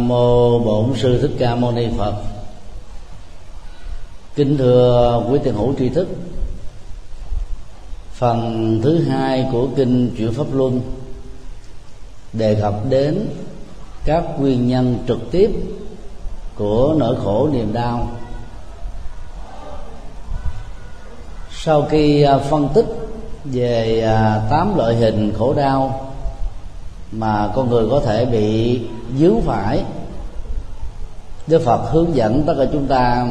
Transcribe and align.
nam 0.00 0.08
mô 0.08 0.58
bổn 0.58 0.96
sư 0.96 1.18
thích 1.22 1.36
ca 1.38 1.54
mâu 1.54 1.72
ni 1.72 1.88
phật. 1.98 2.14
Kính 4.34 4.56
thưa 4.58 5.22
quý 5.30 5.38
tiền 5.44 5.54
hữu 5.54 5.74
tri 5.78 5.88
thức, 5.88 6.08
phần 8.12 8.80
thứ 8.82 9.02
hai 9.02 9.46
của 9.52 9.68
kinh 9.76 10.10
chuyển 10.16 10.32
pháp 10.32 10.46
luân 10.52 10.80
đề 12.32 12.54
cập 12.54 12.74
đến 12.88 13.26
các 14.04 14.24
nguyên 14.38 14.68
nhân 14.68 14.98
trực 15.08 15.30
tiếp 15.30 15.50
của 16.54 16.94
nỗi 16.98 17.16
khổ 17.24 17.48
niềm 17.52 17.72
đau. 17.72 18.08
Sau 21.50 21.86
khi 21.90 22.22
à, 22.22 22.38
phân 22.38 22.68
tích 22.74 22.86
về 23.44 24.00
à, 24.00 24.42
tám 24.50 24.76
loại 24.76 24.94
hình 24.94 25.32
khổ 25.38 25.54
đau 25.54 26.12
mà 27.12 27.50
con 27.54 27.70
người 27.70 27.88
có 27.90 28.00
thể 28.00 28.24
bị 28.24 28.80
dướng 29.18 29.40
phải 29.40 29.84
Đức 31.50 31.62
Phật 31.64 31.90
hướng 31.90 32.16
dẫn 32.16 32.42
tất 32.46 32.54
cả 32.58 32.64
chúng 32.72 32.86
ta 32.86 33.26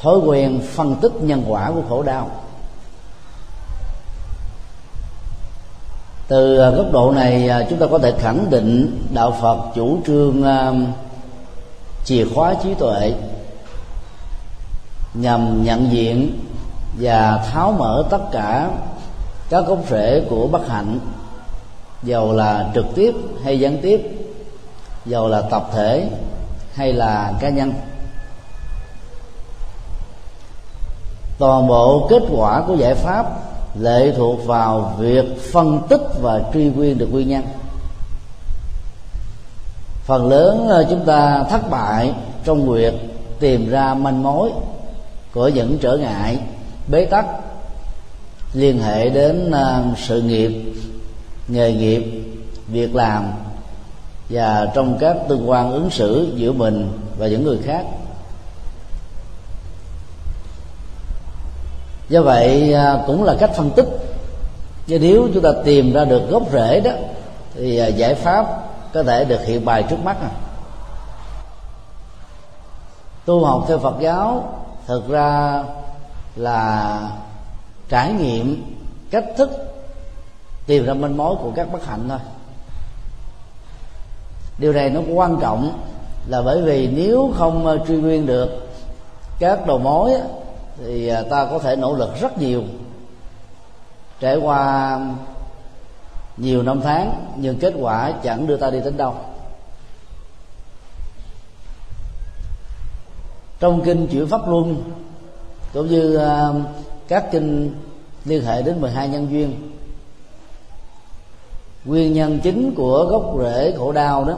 thói 0.00 0.18
quen 0.18 0.60
phân 0.74 0.94
tích 0.94 1.12
nhân 1.20 1.44
quả 1.48 1.70
của 1.74 1.82
khổ 1.88 2.02
đau. 2.02 2.30
Từ 6.28 6.58
à, 6.58 6.70
góc 6.70 6.86
độ 6.92 7.12
này 7.12 7.48
à, 7.48 7.66
chúng 7.70 7.78
ta 7.78 7.86
có 7.90 7.98
thể 7.98 8.12
khẳng 8.18 8.50
định 8.50 9.02
đạo 9.14 9.36
Phật 9.40 9.58
chủ 9.74 9.98
trương 10.06 10.42
à, 10.42 10.72
chìa 12.04 12.24
khóa 12.34 12.54
trí 12.62 12.74
tuệ 12.74 13.14
nhằm 15.14 15.64
nhận 15.64 15.92
diện 15.92 16.38
và 17.00 17.46
tháo 17.50 17.72
mở 17.72 18.04
tất 18.10 18.30
cả 18.32 18.70
các 19.50 19.66
gốc 19.66 19.78
rễ 19.90 20.22
của 20.30 20.46
bất 20.46 20.68
hạnh, 20.68 20.98
dầu 22.02 22.32
là 22.32 22.70
trực 22.74 22.86
tiếp 22.94 23.14
hay 23.44 23.60
gián 23.60 23.78
tiếp, 23.82 24.00
dầu 25.06 25.28
là 25.28 25.40
tập 25.40 25.70
thể 25.74 26.08
hay 26.78 26.92
là 26.92 27.32
cá 27.40 27.48
nhân. 27.48 27.72
Toàn 31.38 31.66
bộ 31.66 32.06
kết 32.10 32.22
quả 32.30 32.62
của 32.66 32.74
giải 32.74 32.94
pháp 32.94 33.26
lệ 33.80 34.12
thuộc 34.16 34.46
vào 34.46 34.94
việc 34.98 35.24
phân 35.52 35.80
tích 35.88 36.02
và 36.20 36.40
truy 36.54 36.64
nguyên 36.64 36.98
được 36.98 37.08
nguyên 37.12 37.28
nhân. 37.28 37.44
Phần 40.04 40.28
lớn 40.28 40.68
ờ, 40.68 40.86
chúng 40.90 41.04
ta 41.04 41.44
thất 41.50 41.70
bại 41.70 42.12
trong 42.44 42.68
việc 42.68 42.94
tìm 43.40 43.70
ra 43.70 43.94
manh 43.94 44.22
mối 44.22 44.50
của 45.34 45.48
những 45.48 45.78
trở 45.78 45.96
ngại, 45.96 46.38
bế 46.88 47.04
tắc 47.04 47.26
liên 48.52 48.82
hệ 48.82 49.08
đến 49.08 49.50
ờ, 49.50 49.84
sự 49.96 50.22
nghiệp, 50.22 50.72
nghề 51.48 51.72
nghiệp, 51.72 52.24
việc 52.68 52.94
làm 52.94 53.24
và 54.28 54.70
trong 54.74 54.98
các 55.00 55.16
tương 55.28 55.50
quan 55.50 55.72
ứng 55.72 55.90
xử 55.90 56.32
giữa 56.34 56.52
mình 56.52 56.98
và 57.18 57.26
những 57.26 57.44
người 57.44 57.58
khác. 57.64 57.86
Do 62.08 62.22
vậy 62.22 62.72
à, 62.72 63.02
cũng 63.06 63.24
là 63.24 63.36
cách 63.40 63.50
phân 63.56 63.70
tích. 63.70 63.86
Chứ 64.86 64.98
nếu 64.98 65.28
chúng 65.34 65.42
ta 65.42 65.50
tìm 65.64 65.92
ra 65.92 66.04
được 66.04 66.30
gốc 66.30 66.42
rễ 66.52 66.80
đó, 66.80 66.90
thì 67.54 67.78
à, 67.78 67.86
giải 67.86 68.14
pháp 68.14 68.46
có 68.92 69.02
thể 69.02 69.24
được 69.24 69.40
hiện 69.44 69.64
bài 69.64 69.84
trước 69.90 70.04
mắt 70.04 70.16
à. 70.20 70.30
tu 73.24 73.44
học 73.44 73.64
theo 73.68 73.78
phật 73.78 73.94
giáo 74.00 74.54
thực 74.86 75.08
ra 75.08 75.64
là 76.36 77.00
trải 77.88 78.12
nghiệm 78.12 78.76
cách 79.10 79.24
thức 79.36 79.50
tìm 80.66 80.84
ra 80.84 80.94
manh 80.94 81.16
mối 81.16 81.34
của 81.42 81.52
các 81.56 81.72
bất 81.72 81.86
hạnh 81.86 82.06
thôi 82.08 82.18
điều 84.58 84.72
này 84.72 84.90
nó 84.90 85.00
quan 85.14 85.38
trọng 85.40 85.78
là 86.26 86.42
bởi 86.42 86.62
vì 86.62 86.88
nếu 86.88 87.32
không 87.36 87.66
ờ, 87.66 87.78
truy 87.88 87.96
nguyên 87.96 88.26
được 88.26 88.68
các 89.38 89.66
đầu 89.66 89.78
mối 89.78 90.12
thì 90.78 91.08
ờ, 91.08 91.22
ta 91.22 91.46
có 91.50 91.58
thể 91.58 91.76
nỗ 91.76 91.94
lực 91.94 92.10
rất 92.20 92.38
nhiều. 92.38 92.62
Trải 94.20 94.36
qua 94.36 95.00
nhiều 96.36 96.62
năm 96.62 96.80
tháng, 96.80 97.32
nhưng 97.36 97.58
kết 97.58 97.74
quả 97.78 98.12
chẳng 98.22 98.46
đưa 98.46 98.56
ta 98.56 98.70
đi 98.70 98.80
đến 98.80 98.96
đâu. 98.96 99.14
Trong 103.60 103.84
kinh 103.84 104.06
chuyển 104.06 104.26
pháp 104.26 104.48
luân, 104.48 104.82
cũng 105.72 105.86
như 105.86 106.16
ờ, 106.16 106.54
các 107.08 107.24
kinh 107.32 107.74
liên 108.24 108.44
hệ 108.44 108.62
đến 108.62 108.80
12 108.80 109.08
nhân 109.08 109.28
duyên 109.30 109.67
nguyên 111.88 112.12
nhân 112.12 112.40
chính 112.42 112.74
của 112.74 113.04
gốc 113.04 113.22
rễ 113.40 113.74
khổ 113.78 113.92
đau 113.92 114.24
đó 114.24 114.34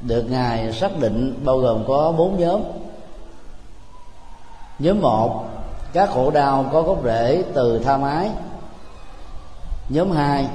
được 0.00 0.22
ngài 0.30 0.72
xác 0.72 1.00
định 1.00 1.40
bao 1.44 1.58
gồm 1.58 1.84
có 1.88 2.12
bốn 2.12 2.38
nhóm. 2.38 2.60
Nhóm 4.78 5.00
một, 5.00 5.44
các 5.92 6.10
khổ 6.10 6.30
đau 6.30 6.64
có 6.72 6.82
gốc 6.82 6.98
rễ 7.04 7.42
từ 7.54 7.78
tha 7.78 7.96
mái. 7.96 8.30
Nhóm 9.88 10.10
hai, 10.10 10.46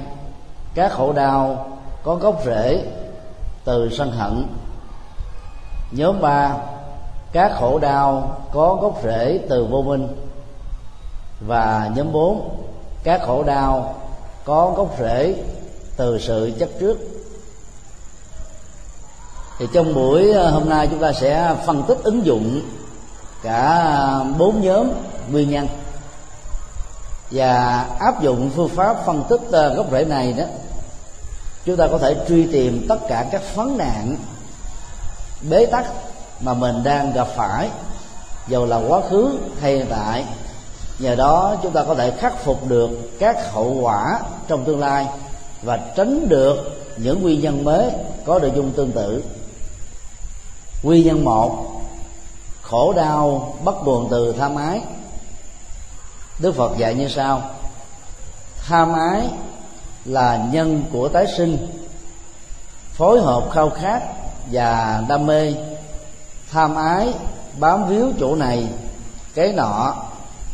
các 0.74 0.92
khổ 0.92 1.12
đau 1.12 1.66
có 2.02 2.14
gốc 2.14 2.42
rễ 2.44 2.84
từ 3.64 3.90
sân 3.92 4.10
hận. 4.10 4.46
Nhóm 5.92 6.20
ba, 6.20 6.56
các 7.32 7.52
khổ 7.60 7.78
đau 7.78 8.36
có 8.52 8.74
gốc 8.74 9.00
rễ 9.04 9.40
từ 9.48 9.64
vô 9.64 9.82
minh. 9.82 10.08
Và 11.40 11.90
nhóm 11.96 12.12
bốn, 12.12 12.50
các 13.04 13.22
khổ 13.26 13.42
đau 13.42 13.94
có 14.44 14.72
gốc 14.76 14.88
rễ 14.98 15.34
từ 15.96 16.18
sự 16.18 16.52
chấp 16.58 16.68
trước. 16.80 16.98
Thì 19.58 19.66
trong 19.72 19.94
buổi 19.94 20.30
ờ, 20.30 20.50
hôm 20.50 20.68
nay 20.68 20.88
chúng 20.90 21.00
ta 21.00 21.12
sẽ 21.12 21.54
phân 21.66 21.82
tích 21.88 21.98
ứng 22.02 22.26
dụng 22.26 22.60
cả 23.42 23.94
bốn 24.38 24.62
nhóm 24.62 24.88
nguyên 25.30 25.50
nhân 25.50 25.68
và 27.30 27.86
áp 27.98 28.22
dụng 28.22 28.50
phương 28.56 28.68
pháp 28.68 28.96
phân 29.06 29.24
tích 29.28 29.40
ờ, 29.50 29.74
gốc 29.74 29.86
rễ 29.92 30.04
này 30.04 30.32
đó. 30.32 30.44
Chúng 31.64 31.76
ta 31.76 31.86
có 31.90 31.98
thể 31.98 32.16
truy 32.28 32.46
tìm 32.52 32.86
tất 32.88 32.98
cả 33.08 33.26
các 33.32 33.42
vấn 33.54 33.78
nạn, 33.78 34.16
bế 35.50 35.66
tắc 35.66 35.86
mà 36.40 36.54
mình 36.54 36.84
đang 36.84 37.12
gặp 37.12 37.28
phải, 37.36 37.70
dầu 38.48 38.66
là 38.66 38.80
quá 38.88 39.00
khứ 39.10 39.38
hay 39.60 39.76
hiện 39.76 39.86
tại 39.90 40.24
nhờ 40.98 41.14
đó 41.14 41.56
chúng 41.62 41.72
ta 41.72 41.84
có 41.84 41.94
thể 41.94 42.10
khắc 42.10 42.44
phục 42.44 42.68
được 42.68 42.90
các 43.18 43.52
hậu 43.52 43.76
quả 43.80 44.20
trong 44.48 44.64
tương 44.64 44.80
lai 44.80 45.06
và 45.62 45.76
tránh 45.96 46.28
được 46.28 46.82
những 46.96 47.22
nguyên 47.22 47.40
nhân 47.40 47.64
mới 47.64 47.90
có 48.24 48.38
nội 48.38 48.52
dung 48.56 48.72
tương 48.72 48.92
tự. 48.92 49.24
Nguyên 50.82 51.06
nhân 51.06 51.24
một, 51.24 51.80
khổ 52.62 52.92
đau 52.92 53.54
bắt 53.64 53.74
nguồn 53.84 54.08
từ 54.10 54.34
tham 54.38 54.56
ái. 54.56 54.80
Đức 56.38 56.54
phật 56.54 56.78
dạy 56.78 56.94
như 56.94 57.08
sau, 57.08 57.42
tham 58.66 58.92
ái 58.92 59.28
là 60.04 60.48
nhân 60.52 60.84
của 60.92 61.08
tái 61.08 61.26
sinh, 61.36 61.66
phối 62.92 63.20
hợp 63.20 63.50
khao 63.52 63.70
khát 63.70 64.02
và 64.52 65.02
đam 65.08 65.26
mê. 65.26 65.54
Tham 66.50 66.76
ái 66.76 67.14
bám 67.58 67.88
víu 67.88 68.12
chỗ 68.20 68.34
này, 68.34 68.66
cái 69.34 69.52
nọ, 69.52 69.94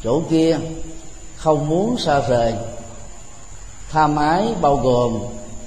chỗ 0.05 0.23
kia, 0.31 0.59
không 1.37 1.69
muốn 1.69 1.99
xa 1.99 2.21
rời 2.29 2.55
tham 3.93 4.17
ái 4.17 4.55
bao 4.61 4.77
gồm 4.77 5.19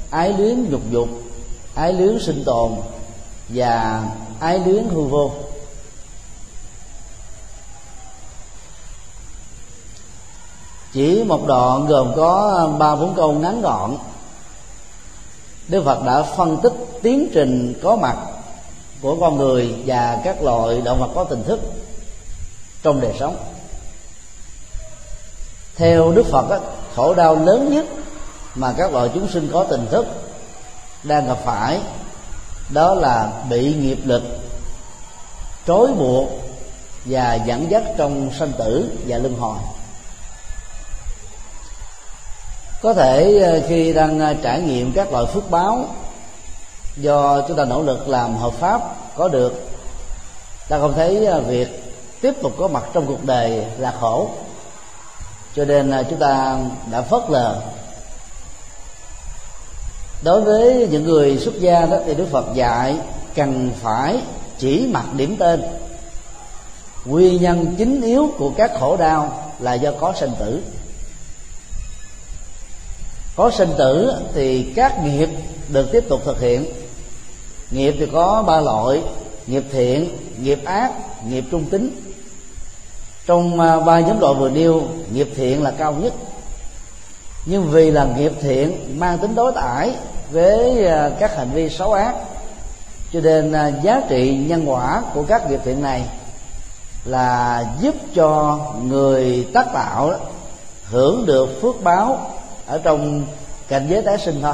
ái 0.09 0.33
luyến 0.37 0.69
dục 0.69 0.81
dục, 0.91 1.09
ái 1.75 1.93
luyến 1.93 2.19
sinh 2.19 2.43
tồn 2.45 2.71
và 3.49 4.03
ái 4.39 4.59
luyến 4.59 4.83
hư 4.89 5.01
vô. 5.01 5.31
Chỉ 10.93 11.23
một 11.23 11.47
đoạn 11.47 11.85
gồm 11.85 12.13
có 12.15 12.67
ba 12.79 12.95
bốn 12.95 13.13
câu 13.15 13.33
ngắn 13.33 13.61
gọn. 13.61 13.97
Đức 15.67 15.83
phật 15.85 16.03
đã 16.05 16.23
phân 16.23 16.57
tích 16.63 16.73
tiến 17.01 17.29
trình 17.33 17.73
có 17.83 17.95
mặt 17.95 18.17
của 19.01 19.17
con 19.19 19.37
người 19.37 19.75
và 19.85 20.21
các 20.23 20.43
loại 20.43 20.81
động 20.81 20.99
vật 20.99 21.09
có 21.15 21.23
tình 21.23 21.43
thức 21.43 21.59
trong 22.83 23.01
đời 23.01 23.13
sống. 23.19 23.37
Theo 25.75 26.11
đức 26.11 26.25
phật 26.25 26.61
khổ 26.95 27.13
đau 27.13 27.35
lớn 27.35 27.69
nhất 27.69 27.85
mà 28.55 28.73
các 28.77 28.91
loại 28.91 29.09
chúng 29.13 29.27
sinh 29.27 29.49
có 29.53 29.65
tình 29.69 29.87
thức 29.91 30.05
đang 31.03 31.27
gặp 31.27 31.37
phải, 31.45 31.79
đó 32.69 32.93
là 32.93 33.29
bị 33.49 33.73
nghiệp 33.73 33.99
lực, 34.05 34.23
trói 35.67 35.87
buộc 35.87 36.29
và 37.05 37.35
dẫn 37.45 37.71
dắt 37.71 37.83
trong 37.97 38.29
sanh 38.39 38.51
tử 38.51 38.91
và 39.07 39.17
luân 39.17 39.35
hồi. 39.35 39.57
Có 42.81 42.93
thể 42.93 43.39
ờ, 43.39 43.61
khi 43.67 43.93
đang 43.93 44.19
ờ, 44.19 44.33
trải 44.43 44.61
nghiệm 44.61 44.91
các 44.93 45.11
loại 45.11 45.25
phước 45.25 45.51
báo 45.51 45.85
do 46.97 47.41
chúng 47.47 47.57
ta 47.57 47.65
nỗ 47.65 47.81
lực 47.81 48.07
làm 48.07 48.35
hợp 48.35 48.53
pháp 48.53 48.81
có 49.17 49.27
được, 49.27 49.69
ta 50.69 50.79
không 50.79 50.93
thấy 50.93 51.25
ờ, 51.25 51.41
việc 51.41 51.93
tiếp 52.21 52.33
tục 52.41 52.53
có 52.57 52.67
mặt 52.67 52.83
trong 52.93 53.05
cuộc 53.05 53.23
đời 53.23 53.65
là 53.77 53.93
khổ. 53.99 54.29
Cho 55.55 55.65
nên 55.65 55.93
chúng 56.09 56.19
ta 56.19 56.57
đã 56.91 57.01
phớt 57.01 57.21
lờ 57.29 57.61
đối 60.23 60.41
với 60.41 60.87
những 60.91 61.03
người 61.03 61.37
xuất 61.37 61.59
gia 61.59 61.85
đó 61.85 61.97
thì 62.05 62.13
đức 62.13 62.27
phật 62.31 62.45
dạy 62.53 62.95
cần 63.35 63.71
phải 63.81 64.17
chỉ 64.57 64.87
mặt 64.91 65.05
điểm 65.13 65.35
tên. 65.39 65.61
Nguyên 67.05 67.41
nhân 67.41 67.75
chính 67.77 68.01
yếu 68.01 68.31
của 68.37 68.51
các 68.57 68.71
khổ 68.79 68.97
đau 68.97 69.51
là 69.59 69.73
do 69.73 69.91
có 69.99 70.13
sinh 70.19 70.31
tử. 70.39 70.61
Có 73.35 73.51
sinh 73.51 73.69
tử 73.77 74.13
thì 74.33 74.63
các 74.75 75.03
nghiệp 75.03 75.29
được 75.69 75.91
tiếp 75.91 76.03
tục 76.09 76.21
thực 76.25 76.41
hiện. 76.41 76.65
Nghiệp 77.71 77.95
thì 77.99 78.05
có 78.11 78.43
ba 78.47 78.61
loại, 78.61 79.01
nghiệp 79.47 79.63
thiện, 79.71 80.09
nghiệp 80.41 80.59
ác, 80.65 80.91
nghiệp 81.25 81.43
trung 81.51 81.65
tính. 81.65 81.89
Trong 83.25 83.59
à, 83.59 83.79
ba 83.79 83.99
nhóm 83.99 84.19
loại 84.19 84.33
vừa 84.33 84.49
nêu, 84.49 84.83
nghiệp 85.13 85.27
thiện 85.35 85.63
là 85.63 85.71
cao 85.71 85.93
nhất 85.93 86.13
nhưng 87.45 87.71
vì 87.71 87.91
là 87.91 88.05
nghiệp 88.17 88.31
thiện, 88.41 88.99
mang 88.99 89.17
tính 89.17 89.35
đối 89.35 89.53
tải 89.53 89.93
với 90.31 90.85
à, 90.85 91.09
các 91.19 91.35
hành 91.37 91.49
vi 91.53 91.69
xấu 91.69 91.93
ác, 91.93 92.13
cho 93.13 93.19
nên 93.19 93.51
à, 93.51 93.71
giá 93.83 94.01
trị 94.09 94.37
nhân 94.47 94.69
quả 94.69 95.03
của 95.13 95.23
các 95.23 95.49
nghiệp 95.49 95.59
thiện 95.65 95.81
này 95.81 96.03
là 97.05 97.65
giúp 97.79 97.95
cho 98.15 98.59
người 98.83 99.47
tác 99.53 99.73
tạo 99.73 100.13
hưởng 100.89 101.25
được 101.25 101.61
phước 101.61 101.83
báo 101.83 102.19
ở 102.67 102.77
trong 102.77 103.25
cảnh 103.67 103.87
giới 103.89 104.01
tái 104.01 104.17
sinh 104.17 104.39
thôi. 104.41 104.53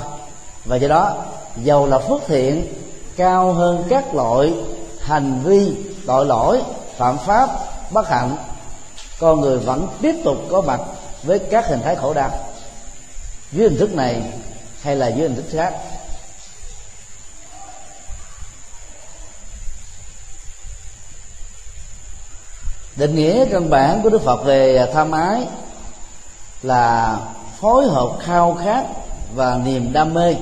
Và 0.65 0.75
do 0.75 0.87
đó, 0.87 1.15
dầu 1.63 1.87
là 1.87 1.99
phước 1.99 2.21
thiện, 2.27 2.67
cao 3.17 3.53
hơn 3.53 3.83
các 3.89 4.15
loại 4.15 4.53
hành 5.01 5.41
vi, 5.43 5.75
tội 6.07 6.25
lỗi, 6.25 6.61
phạm 6.97 7.17
pháp, 7.17 7.49
bất 7.91 8.09
hạnh, 8.09 8.35
con 9.19 9.41
người 9.41 9.57
vẫn 9.57 9.87
tiếp 10.01 10.15
tục 10.23 10.37
có 10.51 10.61
mặt 10.61 10.79
với 11.23 11.39
các 11.39 11.67
hình 11.67 11.81
thái 11.83 11.95
khổ 11.95 12.13
đau 12.13 12.29
dưới 13.51 13.69
hình 13.69 13.79
thức 13.79 13.93
này 13.93 14.21
hay 14.81 14.95
là 14.95 15.07
dưới 15.07 15.27
hình 15.27 15.35
thức 15.35 15.45
khác? 15.51 15.73
Định 22.95 23.15
nghĩa 23.15 23.45
căn 23.51 23.69
bản 23.69 24.01
của 24.03 24.09
đức 24.09 24.21
phật 24.21 24.43
về 24.43 24.89
tham 24.93 25.11
ái 25.11 25.41
là 26.63 27.17
phối 27.59 27.85
hợp 27.85 28.17
khao 28.19 28.57
khát 28.63 28.85
và 29.35 29.59
niềm 29.65 29.93
đam 29.93 30.13
mê, 30.13 30.35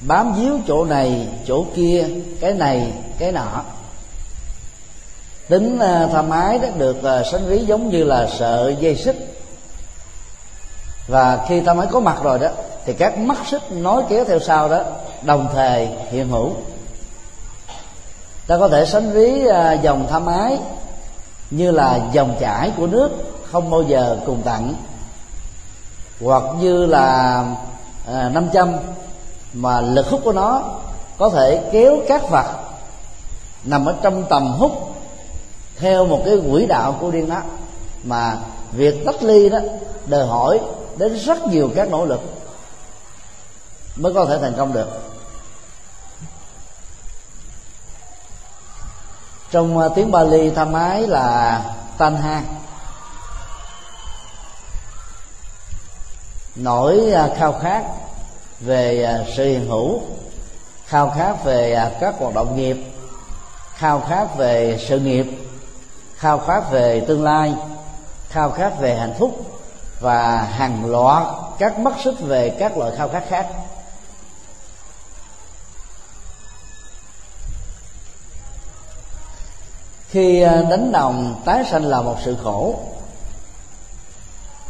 bám 0.00 0.34
víu 0.34 0.58
chỗ 0.68 0.84
này, 0.84 1.28
chỗ 1.46 1.66
kia, 1.76 2.06
cái 2.40 2.52
này, 2.52 2.92
cái 3.18 3.32
nọ. 3.32 3.64
Tính 5.48 5.78
à, 5.78 6.08
tham 6.12 6.30
ái 6.30 6.58
đó 6.58 6.68
được 6.78 7.02
à, 7.02 7.22
sánh 7.32 7.46
ví 7.46 7.64
giống 7.66 7.90
như 7.90 8.04
là 8.04 8.28
sợ 8.38 8.74
dây 8.80 8.96
xích 8.96 9.33
và 11.08 11.44
khi 11.48 11.60
ta 11.60 11.74
mới 11.74 11.86
có 11.86 12.00
mặt 12.00 12.16
rồi 12.22 12.38
đó 12.38 12.48
thì 12.84 12.92
các 12.92 13.18
mắt 13.18 13.38
xích 13.46 13.72
nối 13.72 14.02
kéo 14.08 14.24
theo 14.24 14.38
sau 14.38 14.68
đó 14.68 14.82
đồng 15.22 15.48
thời 15.54 15.88
hiện 16.10 16.28
hữu. 16.28 16.50
Ta 18.46 18.58
có 18.58 18.68
thể 18.68 18.86
sánh 18.86 19.10
ví 19.10 19.46
à, 19.46 19.72
dòng 19.72 20.06
tham 20.10 20.26
ái 20.26 20.58
như 21.50 21.70
là 21.70 22.00
dòng 22.12 22.36
chảy 22.40 22.72
của 22.76 22.86
nước 22.86 23.10
không 23.52 23.70
bao 23.70 23.82
giờ 23.82 24.18
cùng 24.26 24.42
tặng 24.42 24.74
hoặc 26.20 26.42
như 26.60 26.86
là 26.86 27.44
à, 28.06 28.28
500 28.34 28.72
mà 29.52 29.80
lực 29.80 30.06
hút 30.10 30.20
của 30.24 30.32
nó 30.32 30.62
có 31.18 31.28
thể 31.28 31.68
kéo 31.72 31.96
các 32.08 32.30
vật 32.30 32.46
nằm 33.64 33.86
ở 33.86 33.94
trong 34.02 34.24
tầm 34.28 34.46
hút 34.46 34.72
theo 35.78 36.06
một 36.06 36.22
cái 36.24 36.40
quỹ 36.50 36.66
đạo 36.66 36.96
của 37.00 37.10
điên 37.10 37.28
đó 37.28 37.40
mà 38.04 38.36
việc 38.72 39.06
tách 39.06 39.22
ly 39.22 39.48
đó 39.48 39.58
đòi 40.06 40.26
hỏi 40.26 40.60
đến 40.96 41.18
rất 41.18 41.46
nhiều 41.46 41.70
các 41.76 41.88
nỗ 41.88 42.04
lực 42.04 42.20
mới 43.96 44.14
có 44.14 44.26
thể 44.26 44.38
thành 44.38 44.54
công 44.56 44.72
được. 44.72 44.88
Trong 49.50 49.78
à, 49.78 49.88
tiếng 49.94 50.10
Bali 50.10 50.50
tham 50.50 50.72
ái 50.72 51.06
là 51.06 51.60
tanha. 51.98 52.42
Nỗi 56.54 57.12
à, 57.12 57.30
khao 57.38 57.52
khát 57.52 57.84
về 58.60 59.02
à, 59.02 59.24
sự 59.36 59.44
hiện 59.44 59.68
hữu, 59.68 60.00
khao 60.86 61.10
khát 61.10 61.44
về 61.44 61.90
các 62.00 62.14
hoạt 62.18 62.34
động 62.34 62.56
nghiệp, 62.56 62.76
khao 63.74 64.00
khát 64.00 64.36
về 64.36 64.78
sự 64.88 65.00
nghiệp, 65.00 65.26
khao 66.16 66.38
khát 66.38 66.70
về 66.70 67.04
tương 67.08 67.24
lai, 67.24 67.54
khao 68.28 68.50
khát 68.50 68.80
về 68.80 68.94
hạnh 68.94 69.14
phúc 69.18 69.60
và 70.00 70.42
hàng 70.42 70.90
loạt 70.90 71.26
các 71.58 71.78
mắt 71.78 71.94
xích 72.04 72.20
về 72.20 72.56
các 72.58 72.76
loại 72.76 72.92
khao 72.96 73.08
khát 73.08 73.24
khác. 73.28 73.46
Khi 80.08 80.42
à, 80.42 80.62
đánh 80.70 80.92
đồng, 80.92 81.42
tái 81.44 81.64
sanh 81.70 81.84
là 81.84 82.02
một 82.02 82.16
sự 82.24 82.36
khổ. 82.44 82.78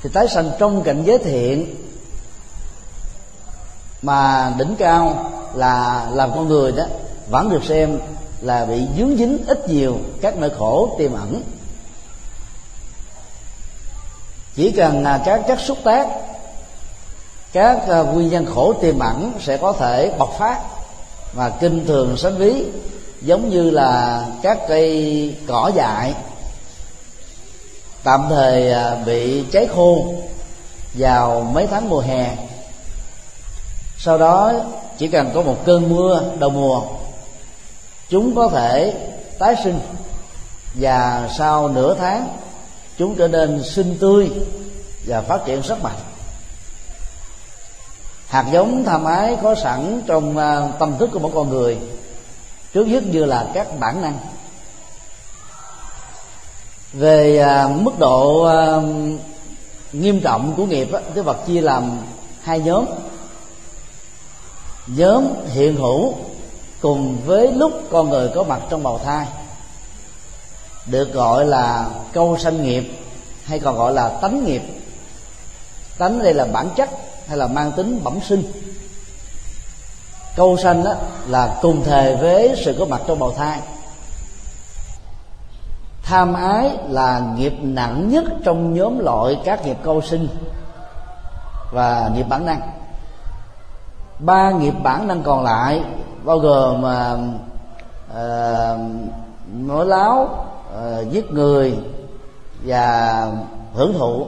Thì 0.03 0.11
tái 0.13 0.29
sanh 0.29 0.51
trong 0.59 0.83
cảnh 0.83 1.03
giới 1.05 1.19
thiện 1.19 1.75
mà 4.03 4.53
đỉnh 4.59 4.77
cao 4.79 5.31
là 5.55 6.07
làm 6.13 6.31
con 6.31 6.49
người 6.49 6.73
đó, 6.73 6.85
vẫn 7.31 7.51
được 7.51 7.65
xem 7.65 7.99
là 8.41 8.65
bị 8.65 8.87
dướng 8.99 9.17
dính 9.17 9.39
ít 9.47 9.69
nhiều 9.69 9.99
các 10.21 10.37
nỗi 10.37 10.51
khổ 10.59 10.95
tiềm 10.99 11.13
ẩn 11.13 11.43
chỉ 14.57 14.71
cần 14.71 15.05
à, 15.05 15.21
các 15.25 15.41
chất 15.49 15.61
xúc 15.61 15.79
tác, 15.85 16.07
các 17.53 17.89
à, 17.89 17.99
nguyên 17.99 18.29
nhân 18.29 18.47
khổ 18.55 18.73
tiềm 18.73 18.99
ẩn 18.99 19.33
sẽ 19.41 19.57
có 19.57 19.73
thể 19.73 20.13
bộc 20.19 20.39
phát 20.39 20.61
và 21.33 21.51
kinh 21.51 21.87
thường 21.87 22.17
sánh 22.17 22.37
ví, 22.37 22.65
giống 23.23 23.51
như 23.51 23.71
là 23.71 24.25
các 24.43 24.59
cây 24.69 25.37
cỏ 25.47 25.71
dại 25.75 26.15
tạm 28.05 28.27
thời 28.29 28.73
à, 28.73 28.97
bị 29.07 29.45
cháy 29.53 29.67
khô 29.75 30.15
vào 30.95 31.41
mấy 31.53 31.67
tháng 31.67 31.89
mùa 31.89 32.01
hè. 32.01 32.37
Sau 33.99 34.19
đó, 34.19 34.53
chỉ 34.99 35.09
cần 35.09 35.31
có 35.35 35.43
một 35.43 35.57
cơn 35.65 35.89
mưa 35.97 36.23
đầu 36.39 36.51
mùa, 36.51 36.83
chúng 38.09 38.35
có 38.35 38.49
thể 38.49 38.95
tái 39.39 39.55
sinh 39.65 39.81
và 40.75 41.29
sau 41.39 41.69
nửa 41.69 41.95
tháng 41.95 42.29
chúng 42.99 43.17
trở 43.17 43.29
nên 43.29 43.63
xinh 43.65 43.97
tươi 44.01 44.31
và 45.07 45.21
phát 45.21 45.45
triển 45.45 45.61
rất 45.61 45.83
mạnh. 45.83 45.99
Hạt 48.27 48.47
giống 48.53 48.85
tham 48.85 49.05
ái 49.05 49.37
có 49.43 49.55
sẵn 49.55 50.03
trong 50.07 50.39
à, 50.39 50.69
tâm 50.79 50.95
thức 50.99 51.11
của 51.13 51.19
mỗi 51.19 51.31
con 51.35 51.51
người 51.51 51.79
trước 52.73 52.85
nhất 52.85 53.03
như 53.07 53.25
là 53.25 53.51
các 53.55 53.81
bản 53.81 54.03
năng. 54.03 54.19
Về 56.93 57.39
à, 57.39 57.69
mức 57.69 57.99
độ 57.99 58.45
à, 58.45 58.81
nghiêm 59.93 60.21
trọng 60.21 60.55
của 60.57 60.67
nghiệp 60.67 60.93
á, 60.93 61.01
Đức 61.15 61.27
chia 61.47 61.61
làm 61.61 61.99
hai 62.43 62.61
nhóm. 62.61 62.85
Nhóm 64.87 65.25
hiện 65.47 65.77
hữu 65.77 66.15
cùng 66.81 67.19
với 67.27 67.53
lúc 67.53 67.73
con 67.91 68.11
người 68.11 68.31
có 68.35 68.43
mặt 68.43 68.61
trong 68.71 68.83
bào 68.83 68.99
thai 68.99 69.27
được 70.87 71.13
gọi 71.13 71.47
là 71.47 71.87
câu 72.13 72.37
sanh 72.39 72.63
nghiệp 72.63 72.85
hay 73.45 73.59
còn 73.59 73.77
gọi 73.77 73.93
là 73.93 74.09
tánh 74.09 74.45
nghiệp. 74.45 74.63
Tánh 75.99 76.23
đây 76.23 76.35
là 76.35 76.47
bản 76.53 76.69
chất 76.77 76.91
hay 77.29 77.37
là 77.37 77.47
mang 77.47 77.73
tính 77.73 78.01
bẩm 78.05 78.19
sinh. 78.29 78.43
Câu 80.37 80.57
sanh 80.57 80.85
đó 80.85 80.95
là 81.29 81.59
cùng 81.63 81.85
thời 81.85 82.17
với 82.17 82.63
sự 82.65 82.77
có 82.79 82.85
mặt 82.85 83.01
trong 83.07 83.19
bào 83.19 83.31
thai. 83.31 83.61
Tham 86.03 86.35
ái 86.35 86.71
là 86.89 87.23
nghiệp 87.37 87.53
nặng 87.63 88.09
nhất 88.09 88.25
trong 88.45 88.75
nhóm 88.75 88.99
loại 88.99 89.41
các 89.45 89.67
nghiệp 89.67 89.77
câu 89.83 90.01
sinh 90.01 90.29
và 91.73 92.11
nghiệp 92.15 92.27
bản 92.29 92.47
năng. 92.47 92.61
Ba 94.19 94.51
nghiệp 94.51 94.75
bản 94.83 95.09
năng 95.09 95.23
còn 95.23 95.45
lại 95.45 95.83
bao 96.25 96.39
gồm 96.39 96.87
à, 96.87 97.17
mà 97.17 97.17
uh, 98.13 98.81
nói 99.53 99.87
láo 99.87 100.47
uh, 100.75 101.11
giết 101.11 101.33
người 101.33 101.79
và 102.65 103.27
hưởng 103.75 103.95
thụ. 103.99 104.27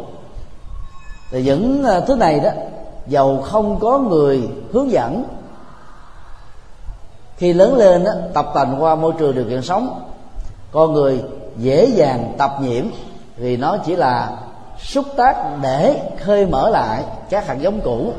Thì 1.31 1.43
những 1.43 1.83
ờ, 1.83 2.01
thứ 2.01 2.17
này 2.17 2.41
đó 2.41 2.51
dầu 3.07 3.43
không 3.43 3.79
có 3.81 3.99
người 3.99 4.49
hướng 4.73 4.91
dẫn. 4.91 5.25
Khi 7.37 7.53
lớn 7.53 7.75
lên 7.75 8.05
đó, 8.05 8.13
tập 8.35 8.47
tành 8.55 8.83
qua 8.83 8.95
môi 8.95 9.13
trường 9.19 9.35
điều 9.35 9.45
kiện 9.45 9.63
sống 9.63 10.03
con 10.73 10.93
người 10.93 11.23
dễ 11.57 11.87
dàng 11.87 12.35
tập 12.39 12.57
nhiễm 12.61 12.85
vì 13.37 13.57
nó 13.57 13.77
chỉ 13.87 13.97
là 13.97 14.37
xúc 14.79 15.05
tác 15.17 15.37
để 15.63 16.11
khơi 16.25 16.47
mở 16.47 16.71
lại 16.71 17.05
các 17.31 17.47
hạt 17.47 17.55
giống 17.55 17.81
cũ 17.81 18.13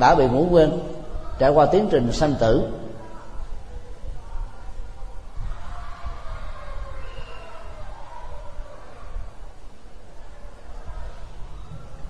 đã 0.00 0.14
bị 0.14 0.28
ngủ 0.28 0.46
quên 0.50 0.72
trải 1.38 1.50
qua 1.50 1.66
tiến 1.66 1.88
trình 1.90 2.12
sanh 2.12 2.34
tử. 2.34 2.62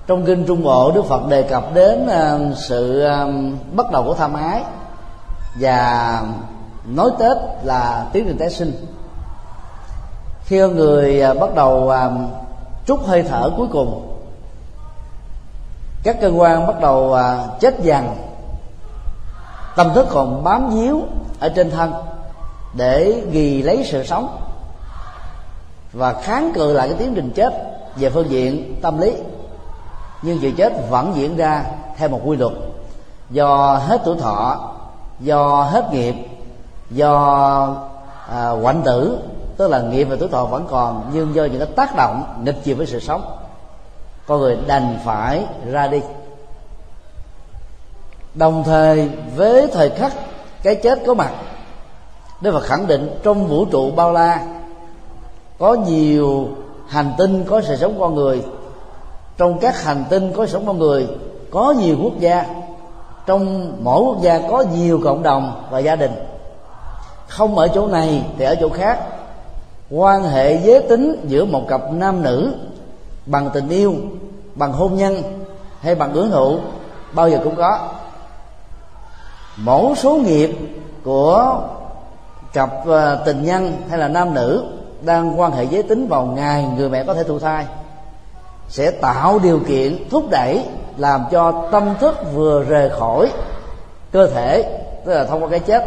Trong 0.07 0.25
kinh 0.25 0.45
trung 0.47 0.63
bộ, 0.63 0.93
đức 0.95 1.05
phật 1.05 1.29
đề 1.29 1.43
cập 1.43 1.75
đến 1.75 2.07
à, 2.07 2.39
sự 2.57 3.05
à, 3.05 3.27
bắt 3.73 3.91
đầu 3.93 4.05
của 4.05 4.15
tham 4.15 4.35
ái 4.35 4.63
và 5.61 6.23
nói 6.87 7.11
tết 7.19 7.37
là 7.63 8.07
tiến 8.13 8.25
trình 8.27 8.39
tái 8.39 8.51
sinh. 8.51 8.87
Khi 10.45 10.59
người 10.59 11.23
à, 11.23 11.35
bắt 11.35 11.55
đầu 11.55 11.93
trút 12.87 13.01
hơi 13.07 13.23
thở 13.23 13.51
cuối 13.57 13.67
cùng, 13.73 14.17
các 16.03 16.17
cơ 16.21 16.31
quan 16.37 16.67
bắt 16.67 16.81
đầu 16.81 17.17
chết 17.61 17.81
dần. 17.83 18.17
Tâm 19.77 19.91
thức 19.95 20.07
còn 20.11 20.45
bám 20.45 20.71
víu 20.71 21.03
ở 21.41 21.49
trên 21.49 21.71
thân 21.71 21.93
để 22.75 23.23
ghi 23.31 23.63
lấy 23.63 23.85
sự 23.85 24.05
sống 24.05 24.39
và 25.93 26.13
kháng 26.13 26.53
cự 26.55 26.73
lại 26.73 26.89
cái 26.89 26.97
tiến 26.99 27.15
trình 27.15 27.33
chết 27.35 27.53
về 27.97 28.11
phương 28.11 28.31
diện 28.31 28.75
tâm 28.83 29.01
lý 29.01 29.13
nhưng 30.23 30.39
sự 30.43 30.51
chết 30.57 30.73
vẫn 30.91 31.13
diễn 31.15 31.37
ra 31.37 31.65
theo 31.97 32.09
một 32.09 32.21
quy 32.25 32.37
luật. 32.37 32.53
Do 33.31 33.77
hết 33.77 34.01
tuổi 34.05 34.17
thọ 34.21 34.73
do 35.21 35.63
hết 35.63 35.93
nghiệp 35.93 36.15
do 36.91 37.77
à, 38.29 38.51
quạnh 38.63 38.83
tử 38.85 39.19
tức 39.57 39.71
là 39.71 39.81
nghiệp 39.81 40.05
và 40.05 40.17
tuổi 40.21 40.29
thọ 40.29 40.45
vẫn 40.45 40.67
còn 40.71 41.11
nhưng 41.13 41.35
do 41.35 41.45
những 41.45 41.59
cái 41.59 41.69
tác 41.77 41.97
động 41.97 42.25
nghịch 42.45 42.65
chiều 42.65 42.77
với 42.77 42.87
sự 42.87 43.01
sống 43.01 43.37
con 44.27 44.41
người 44.41 44.59
đành 44.67 44.99
phải 45.05 45.45
ra 45.71 45.87
đi. 45.87 46.01
Đồng 48.35 48.65
thời 48.65 49.11
với 49.37 49.67
thời 49.73 49.91
khắc 49.91 50.13
cái 50.63 50.75
chết 50.75 50.99
có 51.07 51.15
mặt 51.15 51.33
đây 52.41 52.53
là 52.53 52.61
khẳng 52.61 52.87
định 52.87 53.19
trong 53.23 53.47
vũ 53.47 53.65
trụ 53.65 53.91
bao 53.91 54.13
la 54.13 54.47
có 55.59 55.75
nhiều 55.75 56.49
hành 56.89 57.13
tinh 57.19 57.45
có 57.45 57.63
sự 57.63 57.77
sống 57.77 57.97
con 57.99 58.15
người 58.15 58.43
trong 59.37 59.59
các 59.59 59.83
hành 59.83 60.05
tinh 60.11 60.33
có 60.37 60.47
sống 60.47 60.67
con 60.67 60.79
người, 60.79 61.09
có 61.51 61.75
nhiều 61.79 61.97
quốc 62.03 62.19
gia. 62.19 62.47
Trong 63.27 63.73
mỗi 63.85 64.03
quốc 64.03 64.23
gia 64.23 64.41
có 64.51 64.65
nhiều 64.75 65.01
cộng 65.05 65.23
đồng 65.23 65.65
và 65.71 65.79
gia 65.79 65.97
đình. 65.97 66.13
Không 67.29 67.59
ở 67.59 67.69
chỗ 67.69 67.87
này 67.87 68.25
thì 68.39 68.45
ở 68.45 68.55
chỗ 68.61 68.69
khác. 68.69 68.99
Quan 69.91 70.23
hệ 70.23 70.61
giới 70.65 70.83
tính 70.83 71.25
giữa 71.29 71.45
một 71.45 71.63
cặp 71.69 71.93
nam 71.93 72.23
nữ 72.23 72.55
bằng 73.27 73.51
tình 73.55 73.69
yêu, 73.69 73.95
bằng 74.55 74.73
hôn 74.73 74.97
nhân 74.97 75.23
hay 75.81 75.95
bằng 75.95 76.13
ứng 76.13 76.31
hữu 76.31 76.59
bao 77.13 77.31
giờ 77.31 77.41
cũng 77.45 77.57
có. 77.57 77.79
Mẫu 79.57 79.95
số 79.97 80.17
nghiệp 80.17 80.57
của 81.05 81.61
cặp 82.53 82.89
à, 82.89 83.17
tình 83.25 83.45
nhân 83.45 83.77
hay 83.89 83.99
là 83.99 84.09
nam 84.09 84.35
nữ 84.35 84.65
đang 85.03 85.41
quan 85.41 85.53
hệ 85.53 85.65
giới 85.65 85.83
tính 85.83 86.09
vào 86.09 86.27
ngày 86.27 86.67
người 86.77 86.89
mẹ 86.89 87.05
có 87.05 87.15
thể 87.15 87.25
thụ 87.25 87.39
thai 87.39 87.67
sẽ 88.69 88.91
tạo 88.91 89.39
điều 89.39 89.61
kiện 89.69 90.09
thúc 90.11 90.25
đẩy, 90.31 90.65
làm 90.97 91.25
cho 91.31 91.69
tâm 91.73 91.95
thức 92.01 92.17
vừa 92.35 92.65
rời 92.65 92.91
khỏi 92.91 93.33
cơ 94.13 94.27
thể, 94.27 94.81
tức 95.05 95.15
là 95.15 95.25
thông 95.25 95.43
qua 95.43 95.49
cái 95.51 95.61
chết, 95.61 95.85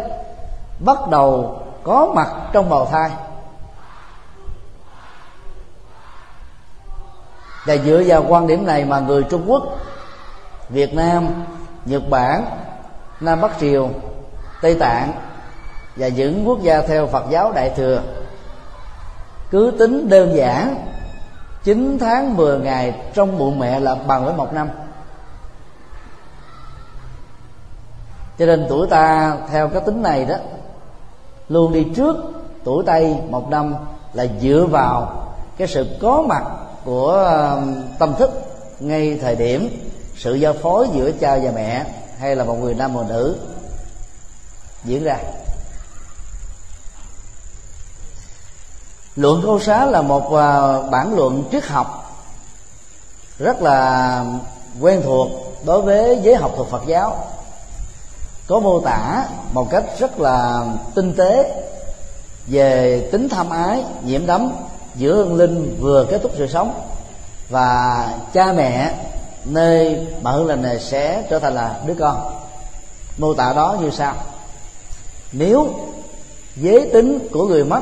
bắt 0.80 0.98
đầu 1.10 1.60
có 1.84 2.12
mặt 2.16 2.28
trong 2.54 2.70
bào 2.70 2.86
thai. 2.86 3.10
Và 7.66 7.78
dựa 7.78 8.04
vào 8.06 8.26
quan 8.28 8.48
điểm 8.48 8.66
này 8.66 8.86
mà 8.86 9.00
người 9.00 9.24
trung 9.24 9.44
quốc, 9.48 9.64
việt 10.70 10.94
nam, 10.94 11.28
nhật 11.86 12.02
bản, 12.10 12.46
nam 13.20 13.42
bắc 13.42 13.52
triều, 13.60 13.90
tây 14.62 14.76
tạng 14.80 15.12
và 15.96 16.08
những 16.08 16.48
quốc 16.48 16.62
gia 16.62 16.82
theo 16.82 17.08
phật 17.08 17.24
giáo 17.30 17.52
đại 17.52 17.70
thừa 17.70 18.02
cứ 19.52 19.74
tính 19.80 20.10
đơn 20.10 20.36
giản 20.36 20.76
9 21.66 21.98
tháng 22.00 22.38
10 22.38 22.60
ngày 22.60 22.94
trong 23.14 23.38
bụng 23.38 23.60
mẹ 23.60 23.80
là 23.80 23.96
bằng 23.96 24.26
với 24.26 24.34
một 24.34 24.54
năm. 24.54 24.70
Cho 28.40 28.46
nên 28.46 28.66
tuổi 28.70 28.88
ta 28.88 29.38
theo 29.52 29.68
cái 29.68 29.82
tính 29.86 30.02
này 30.02 30.26
đó, 30.26 30.36
luôn 31.50 31.74
đi 31.74 31.86
trước 31.96 32.16
tuổi 32.64 32.84
tây 32.86 33.16
một 33.30 33.50
năm 33.50 33.76
là 34.14 34.26
dựa 34.42 34.68
vào 34.72 35.26
cái 35.58 35.68
sự 35.68 35.98
có 36.02 36.24
mặt 36.30 36.44
của 36.84 37.12
um, 37.56 37.76
tâm 38.00 38.14
thức 38.18 38.32
ngay 38.80 39.20
thời 39.22 39.36
điểm 39.36 39.70
sự 40.16 40.36
giao 40.36 40.54
phối 40.54 40.88
giữa 40.94 41.12
cha 41.12 41.38
và 41.44 41.52
mẹ 41.56 41.86
hay 42.20 42.36
là 42.36 42.44
một 42.44 42.56
người 42.56 42.74
nam 42.74 42.94
một 42.94 43.04
nữ 43.10 43.38
diễn 44.84 45.04
ra. 45.04 45.18
Luận 49.16 49.42
câu 49.44 49.60
xá 49.60 49.86
là 49.86 50.02
một 50.02 50.34
à, 50.34 50.82
bản 50.82 51.16
luận 51.16 51.44
triết 51.52 51.66
học 51.66 52.16
rất 53.40 53.62
là 53.62 54.26
quen 54.82 55.02
thuộc 55.06 55.30
đối 55.66 55.82
với 55.82 56.20
giới 56.24 56.36
học 56.36 56.52
thuộc 56.58 56.70
Phật 56.70 56.82
giáo. 56.88 57.18
Có 58.48 58.60
mô 58.60 58.80
tả 58.80 59.28
một 59.54 59.68
cách 59.72 59.84
rất 60.00 60.20
là 60.20 60.66
tinh 60.96 61.14
tế 61.18 61.62
về 62.48 63.00
tính 63.12 63.30
tham 63.30 63.50
ái, 63.50 63.84
nhiễm 64.04 64.26
đắm 64.26 64.52
giữa 64.96 65.16
hương 65.16 65.36
linh 65.36 65.78
vừa 65.82 66.06
kết 66.10 66.20
thúc 66.24 66.32
sự 66.38 66.48
sống 66.48 66.82
và 67.50 68.10
cha 68.34 68.54
mẹ 68.54 68.94
nơi 69.46 70.08
mà 70.22 70.32
hương 70.32 70.48
linh 70.48 70.62
này 70.62 70.80
sẽ 70.80 71.24
trở 71.30 71.40
thành 71.40 71.56
là 71.56 71.80
đứa 71.86 71.94
con. 72.00 72.32
Mô 73.18 73.34
tả 73.34 73.54
đó 73.54 73.78
như 73.82 73.90
sau. 73.90 74.16
Nếu 75.32 75.68
giới 76.56 76.90
tính 76.94 77.28
của 77.32 77.48
người 77.48 77.64
mất 77.66 77.82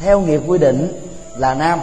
theo 0.00 0.20
nghiệp 0.20 0.40
quy 0.46 0.58
định 0.58 1.10
là 1.36 1.54
nam. 1.54 1.80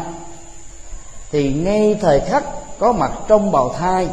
Thì 1.31 1.53
ngay 1.53 1.97
thời 2.01 2.19
khắc 2.19 2.43
có 2.79 2.91
mặt 2.91 3.11
trong 3.27 3.51
bào 3.51 3.75
thai, 3.79 4.07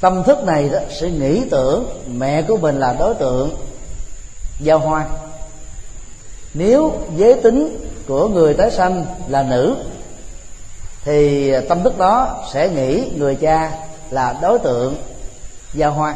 tâm 0.00 0.24
thức 0.24 0.44
này 0.44 0.68
đó 0.68 0.78
sẽ 0.90 1.10
nghĩ 1.10 1.42
tưởng 1.50 2.02
mẹ 2.14 2.42
của 2.42 2.56
mình 2.56 2.78
là 2.78 2.96
đối 2.98 3.14
tượng 3.14 3.56
giao 4.60 4.78
hoa. 4.78 5.06
Nếu 6.54 6.92
giới 7.16 7.34
tính 7.34 7.88
của 8.06 8.28
người 8.28 8.54
tái 8.54 8.70
sanh 8.70 9.06
là 9.28 9.42
nữ, 9.42 9.76
thì 11.04 11.52
tâm 11.68 11.82
thức 11.82 11.98
đó 11.98 12.44
sẽ 12.52 12.68
nghĩ 12.68 13.10
người 13.16 13.34
cha 13.34 13.72
là 14.10 14.38
đối 14.42 14.58
tượng 14.58 14.96
giao 15.74 15.92
hoa 15.92 16.14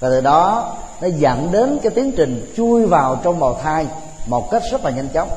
và 0.00 0.08
từ 0.08 0.20
đó, 0.20 0.76
nó 1.00 1.08
dẫn 1.16 1.52
đến 1.52 1.78
cái 1.82 1.92
tiến 1.94 2.12
trình 2.16 2.52
chui 2.56 2.86
vào 2.86 3.20
trong 3.22 3.40
bào 3.40 3.60
thai 3.62 3.86
một 4.26 4.50
cách 4.50 4.62
rất 4.70 4.84
là 4.84 4.90
nhanh 4.90 5.08
chóng. 5.08 5.28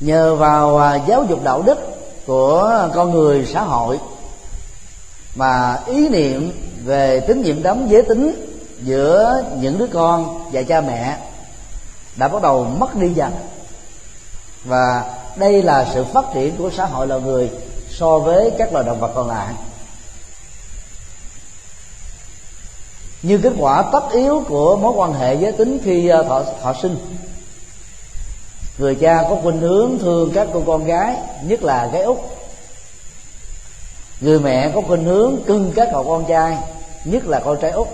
Nhờ 0.00 0.36
vào 0.36 0.78
à, 0.78 1.00
giáo 1.06 1.24
dục 1.28 1.44
đạo 1.44 1.62
đức 1.62 1.78
của 2.26 2.88
con 2.94 3.10
người 3.10 3.46
xã 3.52 3.62
hội 3.62 3.98
mà 5.34 5.78
ý 5.86 6.08
niệm 6.08 6.52
về 6.84 7.20
tính 7.20 7.42
nhiệm 7.42 7.62
đóng 7.62 7.90
giới 7.90 8.02
tính 8.02 8.48
giữa 8.82 9.42
những 9.60 9.78
đứa 9.78 9.86
con 9.86 10.50
và 10.52 10.62
cha 10.62 10.80
mẹ 10.80 11.18
đã 12.16 12.28
bắt 12.28 12.42
đầu 12.42 12.64
mất 12.64 12.94
đi 12.94 13.08
dần. 13.08 13.32
Và 14.64 15.14
đây 15.36 15.62
là 15.62 15.86
sự 15.94 16.04
phát 16.04 16.24
triển 16.34 16.56
của 16.56 16.70
xã 16.76 16.84
hội 16.84 17.06
loài 17.06 17.20
người 17.20 17.50
so 17.98 18.18
với 18.18 18.52
các 18.58 18.72
loài 18.72 18.84
động 18.84 19.00
vật 19.00 19.12
còn 19.14 19.28
lại. 19.28 19.54
Như 23.22 23.38
kết 23.42 23.52
quả 23.58 23.84
tất 23.92 24.02
yếu 24.12 24.44
của 24.48 24.76
mối 24.76 24.92
quan 24.96 25.12
hệ 25.12 25.34
giới 25.34 25.52
tính 25.52 25.78
khi 25.84 26.08
à, 26.08 26.22
thọ, 26.22 26.42
thọ 26.62 26.74
sinh. 26.82 26.96
Người 28.78 28.94
cha 28.94 29.22
có 29.22 29.36
khuynh 29.42 29.60
hướng 29.60 29.98
thương 29.98 30.30
các 30.34 30.48
cô 30.52 30.62
con 30.66 30.84
gái 30.84 31.16
nhất 31.42 31.62
là 31.62 31.86
gái 31.86 32.02
út. 32.02 32.18
Người 34.20 34.40
mẹ 34.40 34.70
có 34.74 34.80
khuynh 34.80 35.04
hướng 35.04 35.36
cưng 35.46 35.72
các 35.76 35.88
cậu 35.92 36.04
con 36.04 36.24
trai 36.28 36.58
nhất 37.04 37.26
là 37.26 37.40
con 37.40 37.58
trai 37.60 37.70
út. 37.70 37.88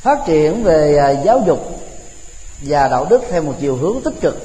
Phát 0.00 0.18
triển 0.26 0.62
về 0.62 0.96
à, 0.96 1.10
giáo 1.10 1.42
dục 1.46 1.79
và 2.60 2.88
đạo 2.88 3.06
đức 3.10 3.22
theo 3.30 3.42
một 3.42 3.54
chiều 3.60 3.76
hướng 3.76 4.00
tích 4.04 4.20
cực 4.20 4.36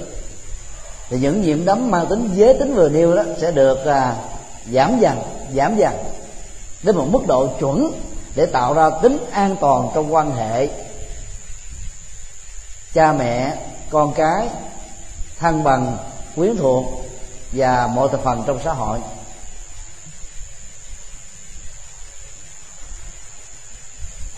thì 1.10 1.20
những 1.20 1.42
nhiễm 1.42 1.66
đấm 1.66 1.92
mang 1.92 2.08
tính 2.10 2.30
giới 2.36 2.54
tính 2.54 2.76
vừa 2.76 2.90
nêu 2.90 3.16
đó 3.16 3.24
sẽ 3.42 3.52
được 3.52 3.86
à, 3.86 4.16
giảm 4.74 5.00
dần 5.00 5.18
giảm 5.56 5.78
dần 5.78 5.94
đến 6.84 6.96
một 6.96 7.08
mức 7.12 7.28
độ 7.28 7.48
chuẩn 7.60 7.92
để 8.36 8.46
tạo 8.46 8.74
ra 8.74 8.90
tính 9.02 9.18
an 9.32 9.56
toàn 9.62 9.90
trong 9.96 10.14
quan 10.14 10.32
hệ 10.32 10.70
cha 12.94 13.14
mẹ 13.14 13.58
con 13.90 14.14
cái 14.14 14.48
thân 15.40 15.64
bằng 15.64 15.98
quyến 16.36 16.58
thuộc 16.58 16.86
và 17.52 17.88
mọi 17.88 18.10
thành 18.12 18.22
phần 18.24 18.44
trong 18.48 18.60
xã 18.64 18.74
hội. 18.74 19.00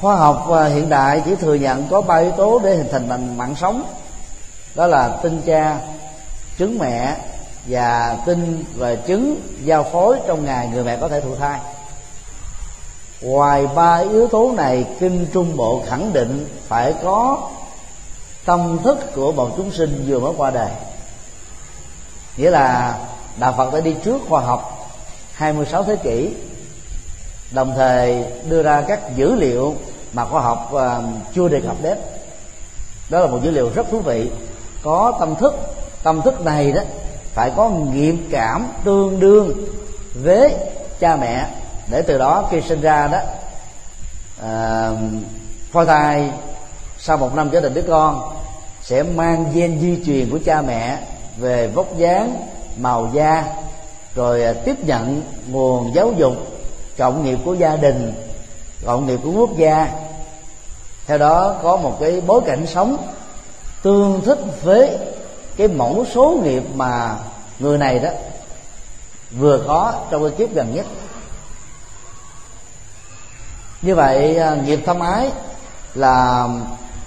Khoa 0.01 0.15
học 0.15 0.49
à, 0.51 0.65
hiện 0.65 0.89
đại 0.89 1.21
chỉ 1.25 1.35
thừa 1.35 1.53
nhận 1.53 1.87
có 1.89 2.01
ba 2.01 2.15
yếu 2.15 2.31
tố 2.31 2.59
để 2.63 2.75
hình 2.75 2.87
thành 2.91 3.09
mạng, 3.09 3.37
mạng 3.37 3.55
sống. 3.55 3.83
Đó 4.75 4.87
là 4.87 5.19
tinh 5.23 5.41
cha 5.45 5.79
trứng 6.57 6.79
mẹ 6.79 7.15
và 7.65 8.17
tinh 8.25 8.63
và 8.75 8.95
trứng 9.07 9.41
giao 9.63 9.83
phối 9.83 10.17
trong 10.27 10.45
ngày 10.45 10.69
người 10.73 10.83
mẹ 10.83 10.97
có 11.01 11.09
thể 11.09 11.21
thụ 11.21 11.35
thai. 11.35 11.59
Ngoài 13.21 13.67
ba 13.75 13.95
yếu 13.95 14.27
tố 14.27 14.53
này 14.57 14.85
kinh 14.99 15.27
trung 15.33 15.57
bộ 15.57 15.83
khẳng 15.89 16.13
định 16.13 16.47
phải 16.67 16.93
có 17.03 17.49
tâm 18.45 18.79
thức 18.83 19.15
của 19.15 19.31
một 19.31 19.49
chúng 19.57 19.71
sinh 19.71 20.05
vừa 20.07 20.19
mới 20.19 20.33
qua 20.37 20.51
đời. 20.51 20.69
Nghĩa 22.37 22.51
là 22.51 22.97
đạo 23.37 23.53
phật 23.57 23.73
đã 23.73 23.79
đi 23.79 23.95
trước 24.03 24.21
khoa 24.29 24.41
học 24.41 24.89
26 25.33 25.83
thế 25.83 25.95
kỷ 25.95 26.33
đồng 27.51 27.73
thời 27.75 28.25
đưa 28.49 28.63
ra 28.63 28.83
các 28.87 29.15
dữ 29.15 29.35
liệu 29.35 29.75
mà 30.17 30.25
khoa 30.25 30.41
học 30.41 30.69
ờ, 30.71 31.03
chưa 31.35 31.47
đề 31.47 31.61
cập 31.61 31.75
đến. 31.81 31.97
Đó 33.09 33.19
là 33.19 33.27
một 33.27 33.39
dữ 33.43 33.51
liệu 33.51 33.69
rất 33.75 33.87
thú 33.91 33.99
vị. 33.99 34.31
Có 34.83 35.13
tâm 35.19 35.35
thức. 35.35 35.53
Tâm 36.03 36.21
thức 36.21 36.45
này 36.45 36.71
đó 36.71 36.81
phải 37.33 37.51
có 37.55 37.69
nghiệm 37.69 38.27
cảm 38.31 38.67
tương 38.83 39.19
đương 39.19 39.53
với 40.23 40.55
cha 40.99 41.15
mẹ 41.15 41.47
để 41.91 42.01
từ 42.01 42.17
đó 42.17 42.47
khi 42.51 42.61
sinh 42.61 42.81
ra 42.81 43.07
đó 43.07 43.19
à, 44.41 44.91
phôi 45.71 45.85
thai 45.85 46.31
sau 46.97 47.17
một 47.17 47.35
năm 47.35 47.49
trở 47.49 47.61
thành 47.61 47.73
đứa 47.73 47.81
con 47.81 48.31
sẽ 48.81 49.03
mang 49.03 49.45
gen 49.53 49.79
di 49.79 50.05
truyền 50.05 50.29
của 50.29 50.39
cha 50.45 50.61
mẹ 50.61 50.97
về 51.37 51.67
vóc 51.67 51.97
dáng 51.97 52.47
màu 52.77 53.09
da 53.13 53.45
rồi 54.15 54.43
ờ, 54.43 54.53
tiếp 54.53 54.85
nhận 54.85 55.21
nguồn 55.47 55.95
giáo 55.95 56.13
dục 56.17 56.33
cộng 56.97 57.25
nghiệp 57.25 57.39
của 57.45 57.53
gia 57.53 57.75
đình 57.75 58.13
cộng 58.85 59.07
nghiệp 59.07 59.19
của 59.23 59.31
quốc 59.31 59.57
gia 59.57 59.91
theo 61.07 61.17
đó 61.17 61.55
có 61.63 61.77
một 61.77 61.97
cái 61.99 62.21
bối 62.27 62.41
cảnh 62.45 62.67
sống, 62.67 62.97
tương 63.81 64.21
thích 64.25 64.39
với 64.63 64.97
cái 65.57 65.67
mẫu 65.67 66.05
số 66.13 66.39
nghiệp 66.43 66.63
mà 66.75 67.15
người 67.59 67.77
này 67.77 67.99
đó 67.99 68.09
vừa 69.31 69.63
có 69.67 69.93
trong 70.11 70.21
cái 70.21 70.31
kiếp 70.37 70.55
gần 70.55 70.75
nhất. 70.75 70.85
Như 73.81 73.95
vậy 73.95 74.37
à, 74.37 74.57
nghiệp 74.65 74.79
thâm 74.85 74.99
ái 74.99 75.31
là 75.93 76.47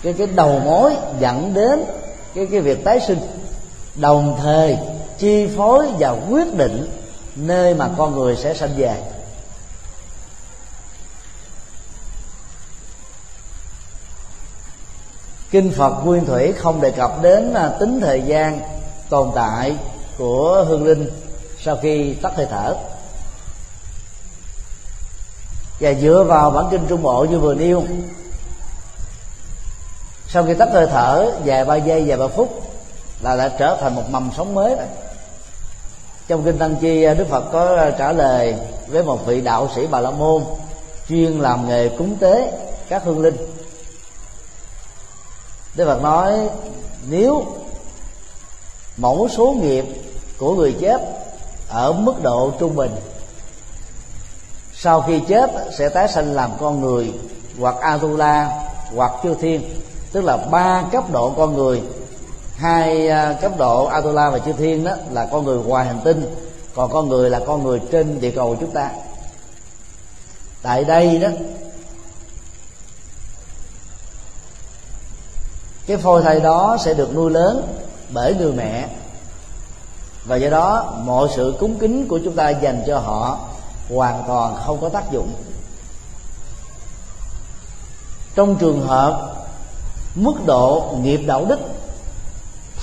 cái 0.02 0.12
cái 0.12 0.26
đầu 0.26 0.60
mối 0.64 0.96
dẫn 1.18 1.54
đến 1.54 1.84
cái 2.34 2.46
cái 2.50 2.60
việc 2.60 2.84
tái 2.84 3.00
sinh, 3.00 3.18
đồng 3.94 4.36
thời 4.42 4.78
chi 5.18 5.48
phối 5.56 5.88
và 5.98 6.16
quyết 6.30 6.54
định 6.54 6.88
nơi 7.36 7.74
mà 7.74 7.88
con 7.98 8.14
người 8.14 8.36
sẽ 8.36 8.54
sanh 8.54 8.70
về. 8.76 8.96
Kinh 15.50 15.72
phật 15.72 16.04
nguyên 16.04 16.26
thủy 16.26 16.52
không 16.52 16.80
đề 16.80 16.90
cập 16.90 17.22
đến 17.22 17.54
à, 17.54 17.68
tính 17.80 18.00
thời 18.00 18.22
gian 18.22 18.60
tồn 19.08 19.30
tại 19.34 19.76
của 20.18 20.64
hương 20.68 20.84
linh 20.84 21.10
sau 21.64 21.76
khi 21.76 22.14
tắt 22.14 22.32
hơi 22.36 22.46
thở. 22.50 22.74
Và 25.80 25.92
dựa 25.94 26.24
vào 26.28 26.50
bản 26.50 26.64
kinh 26.70 26.86
trung 26.88 27.02
bộ 27.02 27.26
như 27.30 27.38
vừa 27.38 27.54
nêu, 27.54 27.84
sau 30.28 30.44
khi 30.44 30.54
tắt 30.54 30.68
hơi 30.72 30.86
thở 30.86 31.32
vài 31.44 31.64
ba 31.64 31.76
giây, 31.76 32.04
vài 32.06 32.18
ba 32.18 32.26
phút 32.28 32.62
là 33.20 33.36
đã 33.36 33.48
trở 33.48 33.76
thành 33.80 33.94
một 33.94 34.10
mầm 34.10 34.30
sống 34.36 34.54
mới 34.54 34.74
rồi. 34.74 34.86
Trong 36.28 36.42
kinh 36.44 36.58
tăng 36.58 36.76
chi 36.76 37.02
à, 37.02 37.14
đức 37.14 37.28
phật 37.28 37.44
có 37.52 37.76
à, 37.76 37.90
trả 37.98 38.12
lời 38.12 38.54
với 38.86 39.02
một 39.02 39.26
vị 39.26 39.40
đạo 39.40 39.68
sĩ 39.74 39.86
bà 39.86 40.00
la 40.00 40.10
môn 40.10 40.42
chuyên 41.08 41.38
làm 41.38 41.68
nghề 41.68 41.88
cúng 41.88 42.16
tế 42.20 42.52
các 42.88 43.04
hương 43.04 43.20
linh 43.20 43.36
đức 45.74 45.84
phật 45.86 46.02
nói, 46.02 46.48
nếu 47.08 47.44
mẫu 48.96 49.28
số 49.28 49.54
nghiệp 49.60 49.84
của 50.38 50.54
người 50.54 50.76
chết 50.80 51.00
ở 51.68 51.92
mức 51.92 52.22
độ 52.22 52.52
trung 52.58 52.76
bình, 52.76 52.92
sau 54.74 55.00
khi 55.00 55.20
chết 55.28 55.50
sẽ 55.78 55.88
tái 55.88 56.08
sanh 56.08 56.32
làm 56.32 56.50
con 56.60 56.80
người 56.80 57.12
hoặc 57.58 57.74
atula 57.80 58.62
hoặc 58.96 59.12
chư 59.22 59.34
thiên. 59.34 59.62
Tức 60.12 60.24
là 60.24 60.36
ba 60.36 60.84
cấp 60.92 61.04
độ 61.12 61.30
con 61.36 61.54
người, 61.54 61.82
hai 62.56 63.08
à, 63.08 63.38
cấp 63.40 63.52
độ 63.58 63.84
atula 63.84 64.30
và 64.30 64.38
chư 64.38 64.52
thiên 64.52 64.84
đó 64.84 64.92
là 65.10 65.28
con 65.32 65.44
người 65.44 65.58
ngoài 65.58 65.86
hành 65.86 66.00
tinh, 66.04 66.34
còn 66.74 66.90
con 66.90 67.08
người 67.08 67.30
là 67.30 67.40
con 67.46 67.64
người 67.64 67.80
trên 67.90 68.20
địa 68.20 68.30
cầu 68.30 68.48
của 68.48 68.56
chúng 68.60 68.70
ta. 68.70 68.90
Tại 70.62 70.84
đây 70.84 71.18
đó 71.18 71.28
cái 75.90 75.98
phôi 75.98 76.22
thai 76.22 76.40
đó 76.40 76.76
sẽ 76.80 76.94
được 76.94 77.14
nuôi 77.14 77.30
lớn 77.30 77.62
bởi 78.10 78.34
người 78.34 78.52
mẹ. 78.52 78.88
Và 80.24 80.36
do 80.36 80.50
đó 80.50 80.94
mọi 81.04 81.28
sự 81.36 81.54
cúng 81.60 81.76
kính 81.78 82.08
của 82.08 82.20
chúng 82.24 82.34
ta 82.34 82.50
dành 82.50 82.82
cho 82.86 82.98
họ 82.98 83.38
hoàn 83.94 84.22
toàn 84.26 84.56
không 84.66 84.80
có 84.80 84.88
tác 84.88 85.12
dụng. 85.12 85.32
Trong 88.34 88.56
trường 88.56 88.86
hợp 88.86 89.34
mức 90.14 90.32
độ 90.46 90.94
nghiệp 91.02 91.20
đạo 91.26 91.44
đức 91.44 91.60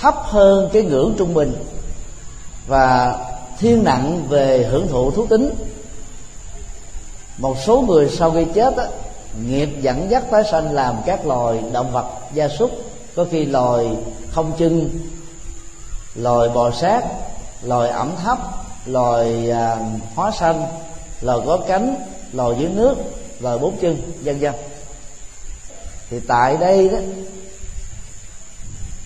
thấp 0.00 0.14
hơn 0.22 0.70
cái 0.72 0.82
ngưỡng 0.82 1.14
trung 1.18 1.34
bình 1.34 1.64
và 2.66 3.18
thiên 3.58 3.84
nặng 3.84 4.24
về 4.28 4.66
hưởng 4.70 4.88
thụ 4.88 5.10
thú 5.10 5.26
tính 5.26 5.50
một 7.38 7.56
số 7.66 7.80
người 7.80 8.08
sau 8.08 8.30
khi 8.30 8.46
chết 8.54 8.76
á, 8.76 8.86
nghiệp 9.46 9.68
dẫn 9.80 10.10
dắt 10.10 10.24
tái 10.30 10.44
sanh 10.50 10.74
làm 10.74 10.96
các 11.06 11.26
loài 11.26 11.62
động 11.72 11.92
vật 11.92 12.06
gia 12.32 12.48
súc 12.48 12.87
có 13.18 13.26
khi 13.30 13.44
loài 13.44 13.86
không 14.32 14.52
chân 14.58 14.90
loài 16.14 16.48
bò 16.48 16.70
sát 16.70 17.04
loài 17.62 17.90
ẩm 17.90 18.12
thấp 18.22 18.38
loài 18.86 19.50
à, 19.50 19.76
hóa 20.14 20.30
xanh 20.30 20.66
loài 21.20 21.38
có 21.46 21.58
cánh 21.68 21.94
loài 22.32 22.56
dưới 22.58 22.68
nước 22.68 22.94
loài 23.40 23.58
bốn 23.58 23.76
chân 23.76 24.12
vân 24.24 24.38
vân. 24.38 24.54
Thì 26.10 26.20
tại 26.28 26.56
đây 26.56 26.88
đó 26.88 26.98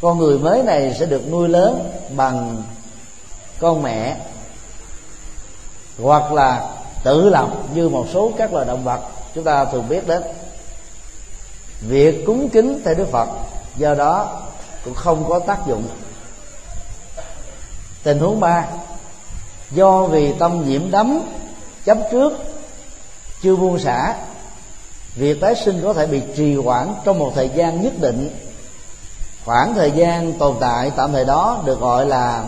con 0.00 0.18
người 0.18 0.38
mới 0.38 0.62
này 0.62 0.96
sẽ 0.98 1.06
được 1.06 1.30
nuôi 1.30 1.48
lớn 1.48 1.92
bằng 2.16 2.62
con 3.60 3.82
mẹ 3.82 4.16
hoặc 6.02 6.32
là 6.32 6.70
tự 7.04 7.28
lập 7.30 7.48
như 7.74 7.88
một 7.88 8.06
số 8.12 8.32
các 8.38 8.52
loài 8.52 8.66
động 8.66 8.84
vật 8.84 9.00
chúng 9.34 9.44
ta 9.44 9.64
thường 9.64 9.88
biết 9.88 10.06
đến. 10.06 10.22
Việc 11.80 12.24
cúng 12.26 12.48
kính 12.48 12.80
theo 12.84 12.94
đức 12.94 13.08
phật 13.12 13.28
do 13.76 13.94
đó, 13.94 14.42
cũng 14.84 14.94
không 14.94 15.24
có 15.28 15.38
tác 15.38 15.58
dụng. 15.66 15.88
Tình 18.02 18.18
huống 18.18 18.40
ba, 18.40 18.66
do 19.70 20.02
vì 20.02 20.32
tâm 20.32 20.68
nhiễm 20.68 20.90
đắm, 20.90 21.20
chấp 21.84 21.98
trước, 22.10 22.32
chưa 23.42 23.56
buông 23.56 23.78
xả, 23.78 24.14
việc 25.14 25.40
tái 25.40 25.54
sinh 25.64 25.80
có 25.82 25.92
thể 25.92 26.06
bị 26.06 26.22
trì 26.36 26.56
hoãn 26.56 26.94
trong 27.04 27.18
một 27.18 27.32
thời 27.34 27.50
gian 27.54 27.82
nhất 27.82 27.92
định. 28.00 28.30
Khoảng 29.44 29.74
thời 29.74 29.90
gian 29.90 30.32
tồn 30.32 30.56
tại 30.60 30.90
tạm 30.96 31.12
thời 31.12 31.24
đó 31.24 31.62
được 31.64 31.80
gọi 31.80 32.06
là 32.06 32.44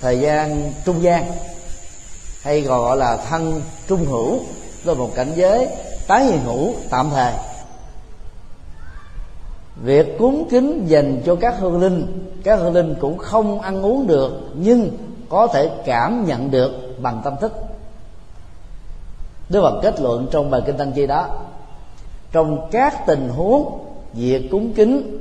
thời 0.00 0.20
gian 0.20 0.72
trung 0.84 1.02
gian, 1.02 1.32
hay 2.42 2.64
còn 2.68 2.80
gọi 2.80 2.96
là 2.96 3.16
thân 3.16 3.62
trung 3.88 4.06
hữu 4.06 4.40
là 4.84 4.94
một 4.94 5.10
cảnh 5.14 5.32
giới 5.36 5.68
tái 6.06 6.24
hiện 6.24 6.40
hữu 6.44 6.74
tạm 6.90 7.10
thời 7.10 7.32
việc 9.82 10.18
cúng 10.18 10.46
kính 10.50 10.86
dành 10.86 11.22
cho 11.26 11.36
các 11.36 11.54
hương 11.58 11.80
linh, 11.80 12.28
các 12.44 12.56
hương 12.56 12.74
linh 12.74 12.94
cũng 13.00 13.18
không 13.18 13.60
ăn 13.60 13.82
uống 13.82 14.06
được, 14.06 14.32
nhưng 14.54 14.90
có 15.28 15.46
thể 15.46 15.70
cảm 15.84 16.24
nhận 16.26 16.50
được 16.50 16.72
bằng 17.02 17.20
tâm 17.24 17.34
thức. 17.40 17.52
Đức 19.48 19.62
Phật 19.62 19.80
kết 19.82 20.00
luận 20.00 20.26
trong 20.30 20.50
bài 20.50 20.62
kinh 20.66 20.76
Tăng 20.76 20.92
Chi 20.92 21.06
đó, 21.06 21.26
Trong 22.32 22.68
các 22.70 23.06
tình 23.06 23.28
huống, 23.28 23.84
Việc 24.12 24.48
cúng 24.50 24.72
kính 24.72 25.18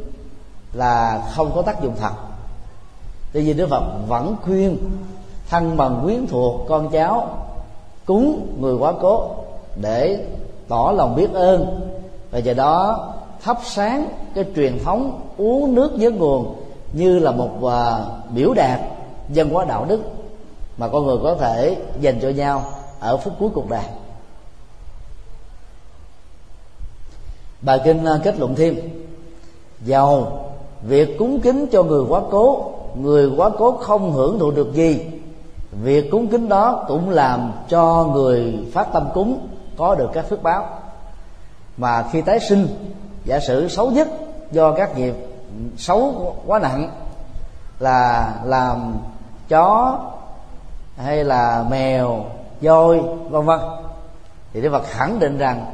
Là 0.73 1.23
không 1.35 1.51
có 1.55 1.61
tác 1.61 1.83
dụng 1.83 1.93
thật. 1.99 2.11
Tuy 3.33 3.43
nhiên 3.43 3.57
Đức 3.57 3.69
Phật 3.69 3.83
vẫn 4.07 4.35
khuyên 4.43 4.77
Thân 5.49 5.77
bằng 5.77 5.99
quyến 6.03 6.27
thuộc 6.27 6.65
con 6.69 6.89
cháu 6.89 7.37
Cúng 8.05 8.47
người 8.59 8.75
quá 8.75 8.93
cố 9.01 9.35
Để 9.81 10.25
tỏ 10.67 10.93
lòng 10.95 11.15
biết 11.15 11.33
ơn. 11.33 11.79
Và 12.31 12.39
do 12.39 12.53
đó 12.53 13.13
thắp 13.43 13.57
sáng 13.63 14.09
cái 14.35 14.45
truyền 14.55 14.79
thống 14.83 15.21
uống 15.37 15.75
nước 15.75 15.91
nhớ 15.95 16.11
nguồn 16.11 16.55
như 16.93 17.19
là 17.19 17.31
một 17.31 17.51
uh, 17.59 17.71
biểu 18.35 18.53
đạt 18.53 18.79
dân 19.29 19.49
hóa 19.49 19.65
đạo 19.65 19.85
đức 19.89 20.01
mà 20.77 20.87
con 20.87 21.05
người 21.05 21.17
có 21.23 21.35
thể 21.35 21.77
dành 22.01 22.19
cho 22.21 22.29
nhau 22.29 22.63
ở 22.99 23.17
phút 23.17 23.33
cuối 23.39 23.49
cuộc 23.53 23.69
đời. 23.69 23.83
Bài 27.61 27.79
kinh 27.83 28.05
à, 28.05 28.19
kết 28.23 28.39
luận 28.39 28.55
thêm 28.55 28.75
giàu 29.81 30.43
việc 30.81 31.17
cúng 31.19 31.39
kính 31.39 31.67
cho 31.71 31.83
người 31.83 32.05
quá 32.09 32.21
cố 32.31 32.73
người 32.95 33.31
quá 33.37 33.49
cố 33.57 33.71
không 33.71 34.11
hưởng 34.11 34.39
thụ 34.39 34.51
được 34.51 34.73
gì. 34.73 35.05
Việc 35.83 36.11
cúng 36.11 36.27
kính 36.27 36.49
đó 36.49 36.85
cũng 36.87 37.09
làm 37.09 37.51
cho 37.69 38.09
người 38.13 38.59
phát 38.73 38.87
tâm 38.93 39.09
cúng 39.13 39.47
có 39.77 39.95
được 39.95 40.09
các 40.13 40.29
phước 40.29 40.43
báo. 40.43 40.65
Mà 41.77 42.05
khi 42.11 42.21
tái 42.21 42.39
sinh 42.49 42.67
giả 43.27 43.39
sử 43.39 43.67
xấu 43.67 43.91
nhất 43.91 44.07
do 44.51 44.71
các 44.71 44.97
nghiệp 44.97 45.13
xấu 45.77 46.35
quá 46.45 46.59
nặng 46.59 46.89
là 47.79 48.33
làm 48.43 48.97
chó 49.49 49.99
hay 50.97 51.23
là 51.23 51.65
mèo 51.69 52.25
voi 52.61 52.99
vân 53.29 53.45
vân 53.45 53.59
thì 54.53 54.61
đức 54.61 54.69
phật 54.71 54.83
khẳng 54.85 55.19
định 55.19 55.37
rằng 55.37 55.65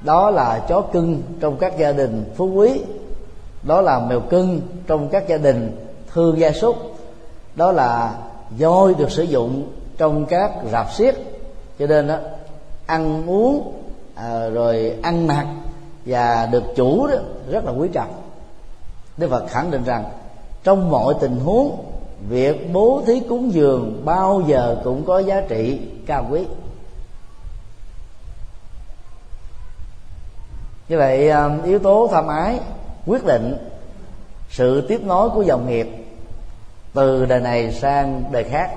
đó 0.00 0.30
là 0.30 0.64
chó 0.68 0.80
cưng 0.80 1.22
trong 1.40 1.56
các 1.56 1.78
gia 1.78 1.92
đình 1.92 2.32
phú 2.36 2.50
quý 2.54 2.82
đó 3.62 3.80
là 3.80 3.98
mèo 3.98 4.20
cưng 4.20 4.60
trong 4.86 5.08
các 5.08 5.28
gia 5.28 5.36
đình 5.36 5.88
thương 6.12 6.38
gia 6.38 6.52
súc 6.52 6.76
đó 7.56 7.72
là 7.72 8.14
voi 8.50 8.94
được 8.94 9.10
sử 9.10 9.22
dụng 9.22 9.68
trong 9.98 10.26
các 10.26 10.50
rạp 10.72 10.92
xiếc. 10.92 11.14
Cho 11.78 11.86
nên 11.86 12.06
đó 12.06 12.16
ăn 12.86 13.30
uống 13.30 13.72
à, 14.14 14.48
rồi 14.48 14.94
ăn 15.02 15.26
mặc 15.26 15.46
và 16.06 16.48
được 16.52 16.64
chủ 16.76 17.06
đó 17.06 17.14
rất 17.50 17.64
là 17.64 17.72
quý 17.72 17.88
trọng. 17.92 18.22
Đức 19.16 19.30
Phật 19.30 19.46
khẳng 19.48 19.70
định 19.70 19.84
rằng, 19.84 20.04
trong 20.64 20.90
mọi 20.90 21.14
tình 21.20 21.40
huống, 21.40 21.84
việc 22.28 22.72
bố 22.72 23.02
thí 23.06 23.20
cúng 23.20 23.52
dường 23.52 24.02
bao 24.04 24.42
giờ 24.46 24.76
cũng 24.84 25.04
có 25.04 25.18
giá 25.18 25.40
trị 25.48 25.80
cao 26.06 26.26
quý. 26.30 26.44
Như 30.88 30.98
vậy 30.98 31.30
à, 31.30 31.50
yếu 31.64 31.78
tố 31.78 32.08
tham 32.12 32.26
ái 32.26 32.60
quyết 33.06 33.24
định 33.24 33.56
sự 34.50 34.86
tiếp 34.88 35.00
nối 35.04 35.30
của 35.30 35.42
dòng 35.42 35.68
nghiệp 35.68 35.88
từ 36.94 37.26
đời 37.26 37.40
này 37.40 37.72
sang 37.72 38.24
đời 38.32 38.44
khác. 38.44 38.70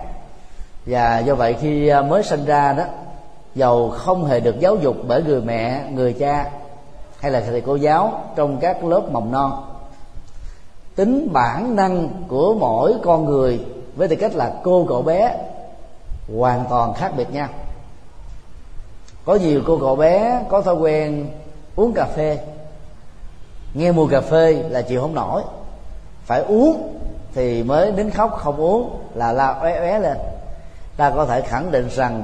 Và 0.85 1.19
do 1.19 1.35
vậy 1.35 1.55
khi 1.61 1.87
à, 1.87 2.01
mới 2.01 2.23
sinh 2.23 2.45
ra 2.45 2.73
đó 2.73 2.83
dầu 3.55 3.89
không 3.89 4.25
hề 4.25 4.39
được 4.39 4.59
giáo 4.59 4.75
dục 4.75 4.95
bởi 5.07 5.23
người 5.23 5.41
mẹ, 5.41 5.83
người 5.91 6.13
cha 6.13 6.51
hay 7.19 7.31
là 7.31 7.41
thầy 7.41 7.61
cô 7.61 7.75
giáo 7.75 8.23
trong 8.35 8.57
các 8.59 8.83
lớp 8.83 9.01
mầm 9.11 9.31
non. 9.31 9.65
Tính 10.95 11.33
bản 11.33 11.75
năng 11.75 12.09
của 12.27 12.53
mỗi 12.53 12.93
con 13.03 13.25
người 13.25 13.65
với 13.95 14.07
tư 14.07 14.15
cách 14.15 14.35
là 14.35 14.53
cô 14.63 14.85
cậu 14.89 15.01
bé 15.01 15.37
hoàn 16.37 16.65
toàn 16.69 16.93
khác 16.93 17.11
biệt 17.17 17.33
nhau. 17.33 17.47
Có 19.25 19.35
nhiều 19.35 19.61
cô 19.67 19.77
cậu 19.81 19.95
bé 19.95 20.43
có 20.49 20.61
thói 20.61 20.75
quen 20.75 21.29
uống 21.75 21.93
cà 21.93 22.05
phê. 22.05 22.39
Nghe 23.73 23.91
mùi 23.91 24.07
cà 24.11 24.21
phê 24.21 24.53
là 24.69 24.81
chịu 24.81 25.01
không 25.01 25.15
nổi. 25.15 25.43
Phải 26.25 26.41
uống 26.41 26.99
thì 27.33 27.63
mới 27.63 27.91
đến 27.91 28.09
khóc, 28.09 28.37
không 28.37 28.57
uống 28.57 28.99
là 29.13 29.31
la 29.31 29.47
oé 29.47 29.79
oé 29.79 29.99
lên. 29.99 30.17
Ta 30.97 31.09
có 31.09 31.25
thể 31.25 31.41
khẳng 31.41 31.71
định 31.71 31.89
rằng 31.89 32.23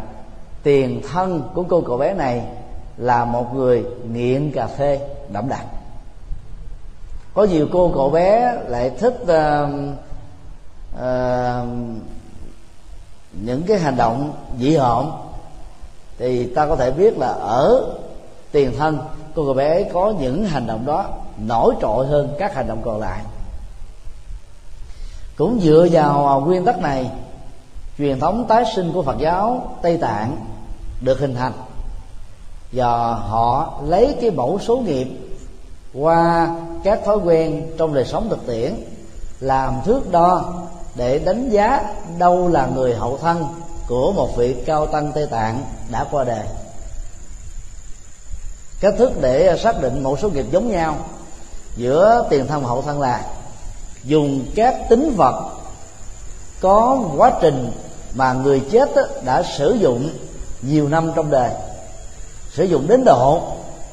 tiền 0.64 1.02
thân 1.12 1.50
của 1.54 1.64
cô 1.70 1.82
cậu 1.82 1.98
bé 1.98 2.14
này 2.14 2.44
là 2.98 3.26
một 3.26 3.54
người 3.54 3.86
nghiện 4.12 4.52
cà 4.52 4.68
phê 4.68 5.00
đậm 5.30 5.50
đặc 5.50 5.66
có 7.36 7.44
nhiều 7.44 7.68
cô 7.72 7.92
cậu 7.96 8.10
bé 8.10 8.58
lại 8.68 8.90
thích 8.90 9.16
uh, 9.22 9.70
uh, 10.96 11.68
những 13.42 13.64
cái 13.68 13.80
hành 13.80 13.98
động 13.98 14.34
dị 14.60 14.76
hợm. 14.76 15.12
Thì 16.18 16.54
ta 16.54 16.68
có 16.68 16.76
thể 16.76 16.92
biết 16.92 17.18
là 17.18 17.28
ở 17.28 17.96
tiền 18.52 18.74
thân 18.78 19.00
cô 19.36 19.44
cậu 19.46 19.54
bé 19.54 19.84
có 19.94 20.14
những 20.20 20.46
hành 20.46 20.68
động 20.68 20.86
đó 20.86 21.06
nổi 21.38 21.76
trội 21.82 22.08
hơn 22.08 22.36
các 22.40 22.56
hành 22.56 22.68
động 22.68 22.82
còn 22.86 23.00
lại. 23.00 23.22
Cũng 25.38 25.60
dựa 25.62 25.88
vào 25.92 26.28
à, 26.28 26.36
nguyên 26.46 26.66
tắc 26.66 26.80
này 26.82 27.12
truyền 27.98 28.20
thống 28.20 28.46
tái 28.48 28.64
sinh 28.76 28.92
của 28.94 29.02
phật 29.02 29.18
giáo 29.20 29.76
tây 29.82 29.98
tạng 29.98 30.38
được 31.02 31.20
hình 31.20 31.36
thành 31.36 31.52
và 32.72 33.14
họ 33.14 33.80
lấy 33.86 34.16
cái 34.22 34.32
mẫu 34.32 34.60
số 34.60 34.78
nghiệp 34.78 35.08
qua 35.94 36.56
các 36.84 37.00
thói 37.06 37.18
quen 37.18 37.72
trong 37.78 37.94
đời 37.94 38.06
sống 38.06 38.30
thực 38.30 38.48
tiễn, 38.48 38.76
làm 39.40 39.74
thước 39.86 40.12
đo 40.12 40.54
để 40.96 41.20
đánh 41.20 41.50
giá 41.50 41.94
đâu 42.18 42.48
là 42.48 42.68
người 42.76 42.96
hậu 42.96 43.18
thân 43.18 43.48
của 43.88 44.12
một 44.12 44.38
vị 44.38 44.56
cao 44.66 44.88
tăng 44.88 45.12
tây 45.12 45.28
tạng 45.28 45.64
đã 45.92 46.06
qua 46.12 46.24
đời. 46.24 46.46
Cách 48.80 48.94
thức 48.98 49.12
để 49.22 49.58
xác 49.58 49.82
định 49.82 50.04
mẫu 50.04 50.18
số 50.18 50.30
nghiệp 50.30 50.46
giống 50.52 50.72
nhau 50.72 50.96
giữa 51.76 52.28
tiền 52.30 52.48
thân 52.48 52.62
và 52.62 52.68
hậu 52.68 52.82
thân 52.82 53.02
là 53.02 53.26
dùng 54.04 54.46
các 54.56 54.76
tính 54.90 55.14
vật 55.18 55.50
có 56.62 57.00
quá 57.18 57.32
trình 57.42 57.72
mà 58.16 58.34
người 58.34 58.62
chết 58.72 58.90
đã 59.26 59.44
sử 59.58 59.72
dụng 59.72 60.10
nhiều 60.62 60.88
năm 60.90 61.12
trong 61.16 61.30
đời 61.30 61.52
sử 62.56 62.64
dụng 62.64 62.88
đến 62.88 63.04
độ 63.06 63.42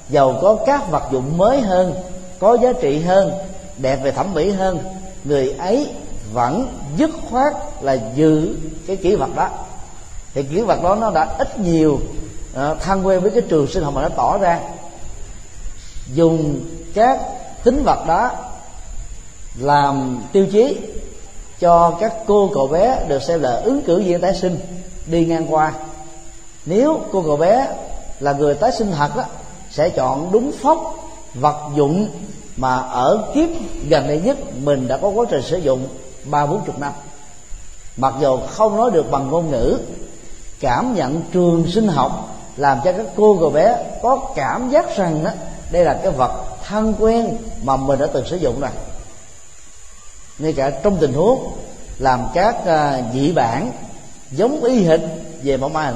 giàu 0.08 0.38
có 0.42 0.56
các 0.66 0.90
vật 0.90 1.02
dụng 1.12 1.38
mới 1.38 1.60
hơn 1.60 1.94
có 2.38 2.56
giá 2.62 2.72
trị 2.72 3.00
hơn 3.00 3.32
đẹp 3.76 3.96
về 3.96 4.10
thẩm 4.10 4.34
mỹ 4.34 4.50
hơn. 4.50 4.78
Người 5.24 5.50
ấy 5.50 5.90
vẫn 6.32 6.66
dứt 6.96 7.10
khoát 7.30 7.54
là 7.80 7.98
giữ 8.14 8.56
cái 8.86 8.96
kỹ 8.96 9.16
vật 9.16 9.30
đó. 9.36 9.48
Thì 10.34 10.42
kỹ 10.42 10.60
vật 10.60 10.82
đó 10.82 10.94
nó 10.94 11.10
đã 11.10 11.36
ít 11.38 11.58
nhiều 11.58 12.00
ờ, 12.54 12.70
uh, 12.72 12.80
thân 12.80 13.06
quen 13.06 13.20
với 13.20 13.30
cái 13.30 13.42
trường 13.48 13.66
sinh 13.66 13.84
học 13.84 13.94
mà 13.94 14.02
nó 14.02 14.08
tỏ 14.08 14.38
ra. 14.38 14.60
Dùng 16.14 16.60
các 16.94 17.20
tính 17.64 17.82
vật 17.84 18.06
đó 18.06 18.30
làm 19.58 20.22
tiêu 20.32 20.46
chí 20.52 20.78
cho 21.60 21.96
các 22.00 22.12
cô 22.26 22.50
cậu 22.54 22.66
bé 22.66 23.04
được 23.08 23.22
xem 23.22 23.40
là 23.42 23.52
ứng 23.52 23.82
cử 23.82 24.02
viên 24.02 24.20
tái 24.20 24.34
sinh 24.34 24.58
đi 25.06 25.26
ngang 25.26 25.54
qua. 25.54 25.72
Nếu 26.66 27.00
cô 27.12 27.22
cậu 27.22 27.36
bé 27.36 27.66
là 28.22 28.32
người 28.32 28.54
tái 28.54 28.72
sinh 28.72 28.92
thật 28.92 29.16
đó, 29.16 29.24
sẽ 29.70 29.88
chọn 29.88 30.28
đúng 30.32 30.52
phóc, 30.62 30.94
vật 31.34 31.56
dụng 31.74 32.08
mà 32.56 32.76
ở 32.76 33.32
kiếp 33.34 33.48
gần 33.88 34.08
đây 34.08 34.20
nhất 34.24 34.36
mình 34.62 34.88
đã 34.88 34.96
có 34.96 35.08
quá 35.08 35.26
trình 35.30 35.42
sử 35.42 35.56
dụng 35.56 35.88
ba 36.24 36.46
bốn 36.46 36.64
chục 36.64 36.78
năm. 36.78 36.92
Mặc 37.96 38.14
dù 38.20 38.38
không 38.50 38.76
nói 38.76 38.90
được 38.90 39.10
bằng 39.10 39.28
ngôn 39.30 39.50
ngữ, 39.50 39.78
cảm 40.60 40.94
nhận 40.94 41.22
trường 41.32 41.66
sinh 41.70 41.88
học 41.88 42.36
làm 42.56 42.78
cho 42.84 42.92
các 42.92 43.06
cô 43.16 43.36
cậu 43.40 43.50
bé 43.50 43.76
có 44.02 44.16
cảm 44.34 44.70
giác 44.70 44.96
rằng 44.96 45.24
đó, 45.24 45.30
đây 45.70 45.84
là 45.84 46.00
cái 46.02 46.12
vật 46.12 46.44
thân 46.66 46.94
quen 46.98 47.36
mà 47.62 47.76
mình 47.76 47.98
đã 47.98 48.06
từng 48.06 48.26
sử 48.26 48.36
dụng 48.36 48.60
rồi. 48.60 48.70
Ngay 50.38 50.52
cả 50.52 50.70
trong 50.70 50.96
tình 50.96 51.12
huống 51.12 51.52
làm 51.98 52.26
các 52.34 52.66
à, 52.66 53.02
dị 53.14 53.32
bản 53.32 53.72
giống 54.30 54.64
y 54.64 54.84
hệt 54.84 55.00
về 55.42 55.56
mẫu 55.56 55.68
mã, 55.68 55.92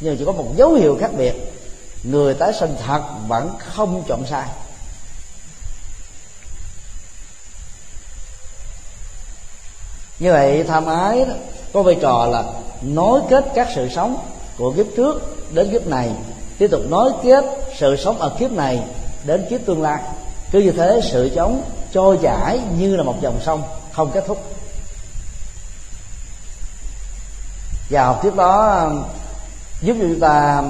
nhưng 0.00 0.16
chỉ 0.16 0.24
có 0.24 0.32
một 0.32 0.46
dấu 0.56 0.74
hiệu 0.74 0.96
khác 1.00 1.10
biệt 1.16 1.51
người 2.02 2.34
tái 2.34 2.52
sinh 2.60 2.76
thật 2.86 3.02
vẫn 3.28 3.54
không 3.58 4.04
chọn 4.08 4.26
sai. 4.26 4.48
Như 10.18 10.32
vậy 10.32 10.64
tham 10.68 10.86
ái 10.86 11.24
đó, 11.24 11.34
có 11.72 11.82
vai 11.82 11.96
trò 12.00 12.26
là 12.26 12.44
nối 12.82 13.20
kết 13.30 13.44
các 13.54 13.68
sự 13.74 13.88
sống 13.88 14.16
của 14.58 14.72
kiếp 14.76 14.86
trước 14.96 15.36
đến 15.54 15.70
kiếp 15.70 15.86
này 15.86 16.10
tiếp 16.58 16.68
tục 16.70 16.80
nối 16.88 17.12
kết 17.22 17.44
sự 17.78 17.96
sống 17.96 18.18
ở 18.18 18.28
kiếp 18.38 18.52
này 18.52 18.82
đến 19.24 19.46
kiếp 19.50 19.60
tương 19.66 19.82
lai. 19.82 20.02
Cứ 20.50 20.60
như 20.60 20.72
thế 20.72 21.00
sự 21.12 21.30
chống 21.34 21.62
trôi 21.92 22.18
chảy 22.22 22.60
như 22.78 22.96
là 22.96 23.02
một 23.02 23.20
dòng 23.20 23.40
sông 23.44 23.62
không 23.92 24.10
kết 24.14 24.24
thúc. 24.26 24.44
Và 27.90 28.04
học 28.04 28.18
thuyết 28.22 28.34
đó 28.34 28.66
à, 28.66 28.90
giúp 29.82 29.96
cho 30.00 30.06
chúng 30.08 30.20
ta 30.20 30.62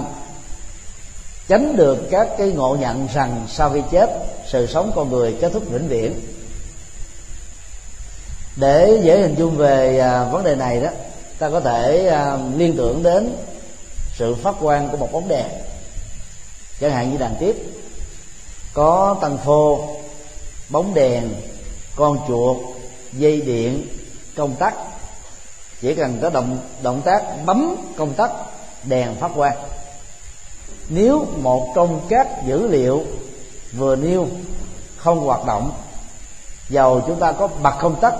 tránh 1.48 1.76
được 1.76 1.98
các 2.10 2.28
cái 2.38 2.48
ngộ 2.48 2.76
nhận 2.80 3.08
rằng 3.14 3.46
sau 3.48 3.70
khi 3.70 3.80
chết, 3.90 4.10
sự 4.46 4.66
sống 4.66 4.92
con 4.94 5.10
người 5.10 5.36
kết 5.40 5.52
thúc 5.52 5.62
vĩnh 5.70 5.88
viễn. 5.88 6.20
Để 8.56 9.00
dễ 9.02 9.20
hình 9.20 9.34
dung 9.38 9.56
về 9.56 9.98
à, 9.98 10.24
vấn 10.24 10.44
đề 10.44 10.54
này 10.54 10.80
đó, 10.80 10.88
ta 11.38 11.50
có 11.50 11.60
thể 11.60 12.08
à, 12.08 12.38
liên 12.56 12.76
tưởng 12.76 13.02
đến 13.02 13.36
sự 14.14 14.34
phát 14.34 14.54
quang 14.60 14.88
của 14.88 14.96
một 14.96 15.12
bóng 15.12 15.28
đèn, 15.28 15.46
chẳng 16.80 16.90
hạn 16.90 17.10
như 17.10 17.18
đàn 17.18 17.34
tiếp. 17.40 17.56
Có 18.74 19.16
tăng 19.20 19.38
phô, 19.38 19.88
bóng 20.68 20.94
đèn, 20.94 21.28
con 21.96 22.18
chuột, 22.28 22.56
dây 23.12 23.40
điện, 23.40 23.86
công 24.36 24.54
tắc. 24.54 24.74
Chỉ 25.80 25.94
cần 25.94 26.18
có 26.22 26.30
động 26.30 26.58
động 26.82 27.02
tác 27.04 27.22
bấm 27.46 27.76
công 27.96 28.14
tắc, 28.14 28.30
đèn 28.84 29.14
phát 29.14 29.30
quang 29.36 29.56
nếu 30.88 31.26
một 31.36 31.72
trong 31.74 32.00
các 32.08 32.28
dữ 32.46 32.68
liệu 32.68 33.02
vừa 33.72 33.96
nêu 33.96 34.28
không 34.96 35.20
hoạt 35.20 35.46
động, 35.46 35.72
dầu 36.68 37.02
chúng 37.06 37.20
ta 37.20 37.32
có 37.32 37.48
bật 37.62 37.74
công 37.80 38.00
tắc 38.00 38.14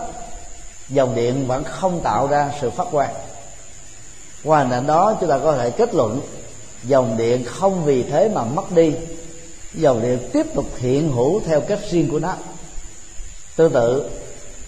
dòng 0.88 1.14
điện 1.14 1.46
vẫn 1.46 1.64
không 1.64 2.00
tạo 2.00 2.26
ra 2.26 2.50
sự 2.60 2.70
phát 2.70 2.86
quang. 2.90 3.14
Qua 4.44 4.58
hình 4.58 4.70
ảnh 4.70 4.86
đó, 4.86 5.16
chúng 5.20 5.28
ta 5.28 5.38
có 5.38 5.56
thể 5.56 5.70
kết 5.70 5.94
luận 5.94 6.20
dòng 6.84 7.16
điện 7.16 7.44
không 7.44 7.84
vì 7.84 8.02
thế 8.02 8.28
mà 8.28 8.44
mất 8.44 8.72
đi. 8.72 8.92
Dòng 9.74 10.02
điện 10.02 10.18
tiếp 10.32 10.46
tục 10.54 10.66
hiện 10.78 11.12
hữu 11.12 11.40
theo 11.40 11.60
cách 11.60 11.78
riêng 11.90 12.08
của 12.10 12.18
nó. 12.18 12.34
Tương 13.56 13.72
tự, 13.72 14.10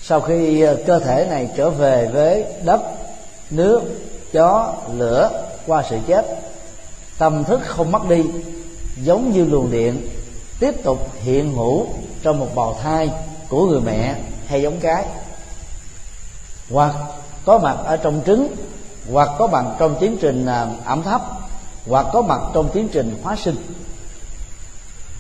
sau 0.03 0.21
khi 0.21 0.61
ờ, 0.61 0.77
cơ 0.87 0.99
thể 0.99 1.27
này 1.31 1.49
trở 1.57 1.71
về 1.71 2.11
với 2.13 2.45
đất, 2.65 2.81
nước, 3.51 3.83
chó, 4.33 4.75
lửa 4.95 5.47
qua 5.67 5.85
sự 5.91 5.97
chết 6.07 6.27
tâm 7.19 7.45
thức 7.45 7.61
không 7.65 7.93
mất 7.93 8.09
đi 8.09 8.23
giống 9.03 9.33
như 9.33 9.45
luồng 9.45 9.71
điện 9.71 10.09
tiếp 10.61 10.83
tục 10.85 11.09
hiện 11.15 11.53
hữu 11.57 11.87
trong 12.23 12.41
một 12.41 12.49
bào 12.55 12.79
thai 12.83 13.11
của 13.49 13.67
người 13.67 13.81
mẹ 13.81 14.15
hay 14.47 14.63
giống 14.63 14.81
cái. 14.81 15.05
Hoặc 16.71 16.95
có 17.45 17.59
mặt 17.59 17.77
ở 17.85 17.97
trong 17.97 18.23
trứng 18.27 18.57
hoặc 19.13 19.29
có 19.39 19.47
mặt 19.47 19.65
trong 19.79 19.97
tiến 20.01 20.17
trình 20.21 20.47
à, 20.47 20.67
ẩm 20.85 21.03
thấp 21.03 21.23
hoặc 21.89 22.07
có 22.13 22.23
mặt 22.23 22.41
trong 22.55 22.69
tiến 22.73 22.89
trình 22.93 23.19
hóa 23.23 23.37
sinh. 23.37 23.57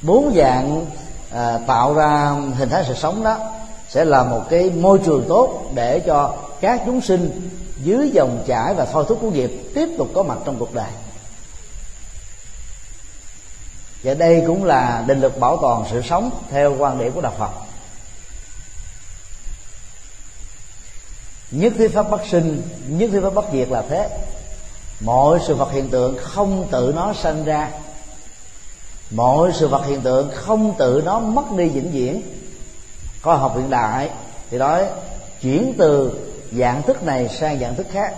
Bốn 0.02 0.34
dạng 0.36 0.86
à, 1.30 1.58
tạo 1.66 1.94
ra 1.94 2.34
hình 2.56 2.68
thái 2.68 2.84
sự 2.88 2.94
sống 2.94 3.24
đó 3.24 3.38
sẽ 3.88 4.04
là 4.04 4.24
một 4.24 4.42
cái 4.50 4.70
môi 4.70 4.98
trường 5.04 5.24
tốt 5.28 5.62
để 5.74 6.00
cho 6.00 6.34
các 6.60 6.82
chúng 6.86 7.00
sinh 7.00 7.50
dưới 7.82 8.10
dòng 8.14 8.44
chảy 8.46 8.74
và 8.74 8.84
thôi 8.84 9.04
thúc 9.08 9.18
của 9.20 9.30
nghiệp 9.30 9.70
tiếp 9.74 9.88
tục 9.98 10.08
có 10.14 10.22
mặt 10.22 10.38
trong 10.44 10.56
cuộc 10.58 10.74
đời 10.74 10.90
và 14.04 14.14
đây 14.14 14.44
cũng 14.46 14.64
là 14.64 15.04
định 15.06 15.20
lực 15.20 15.38
bảo 15.40 15.56
toàn 15.62 15.84
sự 15.90 16.02
sống 16.02 16.30
theo 16.50 16.76
quan 16.78 16.98
điểm 16.98 17.12
của 17.12 17.20
đạo 17.20 17.32
Phật. 17.38 17.50
Nhất 21.50 21.72
thiết 21.78 21.88
pháp 21.94 22.10
bất 22.10 22.20
sinh, 22.30 22.62
nhất 22.88 23.10
thiết 23.12 23.20
pháp 23.22 23.34
bất 23.34 23.44
diệt 23.52 23.68
là 23.68 23.82
thế. 23.88 24.08
Mọi 25.00 25.38
sự 25.46 25.54
vật 25.54 25.72
hiện 25.72 25.88
tượng 25.88 26.18
không 26.22 26.68
tự 26.70 26.92
nó 26.96 27.12
sanh 27.12 27.44
ra. 27.44 27.70
Mọi 29.10 29.52
sự 29.52 29.68
vật 29.68 29.86
hiện 29.86 30.00
tượng 30.00 30.30
không 30.34 30.74
tự 30.78 31.02
nó 31.04 31.18
mất 31.18 31.52
đi 31.56 31.68
vĩnh 31.68 31.90
viễn. 31.90 32.22
Khoa 33.22 33.36
học 33.36 33.56
hiện 33.56 33.70
đại 33.70 34.10
thì 34.50 34.58
nói, 34.58 34.86
chuyển 35.40 35.74
từ 35.78 36.12
dạng 36.52 36.82
thức 36.82 37.02
này 37.02 37.28
sang 37.28 37.58
dạng 37.60 37.74
thức 37.74 37.86
khác. 37.92 38.14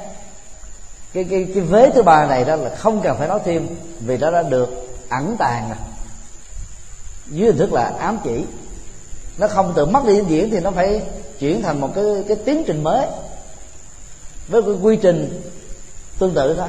Cái 1.12 1.24
cái 1.30 1.46
cái 1.54 1.62
vế 1.62 1.90
thứ 1.94 2.02
ba 2.02 2.26
này 2.26 2.44
đó 2.44 2.56
là 2.56 2.74
không 2.74 3.00
cần 3.00 3.18
phải 3.18 3.28
nói 3.28 3.40
thêm 3.44 3.68
vì 4.00 4.16
nó 4.16 4.30
đã 4.30 4.42
được 4.42 4.85
ẩn 5.08 5.36
tàng 5.38 5.68
này, 5.68 5.78
dưới 7.26 7.46
hình 7.46 7.58
thức 7.58 7.72
là 7.72 7.92
ám 7.98 8.18
chỉ. 8.24 8.44
Nó 9.38 9.48
không 9.48 9.72
tự 9.76 9.86
mất 9.86 10.04
đi 10.06 10.22
diễn 10.28 10.50
thì 10.50 10.60
nó 10.60 10.70
phải 10.70 11.02
chuyển 11.38 11.62
thành 11.62 11.80
một 11.80 11.92
cái 11.94 12.04
cái 12.28 12.36
tiến 12.44 12.64
trình 12.66 12.82
mới 12.82 13.06
với 14.48 14.62
cái 14.62 14.72
quy 14.82 14.96
trình 15.02 15.50
tương 16.18 16.34
tự 16.34 16.54
thôi. 16.54 16.68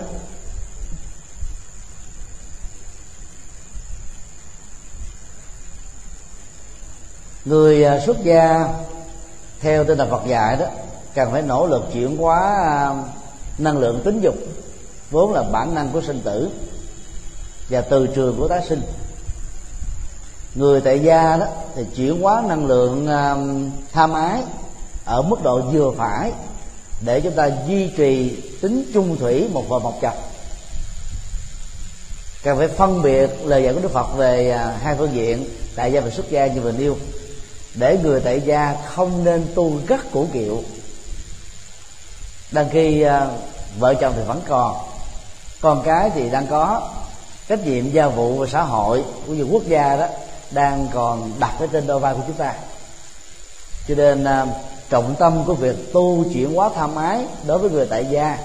Người 7.46 7.84
à, 7.84 8.00
xuất 8.06 8.24
gia 8.24 8.68
theo 9.60 9.84
tinh 9.84 9.98
thần 9.98 10.10
Phật 10.10 10.22
dạy 10.28 10.58
đó 10.58 10.66
cần 11.16 11.32
phải 11.32 11.42
nỗ 11.42 11.68
lực 11.68 11.84
chuyển 11.94 12.18
hóa 12.18 12.64
à, 12.66 12.96
năng 13.58 13.78
lượng 13.78 14.02
tính 14.06 14.22
dục 14.22 14.36
vốn 15.12 15.34
là 15.34 15.44
bản 15.44 15.76
năng 15.76 15.90
của 15.92 16.02
sinh 16.02 16.22
tử 16.22 16.50
và 17.70 17.82
từ 17.82 18.08
trường 18.08 18.38
của 18.38 18.48
tái 18.48 18.62
sinh. 18.70 18.82
Người 20.56 20.82
tại 20.82 21.00
gia 21.00 21.38
đó 21.38 21.46
thì 21.76 21.84
chuyển 21.96 22.22
hóa 22.22 22.44
năng 22.48 22.66
lượng 22.66 23.08
à, 23.08 23.36
tham 23.94 24.14
ái 24.14 24.44
ở 25.06 25.22
mức 25.22 25.44
độ 25.44 25.62
vừa 25.62 25.92
phải 25.98 26.32
để 27.06 27.22
chúng 27.22 27.34
ta 27.34 27.50
duy 27.68 27.90
trì 27.98 28.42
tính 28.62 28.92
chung 28.94 29.18
thủy 29.18 29.50
một 29.54 29.70
vợ 29.70 29.80
một 29.80 30.02
chồng 30.02 30.18
cần 32.48 32.58
phải 32.58 32.68
phân 32.68 33.02
biệt 33.02 33.30
lời 33.44 33.64
dạy 33.64 33.74
của 33.74 33.80
Đức 33.80 33.92
Phật 33.92 34.16
về 34.16 34.52
à, 34.52 34.78
hai 34.82 34.96
phương 34.96 35.14
diện 35.14 35.46
tại 35.76 35.92
gia 35.92 36.02
và 36.02 36.10
xuất 36.10 36.30
gia 36.30 36.48
như 36.48 36.62
vừa 36.62 36.72
nêu. 36.72 36.98
Để 37.76 37.98
người 38.04 38.22
tại 38.22 38.42
gia 38.42 38.76
không 38.86 39.24
nên 39.24 39.46
tu 39.56 39.74
rất 39.88 40.12
cổ 40.14 40.28
kiệu. 40.34 40.64
Đăng 42.52 42.70
khi 42.72 43.06
uh, 43.06 43.10
vợ 43.80 43.94
chồng 43.94 44.14
thì 44.16 44.24
vẫn 44.28 44.42
còn 44.48 44.76
con 45.62 45.84
cái 45.86 46.10
thì 46.16 46.30
đang 46.30 46.48
có 46.48 46.90
trách 47.48 47.68
nhiệm 47.68 47.92
gia 47.92 48.08
vụ 48.08 48.38
và 48.38 48.48
xã 48.48 48.62
hội 48.62 49.04
của 49.28 49.34
nhiều 49.34 49.48
quốc 49.52 49.64
gia 49.68 49.96
đó 49.96 50.08
đang 50.52 50.88
còn 50.94 51.32
đặt 51.40 51.54
ở 51.60 51.68
trên 51.68 51.88
đôi 51.88 52.00
vai 52.00 52.14
của 52.14 52.22
chúng 52.28 52.36
ta. 52.36 52.54
Cho 53.88 53.96
nên 53.96 54.24
à, 54.24 54.46
trọng 54.90 55.16
tâm 55.20 55.44
của 55.46 55.54
việc 55.54 55.94
tu 55.94 56.26
chuyển 56.34 56.56
hóa 56.56 56.70
tham 56.76 56.96
ái 56.96 57.26
đối 57.46 57.60
với 57.60 57.70
người 57.70 57.88
tại 57.90 58.06
gia 58.10 58.38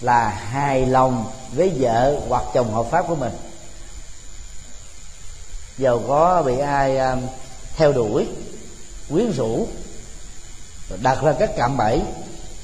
là 0.00 0.28
hài 0.28 0.86
lòng 0.86 1.24
với 1.52 1.72
vợ 1.78 2.20
hoặc 2.28 2.42
chồng 2.54 2.74
hợp 2.74 2.86
pháp 2.90 3.04
của 3.08 3.14
mình. 3.14 3.32
Giàu 5.78 6.02
có 6.08 6.42
bị 6.46 6.58
ai 6.58 6.98
à, 6.98 7.16
theo 7.76 7.92
đuổi, 7.92 8.26
quyến 9.10 9.32
rũ, 9.32 9.66
đặt 11.02 11.18
ra 11.22 11.32
các 11.32 11.50
cạm 11.56 11.76
bẫy, 11.76 12.02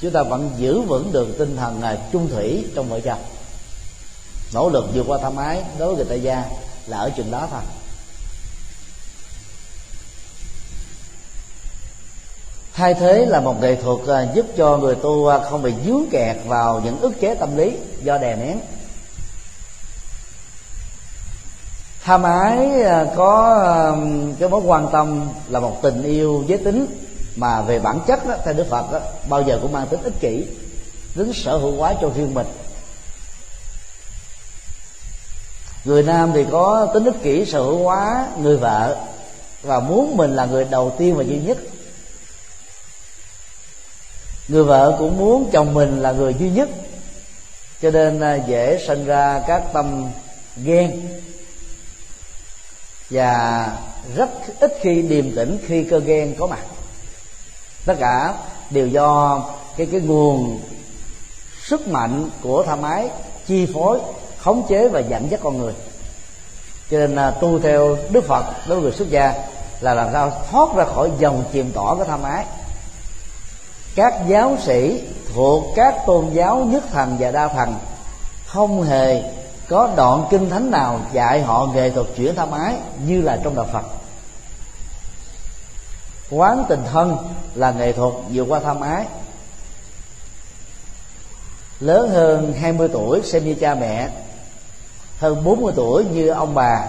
chúng 0.01 0.11
ta 0.11 0.23
vẫn 0.23 0.49
giữ 0.57 0.81
vững 0.81 1.11
được 1.11 1.35
tinh 1.37 1.57
thần 1.57 1.81
là 1.81 1.97
chung 2.11 2.29
thủy 2.29 2.65
trong 2.75 2.89
vợ 2.89 2.99
chồng 2.99 3.19
nỗ 4.53 4.69
lực 4.69 4.85
vượt 4.93 5.03
qua 5.07 5.17
tham 5.21 5.37
ái 5.37 5.63
đối 5.79 5.87
với 5.87 5.95
người 5.95 6.05
tại 6.09 6.21
gia 6.21 6.43
là 6.87 6.97
ở 6.97 7.09
chừng 7.09 7.31
đó 7.31 7.47
thôi. 7.51 7.61
Thay 12.73 12.93
thế 12.93 13.25
là 13.25 13.39
một 13.39 13.61
nghệ 13.61 13.75
thuật 13.75 14.07
à, 14.07 14.27
giúp 14.33 14.45
cho 14.57 14.77
người 14.77 14.95
tu 14.95 15.27
à, 15.27 15.39
không 15.49 15.61
bị 15.61 15.73
dướng 15.85 16.05
kẹt 16.11 16.37
vào 16.45 16.81
những 16.85 16.99
ức 17.01 17.13
chế 17.19 17.35
tâm 17.35 17.57
lý 17.57 17.77
do 18.03 18.17
đè 18.17 18.35
nén. 18.35 18.59
Tham 22.03 22.23
ái 22.23 22.83
à, 22.83 23.05
có 23.15 23.97
cái 24.39 24.49
mối 24.49 24.61
quan 24.65 24.87
tâm 24.91 25.29
là 25.49 25.59
một 25.59 25.79
tình 25.81 26.03
yêu 26.03 26.43
giới 26.47 26.57
tính 26.57 26.85
mà 27.35 27.61
về 27.61 27.79
bản 27.79 27.99
chất 28.07 28.27
đó, 28.27 28.35
theo 28.45 28.53
đức 28.53 28.67
phật 28.69 28.91
đó, 28.91 28.99
bao 29.29 29.41
giờ 29.41 29.59
cũng 29.61 29.71
mang 29.71 29.87
tính 29.87 30.03
ích 30.03 30.19
kỷ 30.19 30.45
tính 31.15 31.33
sở 31.33 31.57
hữu 31.57 31.75
quá 31.75 31.93
cho 32.01 32.09
riêng 32.15 32.33
mình. 32.33 32.47
Người 35.85 36.03
nam 36.03 36.31
thì 36.33 36.45
có 36.51 36.87
tính 36.93 37.05
ích 37.05 37.23
kỷ, 37.23 37.45
sở 37.45 37.63
hữu 37.63 37.83
hóa 37.83 38.27
người 38.41 38.57
vợ, 38.57 38.97
và 39.61 39.79
muốn 39.79 40.17
mình 40.17 40.35
là 40.35 40.45
người 40.45 40.65
đầu 40.65 40.95
tiên 40.97 41.15
và 41.15 41.23
duy 41.23 41.39
nhất. 41.39 41.57
Người 44.47 44.63
vợ 44.63 44.95
cũng 44.99 45.17
muốn 45.17 45.49
chồng 45.51 45.73
mình 45.73 46.01
là 46.01 46.11
người 46.11 46.35
duy 46.39 46.49
nhất, 46.49 46.69
cho 47.81 47.91
nên 47.91 48.19
à, 48.19 48.35
dễ 48.35 48.85
sinh 48.87 49.05
ra 49.05 49.41
các 49.47 49.63
tâm 49.73 50.05
ghen. 50.63 51.01
Và 53.09 53.67
rất 54.15 54.29
ít 54.59 54.73
khi 54.81 55.01
điềm 55.01 55.35
tĩnh 55.35 55.57
khi 55.67 55.83
cơ 55.83 55.99
ghen 55.99 56.35
có 56.39 56.47
mặt. 56.47 56.65
Tất 57.85 57.95
cả 57.99 58.33
đều 58.69 58.87
do 58.87 59.43
cái 59.77 59.87
cái 59.91 60.01
nguồn 60.01 60.61
sức 61.63 61.87
mạnh 61.87 62.29
của 62.41 62.63
tham 62.63 62.81
ái 62.81 63.09
chi 63.47 63.67
phối 63.73 63.99
khống 64.43 64.65
chế 64.69 64.87
và 64.87 64.99
dẫn 64.99 65.31
dắt 65.31 65.39
con 65.43 65.57
người. 65.57 65.73
Cho 66.91 66.97
nên 66.97 67.15
là 67.15 67.31
tu 67.31 67.59
theo 67.59 67.97
đức 68.11 68.23
phật 68.27 68.45
đối 68.67 68.75
với 68.75 68.83
người 68.83 68.91
xuất 68.91 69.09
gia 69.09 69.33
là 69.79 69.93
làm 69.93 70.09
sao 70.13 70.31
thoát 70.51 70.75
ra 70.75 70.85
khỏi 70.85 71.11
dòng 71.19 71.43
chìm 71.53 71.71
tỏ 71.73 71.95
của 71.95 72.03
tham 72.03 72.23
ái. 72.23 72.45
Các 73.95 74.13
giáo 74.27 74.57
sĩ 74.65 75.03
thuộc 75.33 75.63
các 75.75 75.95
tôn 76.05 76.29
giáo 76.33 76.57
nhất 76.57 76.83
thần 76.91 77.15
và 77.19 77.31
đa 77.31 77.47
thần 77.47 77.75
không 78.45 78.83
hề 78.83 79.23
có 79.69 79.89
đoạn 79.95 80.25
kinh 80.29 80.49
thánh 80.49 80.71
nào 80.71 80.99
dạy 81.13 81.41
họ 81.41 81.67
nghệ 81.73 81.89
thuật 81.89 82.07
chuyển 82.15 82.35
tham 82.35 82.51
ái 82.51 82.75
như 83.05 83.21
là 83.21 83.39
trong 83.43 83.55
đạo 83.55 83.67
Phật. 83.73 83.83
Quán 86.31 86.65
tình 86.69 86.83
thân 86.91 87.17
là 87.55 87.71
nghệ 87.71 87.91
thuật 87.91 88.13
vượt 88.31 88.45
qua 88.49 88.59
tham 88.59 88.81
ái. 88.81 89.05
Lớn 91.79 92.09
hơn 92.09 92.53
20 92.61 92.87
tuổi 92.93 93.21
xem 93.23 93.45
như 93.45 93.55
cha 93.55 93.75
mẹ 93.75 94.09
hơn 95.23 95.43
40 95.43 95.73
tuổi 95.75 96.05
như 96.05 96.27
ông 96.27 96.55
bà, 96.55 96.85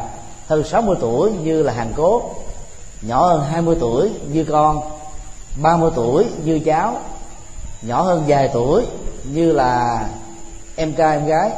hơn 0.47 0.64
60 0.64 0.97
tuổi 1.01 1.31
như 1.33 1.62
là 1.62 1.73
hàng 1.73 1.92
cốt, 1.97 2.35
nhỏ 3.03 3.27
hơn 3.27 3.44
20 3.44 3.77
tuổi 3.81 4.11
như 4.33 4.44
con 4.44 4.81
30 5.62 5.90
tuổi 5.97 6.25
như 6.44 6.61
cháu, 6.64 6.97
nhỏ 7.83 8.03
hơn 8.03 8.25
vài 8.27 8.51
tuổi 8.53 8.85
như 9.25 9.53
là 9.53 10.07
em 10.77 10.92
trai, 10.92 11.16
em 11.16 11.27
gái, 11.27 11.51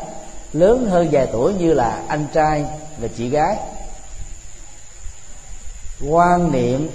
lớn 0.52 0.86
hơn 0.90 1.08
vài 1.12 1.26
tuổi 1.32 1.54
như 1.54 1.74
là 1.74 2.02
anh 2.08 2.26
trai 2.32 2.64
và 2.98 3.08
chị 3.16 3.28
gái. 3.28 3.56
Quan 6.08 6.52
niệm 6.52 6.90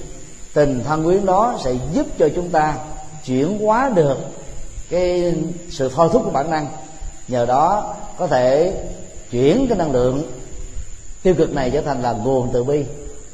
tình 0.53 0.83
thân 0.83 1.03
quyến 1.03 1.25
đó 1.25 1.55
sẽ 1.63 1.73
giúp 1.93 2.05
cho 2.19 2.29
chúng 2.35 2.49
ta 2.49 2.75
chuyển 3.25 3.59
hóa 3.59 3.91
được 3.95 4.17
cái 4.89 5.33
sự 5.69 5.91
thôi 5.95 6.09
thúc 6.13 6.21
của 6.25 6.31
bản 6.31 6.49
năng. 6.49 6.67
Nhờ 7.27 7.45
đó 7.45 7.95
có 8.17 8.27
thể 8.27 8.73
chuyển 9.31 9.65
cái 9.69 9.77
năng 9.77 9.91
lượng 9.91 10.31
tiêu 11.23 11.35
cực 11.37 11.53
này 11.53 11.71
trở 11.71 11.81
thành 11.81 12.01
là 12.01 12.11
nguồn 12.11 12.49
từ 12.53 12.63
bi, 12.63 12.85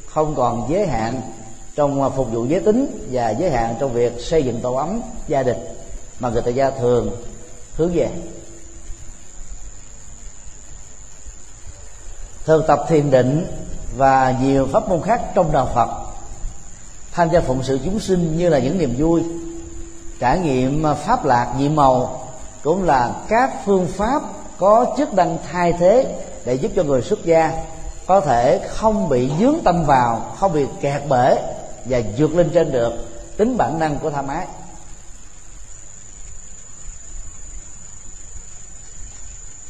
không 0.06 0.34
còn 0.34 0.66
giới 0.70 0.86
hạn 0.86 1.20
trong 1.74 2.02
à, 2.02 2.08
phục 2.08 2.32
vụ 2.32 2.44
giới 2.44 2.60
tính 2.60 3.08
và 3.10 3.30
giới 3.30 3.50
hạn 3.50 3.74
trong 3.80 3.92
việc 3.92 4.12
xây 4.20 4.42
dựng 4.42 4.60
tổ 4.60 4.74
ấm 4.74 5.00
gia 5.28 5.42
đình, 5.42 5.56
mà 6.20 6.30
người 6.30 6.42
ta 6.42 6.50
gia 6.50 6.70
thường 6.70 7.10
hướng 7.74 7.92
về. 7.94 8.10
Thực 12.44 12.66
tập 12.66 12.84
thiền 12.88 13.10
định 13.10 13.46
và 13.96 14.36
nhiều 14.42 14.66
pháp 14.72 14.88
môn 14.88 15.02
khác 15.02 15.22
trong 15.34 15.52
đạo 15.52 15.70
Phật, 15.74 15.88
tham 17.12 17.28
gia 17.32 17.40
phụng 17.40 17.62
sự 17.62 17.78
chúng 17.84 18.00
sinh 18.00 18.36
như 18.36 18.48
là 18.48 18.58
những 18.58 18.78
niềm 18.78 18.94
vui, 18.98 19.22
trải 20.20 20.38
nghiệm 20.38 20.86
à, 20.86 20.94
pháp 20.94 21.24
lạc 21.24 21.54
nhị 21.58 21.68
màu, 21.68 22.28
cũng 22.62 22.84
là 22.84 23.12
các 23.28 23.50
phương 23.64 23.86
pháp 23.86 24.22
có 24.58 24.94
chức 24.96 25.14
năng 25.14 25.38
thay 25.52 25.72
thế 25.72 26.16
để 26.44 26.54
giúp 26.54 26.72
cho 26.76 26.82
người 26.82 27.02
xuất 27.02 27.24
gia 27.24 27.52
có 28.06 28.20
thể 28.20 28.60
không 28.68 29.08
bị 29.08 29.30
dướng 29.40 29.56
tâm 29.64 29.84
vào 29.84 30.34
không 30.38 30.52
bị 30.52 30.66
kẹt 30.80 31.02
bể 31.08 31.42
và 31.84 32.00
vượt 32.16 32.34
lên 32.34 32.50
trên 32.54 32.72
được 32.72 32.92
tính 33.36 33.56
bản 33.56 33.78
năng 33.78 33.98
của 33.98 34.10
tham 34.10 34.28
ái 34.28 34.46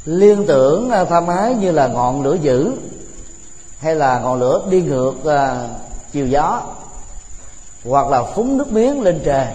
liên 0.05 0.47
tưởng 0.47 0.91
à, 0.91 1.05
tham 1.05 1.27
ái 1.27 1.55
như 1.55 1.73
là 1.73 1.87
ngọn 1.87 2.23
lửa 2.23 2.35
dữ 2.35 2.77
hay 3.79 3.95
là 3.95 4.19
ngọn 4.19 4.41
lửa 4.41 4.67
đi 4.71 4.83
ngược 4.83 5.15
uh, 5.21 5.71
chiều 6.13 6.27
gió 6.27 6.63
hoặc 7.85 8.09
là 8.09 8.23
phúng 8.23 8.59
nước 8.59 8.73
miếng 8.73 9.03
lên 9.03 9.21
trời 9.25 9.47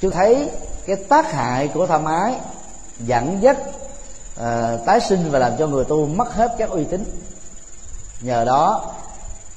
chú 0.00 0.10
thấy 0.10 0.50
cái 0.86 0.96
tác 0.96 1.32
hại 1.32 1.68
của 1.68 1.86
tham 1.86 2.04
ái 2.04 2.34
dẫn 3.06 3.42
dắt 3.42 3.56
uh, 4.40 4.44
tái 4.86 5.00
sinh 5.00 5.30
và 5.30 5.38
làm 5.38 5.52
cho 5.58 5.66
người 5.66 5.84
tu 5.84 6.06
mất 6.06 6.34
hết 6.34 6.54
các 6.58 6.70
uy 6.70 6.84
tín. 6.84 7.04
Nhờ 8.20 8.44
đó 8.44 8.92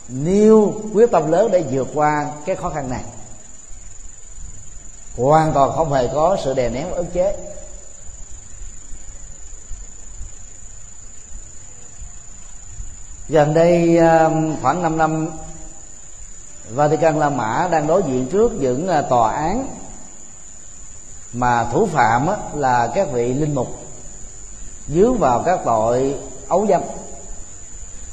nêu 0.09 0.73
quyết 0.93 1.11
tâm 1.11 1.31
lớn 1.31 1.51
để 1.51 1.63
vượt 1.71 1.87
qua 1.93 2.31
cái 2.45 2.55
khó 2.55 2.69
khăn 2.69 2.89
này. 2.89 3.03
Hoàn 5.17 5.53
toàn 5.53 5.71
không 5.75 5.93
hề 5.93 6.07
có 6.07 6.37
sự 6.43 6.53
đè 6.53 6.69
nén 6.69 6.91
ức 6.91 7.05
chế. 7.13 7.35
Gần 13.29 13.53
đây 13.53 13.97
ờ, 13.97 14.31
khoảng 14.61 14.81
5 14.81 14.97
năm 14.97 15.27
Vatican 16.69 17.19
La 17.19 17.29
Mã 17.29 17.67
đang 17.71 17.87
đối 17.87 18.03
diện 18.03 18.27
trước 18.31 18.51
những 18.59 18.87
ờ, 18.87 19.01
tòa 19.01 19.33
án 19.33 19.67
mà 21.35 21.67
thủ 21.71 21.87
phạm 21.91 22.27
là 22.53 22.91
các 22.95 23.07
vị 23.11 23.33
linh 23.33 23.55
mục, 23.55 23.67
dướng 24.87 25.17
vào 25.17 25.43
các 25.45 25.59
tội 25.65 26.15
ấu 26.47 26.67
dâm. 26.67 26.81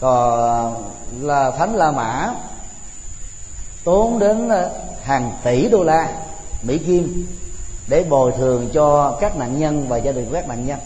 Còn, 0.00 0.84
là 1.20 1.50
thánh 1.50 1.74
La 1.74 1.90
Mã, 1.90 2.34
tốn 3.84 4.18
đến 4.18 4.48
ờ, 4.48 4.70
hàng 5.02 5.32
tỷ 5.44 5.68
đô 5.68 5.82
la 5.82 6.08
Mỹ 6.62 6.78
Kim 6.78 7.26
để 7.88 8.04
bồi 8.04 8.32
thường 8.32 8.68
cho 8.72 9.18
các 9.20 9.36
nạn 9.36 9.60
nhân 9.60 9.88
và 9.88 9.96
gia 9.96 10.12
đình 10.12 10.30
các 10.32 10.48
nạn 10.48 10.66
nhân. 10.66 10.78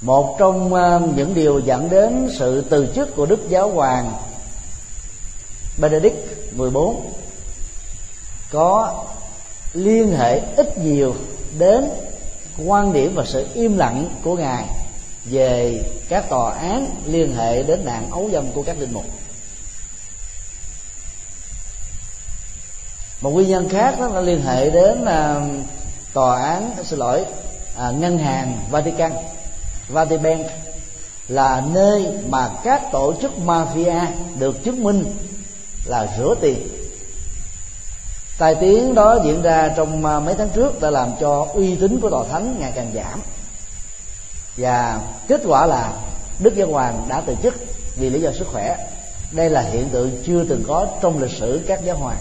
Một 0.00 0.36
trong 0.38 0.74
ờ, 0.74 1.00
những 1.16 1.34
điều 1.34 1.58
dẫn 1.58 1.90
đến 1.90 2.28
sự 2.38 2.64
từ 2.70 2.92
chức 2.94 3.16
của 3.16 3.26
đức 3.26 3.48
giáo 3.48 3.70
hoàng 3.70 4.12
Benedict 5.78 6.16
14 6.52 7.12
có 8.52 8.94
liên 9.74 10.16
hệ 10.16 10.40
ít 10.56 10.78
nhiều 10.78 11.14
đến 11.58 11.84
quan 12.66 12.92
điểm 12.92 13.14
và 13.14 13.24
sự 13.24 13.46
im 13.54 13.76
lặng 13.76 14.08
của 14.22 14.36
ngài 14.36 14.64
về 15.24 15.82
các 16.08 16.28
tòa 16.28 16.54
án 16.54 16.90
liên 17.06 17.34
hệ 17.34 17.62
đến 17.62 17.84
nạn 17.84 18.10
ấu 18.10 18.30
dâm 18.32 18.52
của 18.52 18.62
các 18.62 18.80
linh 18.80 18.92
mục. 18.92 19.04
Một 23.20 23.30
nguyên 23.30 23.48
nhân 23.48 23.68
khác 23.68 24.00
đó 24.00 24.08
là 24.08 24.20
liên 24.20 24.42
hệ 24.42 24.70
đến 24.70 25.02
uh, 25.02 25.66
tòa 26.12 26.42
án 26.42 26.70
xin 26.84 26.98
lỗi 26.98 27.20
uh, 27.20 27.94
ngân 28.00 28.18
hàng 28.18 28.58
Vatican 28.70 29.12
Vatican 29.88 30.42
là 31.28 31.62
nơi 31.72 32.06
mà 32.28 32.50
các 32.64 32.82
tổ 32.92 33.14
chức 33.22 33.32
mafia 33.46 34.06
được 34.38 34.64
chứng 34.64 34.82
minh 34.82 35.04
là 35.84 36.08
rửa 36.18 36.34
tiền 36.40 36.79
tai 38.40 38.54
tiếng 38.54 38.94
đó 38.94 39.18
diễn 39.24 39.42
ra 39.42 39.72
trong 39.76 40.06
à, 40.06 40.20
mấy 40.20 40.34
tháng 40.34 40.48
trước 40.48 40.80
đã 40.80 40.90
làm 40.90 41.08
cho 41.20 41.46
uy 41.54 41.74
tín 41.74 42.00
của 42.00 42.10
tòa 42.10 42.24
thánh 42.30 42.56
ngày 42.58 42.72
càng 42.74 42.92
giảm. 42.94 43.20
Và 44.56 45.00
kết 45.28 45.40
quả 45.46 45.66
là 45.66 45.92
đức 46.38 46.56
giáo 46.56 46.68
hoàng 46.68 47.06
đã 47.08 47.22
từ 47.26 47.36
chức 47.42 47.54
vì 47.96 48.10
lý 48.10 48.20
do 48.20 48.30
sức 48.32 48.46
khỏe. 48.52 48.76
Đây 49.32 49.50
là 49.50 49.60
hiện 49.60 49.88
tượng 49.88 50.22
chưa 50.26 50.44
từng 50.44 50.64
có 50.68 50.86
trong 51.00 51.22
lịch 51.22 51.30
sử 51.30 51.64
các 51.66 51.80
giáo 51.84 51.96
hoàng. 51.96 52.16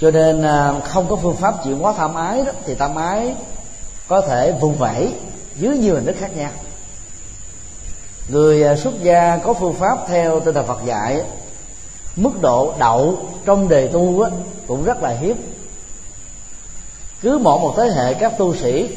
Cho 0.00 0.10
nên 0.10 0.42
à, 0.42 0.72
không 0.84 1.06
có 1.08 1.16
phương 1.16 1.36
pháp 1.36 1.54
chuyển 1.64 1.78
hóa 1.78 1.94
tham 1.96 2.14
ái 2.14 2.42
đó, 2.42 2.52
thì 2.66 2.74
tham 2.74 2.94
ái 2.94 3.34
có 4.08 4.20
thể 4.20 4.52
vùng 4.60 4.74
vẫy 4.74 5.12
dưới 5.56 5.78
nhiều 5.78 5.94
hình 5.94 6.06
thức 6.06 6.16
khác 6.20 6.36
nhau. 6.36 6.50
Người 8.28 8.64
à, 8.64 8.76
xuất 8.76 9.02
gia 9.02 9.36
có 9.36 9.54
phương 9.54 9.74
pháp 9.74 9.98
theo 10.08 10.40
tinh 10.40 10.54
thần 10.54 10.66
Phật 10.66 10.84
dạy 10.84 11.22
mức 12.16 12.40
độ 12.40 12.74
đậu 12.78 13.28
trong 13.44 13.68
đề 13.68 13.88
tu 13.88 14.22
á, 14.22 14.30
cũng 14.66 14.84
rất 14.84 15.02
là 15.02 15.08
hiếm. 15.08 15.36
Cứ 17.22 17.38
mỗi 17.38 17.58
một 17.58 17.74
thế 17.76 17.90
hệ 17.96 18.14
các 18.14 18.38
tu 18.38 18.56
sĩ 18.56 18.88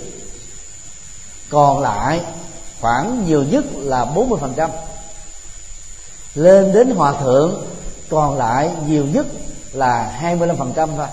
còn 1.49 1.81
lại 1.81 2.21
khoảng 2.81 3.25
nhiều 3.27 3.43
nhất 3.43 3.65
là 3.75 4.05
40% 4.15 4.69
lên 6.35 6.73
đến 6.73 6.95
hòa 6.95 7.13
thượng 7.13 7.65
còn 8.09 8.37
lại 8.37 8.71
nhiều 8.87 9.05
nhất 9.05 9.25
là 9.73 10.19
25% 10.21 10.87
thôi. 10.97 11.07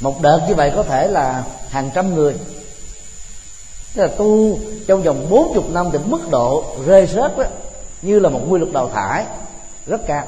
Một 0.00 0.22
đợt 0.22 0.40
như 0.48 0.54
vậy 0.54 0.72
có 0.76 0.82
thể 0.82 1.08
là 1.08 1.44
hàng 1.70 1.90
trăm 1.94 2.14
người. 2.14 2.34
Tức 3.94 4.02
là 4.02 4.08
tu 4.18 4.58
trong 4.86 5.02
vòng 5.02 5.26
40 5.30 5.64
năm 5.70 5.88
thì 5.92 5.98
mức 6.06 6.30
độ 6.30 6.64
rơi 6.86 7.06
rớt 7.06 7.38
đó, 7.38 7.44
như 8.02 8.18
là 8.18 8.28
một 8.28 8.40
quy 8.48 8.58
luật 8.58 8.72
đào 8.72 8.90
thải 8.94 9.24
rất 9.86 10.00
cao. 10.06 10.24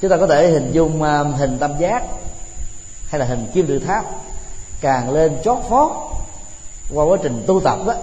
Chúng 0.00 0.10
ta 0.10 0.16
có 0.16 0.26
thể 0.26 0.50
hình 0.50 0.72
dung 0.72 1.02
à, 1.02 1.22
hình 1.22 1.58
tam 1.58 1.78
giác 1.78 2.02
hay 3.08 3.18
là 3.18 3.26
hình 3.26 3.46
kim 3.54 3.66
tự 3.66 3.78
tháp 3.78 4.04
càng 4.80 5.10
lên 5.10 5.36
chót 5.44 5.58
phót 5.68 5.90
qua 6.94 7.04
quá 7.04 7.18
trình 7.22 7.44
tu 7.46 7.60
tập 7.60 7.78
đó, 7.86 7.94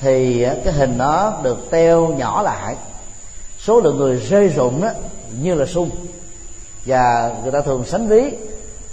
thì 0.00 0.46
cái 0.64 0.72
hình 0.72 0.98
nó 0.98 1.32
được 1.42 1.70
teo 1.70 2.06
nhỏ 2.06 2.42
lại. 2.42 2.76
Số 3.58 3.80
lượng 3.80 3.96
người 3.96 4.16
rơi 4.16 4.48
rụng 4.48 4.82
đó 4.82 4.88
như 5.40 5.54
là 5.54 5.66
sung. 5.66 5.90
Và 6.86 7.34
người 7.42 7.52
ta 7.52 7.60
thường 7.60 7.84
sánh 7.86 8.08
ví 8.08 8.36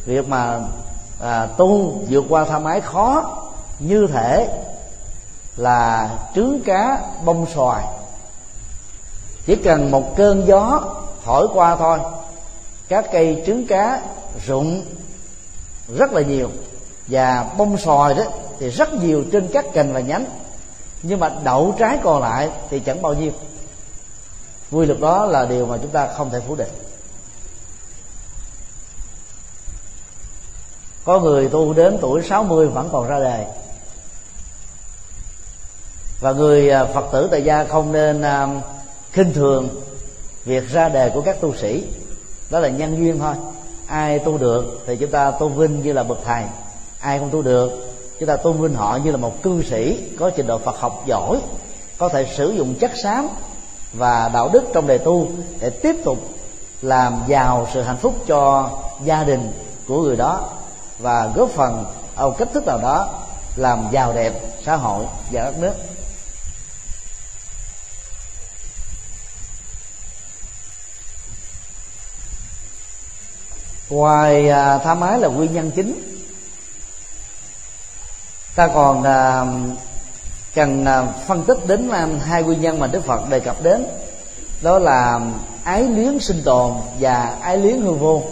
việc 0.05 0.27
mà 0.27 0.59
à, 1.21 1.47
tu 1.57 1.99
vượt 2.09 2.25
qua 2.29 2.45
tham 2.45 2.63
ái 2.63 2.81
khó 2.81 3.37
như 3.79 4.07
thể 4.07 4.49
là 5.57 6.09
trứng 6.35 6.61
cá 6.65 7.01
bông 7.25 7.45
xoài 7.55 7.85
chỉ 9.45 9.55
cần 9.55 9.91
một 9.91 10.15
cơn 10.17 10.47
gió 10.47 10.83
thổi 11.25 11.47
qua 11.53 11.75
thôi. 11.75 11.99
Các 12.87 13.05
cây 13.11 13.43
trứng 13.45 13.67
cá 13.67 14.01
rụng 14.45 14.85
rất 15.97 16.13
là 16.13 16.21
nhiều 16.21 16.49
và 17.07 17.49
bông 17.57 17.77
sòi 17.77 18.13
đó 18.13 18.23
thì 18.59 18.69
rất 18.69 18.93
nhiều 18.93 19.23
trên 19.31 19.47
các 19.53 19.65
cành 19.73 19.93
và 19.93 19.99
nhánh. 19.99 20.25
Nhưng 21.03 21.19
mà 21.19 21.31
đậu 21.43 21.75
trái 21.79 21.97
còn 22.03 22.21
lại 22.21 22.49
thì 22.69 22.79
chẳng 22.79 23.01
bao 23.01 23.13
nhiêu. 23.13 23.31
Quy 24.71 24.85
luật 24.85 24.99
đó 24.99 25.25
là 25.25 25.45
điều 25.45 25.65
mà 25.65 25.77
chúng 25.81 25.91
ta 25.91 26.07
không 26.17 26.29
thể 26.29 26.39
phủ 26.47 26.55
định. 26.55 26.71
Có 31.05 31.19
người 31.19 31.49
tu 31.49 31.73
đến 31.73 31.97
tuổi 32.01 32.21
60 32.29 32.67
vẫn 32.67 32.89
còn 32.91 33.07
ra 33.07 33.19
đề. 33.19 33.45
Và 36.21 36.31
người 36.31 36.69
à, 36.69 36.85
phật 36.85 37.05
tử 37.11 37.27
tại 37.31 37.43
gia 37.43 37.63
không 37.63 37.91
nên 37.91 38.21
uh, 38.21 38.63
khinh 39.11 39.33
thường 39.33 39.69
việc 40.45 40.69
ra 40.69 40.89
đề 40.89 41.09
của 41.09 41.21
các 41.21 41.41
tu 41.41 41.55
sĩ. 41.55 41.83
Đó 42.49 42.59
là 42.59 42.69
nhân 42.69 42.97
duyên 42.97 43.19
thôi. 43.19 43.33
Ai 43.85 44.19
tu 44.19 44.37
được 44.37 44.83
thì 44.87 44.95
chúng 44.95 45.11
ta 45.11 45.31
tôn 45.31 45.53
vinh 45.53 45.81
như 45.81 45.93
là 45.93 46.03
bậc 46.03 46.19
thầy. 46.25 46.43
Ai 46.99 47.19
không 47.19 47.29
tu 47.29 47.41
được, 47.41 47.71
chúng 48.19 48.27
ta 48.27 48.35
tôn 48.35 48.61
vinh 48.61 48.73
họ 48.73 48.99
như 49.03 49.11
là 49.11 49.17
một 49.17 49.43
cư 49.43 49.63
sĩ 49.63 49.99
có 50.19 50.29
trình 50.29 50.47
độ 50.47 50.57
phật 50.57 50.79
học 50.79 51.03
giỏi, 51.05 51.39
có 51.97 52.09
thể 52.09 52.27
sử 52.35 52.49
dụng 52.51 52.75
chất 52.75 52.91
xám 53.03 53.27
và 53.93 54.29
đạo 54.33 54.49
đức 54.53 54.63
trong 54.73 54.87
đề 54.87 54.97
tu 54.97 55.27
để 55.59 55.69
tiếp 55.69 55.95
tục 56.03 56.17
làm 56.81 57.23
giàu 57.27 57.67
sự 57.73 57.81
hạnh 57.81 57.97
phúc 57.97 58.15
cho 58.27 58.69
gia 59.03 59.23
đình 59.23 59.51
của 59.87 60.01
người 60.01 60.15
đó 60.15 60.49
và 60.99 61.31
góp 61.35 61.49
phần 61.49 61.85
ở 62.15 62.31
cách 62.37 62.47
thức 62.53 62.63
nào 62.67 62.77
đó 62.77 63.09
làm 63.55 63.87
giàu 63.91 64.13
đẹp 64.13 64.33
xã 64.65 64.75
hội 64.75 65.05
và 65.31 65.43
đất 65.43 65.59
nước. 65.59 65.73
Ngoài 73.91 74.49
à, 74.49 74.77
tham 74.77 75.01
ái 75.01 75.19
là 75.19 75.27
nguyên 75.27 75.53
nhân 75.53 75.71
chính. 75.75 76.17
Ta 78.55 78.67
còn 78.67 79.03
à, 79.03 79.45
cần 80.55 80.85
à, 80.85 81.05
phân 81.27 81.43
tích 81.43 81.57
đến 81.67 81.89
à, 81.89 82.07
hai 82.25 82.43
nguyên 82.43 82.61
nhân 82.61 82.79
mà 82.79 82.87
đức 82.87 83.05
phật 83.05 83.29
đề 83.29 83.39
cập 83.39 83.63
đến. 83.63 83.85
Đó 84.61 84.79
là 84.79 85.19
ái 85.63 85.83
luyến 85.83 86.19
sinh 86.19 86.41
tồn 86.43 86.73
và 86.99 87.35
ái 87.41 87.57
luyến 87.57 87.81
hư 87.81 87.91
vô. 87.91 88.23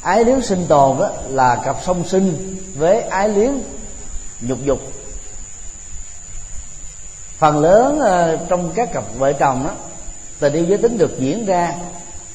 Ái 0.00 0.24
luyến 0.24 0.42
sinh 0.42 0.66
tồn 0.68 0.98
đó 0.98 1.10
là 1.28 1.56
cặp 1.64 1.76
song 1.84 2.08
sinh 2.08 2.56
với 2.74 3.00
ái 3.00 3.28
luyến 3.28 3.50
nhục 4.40 4.58
dục. 4.64 4.80
Phần 7.38 7.58
lớn 7.58 8.00
à, 8.00 8.36
trong 8.48 8.72
các 8.74 8.92
cặp 8.92 9.04
vợ 9.18 9.32
chồng 9.32 9.64
đó 9.64 9.70
tình 10.38 10.52
yêu 10.52 10.64
giới 10.64 10.78
tính 10.78 10.98
được 10.98 11.18
diễn 11.18 11.46
ra 11.46 11.74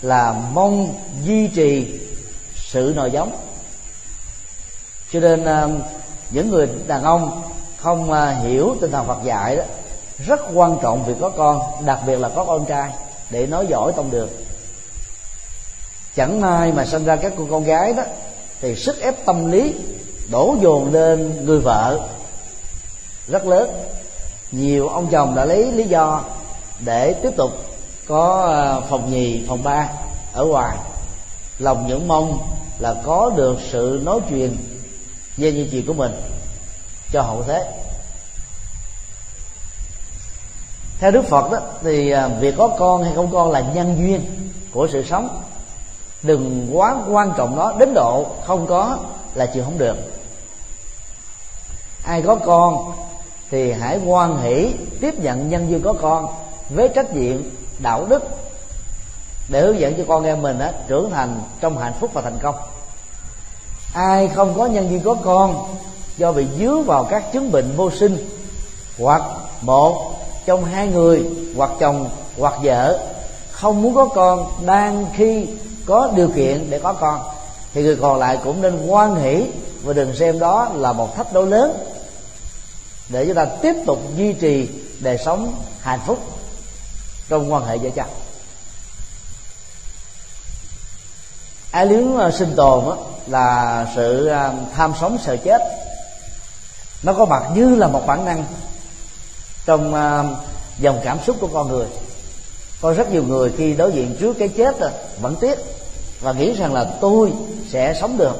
là 0.01 0.35
mong 0.53 0.93
duy 1.23 1.47
trì 1.47 1.99
sự 2.55 2.93
nòi 2.95 3.11
giống. 3.11 3.31
Cho 5.13 5.19
nên 5.19 5.45
à, 5.45 5.67
những 6.29 6.49
người 6.49 6.67
đàn 6.87 7.03
ông 7.03 7.41
không 7.77 8.11
à, 8.11 8.29
hiểu 8.29 8.75
tinh 8.81 8.91
thần 8.91 9.07
Phật 9.07 9.17
dạy 9.23 9.55
đó, 9.55 9.63
rất 10.25 10.39
quan 10.53 10.77
trọng 10.81 11.05
việc 11.05 11.15
có 11.21 11.29
con, 11.29 11.85
đặc 11.85 11.99
biệt 12.07 12.19
là 12.19 12.29
có 12.29 12.45
con 12.45 12.65
trai, 12.65 12.91
để 13.29 13.47
nói 13.47 13.67
giỏi 13.67 13.93
tông 13.95 14.11
đường. 14.11 14.29
Chẳng 16.15 16.41
may 16.41 16.71
mà 16.71 16.85
sinh 16.85 17.05
ra 17.05 17.15
các 17.15 17.33
cô 17.37 17.47
con 17.51 17.63
gái 17.63 17.93
đó, 17.93 18.03
thì 18.61 18.75
sức 18.75 19.01
ép 19.01 19.25
tâm 19.25 19.51
lý 19.51 19.73
đổ 20.31 20.55
dồn 20.61 20.93
lên 20.93 21.45
người 21.45 21.59
vợ 21.59 21.99
rất 23.27 23.45
lớn. 23.45 23.69
Nhiều 24.51 24.87
ông 24.87 25.07
chồng 25.11 25.35
đã 25.35 25.45
lấy 25.45 25.71
lý 25.71 25.83
do 25.83 26.23
để 26.79 27.13
tiếp 27.13 27.31
tục 27.37 27.66
có 28.07 28.45
à, 28.51 28.87
phòng 28.89 29.11
nhì, 29.11 29.45
phòng 29.47 29.63
ba, 29.63 29.89
ở 30.33 30.45
ngoài. 30.45 30.77
Lòng 31.59 31.87
những 31.87 32.07
mong 32.07 32.39
là 32.79 32.95
có 33.03 33.31
được 33.35 33.57
sự 33.71 34.01
nói 34.03 34.19
chuyện 34.29 34.57
về 35.37 35.51
như 35.51 35.67
chuyện 35.71 35.85
của 35.85 35.93
mình. 35.93 36.11
Cho 37.11 37.21
hậu 37.21 37.43
thế. 37.43 37.71
Theo 40.99 41.11
đức 41.11 41.25
phật 41.25 41.51
đó, 41.51 41.59
thì 41.83 42.11
à, 42.11 42.27
việc 42.27 42.55
có 42.57 42.67
con 42.79 43.03
hay 43.03 43.13
không 43.15 43.29
con 43.31 43.51
là 43.51 43.59
nhân 43.59 43.95
duyên 43.97 44.49
của 44.73 44.87
sự 44.91 45.03
sống. 45.03 45.41
Đừng 46.23 46.69
quá 46.71 46.95
quan 47.09 47.33
trọng 47.37 47.55
nó, 47.55 47.73
đến 47.79 47.93
độ 47.93 48.25
không 48.45 48.67
có 48.67 48.97
là 49.33 49.45
chịu 49.45 49.63
không 49.63 49.77
được. 49.77 49.97
Ai 52.03 52.21
có 52.21 52.35
con 52.35 52.91
thì 53.51 53.71
hãy 53.71 53.99
quan 54.05 54.41
hỷ 54.41 54.73
tiếp 55.01 55.19
nhận 55.19 55.49
nhân 55.49 55.69
duyên 55.69 55.81
có 55.81 55.93
con 55.93 56.27
với 56.69 56.89
trách 56.89 57.15
nhiệm 57.15 57.37
đạo 57.79 58.05
đức 58.09 58.23
để 59.49 59.61
hướng 59.61 59.79
dẫn 59.79 59.93
cho 59.97 60.03
con 60.07 60.23
em 60.23 60.41
mình 60.41 60.59
á, 60.59 60.71
trưởng 60.87 61.09
thành 61.11 61.41
trong 61.61 61.77
hạnh 61.77 61.93
phúc 61.99 62.09
và 62.13 62.21
thành 62.21 62.37
công. 62.41 62.55
Ai 63.93 64.27
không 64.27 64.53
có 64.57 64.65
nhân 64.65 64.89
duyên 64.89 65.01
có 65.01 65.15
con 65.23 65.75
do 66.17 66.31
bị 66.31 66.45
dướng 66.59 66.83
vào 66.83 67.03
các 67.03 67.33
chứng 67.33 67.51
bệnh 67.51 67.75
vô 67.75 67.91
sinh 67.91 68.29
hoặc 68.99 69.21
một 69.61 70.13
trong 70.45 70.65
hai 70.65 70.87
người 70.87 71.25
hoặc 71.55 71.71
chồng 71.79 72.09
hoặc 72.37 72.53
vợ 72.63 72.99
không 73.51 73.81
muốn 73.81 73.95
có 73.95 74.05
con 74.05 74.51
đang 74.65 75.05
khi 75.15 75.47
có 75.85 76.11
điều 76.15 76.29
kiện 76.35 76.69
để 76.69 76.79
có 76.79 76.93
con 76.93 77.19
thì 77.73 77.83
người 77.83 77.95
còn 77.95 78.19
lại 78.19 78.39
cũng 78.43 78.61
nên 78.61 78.87
quan 78.87 79.15
hỷ 79.15 79.45
và 79.83 79.93
đừng 79.93 80.15
xem 80.15 80.39
đó 80.39 80.69
là 80.75 80.93
một 80.93 81.15
thách 81.15 81.33
đố 81.33 81.45
lớn 81.45 81.73
để 83.09 83.25
chúng 83.25 83.35
ta 83.35 83.45
tiếp 83.45 83.73
tục 83.85 83.99
duy 84.15 84.33
trì 84.33 84.69
đời 84.99 85.17
sống 85.25 85.53
hạnh 85.81 85.99
phúc 86.05 86.36
trong 87.29 87.53
quan 87.53 87.65
hệ 87.65 87.77
vợ 87.77 87.89
chồng 87.95 88.09
ái 91.71 91.85
luyến 91.85 92.31
sinh 92.33 92.55
tồn 92.55 92.83
là 93.27 93.87
sự 93.95 94.27
à, 94.27 94.53
tham 94.75 94.93
sống, 94.99 95.17
sợ 95.25 95.37
chết, 95.37 95.61
nó 97.03 97.13
có 97.13 97.25
mặt 97.25 97.43
như 97.55 97.75
là 97.75 97.87
một 97.87 98.07
bản 98.07 98.25
năng 98.25 98.43
trong 99.65 99.93
à, 99.95 100.23
dòng 100.79 100.99
cảm 101.03 101.17
xúc 101.25 101.37
của 101.39 101.49
con 101.53 101.67
người. 101.67 101.85
Có 102.81 102.93
rất 102.93 103.11
nhiều 103.11 103.23
người 103.23 103.51
khi 103.57 103.73
đối 103.73 103.91
diện 103.91 104.15
trước 104.19 104.33
cái 104.39 104.47
chết 104.47 104.75
vẫn 105.21 105.35
tiếc 105.35 105.59
và 106.21 106.31
nghĩ 106.31 106.53
rằng 106.53 106.73
là 106.73 106.85
tôi 107.01 107.33
sẽ 107.69 107.93
sống 108.01 108.17
được. 108.17 108.35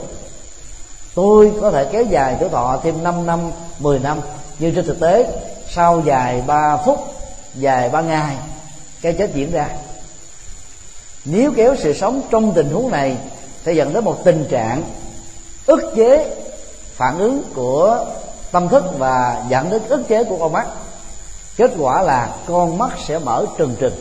Tôi 1.15 1.51
có 1.61 1.71
thể 1.71 1.89
kéo 1.91 2.03
dài 2.03 2.37
tuổi 2.39 2.49
thọ 2.49 2.79
thêm 2.83 3.03
5 3.03 3.25
năm 3.25 3.51
10 3.79 3.99
năm, 3.99 4.19
nhưng 4.59 4.75
trên 4.75 4.85
thực 4.85 4.99
tế, 4.99 5.41
sau 5.69 6.01
dài 6.05 6.43
3 6.47 6.77
phút, 6.85 7.13
dài 7.55 7.89
3 7.89 8.01
ngày 8.01 8.35
cái 9.01 9.13
chết 9.13 9.29
diễn 9.33 9.51
ra. 9.51 9.69
Nếu 11.25 11.51
kéo 11.55 11.75
sự 11.79 11.93
sống 11.93 12.21
trong 12.29 12.53
tình 12.53 12.69
huống 12.69 12.91
này, 12.91 13.17
sẽ 13.65 13.73
dẫn 13.73 13.93
đến 13.93 14.03
một 14.03 14.23
tình 14.23 14.45
trạng 14.49 14.83
ức 15.65 15.93
chế 15.95 16.35
phản 16.95 17.19
ứng 17.19 17.43
của 17.55 18.05
tâm 18.51 18.69
thức 18.69 18.83
và 18.97 19.43
dẫn 19.49 19.69
đến 19.69 19.81
ức 19.87 20.07
chế 20.07 20.23
của 20.23 20.37
con 20.37 20.51
mắt. 20.51 20.67
Kết 21.57 21.71
quả 21.79 22.01
là 22.01 22.35
con 22.47 22.77
mắt 22.77 22.91
sẽ 23.07 23.19
mở 23.19 23.45
trừng 23.57 23.75
trừng. 23.79 23.95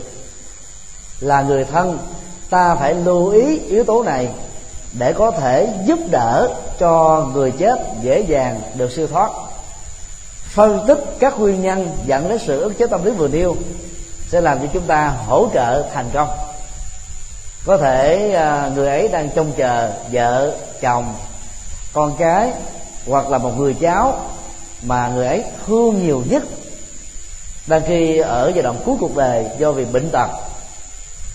Là 1.19 1.41
người 1.41 1.65
thân, 1.65 1.99
ta 2.49 2.75
phải 2.75 2.93
lưu 2.93 3.29
ý 3.29 3.59
yếu 3.59 3.83
tố 3.83 4.03
này 4.03 4.29
để 4.93 5.13
có 5.13 5.31
thể 5.31 5.73
giúp 5.85 5.99
đỡ 6.11 6.49
cho 6.79 7.25
người 7.33 7.51
chết 7.51 7.79
dễ 8.01 8.19
dàng 8.19 8.61
được 8.75 8.91
siêu 8.91 9.07
thoát. 9.07 9.31
Phân 10.49 10.85
tích 10.87 10.99
các 11.19 11.39
nguyên 11.39 11.61
nhân 11.61 11.89
dẫn 12.05 12.29
đến 12.29 12.39
sự 12.45 12.61
ức 12.61 12.77
chế 12.77 12.87
tâm 12.87 13.05
lý 13.05 13.11
vừa 13.11 13.27
nêu 13.27 13.55
sẽ 14.31 14.41
làm 14.41 14.59
cho 14.59 14.67
chúng 14.73 14.83
ta 14.83 15.13
hỗ 15.27 15.47
trợ 15.53 15.83
thành 15.93 16.09
công. 16.13 16.29
Có 17.65 17.77
thể 17.77 18.31
à, 18.33 18.71
người 18.75 18.87
ấy 18.87 19.07
đang 19.07 19.29
trông 19.29 19.51
chờ 19.57 19.91
vợ, 20.11 20.55
chồng, 20.81 21.13
con 21.93 22.15
cái 22.19 22.51
hoặc 23.07 23.29
là 23.29 23.37
một 23.37 23.51
người 23.57 23.73
cháu 23.73 24.19
mà 24.81 25.07
người 25.07 25.27
ấy 25.27 25.43
thương 25.65 26.05
nhiều 26.05 26.23
nhất. 26.29 26.43
Đang 27.67 27.81
khi 27.87 28.17
ở 28.17 28.51
giai 28.55 28.63
đoạn 28.63 28.75
cuối 28.85 28.95
cuộc 28.99 29.15
đời 29.15 29.45
do 29.57 29.71
vì 29.71 29.85
bệnh 29.85 30.09
tật, 30.09 30.27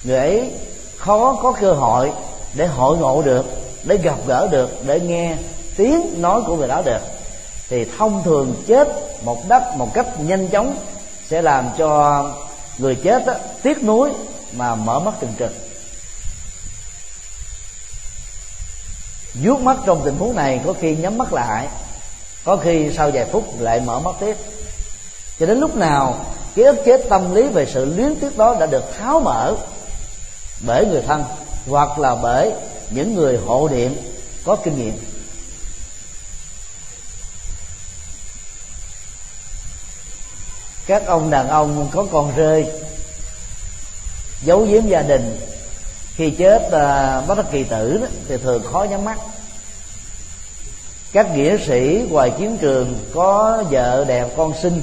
người 0.05 0.18
ấy 0.18 0.51
khó 0.97 1.38
có 1.43 1.53
cơ 1.53 1.72
hội 1.72 2.12
để 2.55 2.66
hội 2.66 2.99
ngộ 2.99 3.22
được, 3.22 3.47
để 3.84 3.97
gặp 3.97 4.16
gỡ 4.26 4.49
được, 4.51 4.86
để 4.86 5.01
nghe 5.01 5.36
tiếng 5.76 6.22
nói 6.22 6.43
của 6.47 6.57
người 6.57 6.68
đó 6.68 6.82
được. 6.84 7.01
Thì 7.68 7.86
thông 7.99 8.22
thường 8.22 8.55
chết 8.66 8.88
một 9.22 9.49
đất, 9.49 9.62
một 9.76 9.95
cách 9.95 10.07
nhanh 10.20 10.49
chóng 10.49 10.74
sẽ 11.28 11.43
làm 11.43 11.68
cho 11.78 12.24
người 12.79 12.95
chết 12.95 13.27
đó, 13.27 13.35
tiếc 13.62 13.85
nuối 13.85 14.11
mà 14.53 14.75
mở 14.75 14.99
mắt 14.99 15.14
trừng 15.20 15.33
trừng. 15.39 15.53
Vuốt 19.43 19.61
mắt 19.61 19.77
trong 19.87 20.03
tình 20.05 20.16
huống 20.16 20.37
này 20.37 20.61
có 20.66 20.75
khi 20.81 20.97
nhắm 20.97 21.18
mắt 21.18 21.33
lại 21.33 21.68
có 22.45 22.57
khi 22.57 22.91
sau 22.97 23.11
vài 23.11 23.25
phút 23.25 23.61
lại 23.61 23.81
mở 23.81 23.99
mắt 23.99 24.14
tiếp. 24.20 24.37
Cho 25.41 25.47
đến 25.47 25.59
lúc 25.59 25.77
nào 25.77 26.27
cái 26.55 26.64
ức 26.64 26.77
chế 26.85 26.97
tâm 26.97 27.35
lý 27.35 27.49
về 27.49 27.66
sự 27.66 27.85
luyến 27.85 28.16
tiếc 28.16 28.39
đó 28.39 28.57
đã 28.61 28.66
được 28.66 28.85
tháo 28.99 29.20
mở 29.20 29.55
bởi 30.66 30.87
người 30.87 31.03
thân 31.03 31.25
hoặc 31.68 31.99
là 31.99 32.14
bởi 32.14 32.53
những 32.91 33.14
người 33.14 33.39
hộ 33.47 33.68
niệm 33.73 33.97
có 34.45 34.57
kinh 34.57 34.79
nghiệm. 34.79 34.95
Các 40.93 41.07
ông 41.07 41.30
đàn 41.30 41.49
ông 41.49 41.88
có 41.93 42.07
con 42.12 42.32
rơi 42.36 42.66
giấu 44.43 44.61
giếm 44.61 44.86
gia 44.86 45.03
đình 45.03 45.40
khi 46.14 46.30
chết 46.30 46.72
à, 46.72 47.20
bất 47.20 47.34
đắc 47.38 47.47
kỳ 47.53 47.64
tử 47.64 47.99
đó, 48.01 48.07
thì 48.28 48.36
thường 48.36 48.62
khó 48.72 48.86
nhắm 48.90 49.05
mắt. 49.05 49.18
Các 51.12 51.36
nghĩa 51.36 51.57
sĩ 51.66 52.07
ngoài 52.11 52.32
chiến 52.38 52.59
trường 52.59 52.99
có 53.14 53.64
vợ 53.70 54.05
đẹp 54.05 54.28
con 54.36 54.53
sinh 54.62 54.82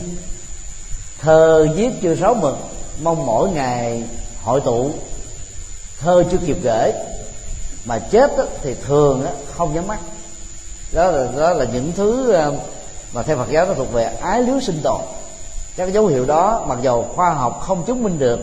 thơ 1.22 1.68
viết 1.76 1.90
chưa 2.02 2.16
sáu 2.16 2.34
mực 2.34 2.58
mong 3.02 3.26
mỗi 3.26 3.50
ngày 3.50 4.04
hội 4.44 4.62
tụ. 4.62 4.92
Thơ 6.00 6.24
chưa 6.32 6.38
kịp 6.46 6.58
gửi 6.64 6.92
mà 7.86 8.00
chết 8.00 8.38
đó, 8.38 8.44
thì 8.64 8.76
thường 8.88 9.24
đó, 9.26 9.32
không 9.58 9.74
nhắm 9.74 9.88
mắt. 9.88 10.00
Đó 10.92 11.12
là 11.12 11.28
đó 11.38 11.54
là 11.54 11.66
những 11.74 11.92
thứ 11.98 12.32
à, 12.32 12.48
mà 13.14 13.24
theo 13.24 13.38
Phật 13.38 13.50
giáo 13.50 13.66
nó 13.66 13.74
thuộc 13.74 13.94
về 13.94 14.04
ái 14.04 14.42
lứa 14.42 14.60
sinh 14.60 14.82
tồn 14.84 15.02
các 15.80 15.94
dấu 15.94 16.08
hiệu 16.08 16.26
đó 16.26 16.66
mặc 16.68 16.78
dầu 16.82 17.06
khoa 17.16 17.30
học 17.30 17.60
không 17.62 17.84
chứng 17.84 18.04
minh 18.04 18.20
được, 18.20 18.40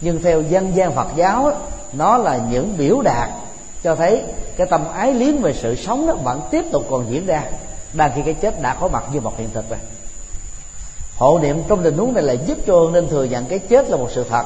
nhưng 0.00 0.22
theo 0.22 0.42
dân 0.42 0.76
gian 0.76 0.94
Phật 0.94 1.06
giáo 1.16 1.52
nó 1.92 2.18
là 2.18 2.40
những 2.50 2.74
biểu 2.78 3.00
đạt 3.00 3.28
cho 3.82 3.94
thấy 3.94 4.22
cái 4.56 4.66
tâm 4.66 4.84
ái 4.92 5.14
liếm 5.14 5.36
về 5.36 5.54
sự 5.54 5.74
sống 5.74 6.06
đó 6.06 6.14
vẫn 6.14 6.40
tiếp 6.50 6.64
tục 6.72 6.86
còn 6.90 7.06
diễn 7.10 7.26
ra, 7.26 7.42
đang 7.92 8.10
khi 8.14 8.22
cái 8.22 8.34
chết 8.34 8.62
đã 8.62 8.76
có 8.80 8.88
mặt 8.88 9.04
như 9.12 9.20
một 9.20 9.38
hiện 9.38 9.48
thực 9.54 9.70
rồi 9.70 9.78
hộ 11.16 11.38
niệm 11.38 11.62
trong 11.68 11.82
tình 11.82 11.98
huống 11.98 12.14
này 12.14 12.22
là 12.22 12.32
giúp 12.32 12.58
cho 12.66 12.90
nên 12.92 13.08
thừa 13.08 13.24
nhận 13.24 13.44
cái 13.44 13.58
chết 13.58 13.90
là 13.90 13.96
một 13.96 14.08
sự 14.14 14.24
thật. 14.30 14.44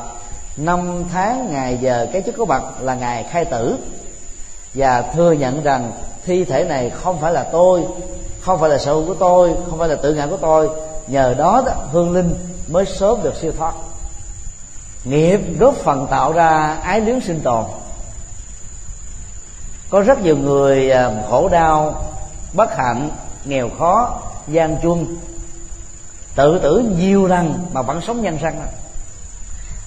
Năm 0.56 1.04
tháng 1.12 1.52
ngày 1.52 1.78
giờ 1.80 2.06
cái 2.12 2.22
chết 2.22 2.32
có 2.38 2.44
mặt 2.44 2.62
là 2.80 2.94
ngày 2.94 3.26
khai 3.30 3.44
tử. 3.44 3.76
Và 4.74 5.02
thừa 5.02 5.32
nhận 5.32 5.62
rằng 5.62 5.92
thi 6.24 6.44
thể 6.44 6.64
này 6.64 6.90
không 6.90 7.18
phải 7.20 7.32
là 7.32 7.42
tôi, 7.52 7.84
không 8.40 8.60
phải 8.60 8.70
là 8.70 8.78
sở 8.78 8.92
hữu 8.92 9.06
của 9.06 9.14
tôi, 9.14 9.54
không 9.70 9.78
phải 9.78 9.88
là 9.88 9.94
tự 9.94 10.14
ngã 10.14 10.26
của 10.26 10.36
tôi 10.36 10.70
nhờ 11.12 11.34
đó, 11.38 11.62
đó 11.66 11.72
hương 11.92 12.12
linh 12.12 12.34
mới 12.68 12.86
sớm 12.86 13.22
được 13.22 13.34
siêu 13.40 13.52
thoát. 13.58 13.74
Nghiệp 15.04 15.40
góp 15.58 15.74
phần 15.74 16.06
tạo 16.10 16.32
ra 16.32 16.78
ái 16.82 17.00
luyến 17.00 17.20
sinh 17.20 17.40
tồn. 17.40 17.64
Có 19.90 20.00
rất 20.00 20.22
nhiều 20.22 20.36
người 20.36 20.90
à, 20.90 21.10
khổ 21.30 21.48
đau 21.48 22.04
bất 22.52 22.76
hạnh 22.76 23.10
nghèo 23.44 23.68
khó 23.78 24.20
gian 24.48 24.76
chuân 24.82 25.16
tự 26.34 26.58
tử 26.58 26.84
nhiều 26.98 27.26
lần 27.26 27.64
mà 27.72 27.82
vẫn 27.82 28.00
sống 28.00 28.22
nhân 28.22 28.38
răng 28.42 28.66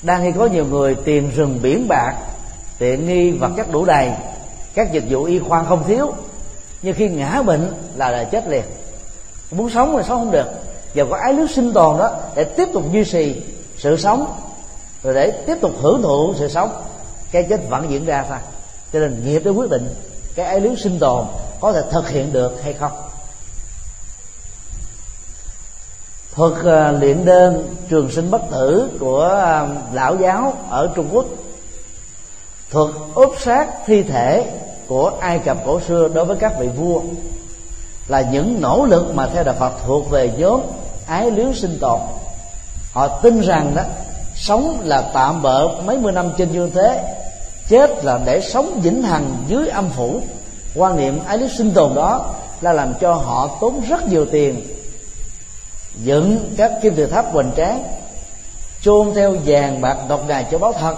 đang 0.01 0.23
khi 0.23 0.32
có 0.32 0.45
nhiều 0.45 0.65
người 0.65 0.95
tiền 1.05 1.32
rừng 1.36 1.59
biển 1.61 1.88
bạc 1.88 2.15
tiện 2.78 3.07
nghi 3.07 3.32
vật 3.32 3.51
chất 3.57 3.71
đủ 3.71 3.86
đầy 3.86 4.11
các 4.76 4.91
dịch 4.91 5.03
vụ 5.09 5.23
y 5.23 5.39
khoa 5.39 5.63
không 5.63 5.84
thiếu 5.88 6.13
nhưng 6.82 6.95
khi 6.95 7.09
ngã 7.09 7.41
bệnh 7.41 7.73
là 7.95 8.09
là 8.09 8.23
chết 8.23 8.47
liền. 8.47 8.63
Muốn 9.51 9.69
sống 9.69 9.97
là 9.97 10.03
sống 10.03 10.19
không 10.19 10.32
được 10.32 10.64
và 10.96 11.06
có 11.10 11.18
ái 11.18 11.34
lưới 11.34 11.48
sinh 11.48 11.74
tồn 11.74 11.98
đó 11.98 12.12
để 12.36 12.43
tiếp 12.43 12.70
tục 12.74 12.84
duy 12.91 13.06
trì 13.06 13.41
sự 13.78 13.98
sống 13.98 14.26
rồi 15.04 15.14
để 15.14 15.32
tiếp 15.32 15.58
tục 15.62 15.72
hưởng 15.82 16.02
thụ 16.02 16.34
sự 16.38 16.48
sống. 16.48 16.70
Cái 17.32 17.46
chết 17.50 17.70
vẫn 17.70 17.86
diễn 17.89 18.06
ra 18.06 18.26
thôi. 18.30 18.38
Cho 18.93 19.00
nên 19.00 19.26
nghiệp 19.26 19.41
để 19.46 19.52
quyết 19.52 19.70
định 19.70 19.96
cái 20.36 20.46
ái 20.46 20.60
lưới 20.60 20.76
sinh 20.76 21.00
tồn 21.00 21.26
có 21.60 21.74
thể 21.74 21.82
thực 21.91 22.10
hiện 22.10 22.34
được 22.34 22.64
hay 22.64 22.74
không. 22.74 22.91
Thuật 26.36 26.52
uh, 26.52 27.02
luyện 27.02 27.26
đơn 27.26 27.76
trường 27.89 28.12
sinh 28.12 28.32
bất 28.32 28.41
tử 28.52 28.89
của 29.00 29.24
à, 29.24 29.62
uh, 29.62 29.70
lão 29.93 30.16
giáo 30.16 30.54
ở 30.70 30.89
trung 30.96 31.08
quốc. 31.12 31.26
Thuật 32.72 32.89
ốp 33.14 33.36
sát 33.39 33.68
thi 33.86 34.04
thể 34.04 34.52
của 34.88 35.12
ai 35.20 35.39
cập 35.39 35.58
cổ 35.66 35.80
xưa 35.80 36.08
đối 36.08 36.26
với 36.26 36.38
các 36.38 36.54
vị 36.60 36.68
vua 36.68 37.02
là 38.08 38.22
những 38.22 38.62
nỗ 38.62 38.86
lực 38.86 39.16
mà 39.16 39.28
theo 39.34 39.43
đạo 39.43 39.56
Phật 39.60 39.74
thuộc 39.86 40.10
về 40.10 40.32
nhóm 40.38 40.62
ái 41.08 41.32
luyến 41.32 41.53
sinh 41.53 41.78
tồn. 41.82 41.99
Họ 42.93 43.08
tin 43.08 43.41
rằng 43.41 43.76
đó, 43.76 43.84
sống 44.36 44.78
là 44.84 45.01
tạm 45.14 45.41
bợ 45.41 45.68
mấy 45.86 45.97
mươi 45.97 46.12
năm 46.12 46.32
trên 46.38 46.51
dương 46.51 46.72
thế, 46.74 47.16
chết 47.70 48.06
là 48.06 48.20
để 48.26 48.41
sống 48.41 48.80
vĩnh 48.84 49.03
hằng 49.03 49.36
dưới 49.47 49.68
âm 49.68 49.89
phủ. 49.89 50.20
Quan 50.76 50.97
niệm 50.97 51.20
ái 51.26 51.38
lý 51.38 51.47
sinh 51.58 51.72
tồn 51.72 51.95
đó 51.95 52.34
là 52.62 52.74
làm 52.74 52.93
cho 53.01 53.14
họ 53.14 53.58
tốn 53.62 53.82
rất 53.89 54.08
nhiều 54.08 54.26
tiền, 54.26 54.68
dựng 56.03 56.53
các 56.58 56.72
kim 56.82 56.95
tự 56.95 57.06
tháp 57.06 57.34
hoành 57.34 57.51
tráng, 57.58 57.84
chôn 58.82 59.14
theo 59.16 59.36
vàng 59.45 59.82
bạc 59.82 59.97
độc 60.10 60.28
đài 60.28 60.45
cho 60.51 60.58
báo 60.58 60.74
thật, 60.74 60.95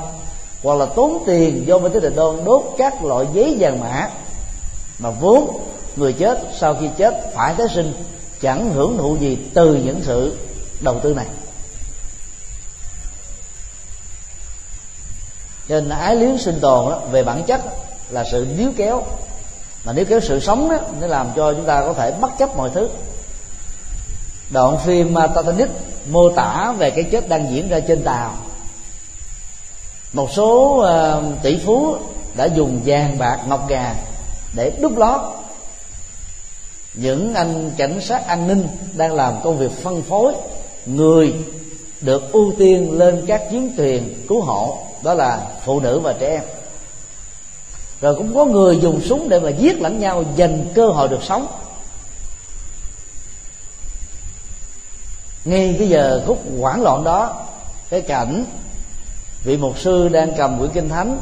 hoặc 0.63 0.75
là 0.75 0.85
tốn 0.85 1.23
tiền 1.25 1.67
do 1.67 1.79
bên 1.79 1.91
tế 1.91 1.99
định 1.99 2.15
đôn 2.15 2.39
đốt 2.45 2.63
các 2.77 3.03
loại 3.03 3.25
giấy 3.33 3.55
vàng 3.59 3.79
mã. 3.79 4.09
Mà 4.99 5.09
vốn, 5.09 5.59
người 5.95 6.13
chết 6.13 6.39
sau 6.59 6.75
khi 6.75 6.89
chết 6.97 7.33
phải 7.33 7.53
tái 7.53 7.67
sinh 7.75 7.93
chẳng 8.41 8.73
hưởng 8.73 8.97
thụ 8.97 9.17
gì 9.17 9.37
từ 9.53 9.73
những 9.73 10.01
sự 10.05 10.37
đầu 10.79 10.99
tư 10.99 11.13
này. 11.13 11.25
Cho 15.69 15.75
nên 15.75 15.89
ái 15.89 16.15
liếng 16.15 16.37
sinh 16.37 16.59
tồn 16.61 16.89
đó, 16.89 17.01
về 17.11 17.23
bản 17.23 17.43
chất 17.43 17.61
là 18.09 18.25
sự 18.31 18.47
níu 18.57 18.71
kéo. 18.77 19.03
Mà 19.85 19.93
níu 19.93 20.05
kéo 20.05 20.19
sự 20.19 20.39
sống 20.39 20.69
đó 20.69 20.77
nó 21.01 21.07
làm 21.07 21.27
cho 21.35 21.53
chúng 21.53 21.65
ta 21.65 21.81
có 21.81 21.93
thể 21.93 22.11
bất 22.11 22.31
chấp 22.37 22.57
mọi 22.57 22.69
thứ. 22.73 22.89
Đoạn 24.49 24.77
phim 24.85 25.15
Titanic 25.35 25.69
mô 26.09 26.29
tả 26.29 26.73
về 26.77 26.89
cái 26.89 27.03
chết 27.03 27.29
đang 27.29 27.51
diễn 27.51 27.69
ra 27.69 27.79
trên 27.79 28.03
tàu. 28.03 28.35
Một 30.13 30.29
số 30.31 30.79
uh, 30.79 31.43
tỷ 31.43 31.57
phú 31.65 31.97
đã 32.35 32.45
dùng 32.45 32.81
vàng 32.85 33.17
bạc 33.17 33.39
ngọc 33.47 33.67
gà 33.69 33.95
để 34.53 34.71
đúc 34.81 34.97
lót 34.97 35.21
những 36.97 37.33
anh 37.33 37.71
cảnh 37.77 38.01
sát 38.01 38.27
an 38.27 38.47
ninh 38.47 38.67
đang 38.93 39.13
làm 39.13 39.33
công 39.43 39.57
việc 39.57 39.71
phân 39.71 40.01
phối 40.01 40.33
người 40.85 41.33
được 42.01 42.31
ưu 42.31 42.53
tiên 42.57 42.91
lên 42.91 43.25
các 43.27 43.41
chuyến 43.51 43.75
thuyền 43.77 44.25
cứu 44.27 44.41
hộ, 44.41 44.77
đó 45.03 45.13
là 45.13 45.47
phụ 45.65 45.79
nữ 45.79 45.99
và 45.99 46.13
trẻ 46.13 46.29
em. 46.29 46.43
Rồi 48.01 48.15
cũng 48.15 48.35
có 48.35 48.45
người 48.45 48.79
dùng 48.79 49.01
súng 49.01 49.29
để 49.29 49.39
mà 49.39 49.49
giết 49.49 49.81
lẫn 49.81 49.99
nhau 49.99 50.23
dành 50.35 50.65
cơ 50.75 50.87
hội 50.87 51.07
được 51.07 51.23
sống. 51.23 51.47
Ngay 55.45 55.75
cái 55.79 55.89
giờ 55.89 56.23
khúc 56.27 56.43
hoảng 56.59 56.81
loạn 56.81 57.03
đó, 57.03 57.45
cái 57.89 58.01
cảnh 58.01 58.45
vị 59.43 59.57
mục 59.57 59.79
sư 59.79 60.07
đang 60.07 60.31
cầm 60.37 60.59
quyển 60.59 60.71
kinh 60.71 60.89
thánh, 60.89 61.19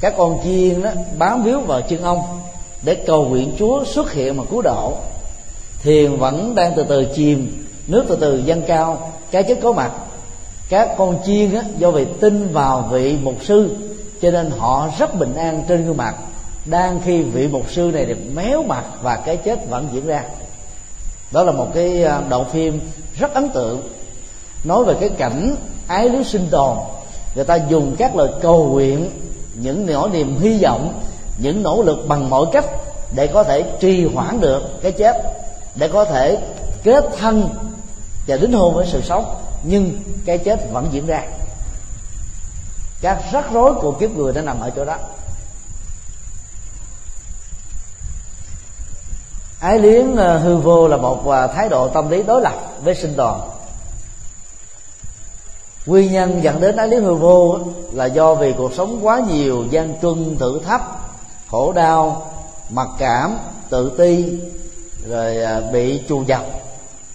các 0.00 0.14
con 0.16 0.40
chiên 0.44 0.82
đó 0.82 0.90
bám 1.18 1.42
víu 1.44 1.60
vào 1.60 1.80
chân 1.82 2.02
ông 2.02 2.40
để 2.82 2.94
cầu 2.94 3.24
nguyện 3.24 3.52
chúa 3.58 3.84
xuất 3.84 4.12
hiện 4.12 4.36
mà 4.36 4.44
cứu 4.50 4.62
độ. 4.62 4.96
Thiền 5.82 6.16
vẫn 6.16 6.54
đang 6.54 6.72
từ 6.76 6.84
từ 6.88 7.04
chìm 7.14 7.64
nước 7.86 8.04
từ 8.08 8.16
từ 8.16 8.42
dâng 8.44 8.62
cao. 8.66 9.12
Cái 9.30 9.42
chết 9.42 9.58
có 9.62 9.72
mặt. 9.72 9.92
Các 10.68 10.94
con 10.98 11.18
chiên 11.26 11.54
á, 11.54 11.62
do 11.78 11.90
vì 11.90 12.06
tin 12.20 12.52
vào 12.52 12.88
vị 12.92 13.16
mục 13.22 13.44
sư 13.44 13.76
cho 14.22 14.30
nên 14.30 14.50
họ 14.58 14.88
rất 14.98 15.18
bình 15.18 15.34
an 15.34 15.62
trên 15.68 15.86
gương 15.86 15.96
mặt. 15.96 16.14
Đang 16.64 17.00
khi 17.04 17.22
vị 17.22 17.48
mục 17.48 17.70
sư 17.70 17.90
này 17.94 18.04
được 18.04 18.18
méo 18.34 18.62
mặt 18.62 18.84
và 19.02 19.16
cái 19.16 19.36
chết 19.36 19.68
vẫn 19.68 19.88
diễn 19.92 20.06
ra. 20.06 20.24
Đó 21.32 21.42
là 21.42 21.52
một 21.52 21.68
cái 21.74 22.04
à, 22.04 22.22
đoạn 22.28 22.44
phim 22.52 22.80
rất 23.18 23.34
ấn 23.34 23.48
tượng. 23.48 23.82
Nói 24.64 24.84
về 24.84 24.94
cái 25.00 25.08
cảnh 25.08 25.56
ái 25.86 26.08
lý 26.08 26.24
sinh 26.24 26.46
tồn. 26.50 26.76
Người 27.34 27.44
ta 27.44 27.58
dùng 27.68 27.94
các 27.98 28.16
lời 28.16 28.28
cầu 28.40 28.66
nguyện 28.66 29.10
những 29.54 29.86
nỗi 29.86 30.10
niềm 30.10 30.36
hy 30.40 30.58
vọng 30.62 31.00
những 31.38 31.62
nỗ 31.62 31.82
lực 31.82 31.98
bằng 32.08 32.30
mọi 32.30 32.46
cách 32.52 32.64
để 33.14 33.26
có 33.26 33.42
thể 33.42 33.76
trì 33.80 34.06
hoãn 34.14 34.40
được 34.40 34.82
cái 34.82 34.92
chết, 34.92 35.16
để 35.74 35.88
có 35.88 36.04
thể 36.04 36.38
kết 36.82 37.04
thân 37.18 37.48
và 38.26 38.36
đính 38.36 38.52
hôn 38.52 38.74
với 38.74 38.86
sự 38.86 39.02
sống. 39.02 39.34
Nhưng 39.62 40.00
cái 40.24 40.38
chết 40.38 40.70
vẫn 40.72 40.88
diễn 40.90 41.06
ra. 41.06 41.22
Các 43.00 43.22
rắc 43.32 43.52
rối 43.52 43.74
của 43.74 43.92
kiếp 43.92 44.10
người 44.10 44.32
đã 44.32 44.42
nằm 44.42 44.60
ở 44.60 44.70
chỗ 44.70 44.84
đó. 44.84 44.96
Ái 49.60 49.78
liếng 49.78 50.16
ờ, 50.16 50.38
hư 50.38 50.56
vô 50.56 50.88
là 50.88 50.96
một 50.96 51.28
ờ, 51.28 51.46
thái 51.46 51.68
độ 51.68 51.88
tâm 51.88 52.10
lý 52.10 52.22
đối 52.22 52.42
lập 52.42 52.54
với 52.82 52.94
sinh 52.94 53.14
tồn 53.14 53.40
nguyên 55.86 56.12
nhân 56.12 56.42
dẫn 56.42 56.60
đến 56.60 56.76
ái 56.76 56.88
liếng, 56.88 57.04
hư 57.04 57.14
vô 57.14 57.58
là 57.92 58.06
do 58.06 58.34
vì 58.34 58.52
cuộc 58.52 58.74
sống 58.74 58.98
quá 59.02 59.20
nhiều 59.28 59.64
gian 59.70 60.00
truân 60.02 60.36
thử 60.38 60.60
thách 60.66 60.82
khổ 61.50 61.72
đau 61.72 62.30
mặc 62.70 62.88
cảm 62.98 63.38
tự 63.70 63.92
ti 63.98 64.38
rồi 65.08 65.42
à, 65.42 65.60
bị 65.72 66.02
trù 66.08 66.24
dập 66.24 66.46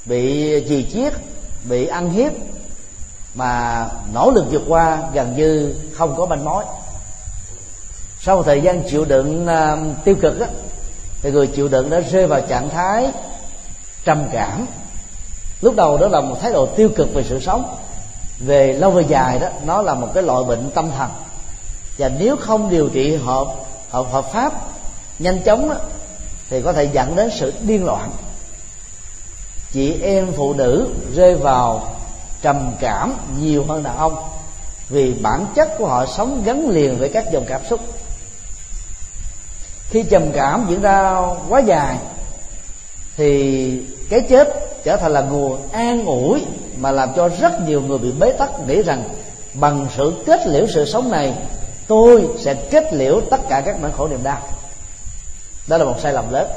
bị 0.06 0.54
trì 0.70 0.86
chiết 0.94 1.14
bị 1.64 1.88
ăn 1.88 2.10
hiếp 2.10 2.32
mà 3.36 3.86
nỗ 4.14 4.32
lực 4.32 4.46
vượt 4.52 4.62
qua 4.68 5.00
gần 5.14 5.36
như 5.38 5.76
không 5.94 6.16
có 6.18 6.26
manh 6.26 6.46
mối. 6.46 6.64
Sau 8.20 8.36
một 8.36 8.44
thời 8.44 8.62
gian 8.62 8.84
chịu 8.90 9.06
đựng 9.06 9.46
uh, 9.48 10.04
tiêu 10.04 10.16
cực 10.22 10.40
á, 10.40 10.48
thì 11.22 11.32
người 11.32 11.48
chịu 11.48 11.68
đựng 11.68 11.90
đã 11.90 12.00
rơi 12.00 12.28
vào 12.28 12.42
trạng 12.42 12.70
thái 12.70 13.12
trầm 14.06 14.24
cảm. 14.32 14.66
Lúc 15.62 15.76
đầu 15.76 15.98
đó 15.98 16.08
là 16.08 16.22
một 16.22 16.38
thái 16.42 16.54
độ 16.54 16.66
tiêu 16.66 16.90
cực 16.96 17.14
về 17.14 17.24
sự 17.30 17.40
sống 17.40 17.76
về 18.40 18.74
lâu 18.74 18.92
về 18.92 19.04
dài 19.08 19.40
đó 19.40 19.48
nó 19.66 19.82
là 19.82 19.94
một 19.94 20.08
cái 20.14 20.24
loại 20.24 20.44
bệnh 20.44 20.72
tâm 20.72 20.90
thần. 20.98 21.10
Và 21.98 22.10
nếu 22.20 22.36
không 22.36 22.70
điều 22.70 22.90
trị 22.90 23.16
hợp 23.16 23.48
hợp 23.94 24.12
hợp 24.12 24.32
pháp 24.32 24.54
nhanh 25.20 25.42
chóng 25.42 25.70
đó, 25.70 25.76
thì 26.50 26.62
có 26.62 26.74
thể 26.74 26.84
dẫn 26.84 27.16
đến 27.16 27.30
sự 27.40 27.54
điên 27.62 27.86
loạn. 27.86 28.12
Chị 29.72 30.02
em 30.02 30.32
phụ 30.38 30.54
nữ 30.54 30.90
rơi 31.16 31.36
vào 31.36 31.96
trầm 32.42 32.72
cảm 32.80 33.14
nhiều 33.40 33.66
hơn 33.68 33.84
đàn 33.84 33.98
ông 33.98 34.16
vì 34.90 35.14
bản 35.14 35.46
chất 35.56 35.78
của 35.78 35.88
họ 35.88 36.06
sống 36.06 36.42
gắn 36.46 36.70
liền 36.70 36.98
với 36.98 37.10
các 37.10 37.26
dòng 37.32 37.46
cảm 37.48 37.62
xúc. 37.70 37.80
Khi 39.90 40.04
trầm 40.04 40.32
cảm 40.32 40.66
diễn 40.70 40.82
ra 40.82 41.22
quá 41.50 41.60
dài 41.60 41.98
thì 43.18 43.82
cái 44.10 44.22
chết 44.30 44.48
trở 44.84 44.98
thành 44.98 45.12
là 45.12 45.22
nguồn 45.22 45.70
an 45.72 46.06
ủi 46.06 46.46
mà 46.78 46.92
làm 46.92 47.10
cho 47.16 47.30
rất 47.40 47.62
nhiều 47.68 47.82
người 47.82 47.98
bị 47.98 48.12
bế 48.12 48.32
tắc 48.32 48.68
nghĩ 48.68 48.82
rằng 48.82 49.04
bằng 49.54 49.88
sự 49.98 50.14
kết 50.26 50.48
liễu 50.48 50.68
sự 50.68 50.86
sống 50.86 51.12
này 51.12 51.34
tôi 51.94 52.28
sẽ 52.40 52.54
kết 52.54 52.94
liễu 52.94 53.22
tất 53.32 53.38
cả 53.50 53.62
các 53.66 53.76
nỗi 53.82 53.92
khổ 53.98 54.08
niềm 54.08 54.24
đau. 54.24 54.38
Đó 55.68 55.78
là 55.78 55.86
một 55.86 55.96
sai 56.02 56.14
lầm 56.14 56.34
lớn. 56.34 56.48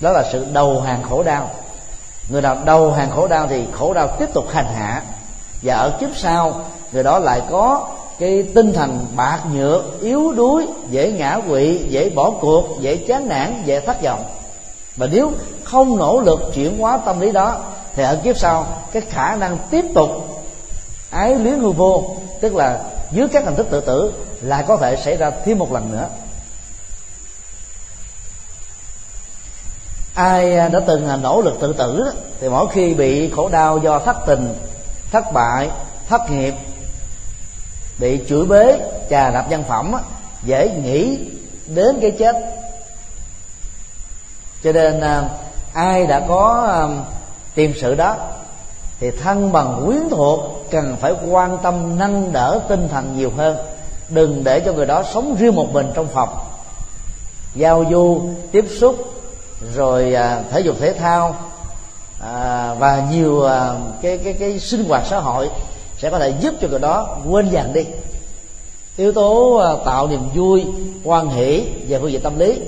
Đó 0.00 0.12
là 0.12 0.24
sự 0.32 0.46
đầu 0.52 0.80
hàng 0.80 1.02
khổ 1.02 1.22
đau. 1.22 1.50
Người 2.28 2.42
nào 2.42 2.56
đầu 2.64 2.92
hàng 2.92 3.10
khổ 3.10 3.26
đau 3.26 3.46
thì 3.46 3.64
khổ 3.72 3.94
đau 3.94 4.16
tiếp 4.18 4.26
tục 4.34 4.44
hành 4.50 4.66
hạ. 4.74 5.02
Và 5.62 5.74
ở 5.74 5.96
kiếp 6.00 6.10
sau, 6.16 6.64
người 6.92 7.02
đó 7.02 7.18
lại 7.18 7.40
có 7.50 7.88
cái 8.18 8.44
tinh 8.54 8.72
thần 8.72 9.06
bạc 9.16 9.40
nhược, 9.52 10.00
yếu 10.00 10.32
đuối, 10.32 10.66
dễ 10.90 11.12
ngã 11.12 11.40
quỵ, 11.48 11.78
dễ 11.88 12.10
bỏ 12.10 12.30
cuộc, 12.40 12.80
dễ 12.80 12.96
chán 12.96 13.28
nản, 13.28 13.62
dễ 13.64 13.80
thất 13.80 14.02
vọng. 14.02 14.24
Và 14.96 15.06
nếu 15.06 15.32
không 15.64 15.96
nỗ 15.96 16.20
lực 16.20 16.40
chuyển 16.54 16.78
hóa 16.78 16.98
tâm 17.06 17.20
lý 17.20 17.32
đó, 17.32 17.56
thì 17.96 18.02
ở 18.02 18.16
kiếp 18.24 18.38
sau, 18.38 18.66
cái 18.92 19.02
khả 19.10 19.36
năng 19.36 19.58
tiếp 19.70 19.84
tục 19.94 20.10
ái 21.10 21.34
luyến 21.34 21.58
hư 21.58 21.70
vô, 21.70 22.16
tức 22.40 22.54
là 22.54 22.80
dưới 23.10 23.28
các 23.28 23.44
hình 23.44 23.56
thức 23.56 23.66
tự 23.70 23.80
tử 23.80 24.12
lại 24.40 24.64
có 24.68 24.76
thể 24.76 24.96
xảy 24.96 25.16
ra 25.16 25.30
thêm 25.44 25.58
một 25.58 25.72
lần 25.72 25.92
nữa. 25.92 26.08
Ai 30.14 30.56
à, 30.56 30.68
đã 30.68 30.80
từng 30.86 31.08
à, 31.08 31.16
nỗ 31.16 31.42
lực 31.42 31.54
tự 31.60 31.72
tử 31.72 32.12
thì 32.40 32.48
mỗi 32.48 32.66
khi 32.72 32.94
bị 32.94 33.30
khổ 33.30 33.48
đau 33.48 33.78
do 33.78 33.98
thất 33.98 34.16
tình, 34.26 34.54
thất 35.12 35.32
bại, 35.32 35.70
thất 36.08 36.30
nghiệp, 36.30 36.54
bị 37.98 38.20
chửi 38.28 38.46
bế 38.46 38.80
trà 39.10 39.30
đạp 39.30 39.46
văn 39.50 39.64
phẩm 39.68 39.94
dễ 40.44 40.68
nghĩ 40.82 41.18
đến 41.66 41.98
cái 42.00 42.10
chết. 42.10 42.36
Cho 44.64 44.72
nên 44.72 45.00
à, 45.00 45.28
ai 45.72 46.06
đã 46.06 46.20
có 46.28 46.88
tìm 47.54 47.74
sự 47.80 47.94
đó, 47.94 48.16
thì 49.00 49.10
thân 49.10 49.52
bằng 49.52 49.82
quyến 49.86 50.08
thuộc 50.10 50.63
cần 50.74 50.96
phải 51.00 51.12
quan 51.30 51.58
tâm 51.62 51.98
nâng 51.98 52.32
đỡ 52.32 52.60
tinh 52.68 52.88
thần 52.88 53.16
nhiều 53.16 53.30
hơn. 53.36 53.56
Đừng 54.08 54.44
để 54.44 54.60
cho 54.60 54.72
người 54.72 54.86
đó 54.86 55.02
sống 55.14 55.36
riêng 55.38 55.54
một 55.54 55.72
mình 55.72 55.86
trong 55.94 56.06
phòng. 56.06 56.28
Giao 57.54 57.84
du 57.90 58.20
tiếp 58.52 58.64
xúc 58.78 58.96
rồi 59.74 60.14
à, 60.14 60.42
thể 60.50 60.60
dục 60.60 60.76
thể 60.80 60.92
thao 60.92 61.36
à, 62.20 62.74
và 62.78 63.06
nhiều 63.12 63.44
à, 63.44 63.74
cái 64.02 64.18
cái 64.18 64.32
cái 64.32 64.58
sinh 64.58 64.84
hoạt 64.88 65.02
xã 65.06 65.18
hội 65.20 65.50
sẽ 65.98 66.10
có 66.10 66.18
thể 66.18 66.32
giúp 66.40 66.54
cho 66.60 66.68
người 66.68 66.78
đó 66.78 67.16
quên 67.30 67.50
dần 67.50 67.72
đi. 67.72 67.84
Yếu 68.96 69.12
tố 69.12 69.56
à, 69.56 69.72
tạo 69.84 70.08
niềm 70.08 70.28
vui 70.34 70.64
quan 71.04 71.28
hỷ 71.28 71.64
về 71.88 71.98
phương 72.00 72.12
diện 72.12 72.20
tâm 72.20 72.38
lý 72.38 72.60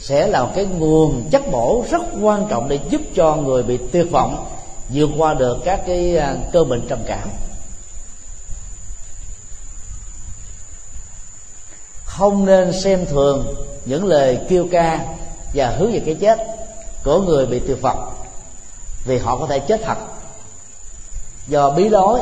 sẽ 0.00 0.26
là 0.26 0.42
một 0.42 0.50
cái 0.54 0.64
nguồn 0.64 1.24
chất 1.30 1.42
bổ 1.52 1.84
rất 1.90 2.02
quan 2.20 2.46
trọng 2.48 2.68
để 2.68 2.78
giúp 2.90 3.00
cho 3.14 3.36
người 3.36 3.62
bị 3.62 3.78
tuyệt 3.92 4.10
vọng 4.10 4.44
vượt 4.88 5.10
qua 5.18 5.34
được 5.34 5.58
các 5.64 5.80
cái 5.86 6.16
à, 6.16 6.36
cơ 6.52 6.64
bệnh 6.64 6.80
trầm 6.88 6.98
cảm. 7.06 7.28
Không 12.22 12.44
nên 12.44 12.72
xem 12.72 13.06
thường 13.06 13.54
những 13.84 14.06
lời 14.06 14.38
kêu 14.48 14.66
ca 14.72 15.00
và 15.54 15.70
hướng 15.78 15.92
về 15.92 16.02
cái 16.06 16.14
chết 16.14 16.38
của 17.04 17.20
người 17.20 17.46
bị 17.46 17.58
tuyệt 17.58 17.82
vọng, 17.82 18.12
vì 19.04 19.18
họ 19.18 19.36
có 19.36 19.46
thể 19.46 19.58
chết 19.58 19.80
thật. 19.84 19.98
Do 21.48 21.70
bí 21.70 21.88
lối 21.88 22.20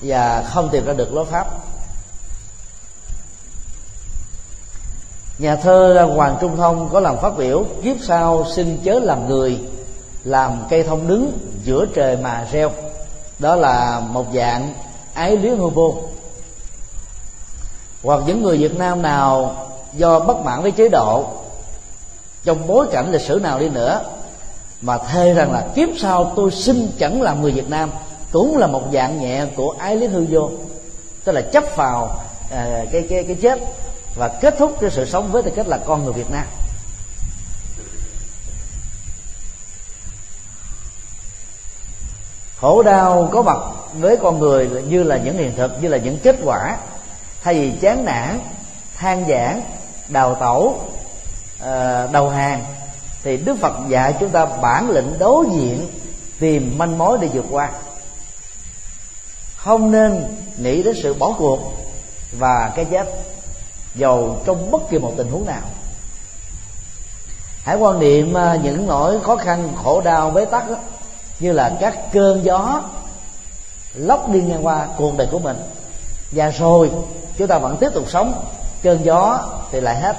và 0.00 0.44
không 0.52 0.68
tìm 0.72 0.84
ra 0.84 0.92
được 0.92 1.14
lối 1.14 1.24
pháp. 1.24 1.46
Nhà 5.38 5.56
thơ 5.56 6.08
hoàng 6.14 6.36
trung 6.40 6.56
thông 6.56 6.88
có 6.92 7.00
làm 7.00 7.16
phát 7.22 7.36
biểu, 7.36 7.64
kiếp 7.82 7.96
sau 8.02 8.46
xin 8.56 8.78
chớ 8.84 9.00
làm 9.00 9.28
người, 9.28 9.60
làm 10.24 10.62
cây 10.70 10.82
thông 10.82 11.08
đứng 11.08 11.38
giữa 11.64 11.86
trời 11.94 12.16
mà 12.16 12.46
reo. 12.52 12.70
Đó 13.38 13.56
là 13.56 14.00
một 14.00 14.26
dạng 14.34 14.74
ái 15.14 15.36
luyến 15.36 15.56
hư 15.56 15.68
vô 15.68 16.02
hoặc 18.04 18.20
những 18.26 18.42
người 18.42 18.58
việt 18.58 18.78
nam 18.78 19.02
nào 19.02 19.56
do 19.92 20.20
bất 20.20 20.36
mãn 20.44 20.62
với 20.62 20.70
chế 20.70 20.88
độ 20.88 21.26
trong 22.44 22.66
bối 22.66 22.86
cảnh 22.92 23.12
lịch 23.12 23.20
sử 23.20 23.40
nào 23.42 23.58
đi 23.58 23.68
nữa 23.68 24.02
mà 24.80 24.98
thề 24.98 25.34
rằng 25.34 25.52
là 25.52 25.66
kiếp 25.74 25.88
sau 25.98 26.32
tôi 26.36 26.50
xin 26.50 26.90
chẳng 26.98 27.22
làm 27.22 27.42
người 27.42 27.52
việt 27.52 27.70
nam 27.70 27.90
cũng 28.32 28.56
là 28.56 28.66
một 28.66 28.82
dạng 28.92 29.20
nhẹ 29.20 29.46
của 29.56 29.74
ái 29.78 29.96
lý 29.96 30.06
hư 30.06 30.26
vô. 30.30 30.50
Tức 31.24 31.32
là 31.32 31.40
chấp 31.40 31.64
vào 31.76 32.04
uh, 32.04 32.50
cái 32.92 33.06
cái 33.10 33.24
cái 33.24 33.36
chết 33.42 33.58
và 34.16 34.28
kết 34.28 34.54
thúc 34.58 34.76
cái 34.80 34.90
sự 34.90 35.04
sống 35.04 35.32
với 35.32 35.42
tư 35.42 35.50
cách 35.56 35.68
là 35.68 35.78
con 35.86 36.04
người 36.04 36.12
Việt 36.12 36.30
Nam. 36.30 36.44
Khổ 42.60 42.82
đau 42.82 43.28
có 43.32 43.42
mặt 43.42 43.58
với 43.94 44.16
con 44.16 44.38
người 44.38 44.68
như 44.88 45.02
là 45.02 45.16
những 45.16 45.38
hiện 45.38 45.52
thực 45.56 45.82
như 45.82 45.88
là 45.88 45.96
những 45.96 46.18
kết 46.22 46.36
quả 46.44 46.76
thay 47.44 47.54
vì 47.54 47.72
chán 47.80 48.04
nản 48.04 48.40
than 48.96 49.24
giảng 49.28 49.62
đào 50.08 50.34
tẩu 50.34 50.80
ờ, 51.58 52.08
đầu 52.12 52.30
hàng 52.30 52.64
thì 53.22 53.36
đức 53.36 53.56
phật 53.60 53.72
dạy 53.88 54.14
chúng 54.20 54.28
ta 54.28 54.46
bản 54.46 54.90
lĩnh 54.90 55.18
đối 55.18 55.46
diện 55.52 55.88
tìm 56.38 56.78
manh 56.78 56.98
mối 56.98 57.18
để 57.20 57.28
vượt 57.32 57.44
qua. 57.50 57.70
Không 59.56 59.90
nên 59.90 60.36
nghĩ 60.58 60.82
đến 60.82 60.96
sự 61.02 61.14
bỏ 61.14 61.34
cuộc 61.38 61.58
và 62.38 62.72
cái 62.76 62.84
chết 62.84 63.06
dầu 63.94 64.42
trong 64.46 64.70
bất 64.70 64.90
kỳ 64.90 64.98
một 64.98 65.12
tình 65.16 65.30
huống 65.30 65.46
nào. 65.46 65.62
Hãy 67.64 67.76
quan 67.76 67.98
niệm 67.98 68.34
ờ, 68.34 68.58
những 68.62 68.86
nỗi 68.86 69.20
khó 69.20 69.36
khăn 69.36 69.72
khổ 69.82 70.00
đau 70.00 70.30
bế 70.30 70.44
tắc 70.44 70.70
đó, 70.70 70.76
như 71.40 71.52
là 71.52 71.76
các 71.80 72.12
cơn 72.12 72.44
gió 72.44 72.82
lốc 73.94 74.28
đi 74.28 74.42
ngang 74.42 74.66
qua 74.66 74.86
cuộc 74.96 75.16
đời 75.16 75.28
của 75.30 75.38
mình. 75.38 75.56
Và 76.30 76.50
rồi 76.50 76.90
chúng 77.38 77.48
ta 77.48 77.58
vẫn 77.58 77.76
tiếp 77.80 77.90
tục 77.94 78.10
sống. 78.10 78.44
Cơn 78.82 79.04
gió 79.04 79.48
thì 79.72 79.80
lại 79.80 80.00
hết. 80.00 80.16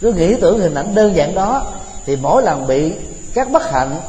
Cứ 0.00 0.12
nghĩ 0.12 0.34
tưởng 0.40 0.60
hình 0.60 0.74
ảnh 0.74 0.94
đơn 0.94 1.16
giản 1.16 1.34
đó 1.34 1.72
thì 2.06 2.16
mỗi 2.16 2.42
lần 2.42 2.66
bị 2.66 2.92
các 3.34 3.50
bất 3.50 3.70
hạnh 3.70 4.00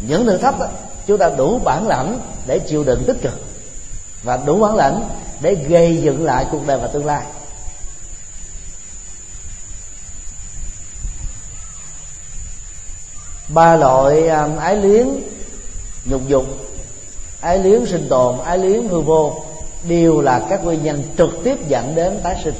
những 0.00 0.26
thử 0.26 0.36
thách 0.36 0.58
đó, 0.58 0.66
chúng 1.06 1.18
ta 1.18 1.30
đủ 1.36 1.60
bản 1.64 1.88
lãnh 1.88 2.18
để 2.46 2.58
chịu 2.58 2.84
đựng 2.84 3.04
tích 3.06 3.16
cực. 3.22 3.32
Và 4.22 4.36
đủ 4.36 4.58
bản 4.58 4.74
lãnh 4.74 5.08
để 5.40 5.54
gây 5.54 5.96
dựng 6.02 6.24
lại 6.24 6.46
cuộc 6.50 6.66
đời 6.66 6.78
và 6.78 6.86
tương 6.86 7.06
lai. 7.06 7.22
Ba 13.48 13.76
loại 13.76 14.28
um, 14.28 14.56
ái 14.56 14.76
luyến 14.76 15.08
nhục 16.04 16.28
dục 16.28 16.44
ái 17.40 17.58
luyến 17.58 17.86
sinh 17.86 18.08
tồn 18.08 18.38
ái 18.44 18.58
luyến 18.58 18.88
hư 18.88 19.00
vô 19.00 19.43
đều 19.88 20.20
là 20.20 20.42
các 20.48 20.64
nguyên 20.64 20.82
nhân 20.82 21.02
trực 21.18 21.30
tiếp 21.44 21.68
dẫn 21.68 21.94
đến 21.94 22.20
tái 22.22 22.40
sinh. 22.44 22.54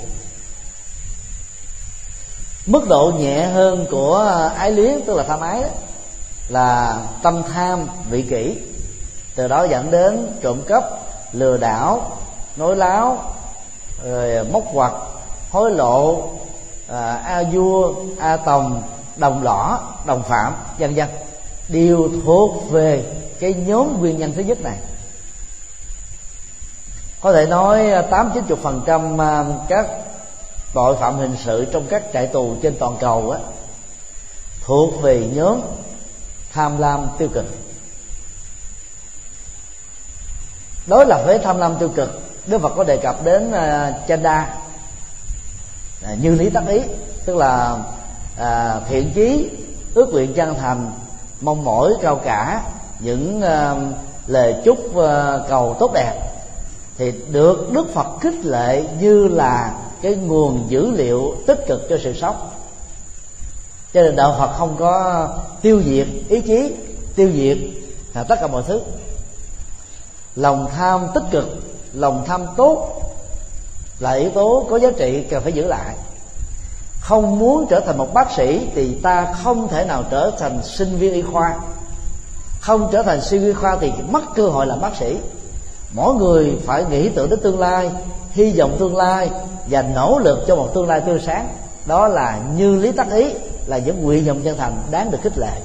Mức 2.66 2.88
độ 2.88 3.12
nhẹ 3.18 3.46
hơn 3.46 3.86
của 3.90 4.50
ái 4.56 4.70
luyến 4.70 5.00
tức 5.06 5.14
là 5.14 5.22
tham 5.22 5.40
ái 5.40 5.62
đó, 5.62 5.68
là 6.48 6.98
tâm 7.22 7.42
tham 7.52 7.86
vị 8.10 8.22
kỷ. 8.22 8.56
Từ 9.34 9.48
đó 9.48 9.64
dẫn 9.64 9.90
đến 9.90 10.26
trộm 10.42 10.62
cắp 10.66 10.84
lừa 11.32 11.56
đảo 11.56 12.18
nói 12.56 12.76
láo 12.76 13.18
rồi 14.04 14.44
móc 14.44 14.62
quặt 14.72 14.92
hối 15.50 15.70
lộ 15.70 16.30
à, 16.88 17.14
a 17.14 17.42
vua 17.52 17.94
a 18.18 18.36
tòng 18.36 18.82
đồng 19.16 19.42
lõa 19.42 19.78
đồng 20.06 20.22
phạm 20.22 20.54
vân 20.78 20.94
vân. 20.94 21.08
Đều 21.68 22.08
thuộc 22.24 22.70
về 22.70 23.04
cái 23.40 23.54
nhóm 23.54 24.00
nguyên 24.00 24.18
nhân 24.18 24.32
thứ 24.36 24.42
nhất 24.42 24.60
này 24.60 24.76
có 27.24 27.32
thể 27.32 27.46
nói 27.46 27.90
à, 27.90 28.02
tám 28.02 28.30
chín 28.34 28.44
chục 28.44 28.58
phần 28.62 28.82
trăm 28.86 29.20
à, 29.20 29.44
các 29.68 29.86
tội 30.74 30.96
phạm 30.96 31.18
hình 31.18 31.36
sự 31.44 31.64
trong 31.72 31.86
các 31.88 32.02
trại 32.12 32.26
tù 32.26 32.56
trên 32.62 32.76
toàn 32.78 32.96
cầu 33.00 33.30
á 33.30 33.38
thuộc 34.64 35.02
về 35.02 35.28
nhóm 35.34 35.60
tham 36.52 36.78
lam 36.78 37.06
tiêu 37.18 37.28
cực. 37.34 37.44
Đối 40.86 41.06
lập 41.06 41.22
với 41.26 41.38
tham 41.38 41.58
lam 41.58 41.76
tiêu 41.78 41.88
cực. 41.96 42.20
Đức 42.46 42.58
phật 42.58 42.72
có 42.76 42.84
đề 42.84 42.96
cập 42.96 43.24
đến 43.24 43.48
uh, 43.50 44.08
chanda 44.08 44.56
uh, 46.12 46.18
như 46.22 46.34
lý 46.34 46.50
tác 46.50 46.66
ý 46.68 46.80
tức 47.24 47.36
là 47.36 47.76
uh, 48.40 48.88
thiện 48.88 49.10
chí 49.14 49.50
ước 49.94 50.12
nguyện 50.12 50.34
chân 50.34 50.54
thành 50.54 50.90
mong 51.40 51.64
mỏi 51.64 51.92
cao 52.02 52.20
cả 52.24 52.62
những 52.98 53.38
uh, 53.38 53.96
lời 54.26 54.54
chúc 54.64 54.78
uh, 54.78 55.04
cầu 55.48 55.76
tốt 55.80 55.90
đẹp 55.94 56.33
thì 56.98 57.12
được 57.30 57.72
đức 57.72 57.94
phật 57.94 58.06
khích 58.20 58.44
lệ 58.44 58.84
như 59.00 59.28
là 59.28 59.74
cái 60.02 60.14
nguồn 60.14 60.64
dữ 60.68 60.90
liệu 60.90 61.34
tích 61.46 61.64
cực 61.68 61.88
cho 61.90 61.96
sự 62.02 62.12
sống. 62.12 62.48
Cho 63.94 64.02
nên 64.02 64.16
đạo 64.16 64.36
phật 64.38 64.52
không 64.58 64.76
có 64.78 65.28
tiêu 65.62 65.82
diệt 65.84 66.06
ý 66.28 66.40
chí, 66.40 66.74
tiêu 67.16 67.30
diệt 67.34 67.58
tất 68.28 68.36
cả 68.40 68.46
mọi 68.46 68.62
thứ. 68.66 68.80
Lòng 70.36 70.68
tham 70.76 71.06
tích 71.14 71.24
cực, 71.30 71.44
lòng 71.92 72.24
tham 72.26 72.46
tốt 72.56 73.00
là 73.98 74.12
yếu 74.12 74.30
tố 74.30 74.66
có 74.70 74.78
giá 74.78 74.90
trị 74.98 75.24
cần 75.30 75.42
phải 75.42 75.52
giữ 75.52 75.66
lại. 75.66 75.94
Không 77.00 77.38
muốn 77.38 77.66
trở 77.70 77.80
thành 77.80 77.98
một 77.98 78.14
bác 78.14 78.32
sĩ 78.36 78.68
thì 78.74 78.94
ta 79.02 79.34
không 79.42 79.68
thể 79.68 79.84
nào 79.84 80.04
trở 80.10 80.30
thành 80.38 80.62
sinh 80.62 80.98
viên 80.98 81.12
y 81.12 81.22
khoa. 81.22 81.58
Không 82.60 82.88
trở 82.92 83.02
thành 83.02 83.22
sinh 83.22 83.40
viên 83.40 83.48
y 83.48 83.54
khoa 83.54 83.76
thì 83.80 83.92
mất 84.10 84.22
cơ 84.34 84.48
hội 84.48 84.66
làm 84.66 84.80
bác 84.80 84.96
sĩ 84.96 85.16
mỗi 85.94 86.14
người 86.14 86.56
phải 86.66 86.84
nghĩ 86.84 87.08
tưởng 87.08 87.30
đến 87.30 87.40
tương 87.42 87.60
lai, 87.60 87.90
hy 88.30 88.52
vọng 88.52 88.76
tương 88.78 88.96
lai 88.96 89.30
và 89.66 89.82
nỗ 89.82 90.18
lực 90.18 90.44
cho 90.46 90.56
một 90.56 90.74
tương 90.74 90.88
lai 90.88 91.00
tươi 91.00 91.20
sáng. 91.26 91.48
Đó 91.86 92.08
là 92.08 92.40
như 92.56 92.76
lý 92.76 92.92
tắc 92.92 93.10
ý, 93.12 93.34
là 93.66 93.78
những 93.78 94.02
nguyện 94.02 94.26
vọng 94.26 94.40
chân 94.44 94.56
thành 94.58 94.76
đáng 94.90 95.10
được 95.10 95.18
khích 95.22 95.38
lệ. 95.38 95.60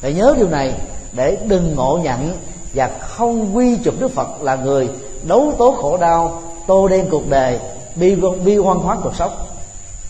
Phải 0.00 0.12
nhớ 0.12 0.34
điều 0.36 0.48
này 0.48 0.74
để 1.12 1.38
đừng 1.46 1.74
ngộ 1.74 1.98
nhận 2.02 2.38
và 2.74 2.90
không 3.00 3.56
quy 3.56 3.76
chụp 3.76 3.94
đức 3.98 4.08
phật 4.08 4.42
là 4.42 4.56
người 4.56 4.88
đấu 5.22 5.52
tố 5.58 5.74
khổ 5.80 5.96
đau, 5.96 6.42
tô 6.66 6.88
đen 6.88 7.06
cuộc 7.10 7.30
đời, 7.30 7.58
bi 7.94 8.16
bi 8.44 8.56
hoang 8.56 8.78
hoán 8.78 8.98
cuộc 9.02 9.16
sống. 9.16 9.32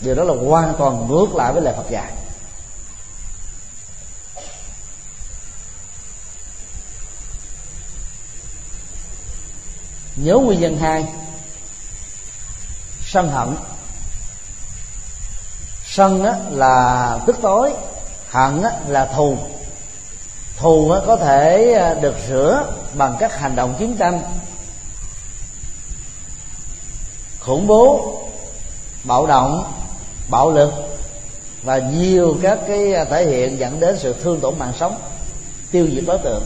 Điều 0.01 0.15
đó 0.15 0.23
là 0.23 0.33
hoàn 0.49 0.73
toàn 0.77 1.07
ngược 1.09 1.35
lại 1.35 1.53
với 1.53 1.61
lời 1.61 1.73
Phật 1.77 1.89
dạy. 1.89 2.11
Nhớ 10.15 10.37
nguyên 10.37 10.59
nhân 10.59 10.77
hai. 10.77 11.05
Sân 13.05 13.31
hận. 13.31 13.55
Sân 15.85 16.23
á, 16.23 16.35
là 16.51 17.19
tức 17.27 17.35
tối 17.41 17.73
hận 18.29 18.61
á, 18.61 18.71
là 18.87 19.05
thù. 19.05 19.37
Thù 20.57 20.91
á, 20.91 21.01
có 21.05 21.15
thể 21.15 21.73
à, 21.73 21.93
được 21.93 22.15
sửa 22.27 22.73
bằng 22.93 23.15
các 23.19 23.39
hành 23.39 23.55
động 23.55 23.75
chiến 23.79 23.97
tranh. 23.97 24.21
Khủng 27.39 27.67
bố 27.67 28.21
bạo 29.03 29.27
động 29.27 29.73
bạo 30.29 30.51
lực 30.51 30.73
và 31.63 31.77
nhiều 31.77 32.37
các 32.41 32.59
cái 32.67 32.93
à, 32.93 33.05
thể 33.05 33.25
hiện 33.25 33.59
dẫn 33.59 33.79
đến 33.79 33.97
sự 33.99 34.15
thương 34.23 34.39
tổn 34.39 34.59
mạng 34.59 34.73
sống 34.79 34.97
tiêu 35.71 35.87
diệt 35.95 36.03
đối 36.07 36.17
tượng. 36.17 36.43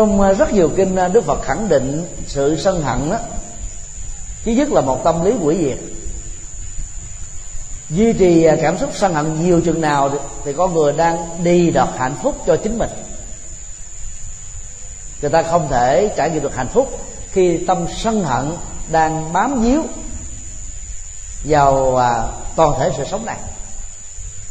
Trong 0.00 0.20
à, 0.20 0.32
rất 0.32 0.52
nhiều 0.52 0.70
kinh 0.76 0.96
à, 0.96 1.08
đức 1.08 1.24
phật 1.24 1.42
khẳng 1.42 1.68
định 1.68 2.06
sự 2.26 2.56
sân 2.56 2.82
hận 2.82 3.10
đó, 3.10 3.16
thứ 4.44 4.52
nhất 4.52 4.68
là 4.72 4.80
một 4.80 5.04
tâm 5.04 5.24
lý 5.24 5.32
quỷ 5.42 5.56
diệt. 5.60 5.78
Duy 7.90 8.12
trì 8.12 8.44
à, 8.44 8.56
cảm 8.62 8.78
xúc 8.78 8.90
sân 8.94 9.14
hận 9.14 9.44
nhiều 9.44 9.60
chừng 9.60 9.80
nào 9.80 10.10
thì 10.44 10.52
con 10.52 10.74
người 10.74 10.92
đang 10.92 11.28
đi 11.42 11.70
đọt 11.70 11.88
hạnh 11.96 12.14
phúc 12.22 12.36
cho 12.46 12.56
chính 12.56 12.78
mình. 12.78 12.90
Người 15.20 15.30
ta 15.30 15.42
không 15.42 15.68
thể 15.70 16.10
trải 16.16 16.30
nghiệm 16.30 16.42
được 16.42 16.54
hạnh 16.54 16.68
phúc 16.68 16.98
khi 17.32 17.58
tâm 17.66 17.86
sân 17.96 18.24
hận 18.24 18.56
đang 18.88 19.32
bám 19.32 19.62
víu 19.62 19.82
vào 21.44 22.00
toàn 22.56 22.74
thể 22.78 22.90
sự 22.96 23.04
sống 23.10 23.24
này. 23.24 23.38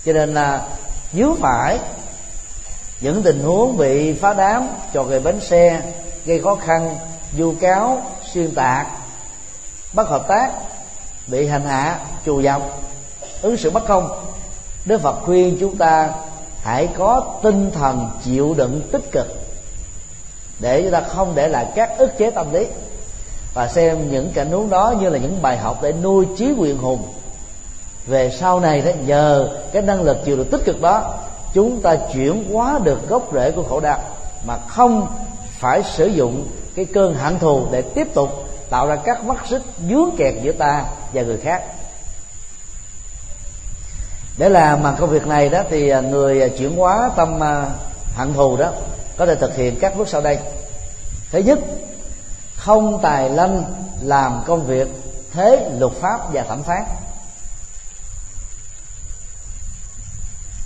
Cho 0.05 0.13
nên 0.13 0.33
là, 0.33 0.61
nếu 1.13 1.37
phải 1.41 1.79
những 3.01 3.23
tình 3.23 3.43
huống 3.43 3.77
bị 3.77 4.13
phá 4.13 4.33
đám, 4.33 4.67
cho 4.93 5.03
người 5.03 5.19
bánh 5.19 5.39
xe 5.39 5.81
gây 6.25 6.41
khó 6.41 6.55
khăn, 6.55 6.95
vu 7.37 7.53
cáo, 7.61 8.01
xuyên 8.33 8.55
tạc, 8.55 8.87
bất 9.93 10.09
hợp 10.09 10.27
tác, 10.27 10.51
bị 11.27 11.47
hành 11.47 11.65
hạ 11.65 11.99
trù 12.25 12.41
dọc 12.41 12.81
ứng 13.41 13.57
xử 13.57 13.69
bất 13.69 13.87
công 13.87 14.09
đức 14.85 15.01
phật 15.01 15.15
khuyên 15.25 15.57
chúng 15.59 15.77
ta 15.77 16.09
hãy 16.61 16.87
có 16.97 17.39
tinh 17.43 17.71
thần 17.71 18.09
chịu 18.23 18.53
đựng 18.57 18.81
tích 18.91 19.11
cực, 19.11 19.27
để 20.59 20.81
chúng 20.81 20.91
ta 20.91 21.01
không 21.01 21.35
để 21.35 21.47
lại 21.47 21.65
các 21.75 21.97
ức 21.97 22.17
chế 22.17 22.31
tâm 22.31 22.53
lý. 22.53 22.67
Và 23.53 23.67
xem 23.67 24.11
những 24.11 24.31
cảnh 24.33 24.51
huống 24.51 24.69
đó 24.69 24.93
như 25.01 25.09
là 25.09 25.17
những 25.17 25.41
bài 25.41 25.57
học 25.57 25.79
để 25.81 25.93
nuôi 26.03 26.25
trí 26.37 26.51
quyền 26.57 26.77
hùng. 26.77 27.03
Về 28.07 28.31
sau 28.39 28.59
này 28.59 28.81
đó, 28.81 28.91
nhờ 29.05 29.49
cái 29.71 29.81
năng 29.81 30.01
lực 30.01 30.17
chịu 30.25 30.37
được 30.37 30.51
tích 30.51 30.61
cực 30.65 30.81
đó 30.81 31.13
chúng 31.53 31.81
ta 31.81 31.95
chuyển 32.13 32.53
hóa 32.53 32.79
được 32.83 33.09
gốc 33.09 33.29
rễ 33.33 33.51
của 33.51 33.63
khổ 33.63 33.79
đau 33.79 33.99
mà 34.45 34.57
không 34.67 35.07
phải 35.59 35.83
sử 35.83 36.07
dụng 36.07 36.47
cái 36.75 36.85
cơn 36.85 37.13
hận 37.13 37.39
thù 37.39 37.67
để 37.71 37.81
tiếp 37.81 38.07
tục 38.13 38.29
tạo 38.69 38.87
ra 38.87 38.95
các 38.95 39.23
mắt 39.23 39.47
xích 39.49 39.61
dướng 39.89 40.09
kẹt 40.17 40.33
giữa 40.43 40.51
ta 40.51 40.85
và 41.13 41.21
người 41.21 41.37
khác. 41.37 41.63
Để 44.37 44.49
làm 44.49 44.83
mà 44.83 44.95
công 44.99 45.09
việc 45.09 45.27
này 45.27 45.49
đó 45.49 45.63
thì 45.69 45.89
à, 45.89 46.01
người 46.01 46.41
à, 46.41 46.47
chuyển 46.57 46.77
hóa 46.77 47.11
tâm 47.15 47.43
à, 47.43 47.65
hận 48.15 48.33
thù 48.33 48.57
đó 48.57 48.71
có 49.17 49.25
thể 49.25 49.35
thực 49.35 49.55
hiện 49.55 49.75
các 49.79 49.97
bước 49.97 50.09
sau 50.09 50.21
đây. 50.21 50.39
Thứ 51.31 51.39
nhất, 51.39 51.59
không 52.55 52.99
tài 53.01 53.29
lanh 53.29 53.63
làm 54.01 54.41
công 54.45 54.65
việc 54.65 54.87
thế 55.33 55.69
luật 55.79 55.93
pháp 55.93 56.33
và 56.33 56.43
thẩm 56.43 56.63
phán. 56.63 56.83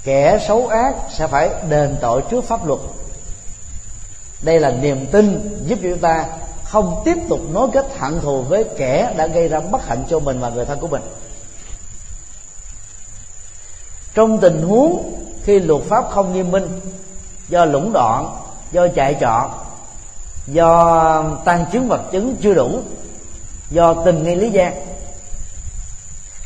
Kẻ 0.04 0.40
xấu 0.48 0.68
ác 0.68 0.96
sẽ 1.10 1.28
phải 1.28 1.50
đền 1.70 1.96
tội 2.02 2.22
trước 2.30 2.44
pháp 2.44 2.66
luật. 2.66 2.80
Đây 4.42 4.60
là 4.60 4.72
niềm 4.72 5.06
tin 5.12 5.58
giúp 5.66 5.80
chúng 5.82 6.00
ta 6.00 6.26
không 6.64 7.02
tiếp 7.06 7.18
tục 7.30 7.40
nối 7.52 7.68
kết 7.74 7.86
hận 7.98 8.20
thù 8.20 8.42
với 8.42 8.64
kẻ 8.78 9.14
đã 9.18 9.28
gây 9.28 9.48
ra 9.48 9.60
bất 9.60 9.88
hạnh 9.88 10.04
cho 10.10 10.20
mình 10.20 10.40
và 10.40 10.50
người 10.50 10.66
thân 10.66 10.80
của 10.80 10.88
mình. 10.88 11.02
Trong 14.14 14.40
tình 14.40 14.62
huống 14.62 15.14
khi 15.44 15.60
luật 15.60 15.82
pháp 15.84 16.06
không 16.10 16.34
nghiêm 16.34 16.52
minh, 16.52 16.80
do 17.50 17.66
lũng 17.66 17.94
đoạn, 17.94 18.36
do 18.72 18.88
chạy 18.96 19.18
trọt 19.22 19.52
do 20.48 21.24
tăng 21.46 21.66
chứng 21.72 21.88
vật 21.88 22.02
chứng 22.12 22.36
chưa 22.42 22.54
đủ, 22.54 22.80
do 23.72 23.94
tình 24.06 24.24
nghi 24.24 24.36
lý 24.36 24.50
gian 24.50 24.86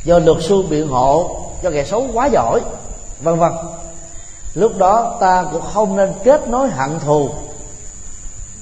do 0.04 0.20
luật 0.20 0.38
sư 0.42 0.64
biện 0.70 0.88
hộ 0.88 1.42
cho 1.64 1.72
kẻ 1.72 1.84
xấu 1.84 2.08
quá 2.14 2.26
giỏi 2.26 2.62
vân 3.22 3.40
vân. 3.40 3.52
Lúc 4.54 4.78
đó 4.78 5.18
ta 5.20 5.46
cũng 5.52 5.62
không 5.74 5.96
nên 5.96 6.14
kết 6.24 6.48
nối 6.48 6.70
hận 6.70 7.00
thù 7.00 7.30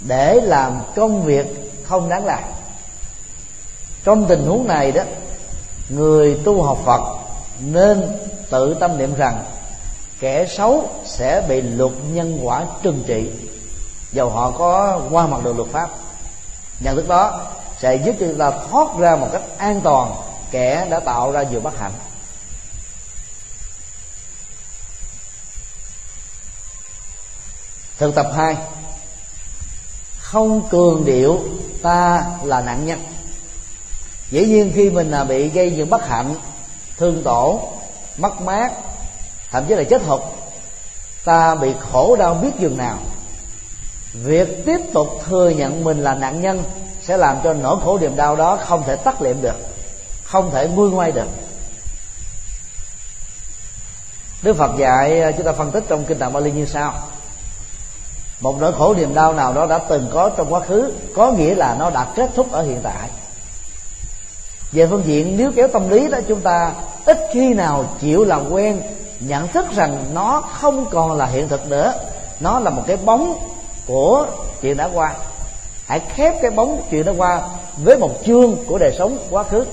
để 0.07 0.41
làm 0.43 0.81
công 0.95 1.21
việc 1.21 1.71
không 1.83 2.09
đáng 2.09 2.25
làm. 2.25 2.43
Trong 4.03 4.25
tình 4.25 4.45
huống 4.45 4.67
này 4.67 4.91
đó, 4.91 5.03
người 5.89 6.39
tu 6.43 6.63
học 6.63 6.77
phật 6.85 7.01
nên 7.59 8.17
tự 8.49 8.73
tâm 8.73 8.97
niệm 8.97 9.15
rằng 9.15 9.43
kẻ 10.19 10.45
xấu 10.45 10.89
sẽ 11.05 11.41
bị 11.47 11.61
luật 11.61 11.91
nhân 12.13 12.39
quả 12.43 12.65
trừng 12.81 13.03
trị. 13.07 13.29
Dầu 14.11 14.29
họ 14.29 14.51
có 14.51 14.99
qua 15.11 15.27
mặt 15.27 15.43
được 15.43 15.57
luật 15.57 15.69
pháp 15.69 15.89
nhận 16.79 16.95
thức 16.95 17.07
đó 17.07 17.41
sẽ 17.79 17.95
giúp 17.95 18.15
cho 18.19 18.25
chúng 18.27 18.37
ta 18.37 18.51
thoát 18.71 18.87
ra 18.97 19.15
một 19.15 19.27
cách 19.31 19.41
an 19.57 19.81
toàn 19.81 20.11
kẻ 20.51 20.87
đã 20.89 20.99
tạo 20.99 21.31
ra 21.31 21.43
nhiều 21.43 21.59
bất 21.59 21.79
hạnh. 21.79 21.91
Thực 27.97 28.15
tập 28.15 28.31
hai. 28.35 28.55
Không 30.19 30.69
cường 30.69 31.05
điệu, 31.05 31.39
ta 31.81 32.25
là 32.43 32.61
nạn 32.61 32.85
nhân. 32.85 32.99
Dĩ 34.31 34.45
nhiên 34.45 34.71
khi 34.75 34.89
mình 34.89 35.11
là 35.11 35.23
bị 35.23 35.49
gây 35.49 35.71
những 35.71 35.89
bất 35.89 36.07
hạnh, 36.07 36.35
thương 36.97 37.23
tổn, 37.23 37.57
mất 38.17 38.41
mát, 38.41 38.71
thậm 39.51 39.65
chí 39.67 39.75
là 39.75 39.83
chết 39.83 40.01
hụt, 40.03 40.21
ta 41.25 41.55
bị 41.55 41.73
khổ 41.91 42.15
đau 42.15 42.33
biết 42.33 42.51
dường 42.59 42.77
nào. 42.77 42.97
Việc 44.13 44.65
tiếp 44.65 44.79
tục 44.93 45.21
thừa 45.25 45.49
nhận 45.49 45.83
mình 45.83 46.03
là 46.03 46.15
nạn 46.15 46.41
nhân 46.41 46.63
sẽ 47.03 47.17
làm 47.17 47.37
cho 47.43 47.53
nỗi 47.53 47.77
khổ 47.83 47.97
niềm 47.97 48.15
đau 48.15 48.35
đó 48.35 48.57
không 48.65 48.83
thể 48.83 48.95
tắt 48.95 49.21
liệm 49.21 49.41
được, 49.41 49.55
không 50.23 50.51
thể 50.51 50.67
nguôi 50.67 50.89
ngoai 50.89 51.11
được. 51.11 51.27
Đức 54.41 54.57
Phật 54.57 54.71
dạy 54.77 55.21
à, 55.21 55.31
chúng 55.31 55.45
ta 55.45 55.51
phân 55.51 55.71
tích 55.71 55.83
trong 55.87 56.05
kinh 56.05 56.19
tạng 56.19 56.33
Bali 56.33 56.51
như 56.51 56.65
sau 56.65 56.93
một 58.39 58.61
nỗi 58.61 58.73
khổ 58.73 58.93
niềm 58.93 59.13
đau 59.13 59.33
nào 59.33 59.53
đó 59.53 59.65
đã 59.65 59.77
từng 59.77 60.07
có 60.13 60.29
trong 60.29 60.53
quá 60.53 60.59
khứ, 60.59 60.91
có 61.15 61.31
nghĩa 61.31 61.55
là 61.55 61.75
nó 61.79 61.89
đã 61.89 62.07
kết 62.15 62.29
thúc 62.35 62.51
ở 62.51 62.63
hiện 62.63 62.79
tại. 62.83 63.09
Về 64.71 64.87
phương 64.87 65.03
diện 65.05 65.37
nếu 65.37 65.51
kéo 65.55 65.67
tâm 65.67 65.89
lý 65.89 66.07
đó, 66.07 66.17
chúng 66.27 66.41
ta 66.41 66.71
ít 67.05 67.17
khi 67.33 67.53
nào 67.53 67.85
chịu 67.99 68.25
làm 68.25 68.51
quen, 68.51 68.81
nhận 69.19 69.47
thức 69.47 69.65
rằng 69.75 70.05
nó 70.13 70.41
không 70.41 70.85
còn 70.89 71.17
là 71.17 71.25
hiện 71.25 71.47
thực 71.47 71.67
nữa. 71.67 71.93
Nó 72.39 72.59
là 72.59 72.69
một 72.69 72.83
cái 72.87 72.97
bóng 72.97 73.39
của 73.87 74.27
chuyện 74.61 74.77
đã 74.77 74.89
qua. 74.93 75.13
Hãy 75.85 75.99
khép 76.15 76.33
cái 76.41 76.51
bóng 76.51 76.81
chuyện 76.91 77.05
đã 77.05 77.13
qua 77.17 77.41
với 77.77 77.97
một 77.97 78.11
chương 78.25 78.55
của 78.67 78.77
đời 78.77 78.95
sống 78.97 79.17
quá 79.29 79.43
khứ. 79.43 79.65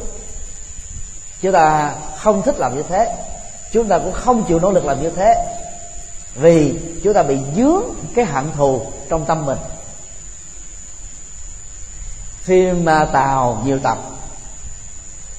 Chúng 1.43 1.53
ta 1.53 1.95
không 2.19 2.43
thích 2.43 2.59
làm 2.59 2.77
như 2.77 2.83
thế. 2.83 3.15
Chúng 3.73 3.89
ta 3.89 3.99
cũng 3.99 4.13
không 4.13 4.45
chịu 4.45 4.59
nỗ 4.59 4.71
lực 4.71 4.85
làm 4.85 5.03
như 5.03 5.11
thế 5.11 5.35
vì 6.35 6.75
chúng 7.03 7.15
ta 7.15 7.23
bị 7.23 7.39
dướng 7.57 7.83
cái 8.15 8.25
hận 8.25 8.45
thù 8.57 8.87
trong 9.09 9.25
tâm 9.25 9.47
mình. 9.47 9.59
Phim 12.43 12.87
tàu 13.13 13.63
nhiều 13.65 13.79
tập, 13.79 13.99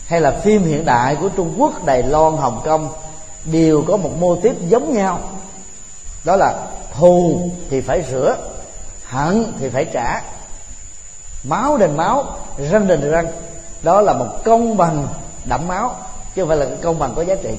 hay 0.07 0.21
là 0.21 0.31
phim 0.31 0.63
hiện 0.63 0.85
đại 0.85 1.15
của 1.15 1.29
trung 1.29 1.53
quốc 1.57 1.85
đài 1.85 2.03
loan, 2.03 2.37
hồng 2.37 2.61
kông, 2.65 2.89
đều 3.45 3.83
có 3.87 3.97
một 3.97 4.11
mô 4.19 4.35
tiếp 4.35 4.53
giống 4.67 4.93
nhau. 4.93 5.19
Đó 6.23 6.35
là 6.35 6.67
thù 6.93 7.49
thì 7.69 7.81
phải 7.81 8.03
rửa, 8.11 8.37
hận 9.05 9.53
thì 9.59 9.69
phải 9.69 9.85
trả. 9.85 10.21
Máu 11.43 11.77
đền 11.77 11.97
máu, 11.97 12.25
răng 12.57 12.87
đền 12.87 13.11
răng. 13.11 13.27
Đó 13.81 14.01
là 14.01 14.13
một 14.13 14.27
công 14.45 14.77
bằng 14.77 15.07
đẫm 15.45 15.67
máu, 15.67 15.95
chứ 16.35 16.41
không 16.41 16.49
phải 16.49 16.57
là 16.57 16.67
công 16.81 16.99
bằng 16.99 17.13
có 17.15 17.21
giá 17.21 17.35
trị 17.43 17.57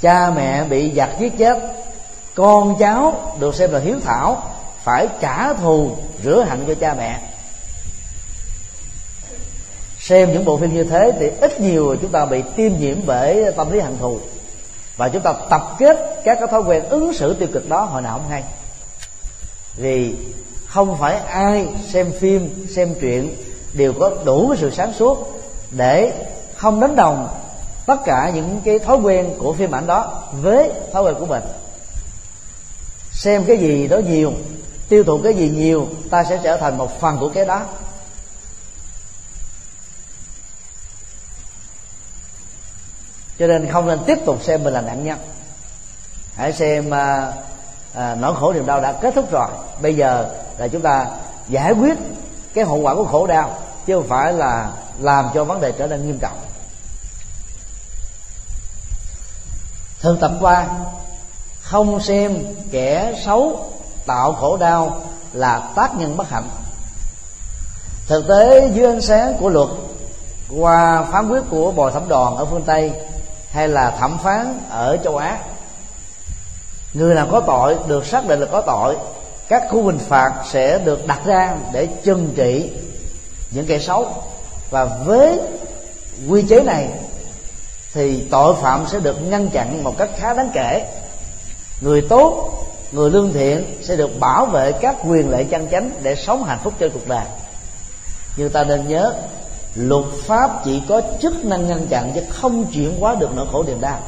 cha 0.00 0.30
mẹ 0.30 0.64
bị 0.64 0.92
giặc 0.96 1.10
giết 1.20 1.32
chết, 1.38 1.58
con 2.34 2.76
cháu 2.78 3.34
được 3.40 3.54
xem 3.54 3.72
là 3.72 3.78
hiếu 3.78 3.96
thảo, 4.04 4.42
phải 4.84 5.06
trả 5.20 5.54
thù, 5.54 5.96
rửa 6.24 6.44
hận 6.48 6.64
cho 6.66 6.74
cha 6.74 6.94
mẹ. 6.94 7.20
Xem 9.98 10.32
những 10.32 10.44
bộ 10.44 10.56
phim 10.56 10.74
như 10.74 10.84
thế 10.84 11.12
thì 11.18 11.30
ít 11.40 11.60
nhiều 11.60 11.96
chúng 12.00 12.10
ta 12.10 12.26
bị 12.26 12.42
tiêm 12.56 12.72
nhiễm 12.78 12.96
bởi 13.06 13.52
tâm 13.56 13.72
lý 13.72 13.80
hận 13.80 13.98
thù. 13.98 14.18
Và 14.96 15.08
chúng 15.08 15.22
ta 15.22 15.32
tập 15.50 15.76
kết 15.78 16.20
các 16.24 16.38
cái 16.40 16.48
thói 16.50 16.60
quen 16.60 16.84
ứng 16.88 17.12
xử 17.12 17.34
tiêu 17.34 17.48
cực 17.52 17.68
đó 17.68 17.80
hồi 17.80 18.02
nào 18.02 18.18
không 18.18 18.30
hay. 18.30 18.42
Vì 19.76 20.14
không 20.66 20.98
phải 20.98 21.16
ai 21.16 21.66
xem 21.88 22.12
phim, 22.20 22.66
xem 22.74 22.94
truyện 23.00 23.36
đều 23.72 23.92
có 23.92 24.10
đủ 24.24 24.48
cái 24.48 24.58
sự 24.60 24.70
sáng 24.70 24.92
suốt 24.92 25.40
để 25.70 26.12
không 26.56 26.80
đánh 26.80 26.96
đồng 26.96 27.28
tất 27.88 28.04
cả 28.04 28.30
những 28.34 28.60
cái 28.64 28.78
thói 28.78 28.96
quen 28.96 29.34
của 29.38 29.52
phim 29.52 29.74
ảnh 29.74 29.86
đó 29.86 30.22
với 30.32 30.72
thói 30.92 31.02
quen 31.02 31.14
của 31.18 31.26
mình. 31.26 31.42
Xem 33.12 33.44
cái 33.44 33.56
gì 33.56 33.88
đó 33.88 33.98
nhiều 33.98 34.32
tiêu 34.88 35.04
thụ 35.04 35.18
cái 35.24 35.34
gì 35.34 35.48
nhiều 35.48 35.88
ta 36.10 36.24
sẽ 36.24 36.40
trở 36.42 36.56
thành 36.56 36.78
một 36.78 37.00
phần 37.00 37.16
của 37.20 37.28
cái 37.28 37.44
đó. 37.44 37.62
Cho 43.38 43.46
nên 43.46 43.72
không 43.72 43.86
nên 43.86 43.98
tiếp 44.06 44.18
tục 44.26 44.42
xem 44.42 44.64
mình 44.64 44.74
là 44.74 44.80
nạn 44.80 45.04
nhân. 45.04 45.18
Hãy 46.34 46.52
xem 46.52 46.94
à, 46.94 47.32
à, 47.94 48.16
nỗi 48.20 48.34
khổ 48.40 48.52
niềm 48.52 48.66
đau 48.66 48.80
đã 48.80 48.92
kết 48.92 49.14
thúc 49.14 49.30
rồi. 49.30 49.48
Bây 49.82 49.96
giờ 49.96 50.34
là 50.58 50.68
chúng 50.68 50.82
ta 50.82 51.06
giải 51.48 51.72
quyết 51.72 51.98
cái 52.54 52.64
hậu 52.64 52.76
quả 52.76 52.94
của 52.94 53.04
khổ 53.04 53.26
đau 53.26 53.58
chứ 53.86 53.94
không 53.94 54.08
phải 54.08 54.32
là 54.32 54.70
làm 54.98 55.28
cho 55.34 55.44
vấn 55.44 55.60
đề 55.60 55.72
trở 55.72 55.86
nên 55.86 56.06
nghiêm 56.06 56.18
trọng. 56.18 56.47
Thường 60.00 60.16
tập 60.20 60.30
qua, 60.40 60.66
không 61.60 62.00
xem 62.00 62.38
kẻ 62.70 63.14
xấu 63.24 63.70
tạo 64.06 64.32
khổ 64.32 64.56
đau 64.56 65.02
là 65.32 65.58
tác 65.74 65.96
nhân 65.96 66.16
bất 66.16 66.30
hạnh. 66.30 66.48
Thực 68.06 68.28
tế, 68.28 68.70
dưới 68.74 68.86
ánh 68.86 69.00
sáng 69.00 69.34
của 69.40 69.48
luật, 69.48 69.68
qua 70.56 71.04
phán 71.12 71.28
quyết 71.28 71.42
của 71.50 71.72
bồi 71.72 71.92
thẩm 71.92 72.08
đoàn 72.08 72.36
ở 72.36 72.44
phương 72.44 72.62
tây 72.62 72.92
hay 73.50 73.68
là 73.68 73.90
thẩm 73.90 74.18
phán 74.18 74.60
ở 74.70 74.96
châu 75.04 75.16
á, 75.16 75.38
người 76.94 77.14
nào 77.14 77.28
có 77.30 77.40
tội 77.40 77.76
được 77.86 78.06
xác 78.06 78.26
định 78.26 78.40
là 78.40 78.46
có 78.46 78.60
tội, 78.60 78.96
các 79.48 79.62
khu 79.70 79.84
hình 79.84 79.98
phạt 79.98 80.32
sẽ 80.50 80.78
được 80.78 81.06
đặt 81.06 81.20
ra 81.24 81.56
để 81.72 81.88
trừng 82.04 82.32
trị 82.36 82.70
những 83.50 83.66
kẻ 83.66 83.78
xấu. 83.78 84.08
Và 84.70 84.84
với 84.84 85.40
quy 86.28 86.44
chế 86.48 86.60
này 86.60 86.88
thì 87.98 88.24
tội 88.30 88.54
phạm 88.54 88.86
sẽ 88.86 89.00
được 89.00 89.16
ngăn 89.28 89.48
chặn 89.48 89.84
một 89.84 89.98
cách 89.98 90.10
khá 90.16 90.34
đáng 90.34 90.50
kể. 90.54 90.86
Người 91.80 92.06
tốt 92.08 92.50
người 92.92 93.10
lương 93.10 93.32
thiện 93.32 93.64
sẽ 93.82 93.96
được 93.96 94.20
bảo 94.20 94.46
vệ 94.46 94.72
các 94.72 94.96
quyền 95.04 95.30
lợi 95.30 95.44
chân 95.44 95.68
chánh 95.70 95.90
để 96.02 96.14
sống 96.14 96.44
hạnh 96.44 96.58
phúc 96.64 96.74
trên 96.78 96.90
cuộc 96.90 97.08
đời. 97.08 97.24
Nhưng 98.36 98.50
ta 98.50 98.64
nên 98.64 98.88
nhớ 98.88 99.14
luật 99.74 100.04
pháp 100.26 100.64
chỉ 100.64 100.82
có 100.88 101.02
chức 101.22 101.44
năng 101.44 101.68
ngăn 101.68 101.86
chặn 101.86 102.12
chứ 102.14 102.20
không 102.30 102.64
chuyển 102.72 103.00
hóa 103.00 103.14
được 103.14 103.30
nỗi 103.36 103.46
khổ 103.52 103.62
niềm 103.62 103.80
đau. 103.80 104.00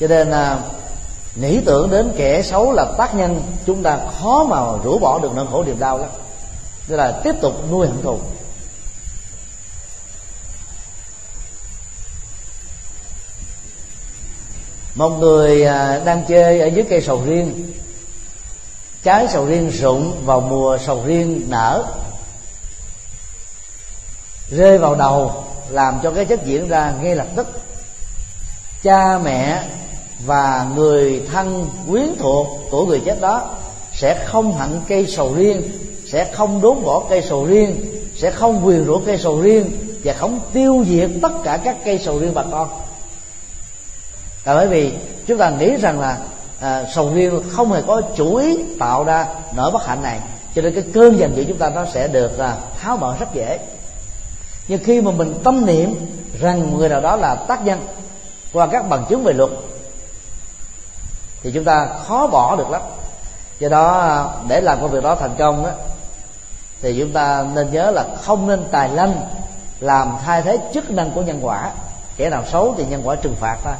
Cho 0.00 0.06
nên 0.06 0.30
à, 0.30 0.58
nghĩ 1.34 1.60
tưởng 1.60 1.90
đến 1.90 2.12
kẻ 2.16 2.42
xấu 2.42 2.72
là 2.72 2.86
tác 2.98 3.14
nhân 3.14 3.42
chúng 3.66 3.82
ta 3.82 3.98
khó 4.20 4.44
mà 4.44 4.60
rũ 4.84 4.98
bỏ 4.98 5.18
được 5.18 5.30
nỗi 5.36 5.46
khổ 5.50 5.64
niềm 5.64 5.78
đau 5.78 5.98
lắm 5.98 6.10
tức 6.88 6.96
là 6.96 7.20
tiếp 7.24 7.34
tục 7.40 7.70
nuôi 7.70 7.86
hận 7.86 8.02
thù. 8.02 8.18
Một 14.94 15.10
người 15.10 15.64
à, 15.64 16.00
đang 16.04 16.22
chơi 16.28 16.60
ở 16.60 16.66
dưới 16.66 16.84
cây 16.90 17.00
sầu 17.00 17.22
riêng. 17.26 17.72
Trái 19.02 19.26
sầu 19.32 19.46
riêng 19.46 19.70
rụng 19.70 20.12
vào 20.24 20.40
mùa 20.40 20.78
sầu 20.86 21.02
riêng 21.06 21.42
nở. 21.48 21.84
Rơi 24.50 24.78
vào 24.78 24.94
đầu, 24.94 25.44
làm 25.68 26.00
cho 26.02 26.10
cái 26.10 26.24
chất 26.24 26.46
diễn 26.46 26.68
ra 26.68 26.94
ngay 27.02 27.16
lập 27.16 27.26
tức. 27.36 27.46
Cha 28.82 29.18
mẹ 29.18 29.62
và 30.26 30.66
người 30.76 31.22
thân 31.32 31.68
quyến 31.90 32.16
thuộc 32.18 32.46
của 32.70 32.86
người 32.86 33.00
chết 33.04 33.20
đó 33.20 33.50
sẽ 33.94 34.24
không 34.26 34.52
hận 34.52 34.80
cây 34.88 35.06
sầu 35.08 35.34
riêng, 35.34 35.62
sẽ 36.06 36.32
không 36.32 36.60
đốn 36.60 36.82
bỏ 36.82 37.02
cây 37.08 37.22
sầu 37.28 37.44
riêng, 37.44 37.76
sẽ 38.16 38.30
không 38.30 38.66
quyền 38.66 38.84
rủa 38.86 38.98
cây 38.98 39.18
sầu 39.18 39.40
riêng 39.40 39.70
và 40.04 40.12
không 40.12 40.40
tiêu 40.52 40.84
diệt 40.88 41.10
tất 41.22 41.32
cả 41.44 41.60
các 41.64 41.76
cây 41.84 42.00
sầu 42.04 42.18
riêng 42.18 42.34
bà 42.34 42.42
con 42.50 42.68
là 44.44 44.54
bởi 44.54 44.68
vì 44.68 44.92
chúng 45.26 45.38
ta 45.38 45.50
nghĩ 45.50 45.76
rằng 45.76 46.00
là 46.00 46.18
à, 46.60 46.84
sầu 46.94 47.10
riêng 47.14 47.42
không 47.52 47.72
hề 47.72 47.82
có 47.86 48.02
chủ 48.16 48.36
ý 48.36 48.58
tạo 48.78 49.04
ra 49.04 49.26
nỗi 49.56 49.70
bất 49.70 49.86
hạnh 49.86 50.02
này. 50.02 50.20
Cho 50.54 50.62
nên 50.62 50.74
cái 50.74 50.84
cơn 50.94 51.18
giận 51.18 51.36
dữ 51.36 51.44
chúng 51.48 51.58
ta 51.58 51.68
nó 51.68 51.84
sẽ 51.92 52.08
được 52.08 52.38
à, 52.38 52.56
tháo 52.80 52.96
mở 52.96 53.16
rất 53.20 53.34
dễ. 53.34 53.58
Nhưng 54.68 54.84
khi 54.84 55.00
mà 55.00 55.10
mình 55.10 55.34
tâm 55.44 55.66
niệm 55.66 55.94
rằng 56.40 56.78
người 56.78 56.88
nào 56.88 57.00
đó 57.00 57.16
là 57.16 57.34
tác 57.34 57.64
nhân 57.64 57.86
qua 58.52 58.66
các 58.66 58.88
bằng 58.88 59.04
chứng 59.08 59.24
về 59.24 59.32
luật 59.32 59.50
thì 61.42 61.50
chúng 61.54 61.64
ta 61.64 61.88
khó 62.06 62.26
bỏ 62.26 62.56
được 62.56 62.70
lắm. 62.70 62.82
Do 63.58 63.68
đó 63.68 64.00
à, 64.00 64.24
để 64.48 64.60
làm 64.60 64.80
công 64.80 64.90
việc 64.90 65.02
đó 65.02 65.14
thành 65.14 65.34
công 65.38 65.64
á 65.64 65.72
thì 66.82 66.96
chúng 66.98 67.12
ta 67.12 67.44
nên 67.54 67.72
nhớ 67.72 67.90
là 67.90 68.04
không 68.22 68.46
nên 68.46 68.64
tài 68.70 68.88
lanh 68.88 69.20
làm 69.80 70.16
thay 70.24 70.42
thế 70.42 70.58
chức 70.74 70.90
năng 70.90 71.10
của 71.10 71.22
nhân 71.22 71.38
quả. 71.42 71.70
Kẻ 72.16 72.30
nào 72.30 72.44
xấu 72.52 72.74
thì 72.78 72.84
nhân 72.84 73.02
quả 73.04 73.16
trừng 73.16 73.36
phạt 73.40 73.56
thôi 73.64 73.74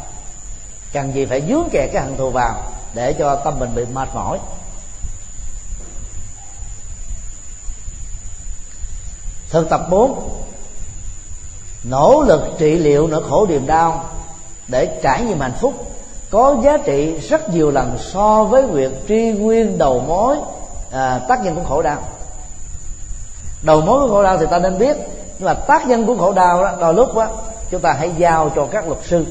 cần 0.94 1.14
gì 1.14 1.24
phải 1.24 1.42
dướng 1.48 1.68
kẹt 1.70 1.90
cái 1.92 2.02
hận 2.02 2.16
thù 2.16 2.30
vào 2.30 2.54
để 2.94 3.12
cho 3.12 3.36
tâm 3.36 3.58
mình 3.58 3.74
bị 3.74 3.84
mệt 3.92 4.08
mỏi. 4.14 4.38
Thực 9.50 9.68
tập 9.68 9.86
4 9.90 10.30
nỗ 11.84 12.24
lực 12.26 12.40
trị 12.58 12.78
liệu 12.78 13.06
nỗi 13.06 13.22
khổ 13.30 13.46
niềm 13.48 13.66
đau 13.66 14.04
để 14.68 15.00
trải 15.02 15.22
nghiệm 15.22 15.40
hạnh 15.40 15.52
phúc 15.60 15.94
có 16.30 16.56
giá 16.64 16.76
trị 16.76 17.18
rất 17.18 17.50
nhiều 17.50 17.70
lần 17.70 17.98
so 18.00 18.44
với 18.44 18.66
việc 18.66 18.92
tri 19.08 19.32
nguyên 19.32 19.78
đầu 19.78 20.00
mối 20.00 20.36
à, 20.90 21.20
tác 21.28 21.44
nhân 21.44 21.54
của 21.54 21.64
khổ 21.68 21.82
đau. 21.82 21.98
Đầu 23.62 23.80
mối 23.80 24.00
của 24.00 24.14
khổ 24.14 24.22
đau 24.22 24.38
thì 24.38 24.46
ta 24.50 24.58
nên 24.58 24.78
biết 24.78 24.96
nhưng 25.38 25.46
mà 25.46 25.54
tác 25.54 25.86
nhân 25.86 26.06
của 26.06 26.16
khổ 26.16 26.32
đau 26.32 26.64
đó 26.64 26.72
đôi 26.80 26.94
lúc 26.94 27.14
đó 27.14 27.28
chúng 27.70 27.80
ta 27.80 27.92
hãy 27.92 28.10
giao 28.18 28.50
cho 28.56 28.66
các 28.66 28.86
luật 28.86 28.98
sư 29.04 29.26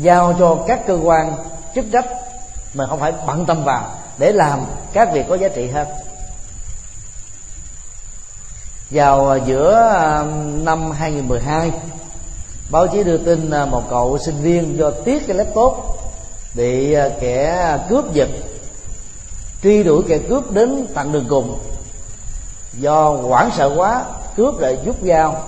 giao 0.00 0.34
cho 0.38 0.58
các 0.66 0.86
cơ 0.86 0.98
quan 1.02 1.32
chức 1.74 1.84
trách 1.92 2.06
mà 2.74 2.86
không 2.86 3.00
phải 3.00 3.12
bận 3.26 3.46
tâm 3.46 3.64
vào 3.64 3.90
để 4.18 4.32
làm 4.32 4.60
các 4.92 5.12
việc 5.12 5.26
có 5.28 5.34
giá 5.34 5.48
trị 5.48 5.68
hơn. 5.68 5.86
Vào 8.90 9.28
à, 9.30 9.38
giữa 9.46 9.74
à, 9.74 10.24
năm 10.62 10.90
2012 10.90 11.72
báo 12.70 12.86
chí 12.86 13.02
đưa 13.02 13.18
tin 13.18 13.50
à, 13.50 13.64
một 13.64 13.82
cậu 13.90 14.18
sinh 14.18 14.42
viên 14.42 14.78
do 14.78 14.90
tiếc 14.90 15.26
cái 15.26 15.36
laptop 15.36 15.74
bị 16.54 16.96
kẻ 17.20 17.78
cướp 17.88 18.12
giật, 18.12 18.28
truy 19.62 19.82
đuổi 19.82 20.02
kẻ 20.08 20.18
cướp 20.28 20.50
đến 20.50 20.86
tận 20.94 21.12
đường 21.12 21.26
cùng. 21.28 21.58
Do 22.72 23.10
hoảng 23.10 23.50
sợ 23.56 23.72
quá, 23.76 24.04
cướp 24.36 24.58
lại 24.58 24.78
rút 24.84 24.96
dao 25.02 25.42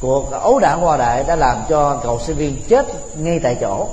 cuộc 0.00 0.30
ấu 0.30 0.58
đả 0.58 0.74
hoa 0.74 0.96
đại 0.96 1.24
đã 1.24 1.36
làm 1.36 1.56
cho 1.68 2.00
cậu 2.02 2.20
sinh 2.20 2.36
viên 2.36 2.56
chết 2.68 2.86
ngay 3.16 3.40
tại 3.42 3.56
chỗ. 3.60 3.88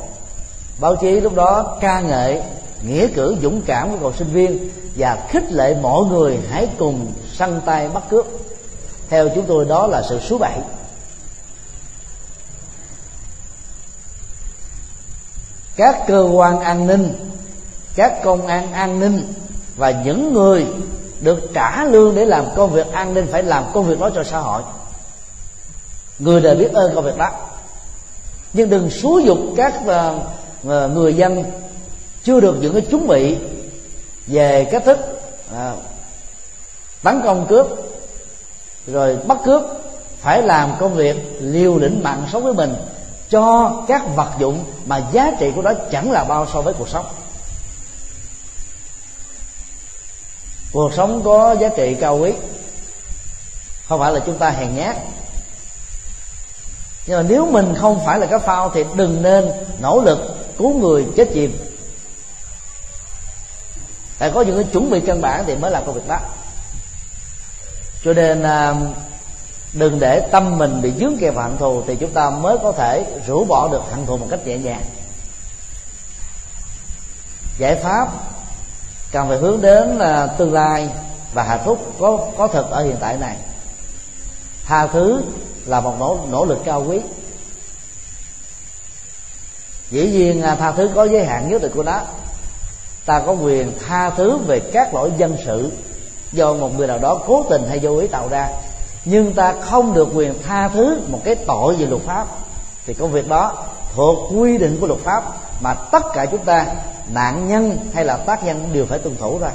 Báo 0.80 0.95
chí 0.95 1.22
lúc 1.22 1.36
đó 1.36 1.78
ca 1.82 1.99
ngợi 1.99 2.41
nghĩa 2.84 3.08
cử 3.08 3.36
dũng 3.41 3.62
cảm 3.62 3.91
của 3.91 3.97
cậu 4.01 4.14
sinh 4.14 4.28
viên 4.28 4.70
và 4.95 5.18
khích 5.30 5.51
lệ 5.51 5.76
mọi 5.82 6.06
người 6.06 6.39
hãy 6.49 6.68
cùng 6.78 7.12
săn 7.34 7.62
tay 7.66 7.89
bắt 7.89 8.03
cướp. 8.10 8.26
Theo 9.10 9.30
chúng 9.36 9.45
tôi, 9.45 9.66
đó 9.66 9.88
là 9.88 10.03
sự 10.10 10.20
số 10.20 10.38
bảy. 10.38 10.60
Các 15.76 16.03
cơ 16.08 16.30
quan 16.34 16.60
an 16.60 16.88
ninh, 16.88 17.14
các 17.95 18.24
công 18.24 18.47
an 18.47 18.72
an 18.72 18.99
ninh 18.99 19.34
và 19.76 19.91
những 19.91 20.34
người 20.34 20.68
được 21.20 21.53
trả 21.53 21.84
lương 21.84 22.16
để 22.16 22.26
làm 22.26 22.45
công 22.56 22.72
việc 22.72 22.91
an 22.91 23.14
ninh 23.14 23.28
phải 23.32 23.43
làm 23.43 23.64
công 23.74 23.86
việc 23.86 23.99
đó 23.99 24.10
cho 24.16 24.24
xã 24.24 24.39
hội 24.39 24.62
người 26.20 26.41
đời 26.41 26.55
biết 26.55 26.74
ơn 26.74 26.95
công 26.95 27.05
việc 27.05 27.18
đó. 27.18 27.32
Nhưng 28.53 28.70
đừng 28.70 28.89
xúi 28.89 29.24
dục 29.24 29.38
các 29.57 29.74
ờ, 29.86 30.20
ờ, 30.68 30.88
người 30.88 31.13
dân 31.13 31.43
chưa 32.24 32.39
được 32.39 32.55
những 32.61 32.74
cái 32.74 32.82
chuẩn 32.82 33.07
bị 33.07 33.38
về 34.28 34.68
cách 34.72 34.84
thức 34.86 34.97
à, 35.53 35.74
tấn 37.03 37.22
công 37.24 37.47
cướp 37.49 37.68
rồi 38.88 39.18
bắt 39.28 39.38
cướp 39.45 39.61
phải 40.22 40.41
làm 40.41 40.74
công 40.80 40.93
việc 40.93 41.16
liều 41.39 41.78
lĩnh 41.78 42.03
mạng 42.03 42.28
sống 42.32 42.43
với 42.43 42.53
mình 42.53 42.76
cho 43.30 43.74
các 43.88 44.16
vật 44.16 44.32
dụng 44.39 44.63
mà 44.86 45.01
giá 45.11 45.32
trị 45.39 45.51
của 45.55 45.61
nó 45.61 45.72
chẳng 45.91 46.11
là 46.11 46.24
bao 46.24 46.47
so 46.53 46.61
với 46.61 46.74
cuộc 46.74 46.89
sống. 46.89 47.05
Cuộc 50.74 50.93
sống 50.93 51.22
có 51.24 51.55
giá 51.59 51.70
trị 51.78 51.95
cao 51.99 52.18
quý 52.18 52.34
không 53.88 53.99
phải 53.99 54.13
là 54.13 54.20
chúng 54.26 54.38
ta 54.38 54.49
hèn 54.49 54.76
nhát 54.76 54.95
nhưng 57.08 57.18
mà 57.18 57.24
nếu 57.30 57.45
mình 57.45 57.76
không 57.82 58.06
phải 58.06 58.20
là 58.20 58.26
cái 58.26 58.39
phao 58.39 58.72
thì 58.74 58.86
đừng 58.95 59.22
nên 59.22 59.51
nỗ 59.80 60.01
lực 60.01 60.20
cứu 60.58 60.80
người 60.80 61.06
chết 61.16 61.28
chìm. 61.34 61.58
Tại 64.20 64.32
có 64.34 64.41
những 64.41 64.56
cái 64.56 64.66
chuẩn 64.74 64.89
bị 64.89 64.99
căn 64.99 65.22
bản 65.22 65.43
thì 65.47 65.56
mới 65.56 65.72
làm 65.72 65.86
công 65.86 65.95
việc 65.95 66.08
đó. 66.08 66.20
Cho 68.03 68.14
nên 68.14 68.43
à, 68.43 68.76
đừng 69.74 69.99
để 69.99 70.20
tâm 70.20 70.58
mình 70.58 70.82
bị 70.82 70.93
dướng 70.99 71.18
kẹo 71.18 71.34
hận 71.34 71.58
thù 71.58 71.84
thì 71.88 71.95
chúng 71.95 72.12
ta 72.12 72.30
mới 72.30 72.58
có 72.64 72.72
thể 72.72 73.06
rũ 73.28 73.45
bỏ 73.45 73.68
được 73.68 73.82
hận 73.91 74.06
thù 74.06 74.18
một 74.18 74.28
cách 74.30 74.47
nhẹ 74.47 74.58
nhàng. 74.58 74.84
Giải 77.58 77.76
pháp 77.76 78.08
cần 79.12 79.28
phải 79.28 79.38
hướng 79.38 79.62
đến 79.62 79.97
là 79.97 80.28
tương 80.28 80.53
lai 80.53 80.89
và 81.34 81.43
hạnh 81.43 81.62
phúc 81.66 81.93
có 81.99 82.18
có 82.38 82.47
thật 82.47 82.66
ở 82.70 82.84
hiện 82.84 82.97
tại 82.99 83.18
này. 83.18 83.38
Tha 84.66 84.88
thứ 84.88 85.22
là 85.66 85.82
một 85.82 85.95
nỗ, 85.99 86.20
nỗ 86.30 86.45
lực 86.45 86.59
cao 86.66 86.86
quý. 86.88 86.99
Dĩ 89.91 90.09
nhiên 90.09 90.41
à, 90.41 90.55
tha 90.55 90.72
thứ 90.72 90.89
có 90.95 91.03
giới 91.03 91.26
hạn 91.26 91.49
nhất 91.49 91.61
định 91.61 91.72
của 91.76 91.84
nó. 91.84 92.01
Ta 93.05 93.20
có 93.26 93.32
quyền 93.32 93.72
tha 93.88 94.09
thứ 94.09 94.38
về 94.38 94.59
các 94.59 94.93
lỗi 94.93 95.11
dân 95.18 95.38
sự 95.45 95.72
do 96.32 96.53
một 96.53 96.78
người 96.78 96.88
nào 96.88 96.99
đó 96.99 97.20
cố 97.28 97.45
tình 97.49 97.63
hay 97.70 97.80
vô 97.82 97.97
ý 97.97 98.07
tạo 98.07 98.28
ra. 98.30 98.49
Nhưng 99.05 99.34
ta 99.34 99.53
không 99.61 99.93
được 99.93 100.07
quyền 100.13 100.34
tha 100.43 100.68
thứ 100.68 100.99
một 101.07 101.22
cái 101.24 101.36
tội 101.36 101.76
về 101.76 101.86
luật 101.86 102.01
pháp. 102.01 102.28
Thì 102.86 102.93
công 102.93 103.11
việc 103.11 103.28
đó 103.28 103.63
thuộc 103.93 104.32
quy 104.36 104.57
định 104.57 104.78
của 104.82 104.88
luật 104.88 104.99
pháp 104.99 105.24
mà 105.61 105.74
tất 105.74 106.03
cả 106.13 106.26
chúng 106.26 106.45
ta 106.45 106.66
nạn 107.09 107.47
nhân 107.47 107.78
hay 107.93 108.05
là 108.05 108.18
tác 108.18 108.43
nhân 108.43 108.70
đều 108.74 108.86
phải 108.86 108.99
tuân 108.99 109.16
thủ 109.16 109.39
ra. 109.39 109.51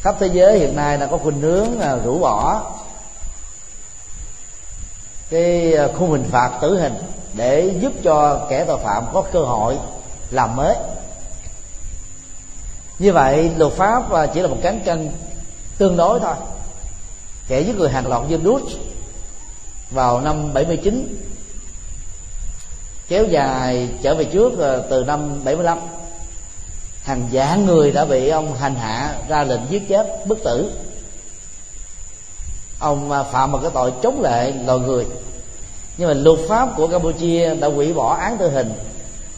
Khắp 0.00 0.16
thế 0.20 0.26
giới 0.26 0.58
hiện 0.58 0.76
nay 0.76 0.98
là 0.98 1.06
có 1.06 1.18
khuynh 1.18 1.40
hướng 1.40 1.80
rủ 1.80 1.98
rũ 2.04 2.18
bỏ 2.18 2.62
cái 5.30 5.72
ờ, 5.72 5.92
khung 5.98 6.10
hình 6.10 6.24
phạt 6.30 6.58
tử 6.62 6.80
hình 6.80 6.94
để 7.34 7.74
giúp 7.80 7.92
cho 8.02 8.46
kẻ 8.50 8.64
tội 8.64 8.78
phạm 8.78 9.04
có 9.12 9.22
cơ 9.32 9.40
hội 9.40 9.78
làm 10.30 10.56
mới. 10.56 10.76
Như 12.98 13.12
vậy, 13.12 13.50
luật 13.56 13.72
pháp 13.72 14.10
ờ, 14.10 14.26
chỉ 14.26 14.40
là 14.40 14.48
một 14.48 14.58
cán 14.62 14.80
cân 14.84 15.10
tương 15.78 15.96
đối 15.96 16.20
thôi. 16.20 16.34
Kẻ 17.48 17.62
với 17.62 17.74
người 17.74 17.90
hàng 17.90 18.06
loạt 18.06 18.22
như 18.28 18.38
Dutch 18.44 18.68
vào 19.90 20.20
năm 20.20 20.52
79 20.54 21.16
kéo 23.08 23.24
dài 23.24 23.88
trở 24.02 24.14
về 24.14 24.24
trước 24.24 24.58
ờ, 24.58 24.86
từ 24.90 25.04
năm 25.04 25.44
75 25.44 25.78
hàng 27.02 27.28
vạn 27.32 27.66
người 27.66 27.92
đã 27.92 28.04
bị 28.04 28.28
ông 28.28 28.54
hành 28.54 28.74
hạ 28.74 29.14
ra 29.28 29.44
lệnh 29.44 29.60
giết 29.70 29.88
chết, 29.88 30.26
bức 30.26 30.38
tử 30.44 30.72
ông 32.78 33.10
à, 33.12 33.22
phạm 33.22 33.52
một 33.52 33.58
cái 33.62 33.70
tội 33.74 33.92
chống 34.02 34.22
lệ 34.22 34.52
loài 34.66 34.78
người. 34.78 35.06
Nhưng 35.98 36.08
mà 36.08 36.14
luật 36.14 36.38
pháp 36.48 36.68
của 36.76 36.86
Campuchia 36.86 37.54
đã 37.54 37.68
hủy 37.68 37.92
bỏ 37.92 38.14
án 38.14 38.38
tử 38.38 38.50
hình. 38.50 38.72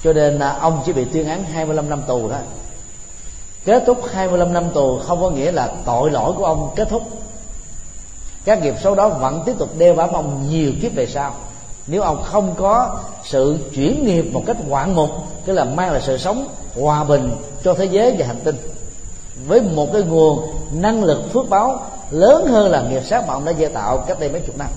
Cho 0.05 0.13
nên 0.13 0.39
là 0.39 0.59
ông 0.59 0.83
chỉ 0.87 0.93
bị 0.93 1.05
tuyên 1.05 1.29
án 1.29 1.45
25 1.45 1.91
năm 1.91 2.03
tù 2.07 2.29
thôi. 2.29 2.41
Kết 3.65 3.83
thúc 3.87 4.01
25 4.13 4.53
năm 4.53 4.65
tù 4.75 4.99
không 4.99 5.21
có 5.21 5.31
nghĩa 5.31 5.53
là 5.53 5.73
tội 5.85 6.11
lỗi 6.11 6.33
của 6.37 6.45
ông 6.45 6.71
kết 6.77 6.89
thúc. 6.89 7.03
Các 8.45 8.63
nghiệp 8.63 8.75
xấu 8.83 8.95
đó 8.95 9.09
vẫn 9.09 9.43
tiếp 9.47 9.55
tục 9.59 9.69
đeo 9.79 9.95
bám 9.95 10.13
ông 10.13 10.47
nhiều 10.51 10.73
kiếp 10.83 10.95
về 10.95 11.07
sau. 11.07 11.35
Nếu 11.87 12.03
ông 12.03 12.23
không 12.23 12.55
có 12.59 13.01
sự 13.25 13.59
chuyển 13.75 14.07
nghiệp 14.07 14.31
một 14.33 14.43
cách 14.47 14.57
ngoạn 14.69 14.95
mục, 14.95 15.11
tức 15.45 15.53
là 15.53 15.65
mang 15.65 15.93
lại 15.93 16.01
sự 16.05 16.19
sống 16.19 16.49
hòa 16.81 17.05
bình 17.05 17.31
cho 17.65 17.75
thế 17.75 17.85
giới 17.85 18.15
và 18.19 18.27
hành 18.27 18.41
tinh, 18.45 18.57
với 19.47 19.61
một 19.61 19.89
cái 19.93 20.03
nguồn 20.03 20.43
năng 20.73 21.05
lực 21.05 21.33
phước 21.33 21.49
báo 21.49 21.83
lớn 22.11 22.47
hơn 22.47 22.71
là 22.71 22.83
nghiệp 22.83 23.03
sát 23.05 23.27
mà 23.27 23.35
ông 23.35 23.45
đã 23.45 23.53
gieo 23.53 23.69
tạo 23.69 24.05
cách 24.09 24.21
đây 24.21 24.29
mấy 24.29 24.41
chục 24.41 24.59
năm. 24.59 24.69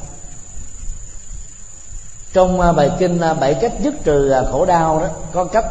Trong 2.34 2.62
à, 2.62 2.72
bài 2.72 2.90
kinh 3.00 3.20
à, 3.20 3.34
bảy 3.34 3.54
cách 3.54 3.74
dứt 3.82 3.94
trừ 4.04 4.30
à, 4.30 4.44
khổ 4.52 4.66
đau 4.66 5.00
đó 5.00 5.08
có 5.34 5.46
cách 5.46 5.66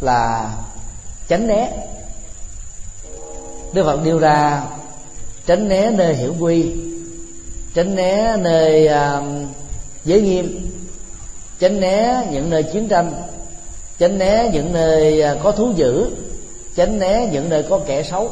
là 0.00 0.50
tránh 1.28 1.46
né. 1.46 1.72
Đức 3.72 3.84
phật 3.84 4.04
đưa 4.04 4.18
ra 4.18 4.62
tránh 5.46 5.68
né 5.68 5.90
nơi 5.90 6.14
hiểu 6.14 6.34
quy 6.40 6.72
tránh 7.74 7.94
né 7.94 8.36
nơi 8.36 8.88
uh, 8.88 9.24
giới 10.04 10.20
nghiêm 10.20 10.70
tránh 11.58 11.80
né 11.80 12.26
những 12.30 12.50
nơi 12.50 12.62
chiến 12.62 12.88
tranh 12.88 13.12
tránh 13.98 14.18
né 14.18 14.50
những 14.52 14.72
nơi 14.72 15.24
có 15.42 15.52
thú 15.52 15.72
dữ 15.76 16.10
tránh 16.76 16.98
né 16.98 17.28
những 17.32 17.48
nơi 17.48 17.62
có 17.62 17.80
kẻ 17.86 18.02
xấu. 18.02 18.30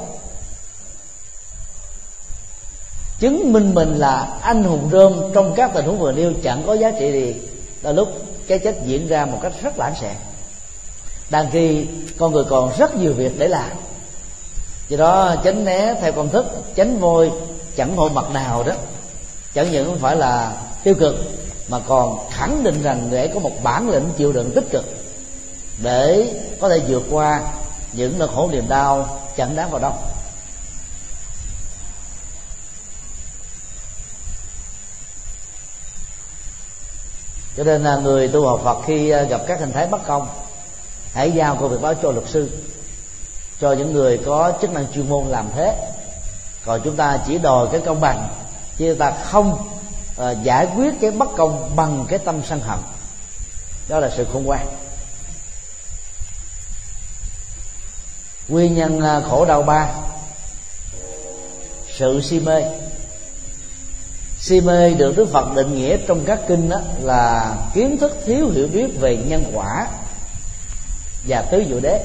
Chứng 3.24 3.52
minh 3.52 3.74
mình 3.74 3.96
là 3.96 4.28
anh 4.42 4.64
hùng 4.64 4.88
rơm 4.92 5.32
trong 5.34 5.54
các 5.54 5.70
tình 5.74 5.84
huống 5.84 5.98
vừa 5.98 6.12
nêu, 6.12 6.32
chẳng 6.42 6.62
có 6.66 6.74
giá 6.74 6.90
trị 6.90 7.12
gì. 7.12 7.34
Là 7.82 7.92
lúc 7.92 8.08
cái 8.46 8.58
chết 8.58 8.76
diễn 8.84 9.08
ra 9.08 9.24
một 9.24 9.38
cách 9.42 9.52
rất 9.62 9.78
lãng 9.78 9.94
xẹt 10.00 10.16
đang 11.30 11.50
khi 11.52 11.86
con 12.18 12.32
người 12.32 12.44
còn 12.44 12.72
rất 12.78 12.96
nhiều 12.96 13.12
việc 13.12 13.38
để 13.38 13.48
làm. 13.48 13.70
Do 14.88 14.96
đó 14.96 15.34
tránh 15.44 15.64
né 15.64 15.94
theo 16.00 16.12
công 16.12 16.28
thức 16.28 16.46
tránh 16.74 16.98
vôi 16.98 17.32
chẳng 17.76 17.96
hôn 17.96 18.14
mặt 18.14 18.30
nào 18.30 18.62
đó. 18.62 18.72
Chẳng 19.54 19.72
những 19.72 19.86
không 19.86 19.98
phải 19.98 20.16
là 20.16 20.52
tiêu 20.82 20.94
cực, 20.94 21.14
mà 21.68 21.80
còn 21.86 22.18
khẳng 22.30 22.64
định 22.64 22.82
rằng 22.82 23.08
người 23.10 23.28
có 23.34 23.40
một 23.40 23.62
bản 23.62 23.90
lĩnh 23.90 24.08
chịu 24.16 24.32
đựng 24.32 24.50
tích 24.54 24.70
cực, 24.70 24.84
để 25.82 26.32
có 26.60 26.68
thể 26.68 26.80
vượt 26.88 27.02
qua 27.10 27.40
những 27.92 28.18
nỗi 28.18 28.28
khổ 28.34 28.48
niềm 28.52 28.64
đau 28.68 29.18
chẳng 29.36 29.56
đáng 29.56 29.70
vào 29.70 29.80
đâu. 29.80 29.92
Cho 37.56 37.64
nên 37.64 37.84
là 37.84 37.96
người 37.96 38.28
tu 38.28 38.46
học 38.46 38.60
Phật 38.64 38.82
khi 38.86 39.10
à, 39.10 39.22
gặp 39.22 39.40
các 39.46 39.60
hình 39.60 39.72
thái 39.72 39.86
bất 39.86 40.06
công 40.06 40.28
hãy 41.12 41.30
giao 41.30 41.56
công 41.56 41.70
việc 41.70 41.80
báo 41.82 41.94
cho 41.94 42.10
luật 42.10 42.28
sư 42.28 42.50
cho 43.60 43.72
những 43.72 43.92
người 43.92 44.18
có 44.26 44.52
chức 44.60 44.72
năng 44.72 44.86
chuyên 44.94 45.08
môn 45.08 45.24
làm 45.28 45.48
thế. 45.56 45.74
Còn 46.64 46.80
chúng 46.84 46.96
ta 46.96 47.18
chỉ 47.26 47.38
đòi 47.38 47.68
cái 47.72 47.80
công 47.80 48.00
bằng 48.00 48.28
chứ 48.76 48.96
ta 48.98 49.10
không 49.10 49.68
uh, 50.20 50.42
giải 50.42 50.66
quyết 50.76 50.94
cái 51.00 51.10
bất 51.10 51.28
công 51.36 51.76
bằng 51.76 52.06
cái 52.08 52.18
tâm 52.18 52.42
sân 52.48 52.60
hận. 52.60 52.78
Đó 53.88 54.00
là 54.00 54.10
sự 54.16 54.26
khôn 54.32 54.44
ngoan. 54.44 54.66
Nguyên 58.48 58.74
nhân 58.74 59.00
à, 59.00 59.20
khổ 59.30 59.44
đau 59.44 59.62
ba 59.62 59.88
sự 61.98 62.20
si 62.20 62.40
mê 62.40 62.62
si 64.44 64.60
mê 64.60 64.94
được 64.94 65.16
đức 65.16 65.28
phật 65.32 65.54
định 65.56 65.74
nghĩa 65.74 65.96
trong 66.06 66.24
các 66.24 66.40
kinh 66.48 66.68
đó 66.68 66.80
là 67.00 67.54
kiến 67.74 67.96
thức 67.98 68.18
thiếu 68.26 68.50
hiểu 68.50 68.68
biết 68.72 69.00
về 69.00 69.16
nhân 69.16 69.50
quả 69.54 69.86
và 71.28 71.42
tứ 71.42 71.64
diệu 71.68 71.80
đế. 71.80 72.00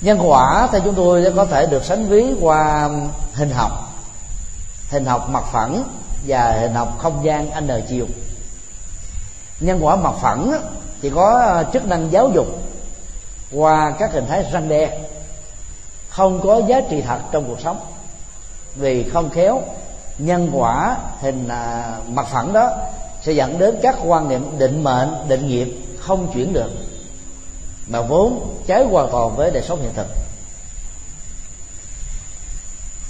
Nhân 0.00 0.18
quả 0.30 0.68
thì 0.72 0.78
chúng 0.84 0.94
tôi 0.94 1.32
có 1.36 1.44
thể 1.44 1.66
được 1.66 1.84
sánh 1.84 2.08
ví 2.08 2.24
qua 2.40 2.90
hình 3.34 3.50
học 3.50 3.72
hình 4.88 5.04
học 5.04 5.28
mặt 5.30 5.44
phẳng 5.52 5.84
và 6.26 6.52
hình 6.60 6.74
học 6.74 6.98
không 6.98 7.24
gian 7.24 7.66
n 7.66 7.70
chiều. 7.88 8.06
Nhân 9.60 9.78
quả 9.84 9.96
mặt 9.96 10.14
phẳng 10.20 10.62
chỉ 11.02 11.10
có 11.10 11.64
chức 11.72 11.86
năng 11.86 12.12
giáo 12.12 12.30
dục 12.34 12.46
qua 13.52 13.94
các 13.98 14.12
hình 14.12 14.26
thái 14.28 14.44
răng 14.52 14.68
đe, 14.68 14.98
không 16.08 16.40
có 16.42 16.62
giá 16.68 16.80
trị 16.90 17.02
thật 17.02 17.18
trong 17.32 17.44
cuộc 17.44 17.60
sống 17.60 17.80
vì 18.74 19.10
không 19.10 19.30
khéo 19.30 19.62
nhân 20.18 20.50
quả 20.52 20.96
hình 21.20 21.48
à, 21.48 21.96
mặt 22.08 22.26
phẳng 22.26 22.52
đó 22.52 22.70
sẽ 23.22 23.32
dẫn 23.32 23.58
đến 23.58 23.78
các 23.82 23.96
quan 24.04 24.28
niệm 24.28 24.58
định 24.58 24.84
mệnh 24.84 25.28
định 25.28 25.48
nghiệp 25.48 25.76
không 25.98 26.32
chuyển 26.32 26.52
được. 26.52 26.70
Mà 27.86 28.00
vốn 28.00 28.56
trái 28.66 28.84
hoàn 28.84 29.08
toàn 29.12 29.36
với 29.36 29.50
đời 29.50 29.62
sống 29.62 29.82
hiện 29.82 29.92
thực. 29.94 30.06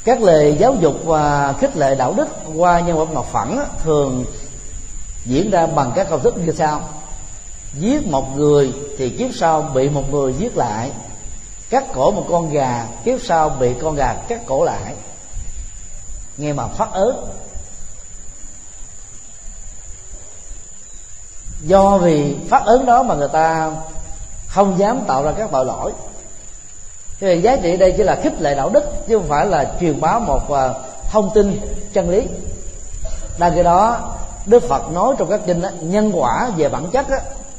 Các 0.04 0.22
lời 0.22 0.56
giáo 0.58 0.74
dục 0.80 0.94
và 1.04 1.54
khích 1.60 1.76
lệ 1.76 1.94
đạo 1.94 2.14
đức 2.16 2.28
qua 2.56 2.80
nhân 2.80 2.98
vật 2.98 3.12
mặt 3.12 3.24
phẳng 3.32 3.66
thường 3.82 4.24
diễn 5.24 5.50
ra 5.50 5.66
bằng 5.66 5.92
các 5.94 6.06
công 6.10 6.22
thức 6.22 6.34
như 6.36 6.52
sau. 6.52 6.80
Giết 7.74 8.06
một 8.06 8.36
người 8.36 8.72
thì 8.98 9.10
kiếp 9.10 9.30
sau 9.34 9.62
bị 9.74 9.88
một 9.88 10.12
người 10.12 10.32
giết 10.38 10.56
lại. 10.56 10.90
Cắt 11.70 11.84
cổ 11.94 12.10
một 12.10 12.26
con 12.30 12.50
gà 12.50 12.86
kiếp 13.04 13.18
sau 13.22 13.48
bị 13.48 13.74
con 13.82 13.94
gà 13.94 14.14
cắt 14.28 14.46
cổ 14.46 14.64
lại 14.64 14.94
nghe 16.40 16.52
mà 16.52 16.66
phát 16.66 16.92
ớt 16.92 17.14
do 21.62 21.98
vì 21.98 22.36
phát 22.48 22.62
ớn 22.64 22.86
đó 22.86 23.02
mà 23.02 23.14
người 23.14 23.28
ta 23.28 23.72
không 24.48 24.78
dám 24.78 25.00
tạo 25.06 25.22
ra 25.22 25.32
các 25.38 25.48
tội 25.52 25.66
lỗi. 25.66 25.92
Thì 27.20 27.40
giá 27.40 27.56
trị 27.56 27.76
đây 27.76 27.94
chỉ 27.96 28.02
là 28.02 28.16
khích 28.22 28.40
lệ 28.40 28.54
đạo 28.54 28.70
đức 28.70 28.84
chứ 29.08 29.18
không 29.18 29.28
phải 29.28 29.46
là 29.46 29.72
truyền 29.80 30.00
bá 30.00 30.18
một 30.18 30.52
à, 30.52 30.74
thông 31.10 31.30
tin 31.34 31.60
chân 31.92 32.10
lý. 32.10 32.26
Đang 33.38 33.54
cái 33.54 33.64
đó 33.64 34.00
đức 34.46 34.62
phật 34.62 34.92
nói 34.92 35.14
trong 35.18 35.30
các 35.30 35.40
kinh 35.46 35.62
đó, 35.62 35.68
nhân 35.80 36.10
quả 36.14 36.50
về 36.56 36.68
bản 36.68 36.90
chất 36.90 37.10
đó, 37.10 37.16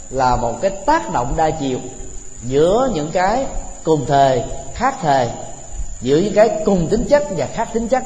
là 0.09 0.35
một 0.35 0.61
cái 0.61 0.71
tác 0.85 1.13
động 1.13 1.33
đa 1.35 1.49
chiều 1.49 1.79
giữa 2.43 2.89
những 2.93 3.11
cái 3.11 3.45
cùng 3.83 4.05
thời 4.05 4.43
khác 4.73 4.95
thời 5.01 5.29
giữa 6.01 6.17
những 6.17 6.33
cái 6.33 6.61
cùng 6.65 6.87
tính 6.87 7.05
chất 7.09 7.23
và 7.37 7.47
khác 7.53 7.69
tính 7.73 7.87
chất 7.87 8.03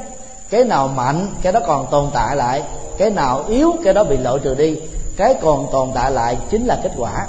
cái 0.50 0.64
nào 0.64 0.88
mạnh, 0.88 1.34
cái 1.42 1.52
đó 1.52 1.60
còn 1.66 1.86
tồn 1.90 2.10
tại 2.14 2.36
lại. 2.36 2.62
Cái 2.98 3.10
nào 3.10 3.44
yếu, 3.48 3.74
cái 3.84 3.94
đó 3.94 4.04
bị 4.04 4.16
loại 4.16 4.38
trừ 4.44 4.54
đi. 4.54 4.76
Cái 5.16 5.34
còn 5.42 5.68
tồn 5.72 5.90
tại 5.94 6.10
lại 6.10 6.38
chính 6.50 6.66
là 6.66 6.80
kết 6.82 6.92
quả. 6.96 7.26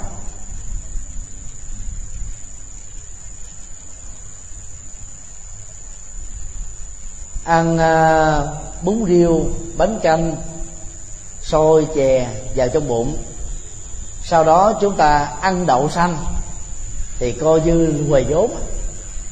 Ăn 7.44 7.78
à, 7.78 8.42
bún 8.82 9.04
riêu, 9.08 9.46
bánh 9.76 10.00
canh, 10.02 10.36
xôi 11.42 11.86
chè 11.94 12.28
vào 12.56 12.68
trong 12.68 12.88
bụng. 12.88 13.16
Sau 14.24 14.44
đó 14.44 14.72
chúng 14.80 14.96
ta 14.96 15.32
ăn 15.40 15.66
đậu 15.66 15.90
xanh. 15.90 16.16
Thì 17.18 17.32
coi 17.32 17.60
như 17.60 18.04
huề 18.08 18.24
vốn. 18.28 18.50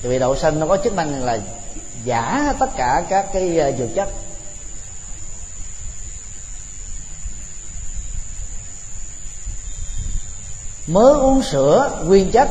Thì 0.02 0.08
vì 0.08 0.18
đậu 0.18 0.36
xanh 0.36 0.60
nó 0.60 0.66
có 0.66 0.76
chức 0.84 0.92
năng 0.92 1.24
là 1.24 1.38
giả 2.06 2.54
tất 2.58 2.76
cả 2.76 3.04
các 3.08 3.26
cái 3.32 3.60
à, 3.60 3.70
dược 3.78 3.88
chất. 3.94 4.08
Mới 10.86 11.14
uống 11.14 11.42
sữa 11.42 11.90
nguyên 12.04 12.30
chất, 12.30 12.48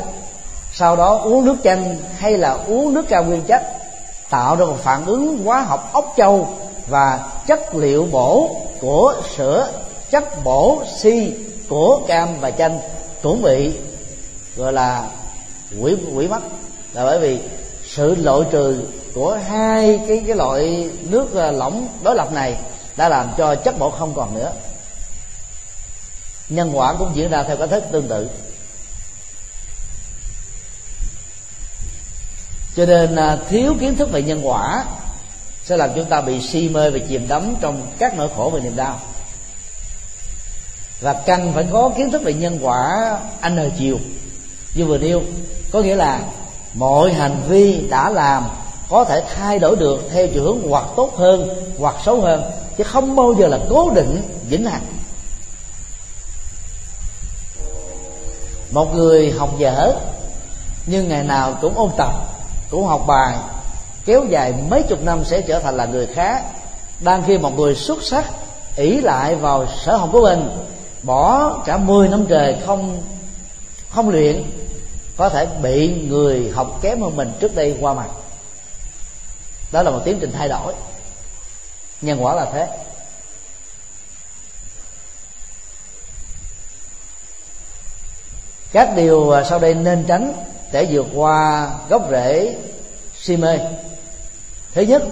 sau 0.73 0.95
đó 0.95 1.17
uống 1.23 1.45
nước 1.45 1.55
chanh 1.63 1.97
hay 2.17 2.37
là 2.37 2.51
uống 2.67 2.93
nước 2.93 3.05
cao 3.09 3.23
nguyên 3.23 3.41
chất, 3.41 3.61
tạo 4.29 4.55
ra 4.55 4.65
một 4.65 4.77
phản 4.83 5.05
ứng 5.05 5.43
hóa 5.43 5.61
học 5.61 5.89
ốc 5.93 6.13
châu 6.17 6.49
và 6.87 7.29
chất 7.47 7.75
liệu 7.75 8.07
bổ 8.11 8.61
của 8.81 9.15
sữa, 9.35 9.71
chất 10.11 10.43
bổ 10.43 10.83
si 10.97 11.33
của 11.69 12.01
cam 12.07 12.39
và 12.39 12.51
chanh 12.51 12.79
cũng 13.21 13.41
bị, 13.41 13.73
gọi 14.55 14.73
là 14.73 15.07
quỷ 15.81 15.95
quỷ 16.15 16.27
mất. 16.27 16.41
Là 16.93 17.03
bởi 17.03 17.19
vì 17.19 17.39
sự 17.85 18.15
loại 18.15 18.41
trừ 18.51 18.83
của 19.15 19.39
hai 19.47 19.99
cái 20.07 20.23
cái 20.27 20.35
loại 20.35 20.89
nước 21.01 21.33
ờ, 21.33 21.51
lỏng 21.51 21.87
đối 22.03 22.15
lập 22.15 22.33
này 22.33 22.57
đã 22.95 23.09
làm 23.09 23.29
cho 23.37 23.55
chất 23.55 23.79
bột 23.79 23.93
không 23.99 24.13
còn 24.13 24.35
nữa. 24.35 24.51
Nhân 26.49 26.71
quả 26.73 26.93
cũng 26.99 27.11
diễn 27.15 27.29
ra 27.29 27.43
theo 27.43 27.57
cách 27.57 27.69
thức 27.69 27.83
tương 27.91 28.07
tự. 28.07 28.29
Cho 32.75 32.85
nên 32.85 33.15
ờ, 33.15 33.39
thiếu 33.49 33.75
kiến 33.79 33.95
thức 33.95 34.11
về 34.11 34.21
nhân 34.21 34.41
quả 34.43 34.85
sẽ 35.63 35.77
làm 35.77 35.89
chúng 35.95 36.05
ta 36.05 36.21
bị 36.21 36.41
si 36.41 36.69
mê 36.69 36.89
và 36.89 36.99
chìm 37.09 37.27
đắm 37.27 37.55
trong 37.61 37.87
các 37.97 38.17
nỗi 38.17 38.29
khổ 38.35 38.49
và 38.53 38.59
niềm 38.59 38.75
đau. 38.75 38.99
Và 41.01 41.13
cần 41.25 41.51
phải 41.53 41.65
có 41.71 41.91
kiến 41.97 42.11
thức 42.11 42.21
về 42.23 42.33
nhân 42.33 42.59
quả 42.61 43.11
anh 43.41 43.57
hờ 43.57 43.69
chiều. 43.77 43.99
Như 44.73 44.85
vừa 44.85 44.97
nêu, 44.97 45.21
có 45.71 45.81
nghĩa 45.81 45.95
là 45.95 46.19
mọi 46.73 47.13
hành 47.13 47.41
vi 47.47 47.87
đã 47.89 48.09
làm 48.09 48.43
có 48.89 49.03
thể 49.03 49.23
thay 49.35 49.59
đổi 49.59 49.75
được, 49.75 50.01
theo 50.11 50.27
chiều 50.33 50.43
hướng 50.43 50.69
hoặc 50.69 50.85
tốt 50.95 51.11
hơn, 51.17 51.49
hoặc 51.79 51.95
xấu 52.05 52.21
hơn, 52.21 52.43
chứ 52.77 52.83
không 52.83 53.15
bao 53.15 53.33
giờ 53.33 53.47
là 53.47 53.59
cố 53.69 53.91
định, 53.95 54.21
vĩnh 54.49 54.65
hằng. 54.65 54.81
Một 58.71 58.95
người 58.95 59.31
học 59.31 59.49
dở 59.57 59.93
nhưng 60.85 61.09
ngày 61.09 61.23
nào 61.23 61.57
cũng 61.61 61.77
ôn 61.77 61.89
tập, 61.97 62.13
cũng 62.69 62.85
học 62.85 63.03
bài, 63.07 63.37
kéo 64.05 64.23
dài 64.29 64.53
mấy 64.69 64.83
chục 64.83 65.03
năm 65.03 65.25
sẽ 65.25 65.41
trở 65.41 65.59
thành 65.59 65.77
là 65.77 65.85
người 65.85 66.07
khác. 66.07 66.43
Đang 66.99 67.23
khi 67.27 67.37
một 67.37 67.59
người 67.59 67.75
xuất 67.75 68.03
sắc, 68.03 68.25
ỷ 68.75 69.01
lại 69.01 69.35
vào 69.35 69.67
sở 69.85 69.95
học 69.95 70.09
của 70.11 70.21
mình, 70.21 70.49
bỏ 71.03 71.53
cả 71.65 71.77
10 71.77 72.07
năm 72.07 72.25
trời 72.29 72.57
không 72.65 73.01
không 73.89 74.09
luyện, 74.09 74.43
có 75.17 75.29
thể 75.29 75.47
bị 75.63 75.95
người 76.07 76.51
học 76.55 76.79
kém 76.81 77.01
hơn 77.01 77.15
mình 77.15 77.31
trước 77.39 77.55
đây 77.55 77.75
qua 77.79 77.93
mặt 77.93 78.07
đó 79.71 79.83
là 79.83 79.91
một 79.91 80.01
tiến 80.05 80.17
trình 80.21 80.31
thay 80.31 80.47
đổi. 80.47 80.73
Nhân 82.01 82.23
quả 82.23 82.35
là 82.35 82.45
thế. 82.53 82.67
Các 88.71 88.95
điều 88.95 89.31
à, 89.31 89.43
sau 89.43 89.59
đây 89.59 89.73
nên 89.73 90.03
tránh 90.07 90.33
để 90.71 90.87
vượt 90.91 91.05
qua 91.13 91.69
gốc 91.89 92.07
rễ 92.11 92.55
si 93.19 93.37
mê. 93.37 93.59
Thứ 94.73 94.81
nhất, 94.81 95.03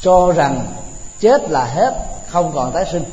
cho 0.00 0.32
rằng 0.32 0.66
chết 1.20 1.50
là 1.50 1.64
hết, 1.64 1.94
không 2.28 2.52
còn 2.54 2.72
tái 2.72 2.84
sinh. 2.92 3.04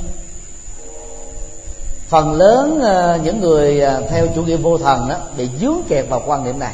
Phần 2.08 2.34
lớn 2.34 2.82
à, 2.84 3.18
những 3.24 3.41
người 3.41 3.82
à, 3.82 4.02
theo 4.10 4.28
chủ 4.36 4.43
nghĩa 4.43 4.58
vô 4.58 4.78
thần 4.78 5.10
đó 5.10 5.16
bị 5.38 5.50
dướng 5.62 5.82
kẹt 5.89 6.06
vào 6.10 6.24
quan 6.26 6.43
niệm 6.43 6.60
này 6.60 6.74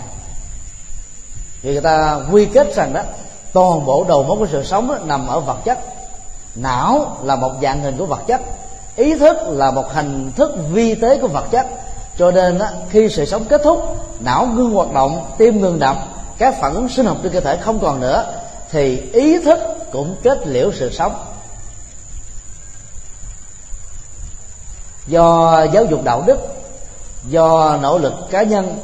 vì 1.64 1.72
người 1.72 1.82
ta 1.82 2.20
quy 2.32 2.46
kết 2.46 2.76
rằng 2.76 2.94
đó 2.94 3.02
toàn 3.54 3.86
bộ 3.86 4.06
đầu 4.08 4.24
mối 4.24 4.38
của 4.38 4.48
sự 4.52 4.64
sống 4.64 4.88
đó, 4.88 4.98
nằm 5.06 5.28
ở 5.28 5.40
vật 5.40 5.58
chất. 5.66 5.80
Não 6.56 7.18
là 7.24 7.36
một 7.36 7.52
dạng 7.62 7.82
hình 7.82 7.98
của 7.98 8.06
vật 8.06 8.22
chất 8.28 8.42
ý 8.96 9.16
thức 9.16 9.38
là 9.48 9.72
một 9.72 9.94
hình 9.94 10.32
thức 10.36 10.56
vi 10.72 10.96
tế 10.96 11.18
của 11.18 11.28
vật 11.28 11.46
chất. 11.52 11.68
Cho 12.18 12.32
nên 12.32 12.58
đó, 12.58 12.68
khi 12.90 13.10
sự 13.10 13.26
sống 13.26 13.46
kết 13.46 13.62
thúc 13.64 13.98
não 14.20 14.46
ngưng 14.46 14.72
hoạt 14.72 14.94
động 14.94 15.26
tim 15.38 15.62
ngừng 15.62 15.80
đập 15.80 15.98
các 16.38 16.56
phản 16.62 16.74
ứng 16.74 16.90
sinh 16.90 17.06
học 17.06 17.18
trên 17.24 17.32
cơ 17.32 17.40
thể 17.40 17.58
không 17.58 17.80
còn 17.80 18.00
nữa 18.00 18.26
thì 18.72 19.02
ý 19.14 19.40
thức 19.40 19.60
cũng 19.92 20.16
kết 20.24 20.48
liễu 20.48 20.72
sự 20.74 20.92
sống. 20.94 21.16
Do 25.08 25.64
giáo 25.74 25.86
dục 25.86 26.04
đạo 26.04 26.24
đức 26.26 26.40
do 27.30 27.78
nỗ 27.82 27.98
lực 27.98 28.14
cá 28.32 28.44
nhân 28.44 28.80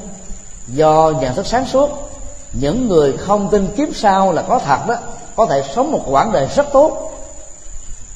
do 0.67 1.11
nhận 1.21 1.35
thức 1.35 1.47
sáng 1.47 1.65
suốt 1.65 2.08
những 2.53 2.87
người 2.87 3.17
không 3.17 3.49
tin 3.51 3.67
kiếp 3.77 3.95
sau 3.95 4.31
là 4.31 4.41
có 4.41 4.59
thật 4.59 4.87
đó. 4.87 4.95
Có 5.35 5.45
thể 5.45 5.63
sống 5.75 5.91
một 5.91 6.03
quãng 6.07 6.31
đời 6.31 6.47
rất 6.55 6.67
tốt. 6.73 7.11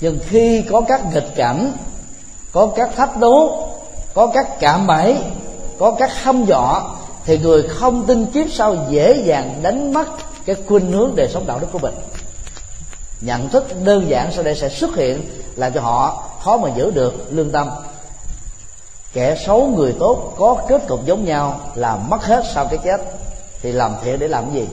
Nhưng 0.02 0.20
khi 0.30 0.64
có 0.72 0.82
các 0.82 1.14
nghịch 1.14 1.36
cảnh, 1.36 1.74
có 2.52 2.68
các 2.76 2.90
thách 2.96 3.18
đố, 3.18 3.68
có 4.14 4.28
các 4.28 4.60
cạm 4.60 4.88
bẫy, 4.88 5.18
có 5.80 5.96
các 6.00 6.24
hâm 6.24 6.46
dọa, 6.46 6.82
thì 7.26 7.38
người 7.38 7.64
không 7.64 8.06
tin 8.06 8.26
kiếp 8.26 8.48
sau 8.52 8.76
dễ 8.90 9.24
dàng 9.26 9.60
đánh 9.62 9.94
mất 9.94 10.08
cái 10.46 10.56
khuynh 10.68 10.92
hướng 10.92 11.16
đời 11.16 11.30
sống 11.34 11.48
đạo 11.48 11.60
đức 11.60 11.68
của 11.72 11.80
mình. 11.80 11.94
Nhận 13.22 13.50
thức 13.50 13.84
đơn 13.84 14.10
giản 14.10 14.32
sau 14.32 14.44
đây 14.44 14.56
sẽ 14.56 14.70
xuất 14.70 14.96
hiện 14.96 15.22
làm 15.56 15.74
cho 15.74 15.82
họ 15.82 16.24
khó 16.44 16.58
mà 16.58 16.70
giữ 16.76 16.92
được 16.92 17.28
lương 17.30 17.52
tâm. 17.52 17.70
Kẻ 19.14 19.38
xấu 19.46 19.68
người 19.68 19.96
tốt 20.00 20.34
có 20.38 20.56
kết 20.68 20.82
cục 20.88 21.06
giống 21.06 21.26
nhau 21.26 21.60
là 21.76 21.96
mất 21.96 22.24
hết 22.24 22.44
sau 22.54 22.68
cái 22.68 22.80
chết 22.84 23.02
thì 23.64 23.72
làm 23.72 23.96
thiện 24.04 24.20
để 24.20 24.28
làm 24.28 24.46
cái 24.46 24.54
gì? 24.54 24.68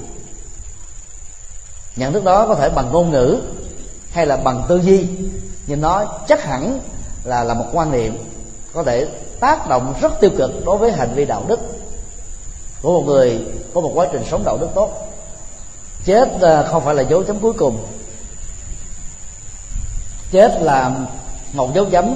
Nhận 1.97 2.12
thức 2.12 2.24
đó 2.24 2.47
có 2.47 2.55
thể 2.55 2.70
bằng 2.70 2.93
ngôn 2.93 3.11
ngữ 3.11 3.41
hay 4.11 4.26
là 4.26 4.36
bằng 4.36 4.64
tư 4.68 4.80
duy. 4.84 5.07
Nhưng 5.66 5.80
nó 5.80 6.05
chắc 6.28 6.45
hẳn 6.45 6.80
là 7.24 7.45
là 7.45 7.55
một 7.55 7.66
quan 7.72 7.93
niệm 7.93 8.18
có 8.72 8.82
thể 8.82 9.07
tác 9.41 9.68
động 9.68 9.95
rất 10.01 10.20
tiêu 10.20 10.30
cực 10.38 10.51
đối 10.64 10.78
với 10.78 10.93
hành 10.93 11.14
vi 11.14 11.24
đạo 11.24 11.45
đức 11.49 11.61
của 12.82 12.93
một 12.93 13.07
người, 13.07 13.41
có 13.74 13.80
một 13.80 13.93
quá 13.95 14.07
trình 14.12 14.22
sống 14.30 14.45
đạo 14.45 14.59
đức 14.61 14.68
tốt. 14.74 15.09
Chết 16.05 16.28
à, 16.41 16.62
không 16.62 16.84
phải 16.84 16.95
là 16.95 17.03
dấu 17.03 17.22
chấm 17.24 17.38
cuối 17.38 17.53
cùng. 17.53 17.86
Chết 20.30 20.62
là 20.62 20.91
một 21.53 21.74
dấu 21.74 21.84
chấm 21.84 22.14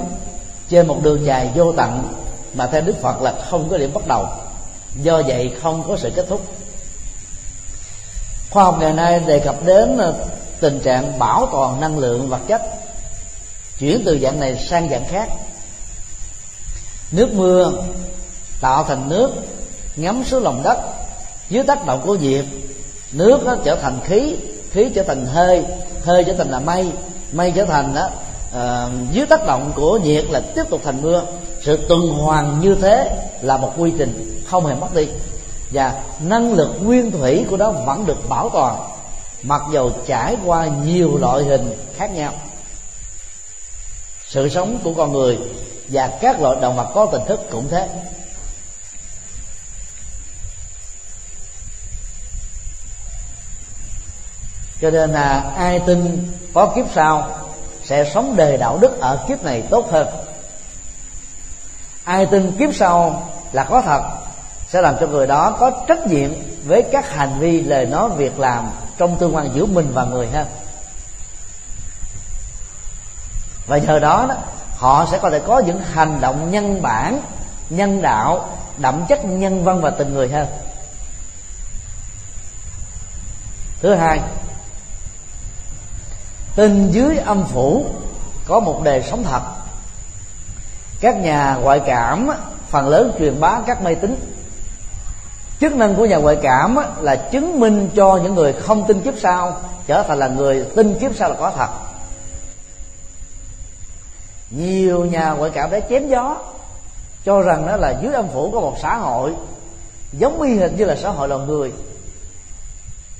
trên 0.69 0.87
một 0.87 1.03
đường 1.03 1.25
dài 1.25 1.51
vô 1.55 1.73
tận 1.77 2.13
mà 2.53 2.67
theo 2.67 2.81
đức 2.81 3.01
phật 3.01 3.21
là 3.21 3.33
không 3.49 3.69
có 3.69 3.77
điểm 3.77 3.93
bắt 3.93 4.07
đầu. 4.07 4.27
Do 5.03 5.21
vậy 5.27 5.55
không 5.61 5.83
có 5.87 5.97
sự 5.97 6.11
kết 6.15 6.25
thúc 6.29 6.41
khoa 8.55 8.63
học 8.63 8.77
ngày 8.79 8.93
nay 8.93 9.21
đề 9.27 9.39
cập 9.39 9.65
đến 9.65 9.97
ờ, 9.97 10.13
tình 10.59 10.79
trạng 10.79 11.19
bảo 11.19 11.47
toàn 11.51 11.81
năng 11.81 11.99
lượng 11.99 12.29
vật 12.29 12.39
chất 12.47 12.61
chuyển 13.79 14.01
từ 14.05 14.19
dạng 14.21 14.39
này 14.39 14.65
sang 14.69 14.89
dạng 14.89 15.05
khác. 15.05 15.29
Nước 17.11 17.33
mưa 17.33 17.71
tạo 18.61 18.83
thành 18.83 19.09
nước 19.09 19.31
ngấm 19.95 20.23
xuống 20.23 20.43
lòng 20.43 20.61
đất 20.63 20.77
dưới 21.49 21.63
tác 21.63 21.85
động 21.85 22.01
của 22.05 22.15
nhiệt 22.15 22.45
nước 23.11 23.39
nó 23.45 23.55
trở 23.63 23.75
thành 23.75 23.99
khí 24.03 24.35
khí 24.71 24.89
trở 24.95 25.03
thành 25.03 25.25
hơi 25.25 25.65
hơi 26.03 26.23
trở 26.23 26.33
thành 26.33 26.49
là 26.49 26.59
mây 26.59 26.91
mây 27.31 27.51
trở 27.55 27.65
thành 27.65 27.95
đó 27.95 28.05
uh, 28.05 28.13
ờ, 28.53 28.89
dưới 29.11 29.25
tác 29.25 29.47
động 29.47 29.71
của 29.75 29.97
nhiệt 29.97 30.25
là 30.29 30.41
tiếp 30.55 30.63
tục 30.69 30.81
thành 30.83 31.01
mưa. 31.01 31.23
Sự 31.61 31.79
tuần 31.87 32.01
hoàn 32.01 32.61
như 32.61 32.75
thế 32.81 33.17
là 33.41 33.57
một 33.57 33.73
quy 33.77 33.91
trình 33.97 34.41
không 34.49 34.65
hề 34.65 34.75
mất 34.75 34.95
đi 34.95 35.07
và 35.75 36.03
năng 36.19 36.53
lực 36.53 36.75
nguyên 36.81 37.11
thủy 37.11 37.45
của 37.49 37.57
nó 37.57 37.71
vẫn 37.71 38.05
được 38.05 38.29
bảo 38.29 38.49
toàn, 38.49 38.75
mặc 39.43 39.61
dầu 39.71 39.91
trải 40.07 40.37
qua 40.45 40.67
nhiều 40.85 41.17
loại 41.17 41.43
hình 41.43 41.77
khác 41.97 42.11
nhau. 42.11 42.33
Sự 44.27 44.49
sống 44.49 44.79
của 44.83 44.93
con 44.93 45.13
người 45.13 45.39
và 45.87 46.07
các 46.21 46.41
loại 46.41 46.57
động 46.61 46.75
vật 46.75 46.91
có 46.93 47.05
tình 47.05 47.21
thức 47.27 47.39
cũng 47.51 47.67
thế. 47.69 47.89
Cho 54.81 54.89
nên 54.89 55.11
là 55.11 55.53
ai 55.57 55.79
tin 55.79 56.31
có 56.53 56.73
kiếp 56.75 56.85
sau 56.95 57.37
sẽ 57.83 58.11
sống 58.13 58.35
đời 58.35 58.57
đạo 58.57 58.77
đức 58.81 58.99
ở 58.99 59.25
kiếp 59.27 59.43
này 59.43 59.63
tốt 59.69 59.91
hơn. 59.91 60.07
Ai 62.03 62.25
tin 62.25 62.51
kiếp 62.59 62.75
sau 62.75 63.29
là 63.51 63.63
có 63.63 63.81
thật 63.81 64.24
sẽ 64.69 64.81
làm 64.81 64.95
cho 64.99 65.07
người 65.07 65.27
đó 65.27 65.57
có 65.59 65.71
trách 65.87 66.07
nhiệm 66.07 66.31
với 66.65 66.83
các 66.91 67.09
hành 67.09 67.39
vi 67.39 67.61
lời 67.61 67.85
nói 67.85 68.09
việc 68.09 68.39
làm 68.39 68.69
trong 68.97 69.17
tương 69.17 69.35
quan 69.35 69.49
giữa 69.53 69.65
mình 69.65 69.91
và 69.93 70.03
người 70.03 70.27
hơn 70.27 70.47
và 73.67 73.77
nhờ 73.77 73.99
đó, 73.99 74.25
đó 74.29 74.35
họ 74.77 75.07
sẽ 75.11 75.19
có 75.21 75.29
thể 75.29 75.39
có 75.39 75.59
những 75.59 75.79
hành 75.93 76.21
động 76.21 76.51
nhân 76.51 76.81
bản 76.81 77.21
nhân 77.69 78.01
đạo 78.01 78.49
đậm 78.77 79.05
chất 79.09 79.25
nhân 79.25 79.63
văn 79.63 79.81
và 79.81 79.89
tình 79.89 80.13
người 80.13 80.29
hơn 80.29 80.47
thứ 83.81 83.93
hai 83.93 84.19
tin 86.55 86.91
dưới 86.91 87.17
âm 87.17 87.43
phủ 87.43 87.85
có 88.47 88.59
một 88.59 88.81
đề 88.83 89.01
sống 89.01 89.23
thật. 89.23 89.41
Các 91.01 91.15
nhà 91.15 91.57
ngoại 91.61 91.81
cảm 91.85 92.29
phần 92.69 92.87
lớn 92.87 93.11
truyền 93.19 93.39
bá 93.39 93.59
các 93.65 93.81
mê 93.81 93.95
tín 93.95 94.34
chức 95.59 95.75
năng 95.75 95.95
của 95.95 96.05
nhà 96.05 96.17
ngoại 96.17 96.37
cảm 96.41 96.77
là 96.99 97.15
chứng 97.15 97.59
minh 97.59 97.89
cho 97.95 98.19
những 98.23 98.35
người 98.35 98.53
không 98.53 98.87
tin 98.87 99.01
kiếp 99.01 99.13
sau 99.19 99.61
trở 99.87 100.03
thành 100.03 100.19
là 100.19 100.27
người 100.27 100.65
tin 100.75 100.99
kiếp 100.99 101.15
sau 101.15 101.29
là 101.29 101.35
có 101.35 101.51
thật. 101.55 101.67
Nhiều 104.49 105.05
nhà 105.05 105.31
ngoại 105.31 105.51
cảm 105.53 105.71
đã 105.71 105.79
chém 105.79 106.07
gió, 106.07 106.37
cho 107.25 107.41
rằng 107.41 107.67
đó 107.67 107.75
là 107.75 107.99
dưới 108.01 108.13
âm 108.13 108.27
phủ 108.27 108.51
có 108.51 108.59
một 108.59 108.75
xã 108.81 108.97
hội 108.97 109.33
giống 110.13 110.41
y 110.41 110.55
hình 110.55 110.75
như 110.77 110.85
là 110.85 110.95
xã 110.95 111.09
hội 111.09 111.27
lòng 111.27 111.47
người. 111.47 111.71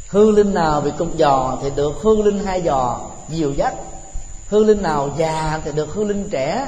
Hương 0.10 0.36
linh 0.36 0.54
nào 0.54 0.82
bị 0.82 0.92
cung 0.98 1.12
giò 1.20 1.58
thì 1.62 1.70
được 1.76 1.94
hương 2.02 2.24
linh 2.24 2.46
hai 2.46 2.62
giò 2.62 3.00
nhiều 3.28 3.52
dắt. 3.52 3.74
Hương 4.50 4.68
linh 4.68 4.82
nào 4.82 5.10
già 5.18 5.62
thì 5.64 5.72
được 5.72 5.94
hương 5.94 6.08
linh 6.08 6.30
trẻ 6.30 6.68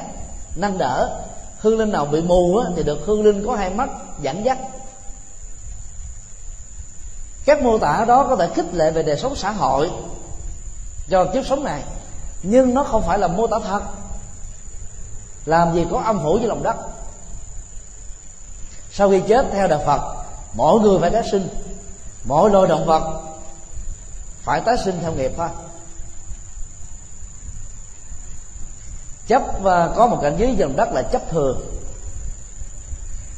nâng 0.56 0.78
đỡ. 0.78 1.20
Hương 1.60 1.78
linh 1.80 1.92
nào 1.92 2.06
bị 2.06 2.22
mù 2.22 2.62
thì 2.76 2.84
được 2.84 3.00
hương 3.06 3.24
linh 3.24 3.46
có 3.46 3.56
hai 3.56 3.70
mắt 3.70 3.90
dẫn 4.22 4.46
dắt 4.46 4.58
các 7.48 7.62
mô 7.62 7.78
tả 7.78 8.06
đó 8.08 8.26
có 8.30 8.36
thể 8.36 8.50
khích 8.56 8.74
lệ 8.74 8.92
về 8.92 9.04
đời 9.04 9.18
sống 9.18 9.36
xã 9.36 9.52
hội 9.52 9.92
cho 11.10 11.26
kiếp 11.34 11.46
sống 11.46 11.64
này. 11.64 11.84
Nhưng 12.44 12.74
nó 12.74 12.84
không 12.84 13.04
phải 13.08 13.20
là 13.20 13.28
mô 13.28 13.48
tả 13.48 13.58
thật. 13.68 13.82
Làm 15.46 15.76
gì 15.76 15.86
có 15.92 16.02
âm 16.06 16.20
phủ 16.24 16.38
với 16.38 16.48
lòng 16.48 16.64
đất. 16.64 16.76
Sau 18.92 19.10
khi 19.10 19.22
chết 19.28 19.46
theo 19.52 19.68
đạo 19.68 19.82
phật, 19.86 20.26
mỗi 20.54 20.82
người 20.82 21.00
phải 21.00 21.10
tái 21.10 21.24
sinh. 21.32 21.48
Mỗi 22.24 22.50
loài 22.50 22.68
động 22.68 22.86
vật 22.86 23.22
phải 24.42 24.62
tái 24.62 24.78
sinh 24.86 25.00
theo 25.02 25.12
nghiệp 25.12 25.32
thôi. 25.38 25.50
Chấp 29.28 29.42
và 29.62 29.94
có 29.96 30.08
một 30.08 30.20
cảnh 30.22 30.36
giới 30.38 30.56
dòng 30.56 30.76
đất 30.76 30.90
là 30.92 31.02
chấp 31.02 31.30
thường. 31.30 31.62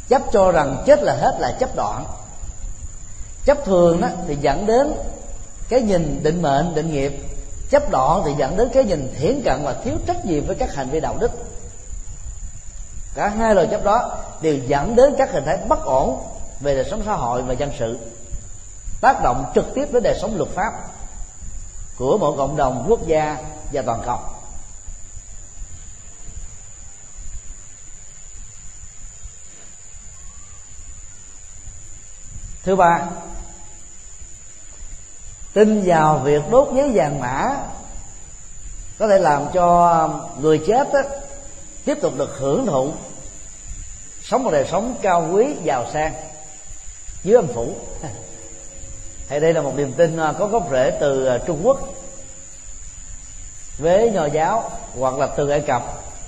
Chấp 0.09 0.21
cho 0.31 0.51
rằng 0.51 0.83
chết 0.85 1.03
là 1.03 1.13
hết 1.13 1.37
là 1.39 1.51
chấp 1.59 1.75
đoạn 1.75 2.05
chấp 3.45 3.65
thường 3.65 4.01
đó 4.01 4.07
thì 4.27 4.37
dẫn 4.41 4.65
đến 4.65 4.93
cái 5.69 5.81
nhìn 5.81 6.23
định 6.23 6.41
mệnh, 6.41 6.75
định 6.75 6.91
nghiệp. 6.91 7.13
Chấp 7.69 7.91
đoạn 7.91 8.21
thì 8.25 8.31
dẫn 8.37 8.57
đến 8.57 8.69
cái 8.73 8.83
nhìn 8.83 9.13
thiển 9.19 9.41
cận 9.45 9.63
và 9.63 9.73
thiếu 9.83 9.93
trách 10.07 10.25
nhiệm 10.25 10.45
với 10.45 10.55
các 10.55 10.75
hành 10.75 10.89
vi 10.89 10.99
đạo 10.99 11.17
đức. 11.19 11.31
Cả 13.15 13.29
hai 13.29 13.55
lời 13.55 13.67
chấp 13.71 13.83
đó 13.83 14.17
đều 14.41 14.57
dẫn 14.67 14.95
đến 14.95 15.15
các 15.17 15.31
hình 15.31 15.45
thái 15.45 15.57
bất 15.67 15.83
ổn 15.83 16.23
về 16.59 16.75
đời 16.75 16.87
sống 16.89 17.01
xã 17.05 17.13
hội 17.13 17.41
và 17.41 17.53
dân 17.53 17.71
sự, 17.79 17.99
tác 19.01 19.23
động 19.23 19.51
trực 19.55 19.65
tiếp 19.75 19.89
đến 19.91 20.03
đời 20.03 20.17
sống 20.21 20.37
luật 20.37 20.49
pháp 20.49 20.73
của 21.97 22.17
một 22.17 22.35
cộng 22.37 22.57
đồng 22.57 22.85
quốc 22.87 23.07
gia 23.07 23.37
và 23.73 23.81
toàn 23.81 24.01
cầu. 24.05 24.19
Thứ 32.63 32.75
ba 32.75 33.07
tin 35.53 35.81
vào 35.85 36.17
việc 36.17 36.41
đốt 36.51 36.69
giấy 36.75 36.91
vàng 36.93 37.19
mã 37.19 37.57
có 38.99 39.07
thể 39.07 39.19
làm 39.19 39.45
cho 39.53 40.09
người 40.39 40.61
chết 40.67 40.87
đó, 40.93 41.01
tiếp 41.85 41.97
tục 42.01 42.13
được 42.17 42.37
hưởng 42.37 42.65
thụ 42.65 42.91
sống 44.23 44.43
một 44.43 44.51
đời 44.51 44.65
sống 44.71 44.95
cao 45.01 45.29
quý 45.31 45.45
giàu 45.63 45.85
sang 45.93 46.13
dưới 47.23 47.35
âm 47.35 47.47
phủ. 47.47 47.73
Hay 49.29 49.39
đây 49.39 49.53
là 49.53 49.61
một 49.61 49.73
niềm 49.77 49.93
tin 49.93 50.17
à, 50.17 50.33
có 50.39 50.47
gốc 50.47 50.67
rễ 50.71 50.97
từ 50.99 51.25
à, 51.25 51.37
trung 51.47 51.59
quốc 51.63 51.79
với 53.77 54.11
nho 54.11 54.25
giáo 54.25 54.71
hoặc 54.99 55.17
là 55.17 55.27
từ 55.27 55.49
ai 55.49 55.61
cập 55.61 55.83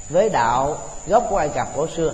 với 0.10 0.30
đạo 0.30 0.78
gốc 1.08 1.28
của 1.30 1.38
ai 1.38 1.50
cập 1.50 1.68
cổ 1.76 1.88
xưa. 1.96 2.14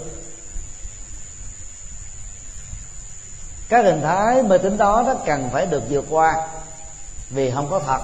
Các 3.70 3.86
hình 3.86 4.02
thái 4.02 4.44
mê 4.44 4.58
tín 4.58 4.78
đó 4.78 5.04
nó 5.08 5.14
cần 5.26 5.50
phải 5.54 5.66
được 5.66 5.84
vượt 5.90 6.06
qua 6.10 6.48
vì 7.30 7.52
không 7.52 7.68
có 7.70 7.80
thật. 7.80 7.99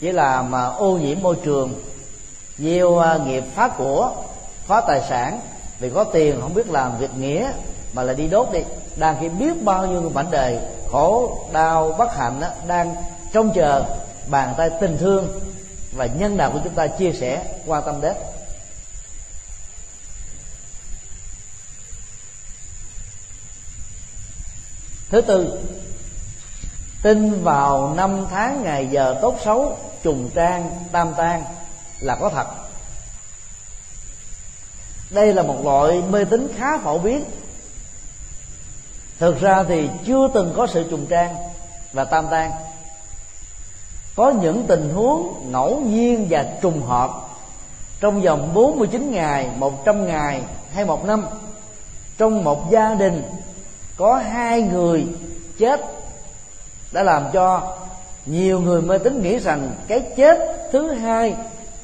Chỉ 0.00 0.12
là 0.12 0.42
mà 0.42 0.64
ô 0.64 0.98
nhiễm 0.98 1.18
môi 1.22 1.36
trường 1.44 1.82
gieo 2.58 2.98
à, 2.98 3.18
nghiệp 3.26 3.44
phá 3.54 3.68
của 3.68 4.12
phá 4.66 4.80
tài 4.80 5.00
sản 5.08 5.40
vì 5.78 5.90
có 5.90 6.04
tiền 6.04 6.40
không 6.40 6.54
biết 6.54 6.70
làm 6.70 6.98
việc 6.98 7.10
nghĩa 7.16 7.52
mà 7.92 8.02
lại 8.02 8.14
đi 8.14 8.28
đốt 8.28 8.48
đi. 8.52 8.60
Đang 8.96 9.16
khi 9.20 9.28
biết 9.28 9.62
bao 9.62 9.86
nhiêu 9.86 10.00
người 10.00 10.10
mảnh 10.10 10.30
đời 10.30 10.58
khổ 10.90 11.38
đau 11.52 11.94
bất 11.98 12.16
hạnh 12.16 12.40
đó, 12.40 12.48
đang 12.66 12.94
trông 13.32 13.52
chờ 13.54 13.84
bàn 14.26 14.54
tay 14.56 14.70
tình 14.80 14.98
thương 14.98 15.40
và 15.92 16.06
nhân 16.06 16.36
đạo 16.36 16.50
của 16.52 16.60
chúng 16.64 16.74
ta 16.74 16.86
chia 16.86 17.12
sẻ 17.12 17.44
quan 17.66 17.82
tâm 17.86 18.00
đến 18.00 18.14
thứ 25.10 25.20
tư 25.20 25.58
tin 27.02 27.44
vào 27.44 27.94
năm 27.96 28.26
tháng 28.30 28.62
ngày 28.62 28.86
giờ 28.86 29.18
tốt 29.22 29.36
xấu 29.44 29.76
trùng 30.02 30.30
trang 30.34 30.70
tam 30.92 31.14
tan 31.16 31.44
là 32.00 32.16
có 32.20 32.28
thật. 32.28 32.46
Đây 35.10 35.34
là 35.34 35.42
một 35.42 35.64
loại 35.64 36.02
mê 36.10 36.24
tín 36.24 36.48
khá 36.56 36.78
phổ 36.78 36.98
biến. 36.98 37.24
Thực 39.18 39.40
ra 39.40 39.64
thì 39.68 39.88
chưa 40.04 40.28
từng 40.34 40.52
có 40.56 40.66
sự 40.66 40.86
trùng 40.90 41.06
trang 41.06 41.36
và 41.92 42.04
tam 42.04 42.26
tan 42.30 42.50
có 44.16 44.32
những 44.42 44.64
tình 44.66 44.90
huống 44.94 45.50
ngẫu 45.52 45.80
nhiên 45.80 46.26
và 46.30 46.46
trùng 46.62 46.82
hợp. 46.82 47.10
Trong 48.00 48.20
vòng 48.20 48.54
49 48.54 49.10
ngày, 49.12 49.48
100 49.56 50.06
ngày 50.06 50.42
hay 50.72 50.84
một 50.84 51.04
năm 51.04 51.26
trong 52.18 52.44
một 52.44 52.70
gia 52.70 52.94
đình 52.94 53.22
có 53.96 54.16
hai 54.16 54.62
người 54.62 55.06
chết 55.58 55.80
đã 56.92 57.02
làm 57.02 57.24
cho 57.32 57.76
nhiều 58.26 58.60
người 58.60 58.82
mê 58.82 58.98
tín 58.98 59.22
nghĩ 59.22 59.38
rằng 59.38 59.70
cái 59.88 60.00
chết 60.16 60.38
thứ 60.72 60.92
hai 60.92 61.34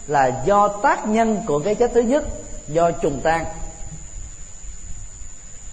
là 0.06 0.42
do 0.44 0.68
tác 0.68 1.08
nhân 1.08 1.42
của 1.46 1.58
cái 1.58 1.74
chết 1.74 1.90
thứ 1.94 2.00
nhất, 2.00 2.24
do 2.68 2.90
trùng 2.90 3.20
tan. 3.20 3.44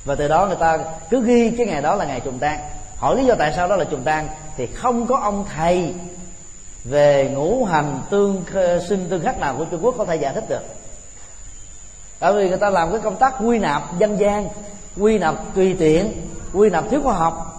Và 0.05 0.15
từ 0.15 0.27
đó 0.27 0.45
người 0.45 0.55
ta 0.59 0.77
cứ 1.09 1.23
ghi 1.23 1.51
cái 1.57 1.67
ngày 1.67 1.81
đó 1.81 1.95
là 1.95 2.05
ngày 2.05 2.19
trùng 2.19 2.39
tan. 2.39 2.59
Hỏi 2.97 3.17
lý 3.17 3.25
do 3.25 3.35
tại 3.39 3.53
sao 3.55 3.67
đó 3.67 3.75
là 3.75 3.85
trùng 3.85 4.03
tan 4.03 4.27
thì 4.57 4.67
không 4.67 5.07
có 5.07 5.17
ông 5.17 5.45
thầy 5.55 5.93
về 6.83 7.31
ngũ 7.33 7.65
hành 7.65 8.01
tương 8.09 8.43
sinh 8.87 9.07
tương 9.09 9.23
khắc 9.23 9.39
nào 9.39 9.55
của 9.57 9.65
trung 9.65 9.85
quốc 9.85 9.95
có 9.97 10.05
thể 10.05 10.15
giải 10.15 10.33
thích 10.33 10.49
được. 10.49 10.61
Tại 12.19 12.33
vì 12.33 12.49
người 12.49 12.57
ta 12.57 12.69
làm 12.69 12.91
cái 12.91 12.99
công 12.99 13.15
tác 13.15 13.33
quy 13.39 13.59
nạp 13.59 13.99
dân 13.99 14.19
gian, 14.19 14.47
quy 14.97 15.17
nạp 15.17 15.35
tùy 15.55 15.75
tiện, 15.79 16.27
quy 16.53 16.69
nạp 16.69 16.83
thiếu 16.89 17.01
khoa 17.03 17.13
học 17.13 17.52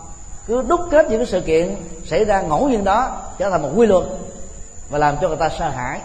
cứ 0.47 0.63
đúc 0.63 0.81
kết 0.91 1.07
những 1.11 1.19
cái 1.19 1.27
sự 1.27 1.41
kiện 1.41 1.77
xảy 2.07 2.25
ra 2.25 2.41
ngẫu 2.41 2.69
nhiên 2.69 2.85
đó 2.85 3.23
trở 3.39 3.51
thành 3.51 3.63
một 3.63 3.71
quy 3.77 3.87
luật 3.87 4.05
và 4.91 4.99
làm 4.99 5.17
cho 5.21 5.29
người 5.29 5.37
ta 5.37 5.49
sợ 5.59 5.69
hãi 5.69 6.01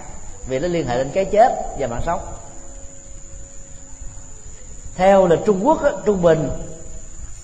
vì 0.47 0.59
nó 0.59 0.67
liên 0.67 0.87
hệ 0.87 0.97
đến 0.97 1.09
cái 1.13 1.25
chết 1.25 1.53
và 1.79 1.87
mạng 1.87 2.01
sống. 2.05 2.19
Theo 4.95 5.27
lịch 5.27 5.39
Trung 5.45 5.67
Quốc 5.67 5.81
trung 6.05 6.21
bình 6.21 6.49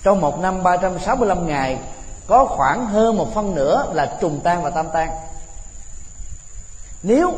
trong 0.02 0.20
một 0.20 0.38
năm 0.38 0.62
365 0.62 1.46
ngày 1.46 1.78
có 2.26 2.44
khoảng 2.44 2.86
hơn 2.86 3.16
một 3.16 3.34
phân 3.34 3.54
nửa 3.54 3.84
là 3.92 4.16
trùng 4.20 4.40
tan 4.44 4.62
và 4.62 4.70
tam 4.70 4.86
tan. 4.92 5.10
Nếu 7.02 7.34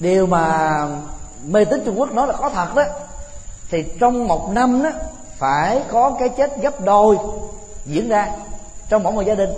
điều 0.00 0.26
mà 0.26 0.70
mê 1.44 1.64
tín 1.64 1.82
Trung 1.84 2.00
Quốc 2.00 2.12
nói 2.12 2.26
là 2.26 2.32
có 2.32 2.48
thật 2.48 2.74
đó, 2.74 2.82
thì 3.70 3.84
trong 4.00 4.28
một 4.28 4.50
năm 4.52 4.82
đó 4.82 4.90
phải 5.42 5.82
có 5.90 6.16
cái 6.18 6.28
chết 6.28 6.56
gấp 6.56 6.80
đôi 6.80 7.18
diễn 7.86 8.08
ra 8.08 8.30
trong 8.88 9.02
mỗi 9.02 9.12
một 9.12 9.22
gia 9.22 9.34
đình. 9.34 9.50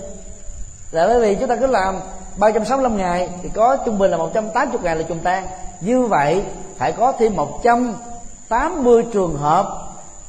Là 0.90 1.06
bởi 1.06 1.20
vì 1.20 1.34
chúng 1.34 1.48
ta 1.48 1.56
cứ 1.56 1.66
làm 1.66 2.00
365 2.36 2.96
ngày 2.96 3.28
thì 3.42 3.48
có 3.48 3.76
trung 3.76 3.98
bình 3.98 4.10
là 4.10 4.16
180 4.16 4.80
ngày 4.82 4.96
là 4.96 5.02
trùng 5.02 5.18
tan. 5.18 5.46
Như 5.80 6.06
vậy 6.06 6.42
phải 6.78 6.92
có 6.92 7.12
thêm 7.12 7.36
180 7.36 9.04
trường 9.12 9.36
hợp 9.36 9.66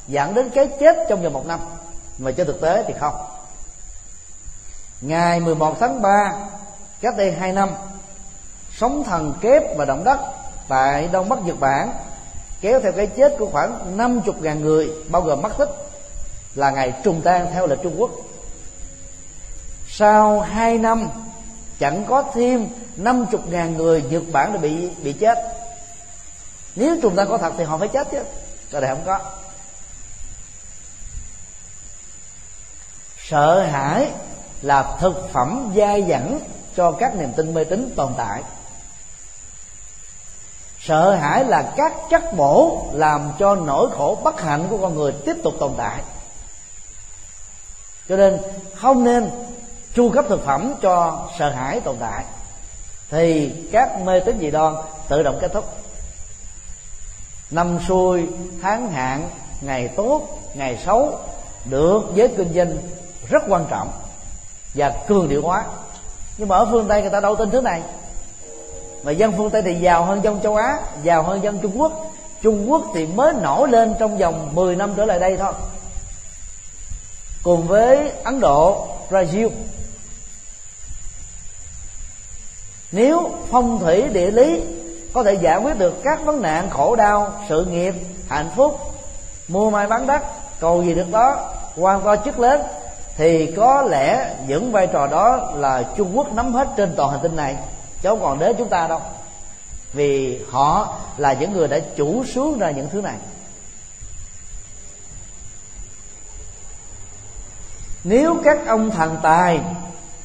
dẫn 0.08 0.34
đến 0.34 0.50
cái 0.50 0.68
chết 0.80 0.96
trong 1.08 1.22
vòng 1.22 1.32
một 1.32 1.46
năm. 1.46 1.60
Mà 2.18 2.30
trên 2.30 2.46
thực 2.46 2.60
tế 2.60 2.84
thì 2.86 2.94
không. 3.00 3.14
Ngày 5.00 5.40
11 5.40 5.80
tháng 5.80 6.02
3 6.02 6.32
cách 7.00 7.16
đây 7.16 7.32
2 7.32 7.52
năm, 7.52 7.70
sóng 8.76 9.04
thần 9.04 9.34
kép 9.40 9.76
và 9.76 9.84
động 9.84 10.04
đất 10.04 10.18
tại 10.68 11.08
đông 11.12 11.28
bắc 11.28 11.44
nhật 11.44 11.60
bản 11.60 11.90
kéo 12.66 12.80
theo 12.80 12.92
cái 12.92 13.06
chết 13.06 13.34
của 13.38 13.46
khoảng 13.52 13.96
50.000 13.96 14.60
người, 14.60 14.90
bao 15.08 15.22
gồm 15.22 15.42
mất 15.42 15.58
tích, 15.58 15.68
là 16.54 16.70
ngày 16.70 16.92
trùng 17.04 17.20
tan 17.22 17.46
theo 17.52 17.66
lịch 17.66 17.78
Trung 17.82 17.94
Quốc. 18.00 18.10
Sau 19.88 20.40
2 20.40 20.78
năm, 20.78 21.08
chẳng 21.78 22.04
có 22.08 22.24
thêm 22.34 22.68
50.000 22.96 23.76
người 23.76 24.02
Nhật 24.10 24.22
Bản 24.32 24.52
đã 24.52 24.58
bị 24.58 24.88
bị 25.02 25.12
chết. 25.12 25.38
Nếu 26.76 26.96
trùng 27.02 27.16
tan 27.16 27.28
có 27.28 27.38
thật 27.38 27.52
thì 27.58 27.64
họ 27.64 27.78
phải 27.78 27.88
chết 27.88 28.08
chứ 28.10 28.22
cái 28.70 28.80
này 28.80 28.90
không 28.90 29.04
có. 29.06 29.18
Sợ 33.28 33.62
hãi 33.62 34.10
là 34.62 34.96
thực 35.00 35.30
phẩm 35.32 35.72
dai 35.76 36.04
dẳng 36.08 36.40
cho 36.76 36.92
các 36.92 37.14
niềm 37.16 37.32
tin 37.36 37.54
mê 37.54 37.64
tín 37.64 37.92
tồn 37.96 38.12
tại 38.16 38.42
sợ 40.86 41.14
hãi 41.14 41.44
là 41.44 41.72
các 41.76 41.92
chất 42.10 42.32
bổ 42.32 42.86
làm 42.92 43.30
cho 43.38 43.54
nỗi 43.54 43.90
khổ 43.96 44.18
bất 44.24 44.40
hạnh 44.40 44.66
của 44.70 44.78
con 44.78 44.94
người 44.94 45.12
tiếp 45.12 45.36
tục 45.44 45.54
tồn 45.60 45.72
tại. 45.76 46.02
Cho 48.08 48.16
nên 48.16 48.38
không 48.74 49.04
nên 49.04 49.30
chu 49.94 50.10
cấp 50.10 50.24
thực 50.28 50.44
phẩm 50.44 50.74
cho 50.82 51.26
sợ 51.38 51.50
hãi 51.50 51.80
tồn 51.80 51.96
tại. 52.00 52.24
Thì 53.10 53.52
các 53.72 54.00
mê 54.04 54.20
tín 54.20 54.38
dị 54.40 54.50
đoan 54.50 54.74
tự 55.08 55.22
động 55.22 55.38
kết 55.40 55.52
thúc. 55.52 55.64
Năm 57.50 57.78
xuôi, 57.88 58.26
tháng 58.62 58.90
hạn, 58.90 59.30
ngày 59.60 59.88
tốt, 59.88 60.28
ngày 60.54 60.78
xấu 60.84 61.18
được 61.64 62.02
giới 62.14 62.28
kinh 62.36 62.52
doanh 62.54 62.76
rất 63.28 63.42
quan 63.48 63.66
trọng 63.70 63.90
và 64.74 64.92
cường 65.08 65.28
điệu 65.28 65.42
hóa. 65.42 65.64
Nhưng 66.38 66.48
mà 66.48 66.56
ở 66.56 66.66
phương 66.70 66.88
tây 66.88 67.00
người 67.00 67.10
ta 67.10 67.20
đâu 67.20 67.36
tin 67.36 67.50
thứ 67.50 67.60
này 67.60 67.82
mà 69.06 69.12
dân 69.12 69.32
phương 69.36 69.50
tây 69.50 69.62
thì 69.62 69.74
giàu 69.74 70.04
hơn 70.04 70.24
dân 70.24 70.40
châu 70.42 70.56
á, 70.56 70.78
giàu 71.02 71.22
hơn 71.22 71.42
dân 71.42 71.58
trung 71.58 71.80
quốc. 71.80 71.92
Trung 72.42 72.70
quốc 72.70 72.82
thì 72.94 73.06
mới 73.06 73.32
nổi 73.32 73.68
lên 73.68 73.94
trong 73.98 74.18
vòng 74.18 74.50
10 74.54 74.76
năm 74.76 74.92
trở 74.96 75.04
lại 75.04 75.18
đây 75.18 75.36
thôi. 75.36 75.52
Cùng 77.42 77.66
với 77.66 78.12
ấn 78.24 78.40
độ, 78.40 78.86
brazil. 79.10 79.50
Nếu 82.92 83.30
phong 83.50 83.78
thủy, 83.78 84.02
địa 84.12 84.30
lý 84.30 84.60
có 85.12 85.22
thể 85.22 85.34
giải 85.34 85.58
quyết 85.58 85.78
được 85.78 86.02
các 86.04 86.24
vấn 86.24 86.42
nạn 86.42 86.70
khổ 86.70 86.96
đau, 86.96 87.32
sự 87.48 87.64
nghiệp, 87.64 87.94
hạnh 88.28 88.50
phúc, 88.56 88.80
mua 89.48 89.70
mai 89.70 89.86
bán 89.86 90.06
đất 90.06 90.22
cầu 90.60 90.82
gì 90.82 90.94
được 90.94 91.10
đó 91.10 91.50
quan 91.76 92.00
to 92.04 92.16
chức 92.16 92.38
lớn, 92.38 92.62
thì 93.16 93.52
có 93.56 93.82
lẽ 93.82 94.34
những 94.46 94.72
vai 94.72 94.86
trò 94.86 95.06
đó 95.06 95.52
là 95.54 95.82
Trung 95.96 96.16
Quốc 96.16 96.32
nắm 96.32 96.54
hết 96.54 96.68
trên 96.76 96.94
toàn 96.96 97.10
hành 97.10 97.20
tinh 97.22 97.36
này 97.36 97.56
chứ 98.06 98.10
không 98.10 98.20
còn 98.22 98.38
đến 98.38 98.56
chúng 98.58 98.68
ta 98.68 98.88
đâu. 98.88 99.00
Vì 99.92 100.40
họ 100.50 100.98
là 101.16 101.32
những 101.32 101.52
người 101.52 101.68
đã 101.68 101.78
chủ 101.96 102.24
sướng 102.24 102.58
ra 102.58 102.70
những 102.70 102.88
thứ 102.92 103.00
này. 103.00 103.16
Nếu 108.04 108.36
các 108.44 108.66
ông 108.66 108.90
thần 108.90 109.16
tài 109.22 109.60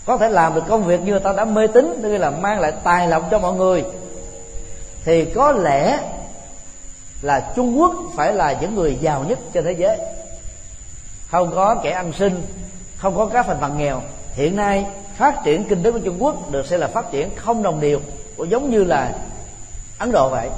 có 0.05 0.17
thể 0.17 0.29
làm 0.29 0.55
được 0.55 0.63
công 0.67 0.83
việc 0.83 1.01
như 1.01 1.19
ta 1.19 1.33
đã 1.33 1.45
mê 1.45 1.67
tín, 1.67 1.99
tức 2.03 2.17
là 2.17 2.29
mang 2.29 2.59
lại 2.59 2.73
tài 2.83 3.07
lộc 3.07 3.31
cho 3.31 3.39
mọi 3.39 3.53
người, 3.53 3.83
thì 5.05 5.25
có 5.25 5.51
lẽ 5.51 5.99
là 7.21 7.51
Trung 7.55 7.79
Quốc 7.79 7.95
phải 8.15 8.33
là 8.33 8.57
những 8.61 8.75
người 8.75 8.97
giàu 9.01 9.25
nhất 9.27 9.39
trên 9.53 9.63
thế 9.63 9.71
giới. 9.71 9.97
Không 11.31 11.51
có 11.55 11.75
kẻ 11.83 11.91
ăn 11.91 12.13
sinh 12.13 12.43
không 12.97 13.17
có 13.17 13.25
các 13.33 13.45
thành 13.45 13.57
phần 13.61 13.77
nghèo. 13.77 14.01
Hiện 14.33 14.55
nay 14.55 14.85
phát 15.21 15.43
triển 15.43 15.63
kinh 15.69 15.83
tế 15.83 15.91
của 15.91 15.99
Trung 15.99 16.23
Quốc 16.23 16.51
được 16.51 16.65
xem 16.65 16.79
là 16.79 16.87
phát 16.87 17.11
triển 17.11 17.29
không 17.35 17.63
đồng 17.63 17.79
đều, 17.79 17.99
cũng 18.37 18.51
giống 18.51 18.69
như 18.69 18.83
là 18.83 19.13
Ấn 19.97 20.11
Độ 20.11 20.29
vậy. 20.29 20.49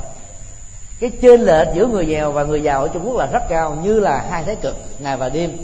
Cái 0.99 1.11
chênh 1.21 1.41
lệch 1.41 1.67
giữa 1.75 1.87
người 1.87 2.05
nghèo 2.05 2.31
và 2.31 2.43
người 2.43 2.63
giàu 2.63 2.81
ở 2.81 2.87
Trung 2.87 3.07
Quốc 3.07 3.17
là 3.17 3.25
rất 3.25 3.43
cao, 3.49 3.77
như 3.83 3.99
là 3.99 4.25
hai 4.29 4.43
thái 4.43 4.55
cực, 4.55 4.75
ngày 4.99 5.17
và 5.17 5.29
đêm. 5.29 5.57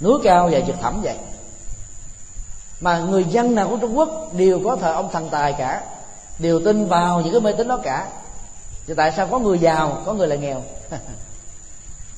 Núi 0.00 0.18
cao 0.24 0.48
và 0.52 0.60
vực 0.66 0.76
thẳm 0.80 1.02
vậy. 1.02 1.16
Mà 2.80 2.98
người 2.98 3.24
dân 3.24 3.54
nào 3.54 3.68
của 3.68 3.76
Trung 3.76 3.98
Quốc 3.98 4.30
đều 4.36 4.60
có 4.64 4.76
thờ 4.76 4.92
ông 4.92 5.08
thần 5.12 5.28
tài 5.30 5.52
cả, 5.52 5.82
đều 6.38 6.60
tin 6.64 6.86
vào 6.86 7.20
những 7.20 7.32
cái 7.32 7.40
mê 7.40 7.52
tín 7.52 7.68
đó 7.68 7.78
cả. 7.82 8.08
Thì 8.86 8.94
tại 8.94 9.12
sao 9.16 9.26
có 9.26 9.38
người 9.38 9.58
giàu, 9.58 10.02
có 10.06 10.12
người 10.12 10.28
là 10.28 10.36
nghèo? 10.36 10.62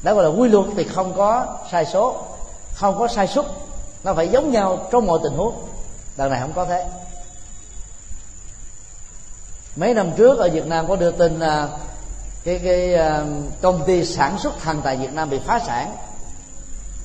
Đó 0.02 0.14
gọi 0.14 0.24
là 0.24 0.30
quy 0.30 0.48
luật 0.48 0.66
thì 0.76 0.84
không 0.84 1.12
có 1.16 1.58
sai 1.70 1.86
số, 1.86 2.16
không 2.74 2.98
có 2.98 3.08
sai 3.08 3.26
suất 3.26 3.46
nó 4.04 4.14
phải 4.14 4.28
giống 4.28 4.52
nhau 4.52 4.88
trong 4.92 5.06
mọi 5.06 5.18
tình 5.22 5.32
huống. 5.32 5.54
Đằng 6.16 6.30
này 6.30 6.40
không 6.40 6.52
có 6.52 6.64
thế. 6.64 6.86
Mấy 9.76 9.94
năm 9.94 10.10
trước 10.16 10.38
ở 10.38 10.48
Việt 10.48 10.66
Nam 10.66 10.88
có 10.88 10.96
đưa 10.96 11.10
tin 11.10 11.40
là 11.40 11.68
cái 12.44 12.60
cái 12.64 12.94
à, 12.94 13.24
công 13.62 13.82
ty 13.86 14.04
sản 14.04 14.38
xuất 14.38 14.54
thằng 14.60 14.80
tài 14.84 14.96
Việt 14.96 15.12
Nam 15.12 15.30
bị 15.30 15.38
phá 15.46 15.60
sản. 15.66 15.96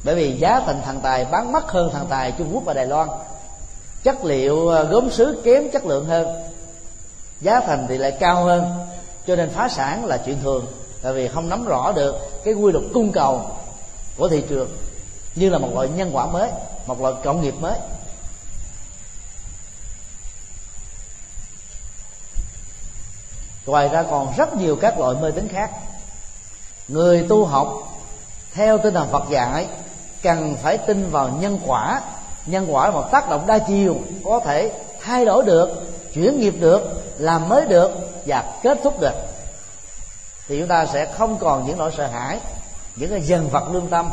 Bởi 0.04 0.16
vì 0.16 0.38
giá 0.38 0.62
thành 0.66 0.82
thằng 0.86 1.00
tài 1.04 1.26
bán 1.26 1.52
mắc 1.52 1.64
hơn 1.68 1.90
thằng 1.94 2.06
tài 2.10 2.32
Trung 2.32 2.50
Quốc 2.54 2.64
và 2.66 2.74
Đài 2.74 2.86
Loan. 2.86 3.10
Chất 4.04 4.26
liệu 4.26 4.70
à, 4.70 4.84
gốm 4.84 5.12
sứ 5.12 5.42
kém 5.44 5.72
chất 5.72 5.86
lượng 5.86 6.06
hơn. 6.06 6.28
Giá 7.42 7.60
thành 7.60 7.86
thì 7.90 7.98
lại 7.98 8.12
cao 8.20 8.44
hơn. 8.44 8.72
Cho 9.28 9.36
nên 9.36 9.50
phá 9.50 9.70
sản 9.70 10.06
là 10.06 10.18
chuyện 10.18 10.38
thường. 10.44 10.66
Tại 11.02 11.14
vì 11.14 11.28
không 11.28 11.50
nắm 11.50 11.66
rõ 11.66 11.92
được 11.92 12.44
cái 12.44 12.54
quy 12.54 12.72
luật 12.72 12.84
cung 12.94 13.12
cầu 13.12 13.42
của 14.18 14.30
thị 14.30 14.44
trường 14.50 14.70
như 15.36 15.50
là 15.50 15.58
một 15.58 15.70
loại 15.74 15.90
nhân 15.96 16.10
quả 16.14 16.26
mới 16.26 16.50
một 16.90 17.02
loại 17.02 17.14
cộng 17.24 17.42
nghiệp 17.42 17.54
mới. 17.60 17.80
Ngoài 23.66 23.90
ra 23.90 24.04
còn 24.04 24.34
rất 24.38 24.54
nhiều 24.54 24.78
các 24.82 25.00
loại 25.00 25.16
mê 25.22 25.32
tín 25.32 25.48
khác. 25.48 25.72
Người 26.88 27.26
tu 27.30 27.46
học, 27.46 27.74
theo 28.54 28.78
tinh 28.78 28.94
thần 28.94 29.10
phật 29.12 29.24
dạy, 29.30 29.68
cần 30.22 30.56
phải 30.64 30.78
tin 30.78 31.10
vào 31.10 31.30
nhân 31.42 31.60
quả. 31.66 32.02
Nhân 32.46 32.66
quả 32.70 32.86
là 32.86 32.92
một 32.92 33.12
tác 33.12 33.30
động 33.30 33.48
đa 33.48 33.60
chiều, 33.60 33.98
có 34.26 34.40
thể 34.46 34.72
thay 35.02 35.26
đổi 35.26 35.44
được, 35.46 35.70
chuyển 36.14 36.40
nghiệp 36.40 36.54
được, 36.60 37.04
làm 37.18 37.50
mới 37.50 37.66
được 37.66 37.92
và 38.26 38.60
kết 38.64 38.80
thúc 38.84 39.00
được. 39.00 39.14
Thì 40.48 40.60
chúng 40.60 40.68
ta 40.68 40.86
sẽ 40.86 41.14
không 41.18 41.38
còn 41.38 41.68
những 41.68 41.78
nỗi 41.78 41.92
sợ 41.98 42.08
hãi, 42.08 42.40
những 42.96 43.10
cái 43.10 43.22
dần 43.22 43.50
vật 43.50 43.70
lương 43.72 43.88
tâm 43.88 44.10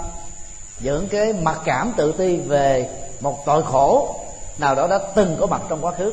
những 0.80 1.08
cái 1.08 1.32
mặc 1.32 1.60
cảm 1.64 1.92
tự 1.96 2.12
ti 2.12 2.36
về 2.36 2.88
một 3.20 3.46
tội 3.46 3.62
khổ 3.62 4.16
nào 4.58 4.74
đó 4.74 4.86
đã 4.86 4.98
từng 5.14 5.36
có 5.40 5.46
mặt 5.46 5.62
trong 5.68 5.84
quá 5.84 5.92
khứ. 5.92 6.12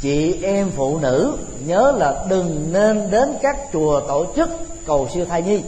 Chị 0.00 0.42
em 0.42 0.70
phụ 0.76 0.98
nữ, 0.98 1.38
nhớ 1.66 1.94
là 1.98 2.24
đừng 2.28 2.72
nên 2.72 3.10
đến 3.10 3.36
các 3.42 3.56
chùa 3.72 4.00
tổ 4.00 4.26
chức 4.36 4.50
cầu 4.86 5.08
siêu 5.14 5.24
thai 5.24 5.42
nhi. 5.42 5.62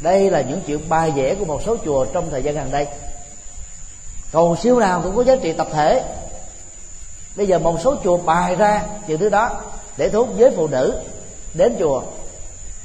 Đây 0.00 0.30
là 0.30 0.40
những 0.40 0.60
chuyện 0.66 0.88
bài 0.88 1.10
vẽ 1.10 1.34
của 1.34 1.44
một 1.44 1.62
số 1.66 1.76
chùa 1.84 2.04
trong 2.04 2.30
thời 2.30 2.42
gian 2.42 2.54
gần 2.54 2.70
đây. 2.70 2.86
Cầu 4.32 4.56
siêu 4.62 4.78
nào 4.78 5.00
cũng 5.04 5.16
có 5.16 5.24
giá 5.24 5.36
trị 5.36 5.52
tập 5.52 5.68
thể. 5.72 6.02
Bây 7.36 7.46
giờ 7.46 7.58
một 7.58 7.80
số 7.84 7.94
chùa 8.04 8.16
bài 8.16 8.54
ra 8.54 8.82
chuyện 9.06 9.18
thứ 9.18 9.28
đó 9.28 9.50
để 9.96 10.08
thu 10.08 10.24
hút 10.24 10.36
giới 10.36 10.50
phụ 10.56 10.66
nữ 10.66 11.00
đến 11.54 11.76
chùa. 11.78 12.02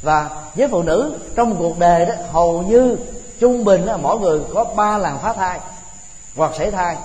Và 0.01 0.29
với 0.55 0.67
phụ 0.67 0.83
nữ 0.83 1.17
trong 1.35 1.55
cuộc 1.59 1.79
đời 1.79 2.05
đó 2.05 2.13
hầu 2.31 2.61
như 2.61 2.97
trung 3.39 3.63
bình 3.63 3.85
là 3.85 3.97
mỗi 3.97 4.19
người 4.19 4.39
có 4.53 4.63
ba 4.63 4.97
lần 4.97 5.17
phá 5.21 5.33
thai 5.33 5.59
hoặc 6.35 6.51
sảy 6.57 6.71
thai. 6.71 6.97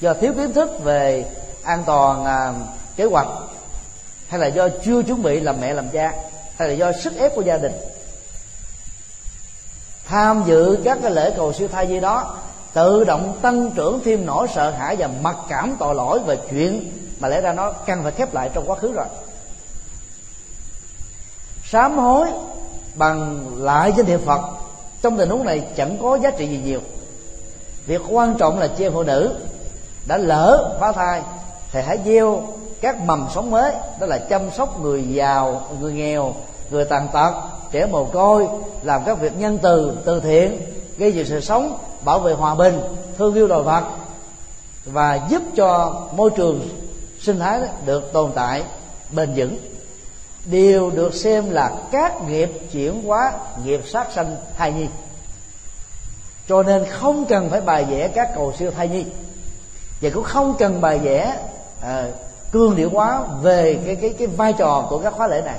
Do 0.00 0.14
thiếu 0.14 0.32
kiến 0.36 0.52
thức 0.52 0.70
về 0.84 1.24
an 1.62 1.82
toàn 1.86 2.24
à, 2.24 2.52
kế 2.96 3.04
hoạch 3.04 3.28
hay 4.28 4.40
là 4.40 4.46
do 4.46 4.68
chưa 4.84 5.02
chuẩn 5.02 5.22
bị 5.22 5.40
làm 5.40 5.60
mẹ 5.60 5.74
làm 5.74 5.88
cha 5.88 6.12
hay 6.56 6.68
là 6.68 6.74
do 6.74 6.92
sức 6.92 7.16
ép 7.16 7.34
của 7.34 7.42
gia 7.42 7.56
đình. 7.56 7.72
Tham 10.06 10.42
dự 10.46 10.78
các 10.84 10.98
cái 11.02 11.10
lễ 11.10 11.32
cầu 11.36 11.52
siêu 11.52 11.68
thai 11.68 11.88
gì 11.88 12.00
đó 12.00 12.36
tự 12.72 13.04
động 13.04 13.38
tăng 13.42 13.70
trưởng 13.70 14.00
thêm 14.04 14.26
nỗi 14.26 14.46
sợ 14.54 14.70
hãi 14.70 14.96
và 14.96 15.08
mặc 15.22 15.36
cảm 15.48 15.76
tội 15.78 15.94
lỗi 15.94 16.18
về 16.18 16.38
chuyện 16.50 16.92
mà 17.20 17.28
lẽ 17.28 17.40
ra 17.40 17.52
nó 17.52 17.72
cần 17.72 18.02
phải 18.02 18.12
khép 18.12 18.34
lại 18.34 18.50
trong 18.54 18.70
quá 18.70 18.76
khứ 18.76 18.92
rồi. 18.92 19.06
Sám 21.64 21.98
hối 21.98 22.28
bằng 22.94 23.46
lại 23.58 23.92
danh 23.96 24.06
hiệu 24.06 24.18
phật 24.26 24.40
trong 25.02 25.18
tình 25.18 25.30
huống 25.30 25.44
này 25.44 25.62
chẳng 25.76 25.96
có 26.02 26.18
giá 26.18 26.30
trị 26.30 26.46
gì 26.46 26.60
nhiều. 26.64 26.80
Việc 27.86 28.00
quan 28.10 28.34
trọng 28.38 28.58
là 28.58 28.66
chị 28.66 28.88
phụ 28.92 29.02
nữ 29.02 29.34
đã 30.06 30.16
lỡ 30.16 30.76
phá 30.80 30.92
thai 30.92 31.22
thì 31.72 31.80
hãy 31.82 31.98
gieo 32.04 32.42
các 32.80 33.00
mầm 33.00 33.26
sống 33.34 33.50
mới, 33.50 33.72
đó 34.00 34.06
là 34.06 34.18
chăm 34.18 34.50
sóc 34.50 34.80
người 34.80 35.02
giàu, 35.02 35.62
người 35.80 35.92
nghèo, 35.92 36.34
người 36.70 36.84
tàn 36.84 37.08
tật, 37.12 37.32
trẻ 37.72 37.86
mồ 37.86 38.04
côi, 38.04 38.48
làm 38.82 39.02
các 39.06 39.20
việc 39.20 39.36
nhân 39.36 39.58
từ 39.62 39.92
từ 40.04 40.20
thiện, 40.20 40.60
gây 40.98 41.12
dựng 41.12 41.26
sự 41.26 41.40
sống, 41.40 41.78
bảo 42.04 42.18
vệ 42.18 42.32
hòa 42.32 42.54
bình, 42.54 42.80
thương 43.18 43.34
yêu 43.34 43.46
loài 43.46 43.62
vật 43.62 43.84
và 44.84 45.20
giúp 45.28 45.42
cho 45.56 46.00
môi 46.16 46.30
trường 46.30 46.68
sinh 47.20 47.38
thái 47.38 47.60
được 47.86 48.12
tồn 48.12 48.30
tại 48.34 48.62
bền 49.10 49.32
vững 49.36 49.56
đều 50.44 50.90
được 50.90 51.14
xem 51.14 51.50
là 51.50 51.72
các 51.92 52.22
nghiệp 52.28 52.50
chuyển 52.72 53.02
hóa 53.02 53.32
nghiệp 53.64 53.80
sát 53.86 54.12
sanh 54.14 54.36
thai 54.56 54.72
nhi. 54.72 54.86
Cho 56.48 56.62
nên 56.62 56.86
không 56.90 57.24
cần 57.24 57.50
phải 57.50 57.60
bài 57.60 57.84
vẽ 57.84 58.08
các 58.08 58.30
cầu 58.34 58.52
siêu 58.58 58.70
thai 58.70 58.88
nhi. 58.88 59.04
Và 60.00 60.10
cũng 60.14 60.24
không 60.24 60.56
cần 60.58 60.80
bài 60.80 60.98
vẽ 60.98 61.36
à, 61.82 62.06
cương 62.52 62.76
điệu 62.76 62.90
hóa 62.90 63.22
về 63.42 63.80
cái 63.86 63.96
cái 63.96 64.14
cái 64.18 64.26
vai 64.26 64.52
trò 64.52 64.86
của 64.90 64.98
các 64.98 65.14
khóa 65.14 65.26
lễ 65.26 65.42
này. 65.44 65.58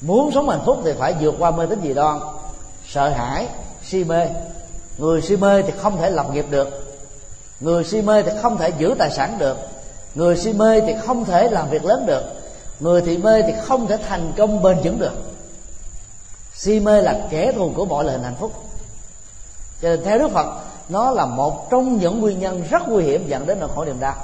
Muốn 0.00 0.30
sống 0.34 0.48
hạnh 0.48 0.62
phúc 0.66 0.80
thì 0.84 0.92
phải 0.98 1.14
vượt 1.20 1.34
qua 1.38 1.50
mê 1.50 1.66
tín 1.66 1.80
dị 1.82 1.94
đoan 1.94 2.20
sợ 2.88 3.08
hãi 3.08 3.48
si 3.82 4.04
mê. 4.04 4.28
Người 4.98 5.22
si 5.22 5.36
mê 5.36 5.62
thì 5.62 5.72
không 5.78 5.96
thể 5.96 6.10
lập 6.10 6.26
nghiệp 6.32 6.46
được 6.50 6.85
người 7.60 7.84
si 7.84 8.02
mê 8.02 8.22
thì 8.22 8.30
không 8.42 8.58
thể 8.58 8.72
giữ 8.78 8.94
tài 8.98 9.10
sản 9.10 9.38
được. 9.38 9.56
Người 10.14 10.36
si 10.36 10.52
mê 10.52 10.80
thì 10.80 10.94
không 11.06 11.24
thể 11.24 11.48
làm 11.48 11.70
việc 11.70 11.84
lớn 11.84 12.06
được. 12.06 12.22
Người 12.80 13.02
thị 13.02 13.18
mê 13.18 13.42
thì 13.42 13.52
không 13.64 13.86
thể 13.86 13.96
thành 14.08 14.32
công 14.36 14.62
bền 14.62 14.78
vững 14.82 14.98
được. 14.98 15.12
Si 16.54 16.80
mê 16.80 17.02
là 17.02 17.14
kẻ 17.30 17.52
thù 17.52 17.72
của 17.76 17.84
mọi 17.84 18.04
loại 18.04 18.16
hình 18.16 18.24
hạnh 18.24 18.36
phúc. 18.40 18.52
Cho 19.82 19.88
nên 19.88 20.04
theo 20.04 20.18
đức 20.18 20.30
phật, 20.30 20.46
nó 20.88 21.10
là 21.10 21.26
một 21.26 21.70
trong 21.70 21.96
những 21.96 22.20
nguyên 22.20 22.40
nhân 22.40 22.62
rất 22.70 22.88
nguy 22.88 23.04
hiểm 23.04 23.28
dẫn 23.28 23.46
đến 23.46 23.58
nỗi 23.60 23.68
khổ 23.74 23.84
niềm 23.84 24.00
đau. 24.00 24.14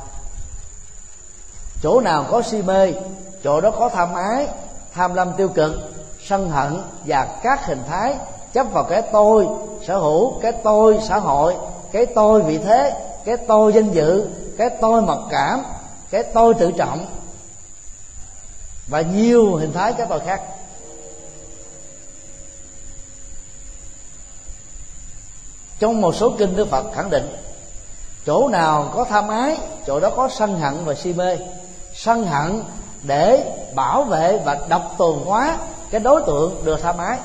Chỗ 1.83 2.01
nào 2.01 2.27
có 2.31 2.43
si 2.43 2.63
mê, 2.63 2.93
chỗ 3.45 3.61
đó 3.61 3.71
có 3.71 3.89
tham 3.89 4.15
ái, 4.15 4.49
tham 4.95 5.15
lam 5.15 5.33
tiêu 5.37 5.49
cực, 5.49 5.73
sân 6.25 6.51
hận 6.51 6.83
và 7.07 7.39
các 7.43 7.67
hình 7.67 7.83
thái, 7.89 8.15
chấp 8.53 8.67
vào 8.73 8.85
cái 8.85 9.03
tôi 9.13 9.47
sở 9.87 9.99
hữu, 9.99 10.41
cái 10.41 10.53
tôi 10.53 10.99
xã 11.09 11.19
hội, 11.19 11.55
cái 11.93 12.07
tôi 12.07 12.43
vị 12.43 12.59
thế 12.59 13.12
cái 13.25 13.37
tôi 13.37 13.73
danh 13.73 13.93
dự, 13.93 14.29
cái 14.59 14.71
tôi 14.81 15.03
mặc 15.03 15.19
cảm, 15.31 15.63
cái 16.11 16.23
tôi 16.23 16.55
tự 16.55 16.73
trọng 16.73 17.07
và 18.89 19.01
nhiều 19.01 19.55
hình 19.55 19.73
thái 19.73 19.93
cái 19.93 20.07
tôi 20.11 20.21
khác. 20.21 20.43
Trong 25.79 26.01
một 26.01 26.15
số 26.15 26.35
kinh 26.39 26.57
đức 26.57 26.69
phật 26.71 26.85
khẳng 26.95 27.11
định, 27.11 27.37
chỗ 28.27 28.49
nào 28.49 28.91
có 28.95 29.05
tham 29.05 29.29
ái, 29.29 29.59
chỗ 29.87 30.01
đó 30.01 30.11
có 30.17 30.29
sân 30.29 30.59
hận 30.61 30.85
và 30.85 30.95
si 30.95 31.13
mê. 31.13 31.39
Sân 31.95 32.27
hận 32.27 32.63
để 33.03 33.55
bảo 33.75 34.05
vệ 34.05 34.39
và 34.45 34.67
độc 34.69 34.95
tồn 34.99 35.19
hóa 35.25 35.59
cái 35.91 36.01
đối 36.01 36.23
tượng 36.27 36.65
được 36.65 36.81
tham 36.83 36.99
ái. 36.99 37.19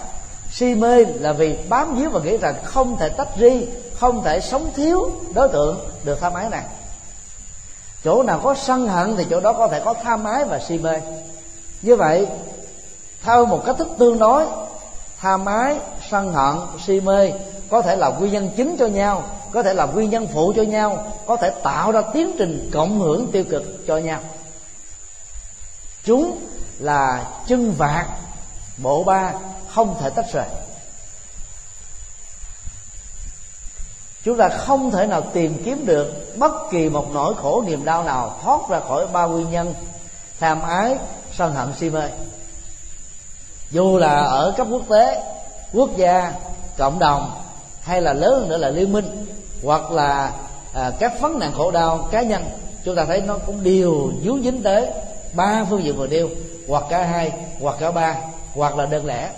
Si 0.51 0.75
mê 0.75 1.05
là 1.05 1.33
vì 1.33 1.57
bám 1.69 1.95
víu 1.95 2.09
và 2.09 2.19
nghĩ 2.19 2.37
rằng 2.37 2.55
không 2.63 2.97
thể 2.97 3.09
tách 3.09 3.29
ri 3.39 3.67
không 3.99 4.23
thể 4.23 4.39
sống 4.41 4.71
thiếu 4.75 5.11
đối 5.33 5.49
tượng 5.49 5.89
được 6.03 6.17
tham 6.21 6.33
ái 6.33 6.49
này. 6.49 6.63
Chỗ 8.03 8.23
nào 8.23 8.39
có 8.43 8.55
sân 8.55 8.87
hận 8.87 9.15
thì 9.17 9.25
chỗ 9.29 9.39
đó 9.39 9.53
có 9.53 9.67
thể 9.67 9.81
có 9.85 9.93
tham 10.03 10.23
ái 10.23 10.45
và 10.45 10.59
si 10.59 10.77
mê. 10.77 11.01
Như 11.81 11.95
vậy, 11.95 12.27
theo 13.23 13.45
một 13.45 13.63
cách 13.65 13.75
thức 13.77 13.87
tương 13.97 14.19
đối 14.19 14.45
tha 15.19 15.37
mái 15.37 15.75
sân 16.09 16.33
hận, 16.33 16.55
si 16.87 16.99
mê 16.99 17.31
có 17.69 17.81
thể 17.81 17.95
là 17.95 18.09
nguyên 18.09 18.33
nhân 18.33 18.49
chính 18.57 18.75
cho 18.79 18.87
nhau, 18.87 19.23
có 19.51 19.63
thể 19.63 19.73
là 19.73 19.85
nguyên 19.85 20.09
nhân 20.09 20.27
phụ 20.33 20.53
cho 20.55 20.63
nhau, 20.63 21.11
có 21.25 21.35
thể 21.37 21.51
tạo 21.63 21.91
ra 21.91 22.01
tiến 22.13 22.35
trình 22.37 22.69
cộng 22.73 22.99
hưởng 22.99 23.31
tiêu 23.31 23.43
cực 23.49 23.87
cho 23.87 23.97
nhau. 23.97 24.19
Chúng 26.03 26.37
là 26.79 27.25
chân 27.47 27.71
vạc, 27.71 28.07
bộ 28.77 29.03
ba 29.03 29.33
không 29.67 29.95
thể 29.99 30.09
tách 30.09 30.25
rời. 30.33 30.47
Chúng 34.27 34.37
ta 34.37 34.49
không 34.49 34.91
thể 34.91 35.05
nào 35.05 35.21
tìm 35.21 35.61
kiếm 35.65 35.85
được 35.85 36.37
bất 36.37 36.51
kỳ 36.71 36.89
một 36.89 37.13
nỗi 37.13 37.33
khổ 37.35 37.63
niềm 37.67 37.85
đau 37.85 38.03
nào 38.03 38.35
thoát 38.43 38.69
ra 38.69 38.79
khỏi 38.79 39.07
ba 39.13 39.25
nguyên 39.25 39.51
nhân 39.51 39.73
tham 40.39 40.61
ái 40.61 40.95
sân 41.37 41.53
hận 41.53 41.73
si 41.79 41.89
mê. 41.89 42.09
Dù 43.71 43.97
là 43.97 44.15
ở 44.15 44.53
cấp 44.57 44.67
quốc 44.71 44.81
tế 44.89 45.23
quốc 45.73 45.89
gia 45.97 46.33
cộng 46.77 46.99
đồng 46.99 47.31
hay 47.81 48.01
là 48.01 48.13
lớn 48.13 48.39
hơn 48.39 48.49
nữa 48.49 48.57
là 48.57 48.69
liên 48.69 48.91
minh 48.91 49.25
hoặc 49.63 49.91
là 49.91 50.31
à, 50.73 50.91
các 50.99 51.21
vấn 51.21 51.39
nạn 51.39 51.51
khổ 51.57 51.71
đau 51.71 52.07
cá 52.11 52.21
nhân 52.21 52.43
chúng 52.85 52.95
ta 52.95 53.05
thấy 53.05 53.21
nó 53.21 53.37
cũng 53.45 53.63
đều 53.63 54.11
dướng 54.23 54.43
dính 54.43 54.63
tới 54.63 54.87
ba 55.33 55.65
phương 55.69 55.83
diện 55.83 55.95
vừa 55.95 56.07
nêu 56.07 56.29
hoặc 56.67 56.83
cả 56.89 57.03
hai 57.03 57.31
hoặc 57.61 57.75
cả 57.79 57.91
ba 57.91 58.15
hoặc 58.55 58.77
là 58.77 58.85
đơn 58.85 59.05
lẻ. 59.05 59.29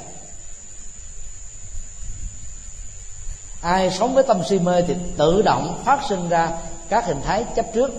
Ai 3.62 3.92
sống 3.92 4.16
với 4.16 4.24
tâm 4.24 4.42
si 4.44 4.60
mê 4.60 4.82
thì 4.82 4.96
tự 5.18 5.42
động 5.42 5.82
phát 5.86 6.00
sinh 6.10 6.30
ra 6.30 6.50
các 6.90 7.06
hình 7.06 7.22
thái 7.26 7.46
chấp 7.56 7.66
trước. 7.74 7.92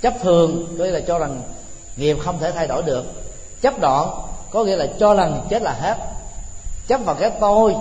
Chấp 0.00 0.14
thường 0.22 0.76
có 0.78 0.84
nghĩa 0.84 0.90
là 0.90 1.00
cho 1.00 1.18
rằng 1.18 1.42
nghiệp 1.96 2.16
không 2.24 2.38
thể 2.38 2.52
thay 2.52 2.66
đổi 2.66 2.82
được. 2.82 3.04
Chấp 3.60 3.80
đoạn 3.80 4.10
có 4.50 4.64
nghĩa 4.64 4.76
là 4.76 4.86
cho 4.98 5.14
rằng 5.14 5.46
chết 5.48 5.62
là 5.62 5.72
hết. 5.72 5.96
Chấp 6.86 7.00
vào 7.04 7.14
cái 7.14 7.30
tôi 7.40 7.74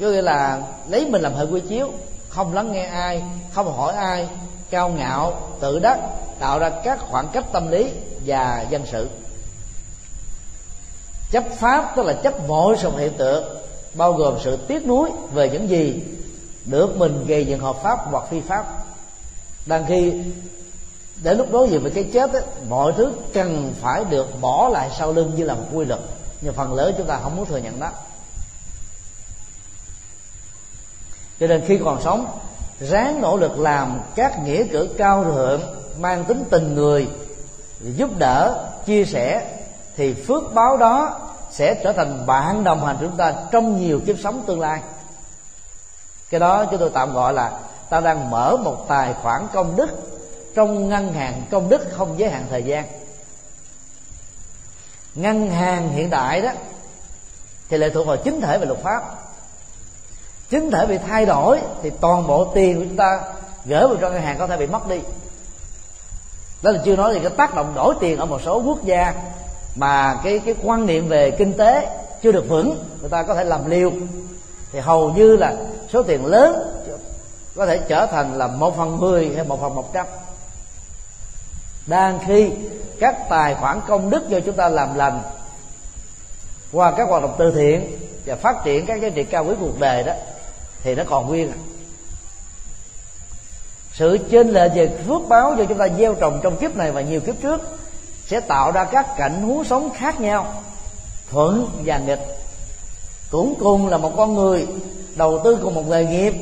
có 0.00 0.06
nghĩa 0.06 0.22
là 0.22 0.62
lấy 0.88 1.06
mình 1.06 1.22
làm 1.22 1.34
hệ 1.34 1.44
quy 1.44 1.60
chiếu, 1.68 1.90
không 2.28 2.54
lắng 2.54 2.72
nghe 2.72 2.84
ai, 2.84 3.22
không 3.52 3.76
hỏi 3.76 3.94
ai, 3.94 4.28
cao 4.70 4.88
ngạo, 4.88 5.48
tự 5.60 5.78
đắc, 5.78 5.98
tạo 6.38 6.58
ra 6.58 6.70
các 6.84 6.98
khoảng 7.10 7.28
cách 7.32 7.44
tâm 7.52 7.70
lý 7.70 7.90
và 8.26 8.66
dân 8.70 8.82
sự. 8.86 9.08
Chấp 11.30 11.44
pháp 11.50 11.92
tức 11.96 12.06
là 12.06 12.12
chấp 12.12 12.48
mọi 12.48 12.76
sự 12.78 12.90
hiện 12.96 13.12
tượng 13.18 13.61
bao 13.94 14.12
gồm 14.12 14.38
sự 14.44 14.56
tiếc 14.56 14.86
nuối 14.86 15.10
về 15.32 15.50
những 15.50 15.68
gì 15.68 16.02
được 16.64 16.96
mình 16.96 17.24
gây 17.26 17.46
dựng 17.46 17.60
hợp 17.60 17.76
pháp 17.82 17.98
hoặc 18.04 18.24
phi 18.30 18.40
pháp. 18.40 18.84
Đang 19.66 19.84
khi 19.88 20.12
đến 21.22 21.38
lúc 21.38 21.52
đối 21.52 21.68
diện 21.68 21.82
với 21.82 21.90
cái 21.90 22.04
chết 22.12 22.32
ấy, 22.32 22.42
mọi 22.68 22.92
thứ 22.92 23.12
cần 23.32 23.74
phải 23.80 24.04
được 24.04 24.40
bỏ 24.40 24.68
lại 24.68 24.90
sau 24.98 25.12
lưng 25.12 25.32
như 25.36 25.44
là 25.44 25.54
một 25.54 25.66
quy 25.72 25.84
luật. 25.84 26.00
Nhưng 26.40 26.54
phần 26.54 26.74
lớn 26.74 26.94
chúng 26.98 27.06
ta 27.06 27.18
không 27.22 27.36
muốn 27.36 27.46
thừa 27.46 27.56
nhận 27.56 27.80
đó. 27.80 27.88
Cho 31.40 31.46
nên 31.46 31.62
khi 31.66 31.78
còn 31.84 32.02
sống 32.02 32.26
ráng 32.80 33.20
nỗ 33.20 33.36
lực 33.36 33.58
làm 33.58 34.00
các 34.14 34.44
nghĩa 34.44 34.64
cử 34.72 34.88
cao 34.98 35.24
thượng 35.24 35.60
mang 35.98 36.24
tính 36.24 36.44
tình 36.50 36.74
người 36.74 37.08
giúp 37.80 38.10
đỡ 38.18 38.68
chia 38.86 39.04
sẻ 39.04 39.56
thì 39.96 40.14
phước 40.14 40.54
báo 40.54 40.76
đó 40.76 41.20
sẽ 41.52 41.74
trở 41.74 41.92
thành 41.92 42.26
bạn 42.26 42.64
đồng 42.64 42.86
hành 42.86 42.96
chúng 43.00 43.16
ta 43.16 43.34
trong 43.50 43.80
nhiều 43.80 44.00
kiếp 44.06 44.16
sống 44.22 44.42
tương 44.46 44.60
lai. 44.60 44.80
Cái 46.30 46.40
đó 46.40 46.64
chúng 46.64 46.80
tôi 46.80 46.90
tạm 46.94 47.14
gọi 47.14 47.32
là 47.32 47.52
ta 47.90 48.00
đang 48.00 48.30
mở 48.30 48.56
một 48.56 48.84
tài 48.88 49.14
khoản 49.22 49.46
công 49.52 49.76
đức 49.76 49.88
trong 50.54 50.88
ngân 50.88 51.12
hàng 51.12 51.42
công 51.50 51.68
đức 51.68 51.88
không 51.92 52.18
giới 52.18 52.30
hạn 52.30 52.46
thời 52.50 52.62
gian. 52.62 52.86
Ngân 55.14 55.50
hàng 55.50 55.88
hiện 55.88 56.10
đại 56.10 56.40
đó, 56.40 56.50
thì 57.68 57.78
lệ 57.78 57.90
thuộc 57.90 58.06
vào 58.06 58.16
chính 58.16 58.40
thể 58.40 58.58
và 58.58 58.64
luật 58.64 58.78
pháp. 58.82 59.02
Chính 60.50 60.70
thể 60.70 60.86
bị 60.86 60.98
thay 60.98 61.26
đổi 61.26 61.60
thì 61.82 61.90
toàn 61.90 62.26
bộ 62.26 62.44
tiền 62.44 62.78
của 62.78 62.84
chúng 62.84 62.96
ta 62.96 63.20
gửi 63.64 63.86
vào 63.86 63.96
trong 63.96 64.12
ngân 64.12 64.22
hàng 64.22 64.38
có 64.38 64.46
thể 64.46 64.56
bị 64.56 64.66
mất 64.66 64.88
đi. 64.88 65.00
Đó 66.62 66.70
là 66.70 66.80
chưa 66.84 66.96
nói 66.96 67.14
thì 67.14 67.20
cái 67.20 67.30
tác 67.36 67.54
động 67.54 67.72
đổi 67.74 67.94
tiền 68.00 68.18
ở 68.18 68.26
một 68.26 68.40
số 68.44 68.62
quốc 68.62 68.84
gia 68.84 69.14
mà 69.76 70.20
cái 70.24 70.38
cái 70.38 70.54
quan 70.62 70.86
niệm 70.86 71.08
về 71.08 71.30
kinh 71.30 71.52
tế 71.52 71.88
chưa 72.22 72.32
được 72.32 72.48
vững, 72.48 72.84
người 73.00 73.10
ta 73.10 73.22
có 73.22 73.34
thể 73.34 73.44
làm 73.44 73.70
liều. 73.70 73.90
Thì 74.72 74.78
hầu 74.80 75.10
như 75.10 75.36
là 75.36 75.56
số 75.92 76.02
tiền 76.02 76.26
lớn 76.26 76.82
có 77.56 77.66
thể 77.66 77.80
trở 77.88 78.06
thành 78.06 78.38
là 78.38 78.46
một 78.46 78.76
phần 78.76 79.00
mười 79.00 79.34
hay 79.34 79.44
một 79.44 79.60
phần 79.60 79.74
một 79.74 79.92
trăm. 79.92 80.06
Đang 81.86 82.18
khi 82.26 82.50
các 83.00 83.16
tài 83.28 83.54
khoản 83.54 83.80
công 83.88 84.10
đức 84.10 84.28
do 84.28 84.40
chúng 84.40 84.54
ta 84.54 84.68
làm 84.68 84.94
lành, 84.94 85.22
qua 86.72 86.92
các 86.96 87.08
hoạt 87.08 87.22
động 87.22 87.34
từ 87.38 87.50
thiện 87.50 87.98
và 88.26 88.36
phát 88.36 88.56
triển 88.64 88.86
các 88.86 89.00
giá 89.00 89.08
trị 89.08 89.24
cao 89.24 89.44
quý 89.44 89.54
cuộc 89.60 89.80
đời 89.80 90.02
đó, 90.02 90.12
thì 90.82 90.94
nó 90.94 91.02
còn 91.06 91.26
nguyên. 91.26 91.52
Sự 93.92 94.18
chênh 94.30 94.48
lệch 94.48 94.72
về 94.74 94.90
phước 95.06 95.28
báo 95.28 95.54
do 95.58 95.64
chúng 95.64 95.78
ta 95.78 95.88
gieo 95.98 96.14
trồng 96.14 96.40
trong 96.42 96.56
kiếp 96.56 96.76
này 96.76 96.92
và 96.92 97.00
nhiều 97.00 97.20
kiếp 97.20 97.34
trước 97.42 97.60
sẽ 98.32 98.40
tạo 98.40 98.72
ra 98.72 98.84
các 98.84 99.16
cảnh 99.16 99.42
huống 99.42 99.64
sống 99.64 99.90
khác 99.90 100.20
nhau, 100.20 100.46
thuận 101.30 101.68
và 101.84 101.98
nghịch. 101.98 102.20
Cũng 103.30 103.54
cùng 103.60 103.88
là 103.88 103.96
một 103.96 104.12
con 104.16 104.34
người 104.34 104.66
đầu 105.14 105.40
tư 105.44 105.58
cùng 105.62 105.74
một 105.74 105.88
nghề 105.88 106.04
nghiệp, 106.04 106.34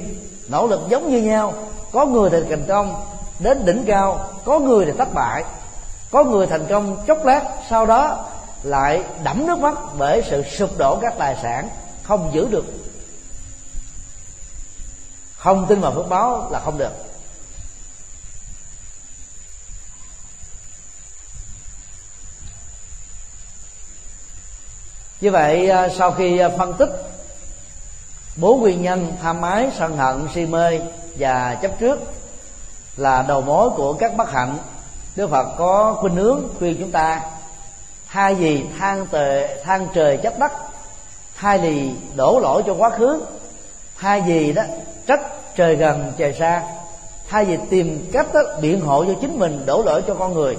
nỗ 0.49 0.67
lực 0.67 0.81
giống 0.89 1.11
như 1.11 1.23
nhau. 1.23 1.55
Có 1.93 2.07
người 2.07 2.31
thì 2.31 2.39
thành 2.49 2.65
công, 2.69 3.05
đến 3.39 3.65
đỉnh 3.65 3.85
cao. 3.87 4.31
Có 4.45 4.59
người 4.59 4.87
thì 4.87 4.93
thất 4.99 5.15
bại. 5.15 5.45
Có 6.11 6.25
người 6.25 6.47
thành 6.47 6.67
công 6.67 6.97
chốc 7.07 7.25
lát, 7.25 7.43
sau 7.71 7.87
đó 7.87 8.25
lại 8.63 9.03
đẫm 9.25 9.47
nước 9.47 9.59
mắt 9.59 9.79
bởi 9.99 10.23
sự 10.31 10.43
sụp 10.43 10.71
đổ 10.79 10.99
các 11.03 11.15
tài 11.19 11.37
sản, 11.43 11.69
không 12.03 12.31
giữ 12.33 12.49
được. 12.51 12.65
Không 15.37 15.67
tin 15.69 15.81
vào 15.81 15.93
phước 15.93 16.09
báo 16.09 16.49
là 16.51 16.61
không 16.61 16.79
được. 16.79 17.10
Như 25.21 25.31
vậy 25.31 25.71
à, 25.71 25.89
sau 25.89 26.13
khi 26.13 26.39
à, 26.39 26.49
phân 26.59 26.75
tích 26.75 26.91
bốn 28.37 28.61
nguyên 28.61 28.83
nhân 28.83 29.13
tham 29.23 29.43
ái 29.43 29.71
sân 29.79 29.97
hận 29.97 30.29
si 30.35 30.47
mê 30.47 30.81
và 31.19 31.55
chấp 31.63 31.79
trước 31.79 31.99
là 32.97 33.25
đầu 33.29 33.41
mối 33.41 33.71
của 33.71 33.93
các 33.93 34.17
bất 34.17 34.31
hạnh 34.31 34.59
đức 35.17 35.31
phật 35.31 35.47
có 35.59 35.97
khuyên 36.01 36.15
hướng 36.15 36.43
khuyên 36.59 36.77
chúng 36.81 36.91
ta 36.91 37.21
hai 38.07 38.37
gì 38.37 38.65
than 38.79 39.07
tề 39.07 39.63
than 39.65 39.87
trời 39.95 40.17
chấp 40.17 40.39
đất 40.39 40.53
hai 41.35 41.61
gì 41.61 41.95
đổ 42.15 42.41
lỗi 42.41 42.63
cho 42.67 42.75
quá 42.75 42.91
khứ 42.91 43.23
hai 43.97 44.23
gì 44.27 44.53
đó 44.53 44.63
trách 45.07 45.21
trời 45.57 45.77
gần 45.77 46.13
trời 46.19 46.33
xa 46.39 46.63
thay 47.29 47.45
vì 47.45 47.59
tìm 47.71 48.11
cách 48.13 48.27
đó, 48.35 48.41
biện 48.61 48.81
hộ 48.81 49.05
cho 49.05 49.13
chính 49.21 49.39
mình 49.39 49.63
đổ 49.67 49.83
lỗi 49.83 50.03
cho 50.07 50.15
con 50.15 50.35
người 50.35 50.57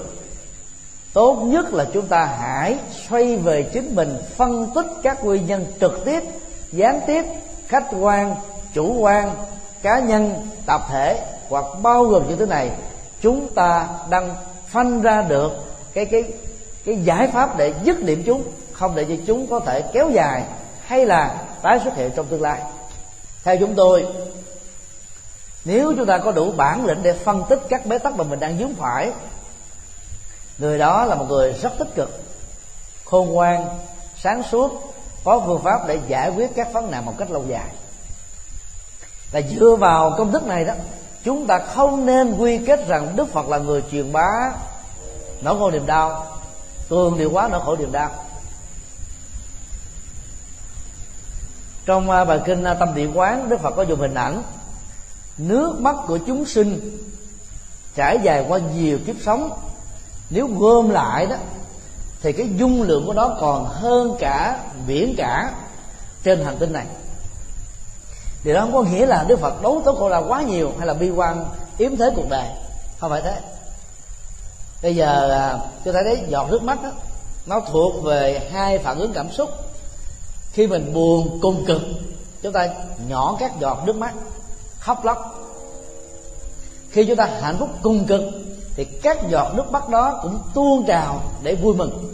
tốt 1.12 1.34
nhất 1.42 1.74
là 1.74 1.86
chúng 1.92 2.06
ta 2.06 2.24
hãy 2.40 2.76
xoay 3.08 3.36
về 3.36 3.62
chính 3.62 3.96
mình, 3.96 4.16
phân 4.36 4.70
tích 4.74 4.86
các 5.02 5.24
nguyên 5.24 5.46
nhân 5.46 5.66
trực 5.80 6.04
tiếp, 6.04 6.22
gián 6.72 7.00
tiếp, 7.06 7.24
khách 7.68 7.86
quan, 8.00 8.34
chủ 8.74 8.94
quan, 9.00 9.34
cá 9.82 9.98
nhân, 9.98 10.48
tập 10.66 10.80
thể 10.90 11.20
hoặc 11.48 11.64
bao 11.82 12.04
gồm 12.04 12.28
những 12.28 12.38
thứ 12.38 12.46
này. 12.46 12.70
Chúng 13.20 13.54
ta 13.54 13.88
đang 14.10 14.34
phân 14.68 15.02
ra 15.02 15.22
được 15.22 15.52
cái 15.94 16.04
cái 16.04 16.24
cái 16.84 16.96
giải 17.04 17.28
pháp 17.28 17.56
để 17.58 17.74
dứt 17.84 18.02
điểm 18.02 18.22
chúng, 18.26 18.42
không 18.72 18.94
để 18.94 19.04
cho 19.08 19.14
chúng 19.26 19.46
có 19.46 19.60
thể 19.60 19.82
kéo 19.92 20.10
dài 20.10 20.42
hay 20.84 21.06
là 21.06 21.34
tái 21.62 21.80
xuất 21.84 21.96
hiện 21.96 22.10
trong 22.16 22.26
tương 22.26 22.42
lai. 22.42 22.58
Theo 23.44 23.56
chúng 23.56 23.74
tôi, 23.74 24.06
nếu 25.64 25.92
chúng 25.96 26.06
ta 26.06 26.18
có 26.18 26.32
đủ 26.32 26.52
bản 26.56 26.86
lĩnh 26.86 27.02
để 27.02 27.12
phân 27.12 27.42
tích 27.48 27.60
các 27.68 27.86
bế 27.86 27.98
tắc 27.98 28.16
mà 28.16 28.24
mình 28.24 28.40
đang 28.40 28.58
dướng 28.58 28.74
phải 28.74 29.10
người 30.62 30.78
đó 30.78 31.04
là 31.04 31.14
một 31.14 31.26
người 31.28 31.52
rất 31.52 31.72
tích 31.78 31.94
cực, 31.94 32.22
khôn 33.04 33.28
ngoan, 33.28 33.66
sáng 34.16 34.42
suốt, 34.42 34.94
có 35.24 35.42
phương 35.46 35.62
pháp 35.62 35.80
để 35.86 35.98
giải 36.08 36.30
quyết 36.30 36.50
các 36.56 36.72
vấn 36.72 36.90
nạn 36.90 37.04
một 37.04 37.14
cách 37.18 37.30
lâu 37.30 37.44
dài. 37.48 37.68
Và 39.32 39.40
dựa 39.40 39.76
vào 39.80 40.14
công 40.18 40.32
thức 40.32 40.46
này 40.46 40.64
đó, 40.64 40.74
chúng 41.24 41.46
ta 41.46 41.58
không 41.58 42.06
nên 42.06 42.36
quy 42.38 42.58
kết 42.58 42.88
rằng 42.88 43.16
đức 43.16 43.32
phật 43.32 43.48
là 43.48 43.58
người 43.58 43.82
truyền 43.90 44.12
bá 44.12 44.52
nỗi 45.40 45.58
khổ 45.58 45.70
niềm 45.70 45.86
đau. 45.86 46.26
Cường 46.88 47.18
điều 47.18 47.30
quá 47.30 47.48
nỗi 47.48 47.60
khổ 47.64 47.76
niềm 47.76 47.92
đau. 47.92 48.10
Trong 51.86 52.10
à, 52.10 52.24
bài 52.24 52.40
kinh 52.44 52.64
à, 52.64 52.74
tâm 52.74 52.94
địa 52.94 53.08
quán, 53.14 53.48
đức 53.48 53.60
phật 53.60 53.70
có 53.76 53.82
dùng 53.82 54.00
hình 54.00 54.14
ảnh 54.14 54.42
nước 55.38 55.80
mắt 55.80 55.96
của 56.06 56.18
chúng 56.26 56.44
sinh 56.44 56.98
trải 57.94 58.18
dài 58.22 58.44
qua 58.48 58.58
nhiều 58.58 58.98
kiếp 59.06 59.16
sống 59.24 59.50
nếu 60.32 60.46
gom 60.46 60.90
lại 60.90 61.26
đó, 61.26 61.36
thì 62.22 62.32
cái 62.32 62.48
dung 62.56 62.82
lượng 62.82 63.06
của 63.06 63.12
nó 63.12 63.36
còn 63.40 63.64
hơn 63.64 64.16
cả 64.18 64.60
biển 64.86 65.14
cả 65.16 65.52
trên 66.24 66.44
hành 66.44 66.56
tinh 66.58 66.72
này. 66.72 66.86
Điều 68.44 68.54
đó 68.54 68.60
không 68.60 68.72
có 68.72 68.82
nghĩa 68.82 69.06
là 69.06 69.24
đức 69.28 69.40
phật 69.40 69.62
đấu 69.62 69.82
tố 69.84 69.94
khổ 69.94 70.10
đau 70.10 70.24
quá 70.28 70.42
nhiều 70.42 70.72
hay 70.78 70.86
là 70.86 70.94
bi 70.94 71.10
quan 71.10 71.44
yếm 71.78 71.96
thế 71.96 72.10
cuộc 72.16 72.28
đời. 72.30 72.48
Không 72.98 73.10
phải 73.10 73.22
thế. 73.22 73.40
Bây 74.82 74.96
giờ 74.96 75.30
à, 75.30 75.58
chúng 75.84 75.94
ta 75.94 76.02
thấy 76.04 76.16
đấy 76.16 76.24
giọt 76.28 76.50
nước 76.50 76.62
mắt 76.62 76.82
đó, 76.82 76.90
nó 77.46 77.60
thuộc 77.60 78.02
về 78.04 78.48
hai 78.52 78.78
phản 78.78 78.98
ứng 78.98 79.12
cảm 79.12 79.32
xúc. 79.32 79.50
Khi 80.52 80.66
mình 80.66 80.92
buồn 80.94 81.38
cùng 81.42 81.64
cực, 81.66 81.82
chúng 82.42 82.52
ta 82.52 82.68
nhỏ 83.08 83.36
các 83.38 83.52
giọt 83.60 83.82
nước 83.86 83.96
mắt, 83.96 84.14
khóc 84.78 85.04
lóc. 85.04 85.38
Khi 86.90 87.04
chúng 87.04 87.16
ta 87.16 87.28
hạnh 87.40 87.56
phúc 87.58 87.68
cùng 87.82 88.04
cực 88.04 88.22
thì 88.76 88.84
các 88.84 89.18
giọt 89.28 89.52
nước 89.54 89.72
mắt 89.72 89.88
đó 89.88 90.18
cũng 90.22 90.38
tuôn 90.54 90.84
trào 90.86 91.22
để 91.42 91.54
vui 91.54 91.74
mừng. 91.74 92.12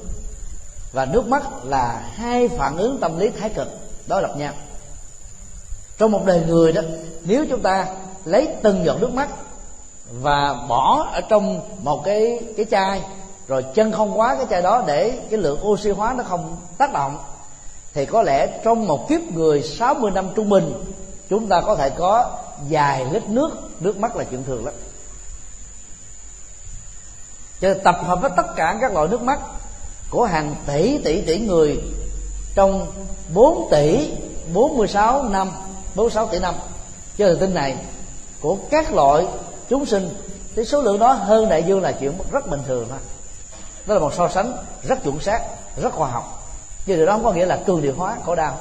Và 0.93 1.05
nước 1.05 1.27
mắt 1.29 1.43
là 1.65 2.03
hai 2.15 2.49
phản 2.49 2.77
ứng 2.77 2.99
tâm 3.01 3.19
lý 3.19 3.31
thái 3.31 3.51
cực 3.51 3.69
đối 4.07 4.23
lập 4.23 4.35
nhau 4.37 4.53
trong 5.99 6.11
một 6.11 6.27
đời 6.27 6.43
người 6.47 6.73
đó, 6.73 6.83
nếu 7.25 7.47
chúng 7.51 7.61
ta 7.63 7.87
lấy 8.25 8.49
từng 8.63 8.85
giọt 8.85 8.97
nước 9.01 9.13
mắt 9.13 9.29
và 10.21 10.55
bỏ 10.69 11.09
ở 11.13 11.21
trong 11.21 11.61
một 11.83 12.05
cái 12.05 12.41
cái 12.57 12.67
chai, 12.71 13.03
rồi 13.49 13.65
chân 13.75 13.93
không 13.93 14.19
quá 14.19 14.35
cái 14.37 14.47
chai 14.51 14.63
đó 14.63 14.83
để 14.87 15.19
cái 15.31 15.41
lượng 15.41 15.67
oxy 15.67 15.91
hóa 15.91 16.15
nó 16.19 16.25
không 16.25 16.57
tác 16.79 16.93
động, 16.93 17.19
thì 17.95 18.07
có 18.07 18.23
lẽ 18.23 18.61
trong 18.65 18.87
một 18.87 19.09
kiếp 19.09 19.21
người 19.21 19.63
60 19.63 20.11
năm 20.11 20.29
trung 20.35 20.49
bình, 20.49 20.85
chúng 21.31 21.47
ta 21.47 21.61
có 21.61 21.75
thể 21.75 21.91
có 21.91 22.39
vài 22.71 23.07
lít 23.13 23.29
nước 23.29 23.51
nước 23.81 23.99
mắt 23.99 24.17
là 24.17 24.25
chuyện 24.25 24.45
thường 24.45 24.65
lắm 24.65 24.75
cho 27.61 27.75
tập 27.85 27.99
hợp 28.03 28.21
với 28.21 28.31
tất 28.37 28.47
cả 28.57 28.79
các 28.81 28.93
loại 28.93 29.09
nước 29.09 29.23
mắt 29.23 29.41
của 30.11 30.25
hàng 30.25 30.55
tỷ 30.67 30.99
tỷ 31.05 31.21
tỷ 31.21 31.39
người 31.39 31.83
trong 32.55 32.93
4 33.35 33.69
tỷ 33.71 34.11
46 34.53 35.23
năm 35.23 35.51
46 35.95 36.27
tỷ 36.27 36.39
năm. 36.39 36.55
Cho 37.19 37.27
hành 37.27 37.37
tinh 37.41 37.55
này 37.55 37.77
của 38.41 38.57
các 38.71 38.93
loại 38.93 39.27
chúng 39.69 39.87
sinh, 39.87 40.09
thì 40.57 40.65
số 40.65 40.83
lượng 40.83 40.99
đó 40.99 41.13
hơn 41.13 41.49
đại 41.49 41.63
dương 41.63 41.83
là 41.83 41.93
chuyện 41.93 42.13
rất 42.33 42.51
bình 42.51 42.61
thường 42.67 42.87
thôi. 42.91 42.99
Đó 43.87 43.95
là 43.95 44.01
một 44.01 44.15
so 44.15 44.29
sánh 44.29 44.57
rất 44.83 45.03
chuẩn 45.05 45.21
xác, 45.21 45.41
rất 45.83 45.93
khoa 45.93 46.11
học. 46.11 46.53
Nhưng 46.87 46.97
điều 46.97 47.07
đó 47.07 47.13
không 47.13 47.25
có 47.25 47.33
nghĩa 47.33 47.47
là 47.47 47.59
cường 47.67 47.83
điệu 47.83 47.95
hóa, 47.97 48.17
khổ 48.27 48.35
đau. 48.35 48.59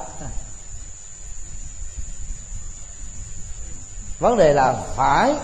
Vấn 4.18 4.36
đề 4.36 4.52
là 4.52 4.72
phải 4.96 5.34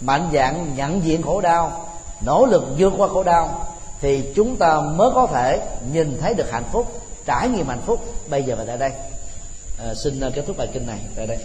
mạnh 0.00 0.30
dạng 0.32 0.74
nhận 0.76 1.04
diện 1.04 1.22
khổ 1.22 1.40
đau 1.40 1.89
nỗ 2.24 2.46
lực 2.46 2.64
vượt 2.78 2.92
qua 2.96 3.08
khổ 3.08 3.22
đau 3.22 3.66
thì 4.00 4.32
chúng 4.36 4.56
ta 4.56 4.80
mới 4.80 5.10
có 5.14 5.26
thể 5.26 5.60
nhìn 5.92 6.18
thấy 6.20 6.34
được 6.34 6.50
hạnh 6.50 6.64
phúc 6.72 7.00
trải 7.26 7.48
nghiệm 7.48 7.68
hạnh 7.68 7.82
phúc. 7.86 8.04
Bây 8.28 8.42
giờ 8.42 8.56
và 8.58 8.64
tại 8.66 8.78
đây. 8.78 8.92
À, 9.78 9.94
xin 9.94 10.20
à, 10.20 10.30
kết 10.34 10.44
thúc 10.46 10.56
bài 10.56 10.68
kinh 10.72 10.86
này 10.86 10.98
tại 11.16 11.26
đây. 11.26 11.38